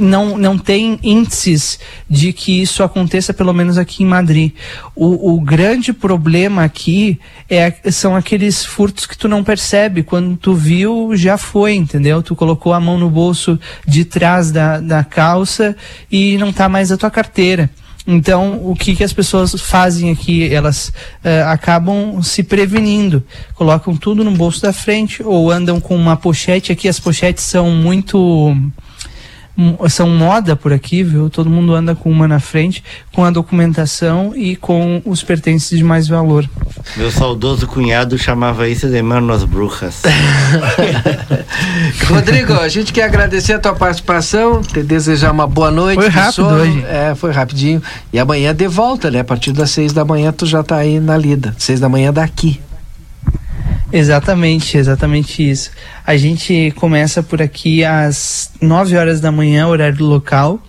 não, 0.00 0.38
não 0.38 0.58
tem 0.58 0.98
índices 1.02 1.78
de 2.08 2.32
que 2.32 2.62
isso 2.62 2.82
aconteça, 2.82 3.34
pelo 3.34 3.52
menos 3.52 3.76
aqui 3.76 4.02
em 4.02 4.06
Madrid. 4.06 4.52
O, 4.96 5.34
o 5.34 5.40
grande 5.40 5.92
problema 5.92 6.64
aqui 6.64 7.20
é, 7.50 7.70
são 7.90 8.16
aqueles 8.16 8.64
furtos 8.64 9.04
que 9.04 9.16
tu 9.16 9.28
não 9.28 9.44
percebe. 9.44 10.02
Quando 10.02 10.36
tu 10.36 10.54
viu, 10.54 11.10
já 11.14 11.36
foi, 11.36 11.74
entendeu? 11.74 12.22
Tu 12.22 12.34
colocou 12.34 12.72
a 12.72 12.80
mão 12.80 12.96
no 12.96 13.10
bolso 13.10 13.60
de 13.86 14.06
trás 14.06 14.50
da, 14.50 14.80
da 14.80 15.04
calça 15.04 15.76
e 16.10 16.38
não 16.38 16.48
está 16.48 16.66
mais 16.66 16.90
a 16.90 16.96
tua 16.96 17.10
carteira. 17.10 17.70
Então, 18.06 18.60
o 18.64 18.74
que, 18.74 18.96
que 18.96 19.04
as 19.04 19.12
pessoas 19.12 19.54
fazem 19.60 20.10
aqui? 20.10 20.52
Elas 20.52 20.88
uh, 20.88 21.46
acabam 21.46 22.20
se 22.22 22.42
prevenindo, 22.42 23.24
colocam 23.54 23.96
tudo 23.96 24.24
no 24.24 24.32
bolso 24.32 24.60
da 24.60 24.72
frente 24.72 25.22
ou 25.22 25.50
andam 25.50 25.80
com 25.80 25.94
uma 25.94 26.16
pochete. 26.16 26.72
Aqui 26.72 26.88
as 26.88 26.98
pochetes 26.98 27.44
são 27.44 27.70
muito 27.70 28.56
são 29.90 30.08
moda 30.08 30.56
por 30.56 30.72
aqui, 30.72 31.02
viu? 31.02 31.28
Todo 31.28 31.50
mundo 31.50 31.74
anda 31.74 31.94
com 31.94 32.10
uma 32.10 32.26
na 32.26 32.40
frente, 32.40 32.82
com 33.12 33.24
a 33.24 33.30
documentação 33.30 34.32
e 34.34 34.56
com 34.56 35.02
os 35.04 35.22
pertences 35.22 35.76
de 35.76 35.84
mais 35.84 36.08
valor. 36.08 36.48
Meu 36.96 37.10
saudoso 37.10 37.66
cunhado 37.66 38.16
chamava 38.16 38.68
isso 38.68 38.88
de 38.88 39.02
manos 39.02 39.44
brujas. 39.44 40.02
Rodrigo, 42.08 42.54
a 42.54 42.68
gente 42.68 42.92
quer 42.92 43.04
agradecer 43.04 43.52
a 43.52 43.58
tua 43.58 43.74
participação, 43.74 44.62
te 44.62 44.82
desejar 44.82 45.32
uma 45.32 45.46
boa 45.46 45.70
noite. 45.70 46.00
Foi 46.00 46.08
rápido 46.08 46.34
sono. 46.34 46.56
hoje. 46.56 46.84
É, 46.88 47.14
foi 47.14 47.30
rapidinho. 47.30 47.82
E 48.12 48.18
amanhã 48.18 48.54
de 48.54 48.66
volta, 48.68 49.10
né? 49.10 49.20
A 49.20 49.24
partir 49.24 49.52
das 49.52 49.70
seis 49.70 49.92
da 49.92 50.04
manhã 50.04 50.32
tu 50.32 50.46
já 50.46 50.62
tá 50.62 50.76
aí 50.76 50.98
na 50.98 51.16
lida. 51.16 51.54
Seis 51.58 51.78
da 51.78 51.88
manhã 51.88 52.12
daqui. 52.12 52.60
Exatamente, 53.92 54.78
exatamente 54.78 55.48
isso. 55.48 55.70
A 56.06 56.16
gente 56.16 56.72
começa 56.76 57.22
por 57.22 57.42
aqui 57.42 57.84
às 57.84 58.50
9 58.60 58.96
horas 58.96 59.20
da 59.20 59.30
manhã, 59.30 59.66
horário 59.66 60.04
local. 60.04 60.60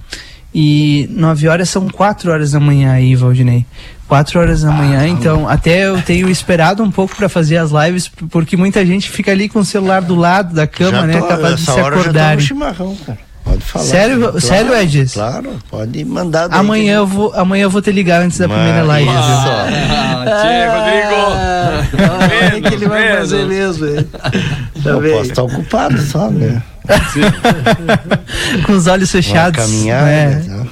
E 0.53 1.09
9 1.09 1.47
horas 1.47 1.69
são 1.69 1.89
4 1.89 2.31
horas 2.31 2.51
da 2.51 2.59
manhã 2.59 2.91
aí, 2.91 3.15
Valdinei. 3.15 3.65
4 4.07 4.39
horas 4.39 4.61
da 4.61 4.71
manhã, 4.71 4.99
ah, 4.99 5.07
então 5.07 5.49
até 5.49 5.87
eu 5.87 5.99
tenho 5.99 6.29
esperado 6.29 6.83
um 6.83 6.91
pouco 6.91 7.15
para 7.15 7.27
fazer 7.27 7.57
as 7.57 7.71
lives, 7.71 8.07
porque 8.29 8.55
muita 8.55 8.85
gente 8.85 9.09
fica 9.09 9.31
ali 9.31 9.49
com 9.49 9.59
o 9.59 9.65
celular 9.65 10.01
do 10.01 10.13
lado 10.13 10.53
da 10.53 10.67
cama, 10.67 11.07
né? 11.07 11.19
Capaz 11.19 11.55
de 11.55 11.61
se 11.61 11.71
acordar. 11.71 12.39
chimarrão, 12.39 12.95
cara. 13.03 13.17
Pode 13.43 13.61
falar. 13.61 13.85
Sério, 13.85 14.19
claro, 14.19 14.41
sério, 14.41 14.75
Edis? 14.75 15.13
Claro, 15.13 15.59
pode 15.69 16.05
mandar. 16.05 16.47
Amanhã 16.51 16.95
eu 16.97 17.07
vou, 17.07 17.33
amanhã 17.33 17.63
eu 17.63 17.69
vou 17.69 17.81
te 17.81 17.91
ligar 17.91 18.21
antes 18.21 18.37
da 18.37 18.47
Mas, 18.47 18.57
primeira 18.57 18.83
live. 18.83 19.09
Ah, 19.09 20.23
ah, 20.27 20.73
Rodrigo. 20.77 21.23
Ah, 21.33 22.69
que 22.69 22.73
ele 22.75 22.87
vai 22.87 23.17
fazer 23.17 23.45
mesmo. 23.45 23.85
Eu 24.85 25.01
posso 25.01 25.29
estar 25.29 25.43
ocupado 25.43 26.01
só, 26.01 26.29
né? 26.29 26.61
Com 28.65 28.73
os 28.73 28.87
olhos 28.87 29.09
fechados. 29.09 29.63
Caminhar. 29.63 30.07
É. 30.07 30.27
Né? 30.35 30.67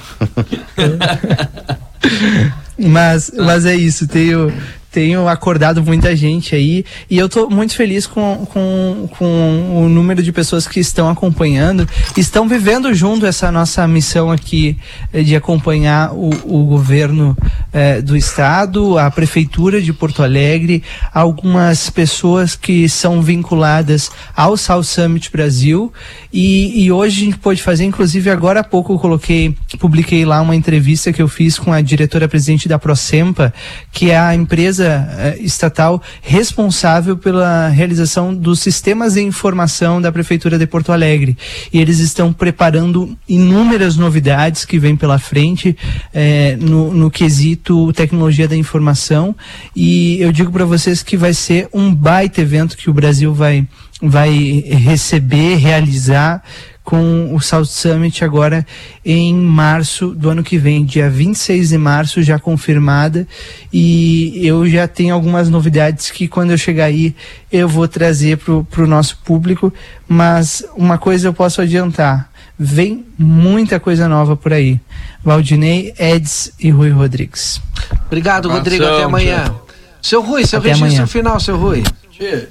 mas, 2.78 3.32
mas 3.34 3.64
é 3.64 3.74
isso. 3.74 4.06
Tenho, 4.06 4.52
tenho 4.92 5.26
acordado 5.26 5.82
muita 5.82 6.14
gente 6.14 6.54
aí 6.54 6.84
e 7.08 7.16
eu 7.16 7.26
estou 7.26 7.48
muito 7.48 7.74
feliz 7.74 8.06
com, 8.06 8.46
com, 8.52 9.08
com 9.16 9.82
o 9.82 9.88
número 9.88 10.22
de 10.22 10.30
pessoas 10.30 10.68
que 10.68 10.78
estão 10.78 11.08
acompanhando, 11.08 11.88
estão 12.14 12.46
vivendo 12.46 12.92
junto 12.92 13.24
essa 13.24 13.50
nossa 13.50 13.88
missão 13.88 14.30
aqui 14.30 14.76
eh, 15.12 15.22
de 15.22 15.34
acompanhar 15.34 16.12
o, 16.12 16.28
o 16.44 16.64
governo 16.66 17.34
eh, 17.72 18.02
do 18.02 18.14
estado, 18.14 18.98
a 18.98 19.10
prefeitura 19.10 19.80
de 19.80 19.94
Porto 19.94 20.22
Alegre, 20.22 20.82
algumas 21.12 21.88
pessoas 21.88 22.54
que 22.54 22.86
são 22.86 23.22
vinculadas 23.22 24.10
ao 24.36 24.58
South 24.58 24.84
Summit 24.84 25.32
Brasil 25.32 25.90
e, 26.30 26.84
e 26.84 26.92
hoje 26.92 27.22
a 27.22 27.24
gente 27.24 27.38
pode 27.38 27.62
fazer, 27.62 27.84
inclusive 27.84 28.28
agora 28.28 28.60
há 28.60 28.64
pouco 28.64 28.92
eu 28.92 28.98
coloquei, 28.98 29.54
publiquei 29.78 30.26
lá 30.26 30.42
uma 30.42 30.54
entrevista 30.54 31.12
que 31.12 31.22
eu 31.22 31.28
fiz 31.28 31.58
com 31.58 31.72
a 31.72 31.80
diretora 31.80 32.28
presidente 32.28 32.68
da 32.68 32.78
Procempa, 32.78 33.54
que 33.90 34.10
é 34.10 34.18
a 34.18 34.34
empresa 34.34 34.81
empresa 34.82 35.08
eh, 35.18 35.36
estatal 35.40 36.02
responsável 36.20 37.16
pela 37.16 37.68
realização 37.68 38.34
dos 38.34 38.60
sistemas 38.60 39.14
de 39.14 39.22
informação 39.22 40.00
da 40.00 40.10
Prefeitura 40.10 40.58
de 40.58 40.66
Porto 40.66 40.92
Alegre. 40.92 41.36
E 41.72 41.80
eles 41.80 41.98
estão 41.98 42.32
preparando 42.32 43.16
inúmeras 43.28 43.96
novidades 43.96 44.64
que 44.64 44.78
vêm 44.78 44.96
pela 44.96 45.18
frente 45.18 45.76
eh, 46.12 46.56
no, 46.60 46.92
no 46.92 47.10
quesito 47.10 47.92
tecnologia 47.92 48.48
da 48.48 48.56
informação. 48.56 49.34
E 49.74 50.20
eu 50.20 50.32
digo 50.32 50.50
para 50.50 50.64
vocês 50.64 51.02
que 51.02 51.16
vai 51.16 51.32
ser 51.32 51.68
um 51.72 51.94
baita 51.94 52.40
evento 52.40 52.76
que 52.76 52.90
o 52.90 52.94
Brasil 52.94 53.32
vai 53.32 53.66
vai 54.04 54.64
receber, 54.66 55.54
realizar 55.58 56.42
com 56.84 57.34
o 57.34 57.40
South 57.40 57.66
Summit 57.66 58.24
agora 58.24 58.66
em 59.04 59.34
março 59.34 60.08
do 60.08 60.30
ano 60.30 60.42
que 60.42 60.58
vem, 60.58 60.84
dia 60.84 61.08
26 61.08 61.68
de 61.70 61.78
março, 61.78 62.22
já 62.22 62.38
confirmada. 62.38 63.26
E 63.72 64.40
eu 64.42 64.68
já 64.68 64.88
tenho 64.88 65.14
algumas 65.14 65.48
novidades 65.48 66.10
que 66.10 66.26
quando 66.26 66.50
eu 66.50 66.58
chegar 66.58 66.86
aí 66.86 67.14
eu 67.50 67.68
vou 67.68 67.86
trazer 67.86 68.38
para 68.38 68.82
o 68.82 68.86
nosso 68.86 69.18
público. 69.24 69.72
Mas 70.08 70.64
uma 70.76 70.98
coisa 70.98 71.28
eu 71.28 71.32
posso 71.32 71.60
adiantar: 71.60 72.30
vem 72.58 73.06
muita 73.16 73.78
coisa 73.78 74.08
nova 74.08 74.36
por 74.36 74.52
aí. 74.52 74.80
Valdinei, 75.24 75.94
Eds 75.98 76.52
e 76.58 76.70
Rui 76.70 76.90
Rodrigues. 76.90 77.60
Obrigado, 78.06 78.48
Rodrigo. 78.48 78.84
Até 78.84 79.04
amanhã. 79.04 79.54
Seu 80.00 80.20
Rui, 80.20 80.44
seu 80.44 80.58
Até 80.58 80.70
registro 80.70 80.88
amanhã. 80.88 81.06
final, 81.06 81.38
seu 81.38 81.56
Rui. 81.56 81.84
Tchê, 82.10 82.48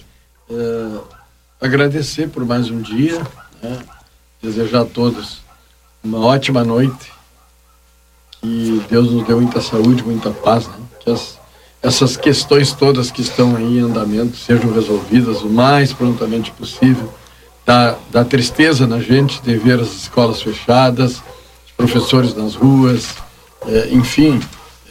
eh, 0.50 1.00
agradecer 1.60 2.30
por 2.30 2.46
mais 2.46 2.70
um 2.70 2.82
dia, 2.82 3.22
né? 3.62 3.78
Desejar 4.42 4.82
a 4.82 4.86
todos 4.86 5.42
uma 6.04 6.20
ótima 6.20 6.64
noite, 6.64 7.12
que 8.42 8.82
Deus 8.90 9.12
nos 9.12 9.26
dê 9.28 9.36
muita 9.36 9.62
saúde, 9.62 10.04
muita 10.04 10.32
paz, 10.32 10.68
né? 10.68 10.74
que 11.00 11.12
as- 11.12 11.40
essas 11.82 12.18
questões 12.18 12.74
todas 12.74 13.12
que 13.12 13.22
estão 13.22 13.56
aí 13.56 13.78
em 13.78 13.82
andamento 13.82 14.38
sejam 14.38 14.72
resolvidas 14.74 15.42
o 15.42 15.50
mais 15.50 15.94
prontamente 15.94 16.52
possível. 16.52 17.12
Dá, 17.66 17.96
dá 18.12 18.24
tristeza 18.26 18.88
na 18.88 19.00
gente 19.00 19.42
de 19.42 19.56
ver 19.58 19.80
as 19.80 19.94
escolas 19.96 20.42
fechadas, 20.42 21.14
os 21.66 21.72
professores 21.78 22.36
nas 22.36 22.56
ruas, 22.56 23.08
eh, 23.68 23.90
enfim, 23.92 24.40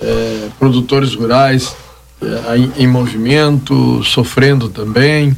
eh, 0.00 0.48
produtores 0.58 1.14
rurais 1.14 1.74
eh, 2.22 2.56
em, 2.56 2.84
em 2.84 2.86
movimento, 2.86 4.02
sofrendo 4.04 4.68
também. 4.68 5.36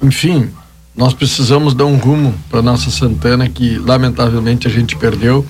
Enfim, 0.00 0.50
nós 0.94 1.14
precisamos 1.14 1.74
dar 1.74 1.86
um 1.86 1.96
rumo 1.96 2.34
para 2.50 2.62
nossa 2.62 2.90
Santana 2.90 3.48
que 3.48 3.78
lamentavelmente 3.78 4.66
a 4.66 4.70
gente 4.70 4.96
perdeu 4.96 5.46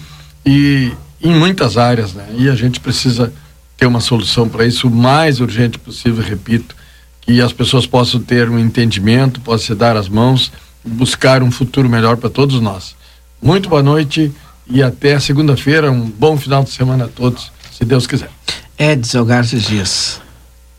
e 0.47 0.93
em 1.21 1.35
muitas 1.35 1.77
áreas, 1.77 2.15
né? 2.15 2.27
E 2.37 2.49
a 2.49 2.55
gente 2.55 2.81
precisa 2.81 3.33
ter 3.77 3.87
uma 3.87 4.01
solução 4.01 4.49
para 4.49 4.65
isso 4.65 4.89
o 4.89 4.91
mais 4.91 5.41
urgente 5.41 5.79
possível, 5.79 6.23
repito, 6.23 6.75
que 7.21 7.41
as 7.41 7.53
pessoas 7.53 7.87
possam 7.87 8.21
ter 8.21 8.49
um 8.49 8.59
entendimento, 8.59 9.41
possam 9.41 9.67
se 9.67 9.75
dar 9.75 9.97
as 9.97 10.09
mãos, 10.09 10.53
buscar 10.85 11.43
um 11.43 11.51
futuro 11.51 11.89
melhor 11.89 12.17
para 12.17 12.31
todos 12.31 12.61
nós. 12.61 12.95
Muito 13.41 13.69
boa 13.69 13.83
noite 13.83 14.33
e 14.69 14.83
até 14.83 15.19
segunda-feira, 15.19 15.91
um 15.91 16.09
bom 16.09 16.37
final 16.37 16.63
de 16.63 16.71
semana 16.71 17.05
a 17.07 17.09
todos, 17.09 17.51
se 17.73 17.85
Deus 17.85 18.07
quiser. 18.07 18.31
Edson 18.79 19.25
Garces 19.25 19.65
Dias. 19.65 20.21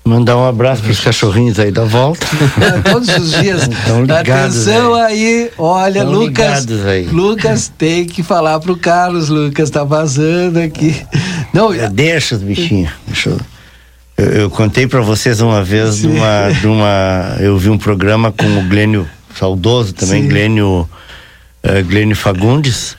Mandar 0.06 0.36
um 0.36 0.46
abraço 0.46 0.82
para 0.82 0.92
os 0.92 1.00
cachorrinhos 1.00 1.58
aí 1.60 1.72
da 1.72 1.86
volta. 1.86 2.26
Todos 2.92 3.08
os 3.18 3.32
dias. 3.40 3.64
Estão 3.72 4.02
ligados 4.02 4.68
Atenção 4.68 4.94
aí, 4.96 5.50
olha, 5.58 6.04
Lucas. 6.04 6.66
ligados. 6.66 7.12
Lucas 7.12 7.72
tem 7.78 8.06
que 8.06 8.22
falar 8.22 8.60
pro 8.60 8.76
Carlos, 8.76 9.30
Lucas, 9.30 9.70
tá 9.70 9.84
vazando 9.86 10.60
aqui. 10.60 11.02
Não, 11.54 11.70
Deixa 11.90 12.36
os 12.36 12.42
bichinhos. 12.42 12.92
Deixa 13.08 13.30
eu... 13.30 13.40
Eu, 14.18 14.26
eu 14.26 14.50
contei 14.50 14.88
para 14.88 15.02
vocês 15.02 15.42
uma 15.42 15.64
vez 15.64 15.98
de 15.98 16.08
uma, 16.08 16.50
de 16.52 16.68
uma. 16.68 17.36
Eu 17.40 17.58
vi 17.58 17.70
um 17.70 17.78
programa 17.78 18.32
com 18.32 18.46
o 18.60 18.62
Glênio, 18.68 19.10
saudoso 19.36 19.94
também, 19.94 20.24
Sim. 20.24 20.30
Glênio, 20.30 20.88
eh, 21.64 21.82
Glênio 21.82 22.16
Fagundes, 22.16 22.96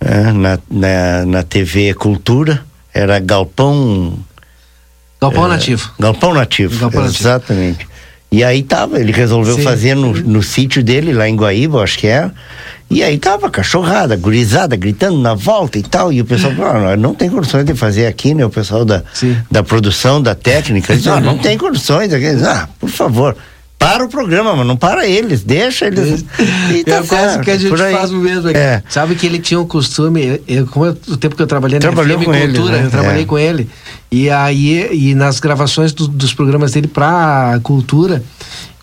eh, 0.00 0.32
na, 0.32 0.58
na, 0.70 1.26
na 1.26 1.42
TV 1.42 1.94
Cultura. 1.94 2.62
Era 2.92 3.18
Galpão. 3.20 4.18
Galpão 5.20 5.46
eh, 5.46 5.48
Nativo. 5.48 5.90
Galpão 5.98 6.34
Nativo. 6.34 6.78
Galpão 6.78 7.02
Nativo. 7.02 7.22
exatamente. 7.22 7.90
E 8.32 8.44
aí 8.44 8.62
tava, 8.62 9.00
ele 9.00 9.10
resolveu 9.10 9.56
Sim. 9.56 9.62
fazer 9.62 9.96
no, 9.96 10.12
no 10.12 10.42
sítio 10.42 10.84
dele, 10.84 11.12
lá 11.12 11.28
em 11.28 11.34
Guaíba, 11.34 11.82
acho 11.82 11.98
que 11.98 12.06
era. 12.06 12.32
E 12.88 13.02
aí 13.02 13.18
tava 13.18 13.50
cachorrada, 13.50 14.16
gurizada, 14.16 14.76
gritando 14.76 15.18
na 15.18 15.34
volta 15.34 15.78
e 15.78 15.82
tal. 15.82 16.12
E 16.12 16.20
o 16.20 16.24
pessoal 16.24 16.54
falou, 16.54 16.88
ah, 16.88 16.96
não 16.96 17.12
tem 17.12 17.28
condições 17.28 17.64
de 17.64 17.74
fazer 17.74 18.06
aqui, 18.06 18.32
né? 18.32 18.44
O 18.44 18.50
pessoal 18.50 18.84
da, 18.84 19.02
da 19.50 19.62
produção, 19.64 20.22
da 20.22 20.34
técnica. 20.34 20.92
Eles, 20.92 21.06
ah, 21.08 21.18
não 21.20 21.38
tem 21.38 21.58
condições. 21.58 22.12
Ah, 22.44 22.68
por 22.78 22.88
favor, 22.88 23.36
para 23.80 24.04
o 24.04 24.08
programa, 24.10 24.54
mas 24.54 24.66
não 24.66 24.76
para 24.76 25.06
eles, 25.08 25.42
deixa 25.42 25.86
eles. 25.86 26.22
E 26.72 26.84
tá 26.84 27.02
quase 27.02 27.08
certo, 27.08 27.40
que 27.44 27.50
a 27.50 27.58
gente 27.58 27.76
faz 27.76 28.12
o 28.12 28.16
mesmo 28.18 28.50
aqui. 28.50 28.58
É. 28.58 28.82
Sabe 28.90 29.14
que 29.14 29.24
ele 29.26 29.38
tinha 29.38 29.58
um 29.58 29.66
costume, 29.66 30.40
eu, 30.46 30.66
como 30.66 30.84
eu- 30.84 30.96
o 31.08 31.16
tempo 31.16 31.34
que 31.34 31.40
eu 31.42 31.46
trabalhei 31.46 31.78
na 31.78 31.80
Trabalhou 31.80 32.18
FM 32.18 32.24
com 32.26 32.34
ele, 32.34 32.52
Cultura, 32.52 32.76
né? 32.78 32.84
eu 32.84 32.90
trabalhei 32.90 33.22
É. 33.22 33.26
com 33.26 33.38
ele. 33.38 33.68
E 34.12 34.28
aí, 34.28 34.86
e 34.92 35.14
nas 35.14 35.40
gravações 35.40 35.92
do- 35.94 36.06
dos 36.06 36.34
programas 36.34 36.72
dele 36.72 36.88
pra 36.88 37.58
cultura, 37.62 38.22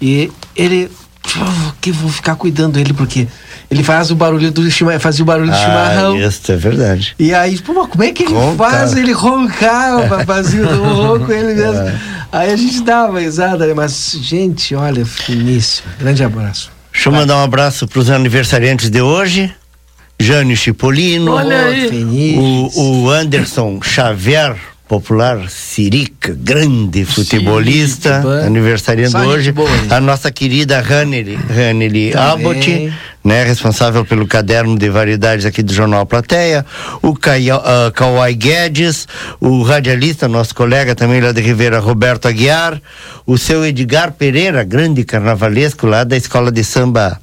e 0.02 0.32
ele. 0.56 0.90
"Oh, 1.38 1.72
que 1.80 1.92
vou 1.92 2.10
ficar 2.10 2.36
cuidando 2.36 2.74
dele, 2.74 2.94
porque 2.94 3.28
ele 3.70 3.84
faz 3.84 4.10
o 4.10 4.16
barulho 4.16 4.50
do 4.52 4.70
chimarrão, 4.72 5.00
fazia 5.00 5.24
o 5.24 5.26
barulho 5.26 5.52
do 5.52 5.58
chimarrão. 5.58 6.16
Ah, 6.16 6.18
isso 6.28 6.52
é 6.52 6.56
verdade. 6.56 7.16
E 7.20 7.34
aí, 7.36 7.60
pô, 7.60 7.86
como 7.88 8.04
é 8.04 8.12
que 8.12 8.24
ele 8.24 8.34
Ronca. 8.34 8.58
faz 8.64 8.96
ele 8.96 9.12
roncar, 9.12 10.00
o 10.06 10.10
papazinho 10.10 10.66
do 10.68 10.84
ronco, 10.84 11.32
ele 11.32 11.54
mesmo. 11.54 11.82
É. 11.88 12.17
Aí 12.38 12.52
a 12.52 12.56
gente 12.56 12.84
uma 13.10 13.20
risada, 13.20 13.74
mas, 13.74 14.16
gente, 14.22 14.76
olha, 14.76 15.04
finíssimo. 15.04 15.88
Grande 15.98 16.24
abraço. 16.24 16.70
Deixa 16.94 17.10
eu 17.10 17.14
mandar 17.14 17.36
um 17.38 17.44
abraço 17.44 17.88
para 17.88 18.00
os 18.00 18.12
aniversariantes 18.12 18.92
de 18.92 19.02
hoje. 19.02 19.52
Jânio 20.20 20.56
Chipolino. 20.56 21.36
O, 22.40 23.06
o 23.06 23.10
Anderson 23.10 23.80
Xavier, 23.82 24.56
popular 24.88 25.50
Sirica, 25.50 26.34
grande 26.34 27.06
futebolista, 27.06 28.24
aniversariando 28.46 29.18
hoje. 29.18 29.54
A 29.90 30.00
nossa 30.00 30.32
querida 30.32 30.80
Haneli. 30.80 31.38
Abbott, 32.16 32.94
né, 33.24 33.44
responsável 33.44 34.06
pelo 34.06 34.26
caderno 34.26 34.78
de 34.78 34.90
variedades 34.90 35.46
aqui 35.46 35.62
do 35.62 35.74
Jornal 35.74 36.06
Plateia. 36.06 36.66
O 37.02 37.14
ah, 37.64 37.92
Kawai 37.94 38.34
Guedes, 38.34 39.08
o 39.40 39.62
radialista, 39.64 40.28
nosso 40.28 40.56
colega 40.56 40.96
também 40.96 41.20
lá 41.20 41.32
de 41.32 41.42
Ribeira, 41.42 41.80
Roberto 41.80 42.28
Aguiar. 42.28 42.82
O 43.26 43.38
seu 43.38 43.66
Edgar 43.66 44.14
Pereira, 44.14 44.64
grande 44.64 45.04
carnavalesco 45.04 45.86
lá 45.86 46.04
da 46.04 46.16
Escola 46.16 46.52
de 46.52 46.64
Samba 46.64 47.20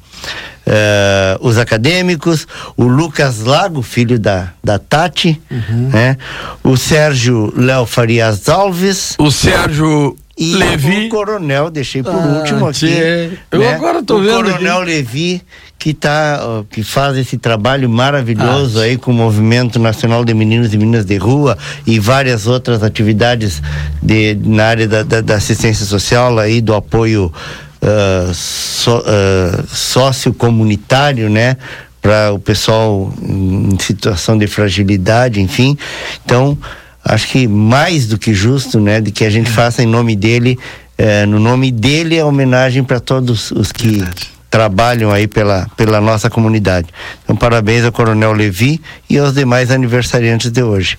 eh, 0.66 1.36
os 1.40 1.58
acadêmicos, 1.58 2.46
o 2.76 2.84
Lucas 2.84 3.40
Lago, 3.40 3.82
filho 3.82 4.18
da, 4.18 4.48
da 4.62 4.78
Tati, 4.78 5.40
Uhum. 5.50 5.90
né? 5.92 6.16
o 6.62 6.76
Sérgio 6.76 7.52
Léo 7.56 7.86
Farias 7.86 8.48
Alves. 8.48 9.14
O 9.18 9.30
Sérgio 9.30 10.16
e 10.36 10.54
Levi. 10.54 11.06
o 11.06 11.08
Coronel, 11.10 11.70
deixei 11.70 12.02
por 12.02 12.12
Ah, 12.14 12.38
último 12.40 12.66
aqui. 12.66 12.78
tchê. 12.88 13.30
Eu 13.52 13.60
né? 13.60 13.74
agora 13.74 14.02
tô 14.02 14.16
o 14.18 14.22
vendo 14.22 14.34
Coronel 14.50 14.78
aqui. 14.78 14.84
Levi, 14.86 15.42
que, 15.78 15.92
tá, 15.94 16.40
que 16.70 16.82
faz 16.82 17.16
esse 17.16 17.36
trabalho 17.38 17.88
maravilhoso 17.88 18.80
Ah, 18.80 18.84
aí 18.84 18.96
com 18.96 19.10
o 19.12 19.14
Movimento 19.14 19.78
Nacional 19.78 20.24
de 20.24 20.32
Meninos 20.34 20.72
e 20.74 20.78
Meninas 20.78 21.04
de 21.04 21.16
Rua 21.18 21.56
e 21.86 22.00
várias 22.00 22.46
outras 22.48 22.82
atividades 22.82 23.62
de, 24.02 24.34
na 24.42 24.64
área 24.64 24.88
da, 24.88 25.02
da- 25.04 25.20
da 25.20 25.34
assistência 25.36 25.84
social 25.86 26.36
aí, 26.38 26.60
do 26.60 26.74
apoio 26.74 27.30
so- 28.34 29.02
ah, 29.06 29.64
sociocomunitário, 29.68 31.28
né? 31.28 31.56
Para 32.00 32.32
o 32.32 32.38
pessoal 32.38 33.12
em 33.22 33.76
situação 33.80 34.36
de 34.36 34.46
fragilidade, 34.46 35.40
enfim. 35.40 35.76
Então, 36.24 36.56
acho 37.04 37.28
que 37.28 37.46
mais 37.48 38.06
do 38.06 38.18
que 38.18 38.34
justo, 38.34 38.78
né? 38.80 39.00
De 39.00 39.10
que 39.10 39.24
a 39.24 39.30
gente 39.30 39.50
faça 39.50 39.82
em 39.82 39.86
nome 39.86 40.14
dele, 40.14 40.58
eh, 40.98 41.24
no 41.24 41.38
nome 41.38 41.70
dele, 41.72 42.20
a 42.20 42.26
homenagem 42.26 42.84
para 42.84 43.00
todos 43.00 43.50
os 43.52 43.72
que 43.72 44.04
trabalham 44.50 45.10
aí 45.10 45.26
pela, 45.26 45.66
pela 45.76 46.00
nossa 46.00 46.28
comunidade. 46.30 46.88
Então, 47.24 47.34
parabéns 47.34 47.84
ao 47.84 47.90
Coronel 47.90 48.32
Levi 48.32 48.80
e 49.08 49.18
aos 49.18 49.34
demais 49.34 49.70
aniversariantes 49.70 50.50
de 50.50 50.62
hoje. 50.62 50.98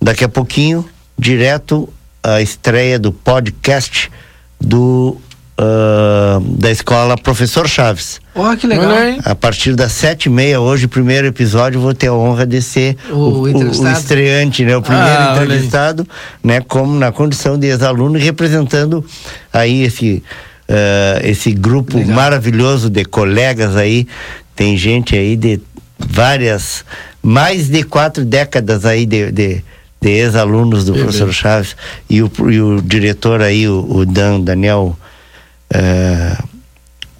Daqui 0.00 0.24
a 0.24 0.28
pouquinho, 0.28 0.88
direto 1.18 1.88
a 2.22 2.40
estreia 2.40 2.98
do 2.98 3.12
podcast 3.12 4.10
do 4.60 5.20
ah, 5.58 6.38
da 6.42 6.70
escola 6.70 7.16
Professor 7.16 7.66
Chaves. 7.68 8.20
Ó, 8.34 8.54
que 8.56 8.66
legal. 8.66 8.86
Olha 8.90 8.98
aí. 9.00 9.20
A 9.24 9.34
partir 9.34 9.74
das 9.74 9.92
sete 9.92 10.26
e 10.26 10.28
meia, 10.28 10.60
hoje, 10.60 10.86
primeiro 10.86 11.26
episódio, 11.26 11.80
vou 11.80 11.94
ter 11.94 12.08
a 12.08 12.12
honra 12.14 12.46
de 12.46 12.60
ser 12.60 12.96
O 13.10 13.40
o, 13.42 13.48
entrevistado. 13.48 13.98
estreante, 13.98 14.64
né? 14.64 14.76
O 14.76 14.82
primeiro 14.82 15.08
Ah, 15.08 15.14
olha 15.30 15.40
aí. 15.40 15.44
entrevistado, 15.44 16.06
né? 16.42 16.60
Como 16.60 16.98
na 16.98 17.10
condição 17.10 17.58
de 17.58 17.66
ex-aluno 17.68 18.18
e 18.18 18.22
representando 18.22 19.02
aí 19.52 19.82
esse, 19.84 20.22
eh, 20.68 21.20
esse 21.24 21.52
grupo 21.52 21.98
maravilhoso 22.06 22.90
de 22.90 23.04
colegas 23.04 23.74
aí. 23.76 24.06
Tem 24.54 24.76
gente 24.76 25.16
aí 25.16 25.36
de 25.36 25.60
várias, 25.98 26.84
mais 27.22 27.68
de 27.68 27.82
quatro 27.82 28.24
décadas 28.24 28.84
aí 28.84 29.06
de, 29.06 29.32
de, 29.32 29.64
de 30.02 30.08
ex-alunos 30.10 30.84
do 30.84 30.92
professor 30.92 31.32
Chaves 31.32 31.74
e 32.10 32.22
o, 32.22 32.30
e 32.50 32.60
o 32.60 32.82
diretor 32.82 33.40
aí, 33.40 33.66
o, 33.66 33.86
o 33.88 34.04
Dan, 34.04 34.40
Daniel 34.40 34.94
eh, 35.70 36.36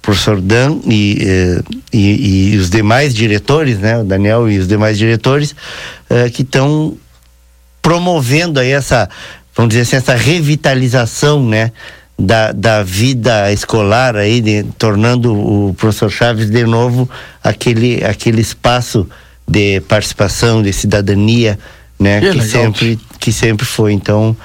professor 0.01 0.39
Dan 0.39 0.79
e, 0.85 1.17
eh, 1.21 1.61
e, 1.91 2.53
e 2.53 2.57
os 2.57 2.69
demais 2.69 3.13
diretores, 3.13 3.77
né, 3.79 3.99
o 3.99 4.03
Daniel 4.03 4.49
e 4.49 4.57
os 4.57 4.67
demais 4.67 4.97
diretores, 4.97 5.55
eh, 6.09 6.29
que 6.29 6.41
estão 6.41 6.97
promovendo 7.81 8.59
aí 8.59 8.71
essa, 8.71 9.09
vamos 9.55 9.69
dizer 9.69 9.81
assim, 9.81 9.95
essa 9.97 10.15
revitalização, 10.15 11.45
né, 11.45 11.71
da, 12.19 12.51
da 12.51 12.83
vida 12.83 13.51
escolar 13.51 14.15
aí, 14.15 14.41
de, 14.41 14.63
tornando 14.77 15.33
o 15.33 15.73
professor 15.75 16.09
Chaves 16.09 16.49
de 16.49 16.65
novo 16.65 17.07
aquele, 17.43 18.03
aquele 18.03 18.41
espaço 18.41 19.07
de 19.47 19.79
participação, 19.81 20.61
de 20.61 20.73
cidadania, 20.73 21.59
né? 21.99 22.19
Que 22.19 22.31
Que, 22.31 22.41
sempre, 22.41 22.99
que 23.19 23.31
sempre 23.31 23.65
foi. 23.65 23.93
Então, 23.93 24.35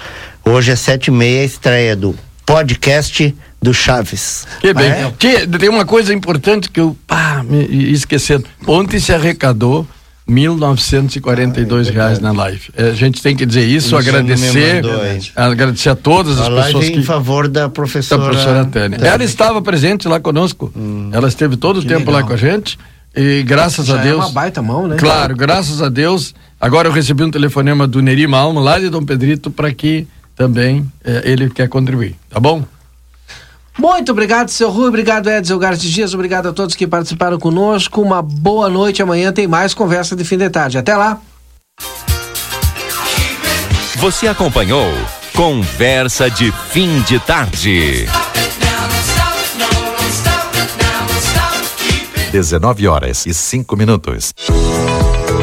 hoje 0.45 0.71
é 0.71 0.77
sete 0.77 1.09
e 1.09 1.11
meia, 1.11 1.45
estreia 1.45 1.97
do 1.97 2.15
podcast 2.45 3.35
do 3.63 3.73
Chaves. 3.73 4.47
Que 4.61 4.75
bem. 4.75 4.91
É? 4.91 5.13
Tia, 5.19 5.47
tem 5.47 5.69
uma 5.69 5.85
coisa 5.85 6.13
importante 6.13 6.69
que 6.69 6.81
eu 6.81 6.97
pá, 7.07 7.43
me 7.49 7.93
esquecendo. 7.93 8.45
Ontem 8.67 8.99
se 8.99 9.13
arrecadou 9.13 9.87
1.942 10.29 11.91
reais 11.91 12.19
na 12.19 12.33
live. 12.33 12.71
É, 12.77 12.91
a 12.91 12.95
gente 12.95 13.23
tem 13.23 13.37
que 13.37 13.45
dizer 13.47 13.65
isso, 13.65 13.89
Isso 13.89 13.97
agradecer, 13.97 14.83
mandou 14.83 15.01
aí. 15.01 15.21
agradecer 15.35 15.89
a 15.91 15.95
todas 15.97 16.41
as 16.41 16.47
A 16.47 16.49
live 16.49 16.67
pessoas 16.67 16.89
em 16.89 16.93
que 16.93 17.03
favor 17.03 17.49
da 17.49 17.63
da 17.63 17.69
professora, 17.69 18.23
professora 18.25 18.65
Tânia. 18.65 18.99
Tânia. 18.99 19.13
Ela 19.13 19.25
estava 19.25 19.63
presente 19.63 20.09
lá 20.09 20.19
conosco. 20.19 20.73
Ela 21.13 21.29
esteve 21.29 21.57
todo 21.57 21.79
o 21.79 21.83
Que 21.83 21.89
tempo 21.89 22.11
lá 22.11 22.19
legal. 22.19 22.29
com 22.29 22.35
a 22.35 22.37
gente. 22.37 22.79
E 23.15 23.43
graças 23.43 23.87
Já 23.87 23.97
a 23.97 24.01
é 24.01 24.03
Deus. 24.05 24.25
uma 24.25 24.31
baita 24.31 24.63
mão, 24.63 24.89
né? 24.89 24.97
Claro, 24.97 25.37
graças 25.37 25.83
a 25.83 25.89
Deus. 25.89 26.35
Agora 26.61 26.89
eu 26.89 26.93
recebi 26.93 27.23
um 27.23 27.31
telefonema 27.31 27.87
do 27.87 28.01
Neri 28.01 28.27
Malmo, 28.27 28.59
lá 28.59 28.79
de 28.79 28.89
Dom 28.89 29.05
Pedrito, 29.05 29.51
para 29.51 29.73
que 29.73 30.07
também 30.35 30.91
eh, 31.05 31.23
ele 31.27 31.51
quer 31.51 31.69
contribuir. 31.69 32.17
Tá 32.31 32.41
bom? 32.41 32.65
Muito 33.79 34.13
obrigado, 34.13 34.49
seu 34.49 34.71
Rui. 34.71 34.89
Obrigado, 34.89 35.31
Edson 35.31 35.59
Gartes 35.59 35.91
Dias. 35.91 36.15
Obrigado 36.15 36.49
a 36.49 36.53
todos 36.53 36.75
que 36.75 36.87
participaram 36.87 37.39
conosco. 37.39 38.01
Uma 38.03 38.23
boa 38.23 38.69
noite. 38.69 39.03
Amanhã 39.03 39.33
tem 39.33 39.47
mais 39.47 39.75
conversa 39.75 40.15
de 40.15 40.25
fim 40.25 40.37
de 40.37 40.51
tarde. 40.51 40.79
Até 40.79 40.97
lá. 40.97 41.21
Você 43.97 44.27
acompanhou 44.27 44.91
Conversa 45.35 46.29
de 46.29 46.53
Fim 46.71 47.01
de 47.03 47.19
Tarde. 47.21 48.07
19 52.31 52.89
horas 52.89 53.27
e 53.27 53.33
5 53.33 53.77
minutos. 53.77 54.35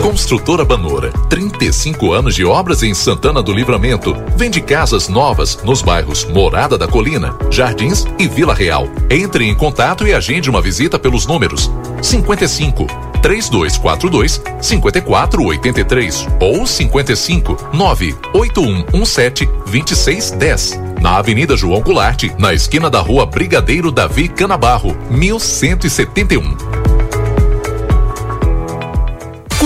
Construtora 0.01 0.63
Banora, 0.63 1.11
35 1.29 2.13
anos 2.13 2.35
de 2.35 2.45
obras 2.45 2.83
em 2.83 2.93
Santana 2.93 3.41
do 3.41 3.51
Livramento. 3.51 4.15
Vende 4.35 4.61
casas 4.61 5.09
novas 5.09 5.61
nos 5.63 5.81
bairros 5.81 6.25
Morada 6.25 6.77
da 6.77 6.87
Colina, 6.87 7.35
Jardins 7.49 8.05
e 8.17 8.27
Vila 8.27 8.53
Real. 8.53 8.87
Entre 9.09 9.45
em 9.45 9.53
contato 9.53 10.07
e 10.07 10.13
agende 10.13 10.49
uma 10.49 10.61
visita 10.61 10.97
pelos 10.97 11.25
números 11.25 11.69
55 12.01 12.87
3242 13.21 14.41
5483 14.61 16.27
ou 16.39 16.65
55 16.65 17.69
98117 17.73 19.45
2610. 19.65 20.79
Na 21.01 21.17
Avenida 21.17 21.55
João 21.55 21.81
Goulart, 21.81 22.23
na 22.37 22.53
esquina 22.53 22.89
da 22.89 22.99
Rua 22.99 23.25
Brigadeiro 23.25 23.91
Davi 23.91 24.27
Canabarro, 24.27 24.97
1171. 25.09 26.88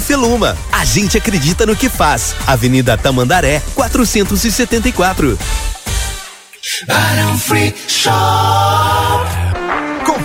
Feluma. 0.00 0.56
A 0.72 0.84
gente 0.84 1.16
acredita 1.18 1.66
no 1.66 1.76
que 1.76 1.88
faz. 1.88 2.34
Avenida 2.46 2.96
Tamandaré, 2.96 3.62
474. 3.74 5.38
Barão 6.86 7.38
Free 7.38 7.74
Shop. 7.88 9.39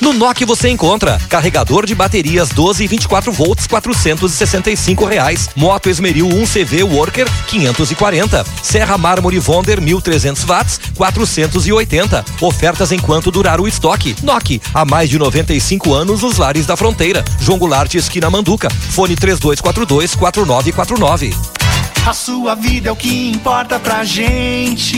No 0.00 0.12
NOC 0.14 0.44
você 0.46 0.70
encontra 0.70 1.20
carregador 1.28 1.84
de 1.84 1.94
baterias 1.94 2.48
12 2.48 2.84
e 2.84 2.86
24 2.86 3.30
volts 3.30 3.66
465 3.66 5.04
reais, 5.04 5.50
moto 5.54 5.90
Esmeril 5.90 6.26
1 6.26 6.46
CV 6.46 6.82
Worker 6.82 7.28
540, 7.48 8.46
Serra 8.62 8.96
Mármore 8.96 9.38
Vonder 9.38 9.78
1300 9.80 10.44
watts 10.44 10.80
480. 10.96 12.24
Ofertas 12.40 12.92
enquanto 12.92 13.30
durar 13.30 13.60
o 13.60 13.68
estoque. 13.68 14.16
NOC 14.22 14.62
há 14.72 14.86
mais 14.86 15.10
de 15.10 15.18
95 15.18 15.92
anos 15.92 16.22
nos 16.22 16.38
lares 16.38 16.64
da 16.64 16.76
fronteira. 16.76 17.22
João 17.40 17.58
Goulart 17.58 17.94
esquina 17.94 18.30
Manduca. 18.30 18.70
Fone 18.70 19.14
3242 19.16 20.14
4949. 20.14 21.34
A 22.06 22.14
sua 22.14 22.54
vida 22.54 22.88
é 22.88 22.92
o 22.92 22.96
que 22.96 23.30
importa 23.30 23.78
pra 23.78 24.02
gente. 24.04 24.96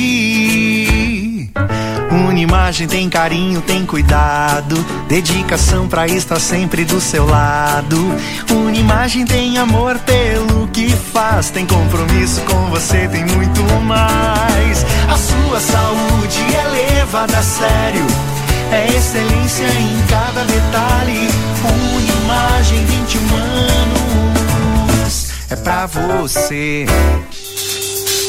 Unimagem 2.11 2.87
tem 2.87 3.09
carinho, 3.09 3.61
tem 3.63 3.87
cuidado, 3.87 4.77
dedicação 5.09 5.89
pra 5.89 6.07
estar 6.07 6.39
sempre 6.39 6.85
do 6.85 7.01
seu 7.01 7.27
lado. 7.27 7.97
Unimagem 8.51 9.25
tem 9.25 9.57
amor 9.59 9.99
pelo 10.01 10.69
que 10.69 10.89
faz, 10.91 11.51
tem 11.51 11.67
compromisso 11.67 12.41
com 12.43 12.67
você, 12.71 13.09
tem 13.09 13.25
muito 13.25 13.63
mais. 13.85 14.85
A 15.09 15.17
sua 15.17 15.61
saúde 15.61 16.43
é 16.55 16.97
levada 16.97 17.39
a 17.39 17.43
sério, 17.43 18.07
é 18.71 18.87
excelência 18.89 19.67
em 19.67 20.07
cada 20.09 20.45
detalhe. 20.45 21.29
Unimagem 21.97 22.85
21 22.87 23.35
anos 23.37 25.33
é 25.51 25.57
pra 25.57 25.87
você. 25.87 26.87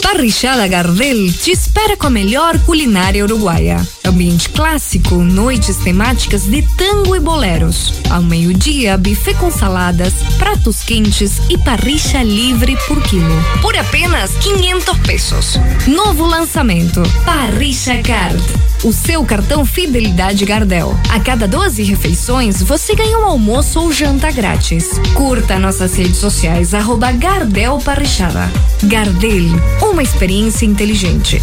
Parrichada 0.03 0.67
Gardel 0.67 1.31
te 1.31 1.49
espera 1.49 1.95
com 1.95 2.07
a 2.07 2.09
melhor 2.09 2.59
culinária 2.59 3.23
uruguaia. 3.23 3.81
Ambiente 4.05 4.49
clássico, 4.49 5.15
noites 5.15 5.77
temáticas 5.77 6.43
de 6.43 6.61
tango 6.77 7.15
e 7.15 7.19
boleros. 7.21 7.93
Ao 8.09 8.21
meio-dia, 8.21 8.97
buffet 8.97 9.33
com 9.35 9.49
saladas, 9.49 10.13
pratos 10.37 10.83
quentes 10.83 11.41
e 11.49 11.57
parricha 11.57 12.21
livre 12.21 12.77
por 12.87 13.01
quilo. 13.01 13.33
Por 13.61 13.75
apenas 13.77 14.31
500 14.35 14.97
pesos. 14.99 15.59
Novo 15.87 16.25
lançamento: 16.27 17.01
Parricha 17.25 17.95
Gard. 17.95 18.43
O 18.83 18.91
seu 18.91 19.23
cartão 19.23 19.65
Fidelidade 19.65 20.43
Gardel. 20.43 20.93
A 21.09 21.17
cada 21.17 21.47
12 21.47 21.83
refeições, 21.83 22.61
você 22.61 22.93
ganha 22.93 23.17
um 23.17 23.25
almoço 23.25 23.79
ou 23.79 23.93
janta 23.93 24.29
grátis. 24.29 24.99
Curta 25.13 25.57
nossas 25.57 25.95
redes 25.95 26.17
sociais, 26.17 26.73
arroba 26.73 27.09
Gardel 27.13 27.77
Parrichada. 27.77 28.51
Gardel, 28.83 29.45
uma 29.93 30.01
experiência 30.01 30.65
inteligente. 30.65 31.39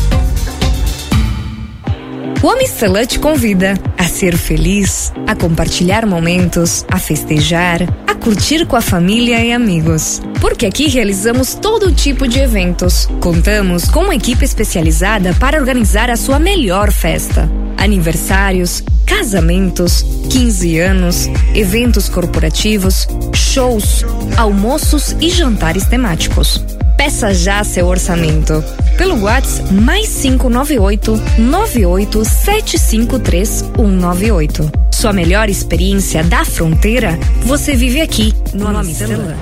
O 2.43 2.51
Amistelã 2.51 3.07
te 3.07 3.19
convida 3.19 3.75
a 3.97 4.05
ser 4.05 4.37
feliz, 4.37 5.13
a 5.25 5.37
compartilhar 5.37 6.05
momentos, 6.05 6.85
a 6.91 6.99
festejar, 6.99 7.83
a 8.09 8.15
curtir 8.15 8.67
com 8.67 8.75
a 8.75 8.81
família 8.81 9.45
e 9.45 9.53
amigos. 9.53 10.21
Porque 10.41 10.67
aqui 10.67 10.89
realizamos 10.89 11.55
todo 11.55 11.93
tipo 11.93 12.27
de 12.27 12.41
eventos. 12.41 13.09
Contamos 13.21 13.85
com 13.89 14.01
uma 14.01 14.17
equipe 14.17 14.45
especializada 14.45 15.33
para 15.35 15.59
organizar 15.59 16.11
a 16.11 16.17
sua 16.17 16.41
melhor 16.41 16.91
festa. 16.91 17.49
Aniversários, 17.77 18.83
casamentos, 19.07 20.05
15 20.29 20.79
anos, 20.81 21.29
eventos 21.55 22.09
corporativos, 22.09 23.07
shows, 23.33 24.05
almoços 24.37 25.15
e 25.21 25.31
jantares 25.31 25.87
temáticos. 25.87 26.65
Peça 27.01 27.33
já 27.33 27.65
seu 27.65 27.87
orçamento 27.87 28.63
pelo 28.99 29.23
WhatsApp 29.23 29.73
mais 29.73 30.21
598 30.21 31.17
98 31.39 32.25
753 32.27 33.49
198. 33.75 34.73
Sua 34.93 35.11
melhor 35.11 35.49
experiência 35.49 36.23
da 36.23 36.45
fronteira 36.45 37.19
você 37.47 37.75
vive 37.75 38.03
aqui 38.03 38.35
no 38.53 38.69
Amistelã. 38.69 39.35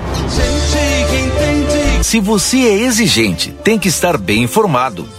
Se 2.01 2.21
você 2.21 2.59
é 2.59 2.75
exigente, 2.83 3.51
tem 3.61 3.77
que 3.77 3.89
estar 3.89 4.17
bem 4.17 4.43
informado. 4.43 5.18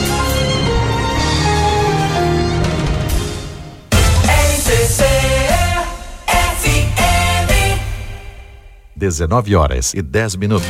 19 9.01 9.55
horas 9.55 9.95
e 9.95 10.01
10 10.03 10.35
minutos. 10.35 10.67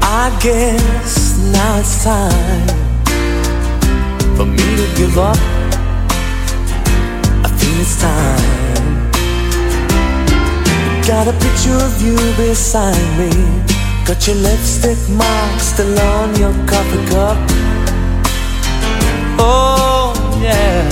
I 0.00 0.30
guess 0.40 1.36
now 1.52 1.80
it's 1.80 2.04
time 2.04 2.68
for 4.36 4.46
me 4.46 4.76
to 4.76 4.86
give 4.96 5.18
up. 5.18 5.36
I 7.44 7.48
feel 7.58 7.80
it's 7.80 8.00
time. 8.00 8.47
Got 11.08 11.26
a 11.26 11.32
picture 11.32 11.72
of 11.72 12.02
you 12.02 12.14
beside 12.36 12.92
me. 13.16 13.32
Got 14.04 14.26
your 14.26 14.36
lipstick 14.36 14.98
mark 15.08 15.58
still 15.58 15.98
on 15.98 16.36
your 16.36 16.52
coffee 16.68 17.02
cup. 17.08 17.38
Oh, 19.40 20.12
yeah. 20.42 20.84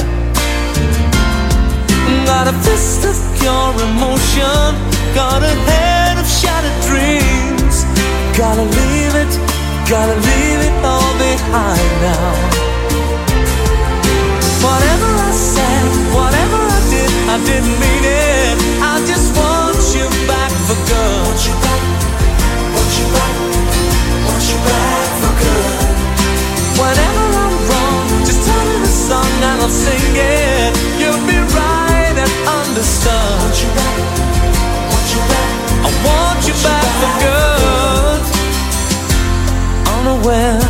Got 2.25 2.49
a 2.49 2.55
fist 2.65 3.05
of 3.05 3.15
pure 3.37 3.77
emotion. 3.93 4.73
Got 5.13 5.43
a 5.43 5.53
head 5.69 6.17
of 6.17 6.27
shattered 6.27 6.79
dreams. 6.89 7.85
Gotta 8.41 8.65
leave 8.65 9.15
it, 9.21 9.33
gotta 9.85 10.17
leave 10.17 10.61
it 10.65 10.77
all 10.83 11.13
behind 11.21 11.93
now. 12.01 12.33
Whatever 14.65 15.11
I 15.29 15.33
said, 15.53 15.85
whatever 16.17 16.57
I 16.57 16.81
did, 16.89 17.11
I 17.29 17.37
didn't 17.45 17.81
mean 17.85 18.05
it. 18.17 18.26
Want 20.77 21.41
you 21.49 21.55
back, 21.65 21.83
want 22.75 22.93
you 22.99 23.07
back, 23.17 23.35
want 24.27 24.45
you 24.51 24.59
back 24.69 25.09
for 25.21 25.33
good. 25.41 25.87
I'm 26.97 27.57
wrong, 27.69 28.07
just 28.25 28.45
the 28.45 28.87
song 28.87 29.33
and 29.49 29.61
I'll 29.63 29.69
sing 29.69 30.17
it. 30.17 30.73
You'll 31.01 31.25
be 31.27 31.39
right 31.57 32.17
and 32.25 32.33
understood. 32.61 33.13
Want 33.41 33.57
you 33.63 33.71
back, 33.79 33.97
want 34.93 35.09
you 35.15 35.23
back, 35.33 35.51
I 35.81 35.91
want 36.07 36.41
you 36.49 36.55
back 36.67 36.89
for 37.01 37.13
good. 37.25 38.23
Unaware, 39.97 40.61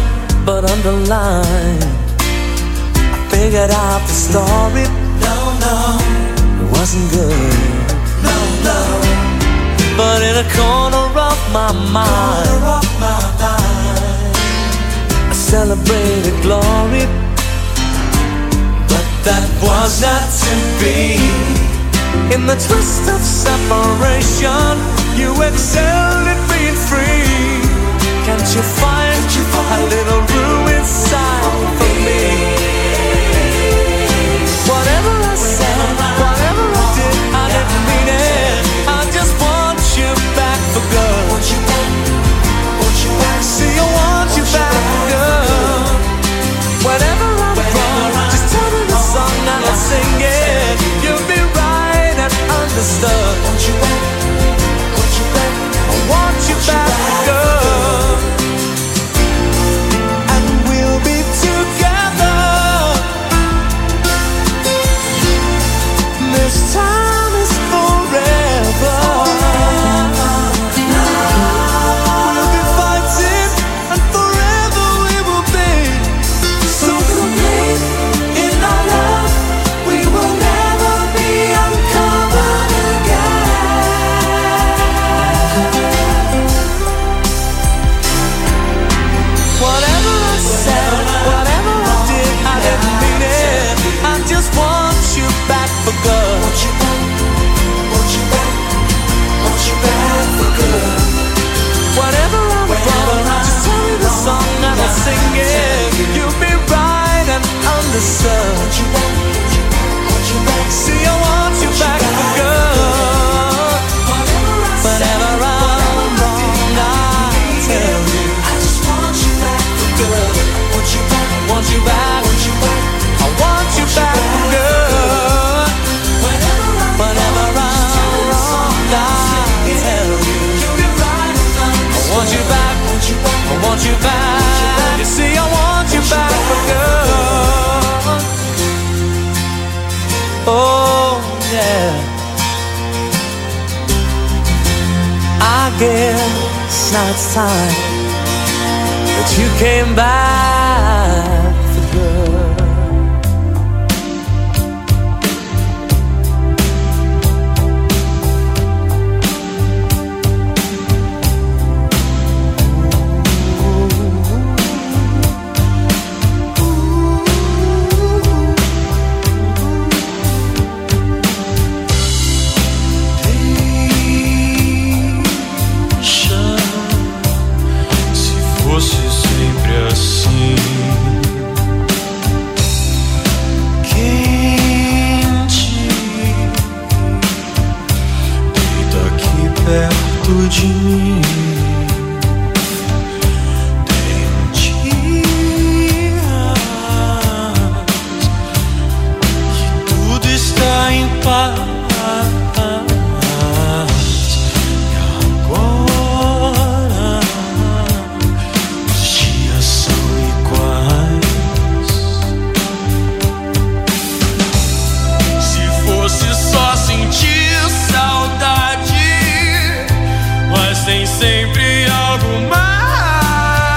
but 0.46 0.62
underlined. 0.70 1.84
I 3.14 3.18
figured 3.30 3.70
out 3.70 4.02
the 4.06 4.16
story. 4.26 4.86
No, 5.26 5.36
no, 5.66 5.76
it 6.62 6.68
wasn't 6.78 7.10
good. 7.10 7.58
No, 8.22 8.36
no. 8.64 9.15
But 9.96 10.20
in 10.22 10.36
a 10.36 10.44
corner 10.52 11.08
of 11.30 11.38
my 11.52 11.72
mind, 11.72 12.50
I 15.20 15.32
celebrated 15.32 16.36
glory. 16.42 17.06
But 18.92 19.06
that 19.24 19.44
was 19.62 20.02
not 20.02 20.28
to 20.44 20.54
be. 20.80 21.16
In 22.34 22.46
the 22.46 22.56
twist 22.66 23.08
of 23.08 23.20
separation, 23.22 24.76
you 25.16 25.32
excelled 25.42 26.28
at 26.28 26.40
being 26.52 26.76
free. 26.90 27.25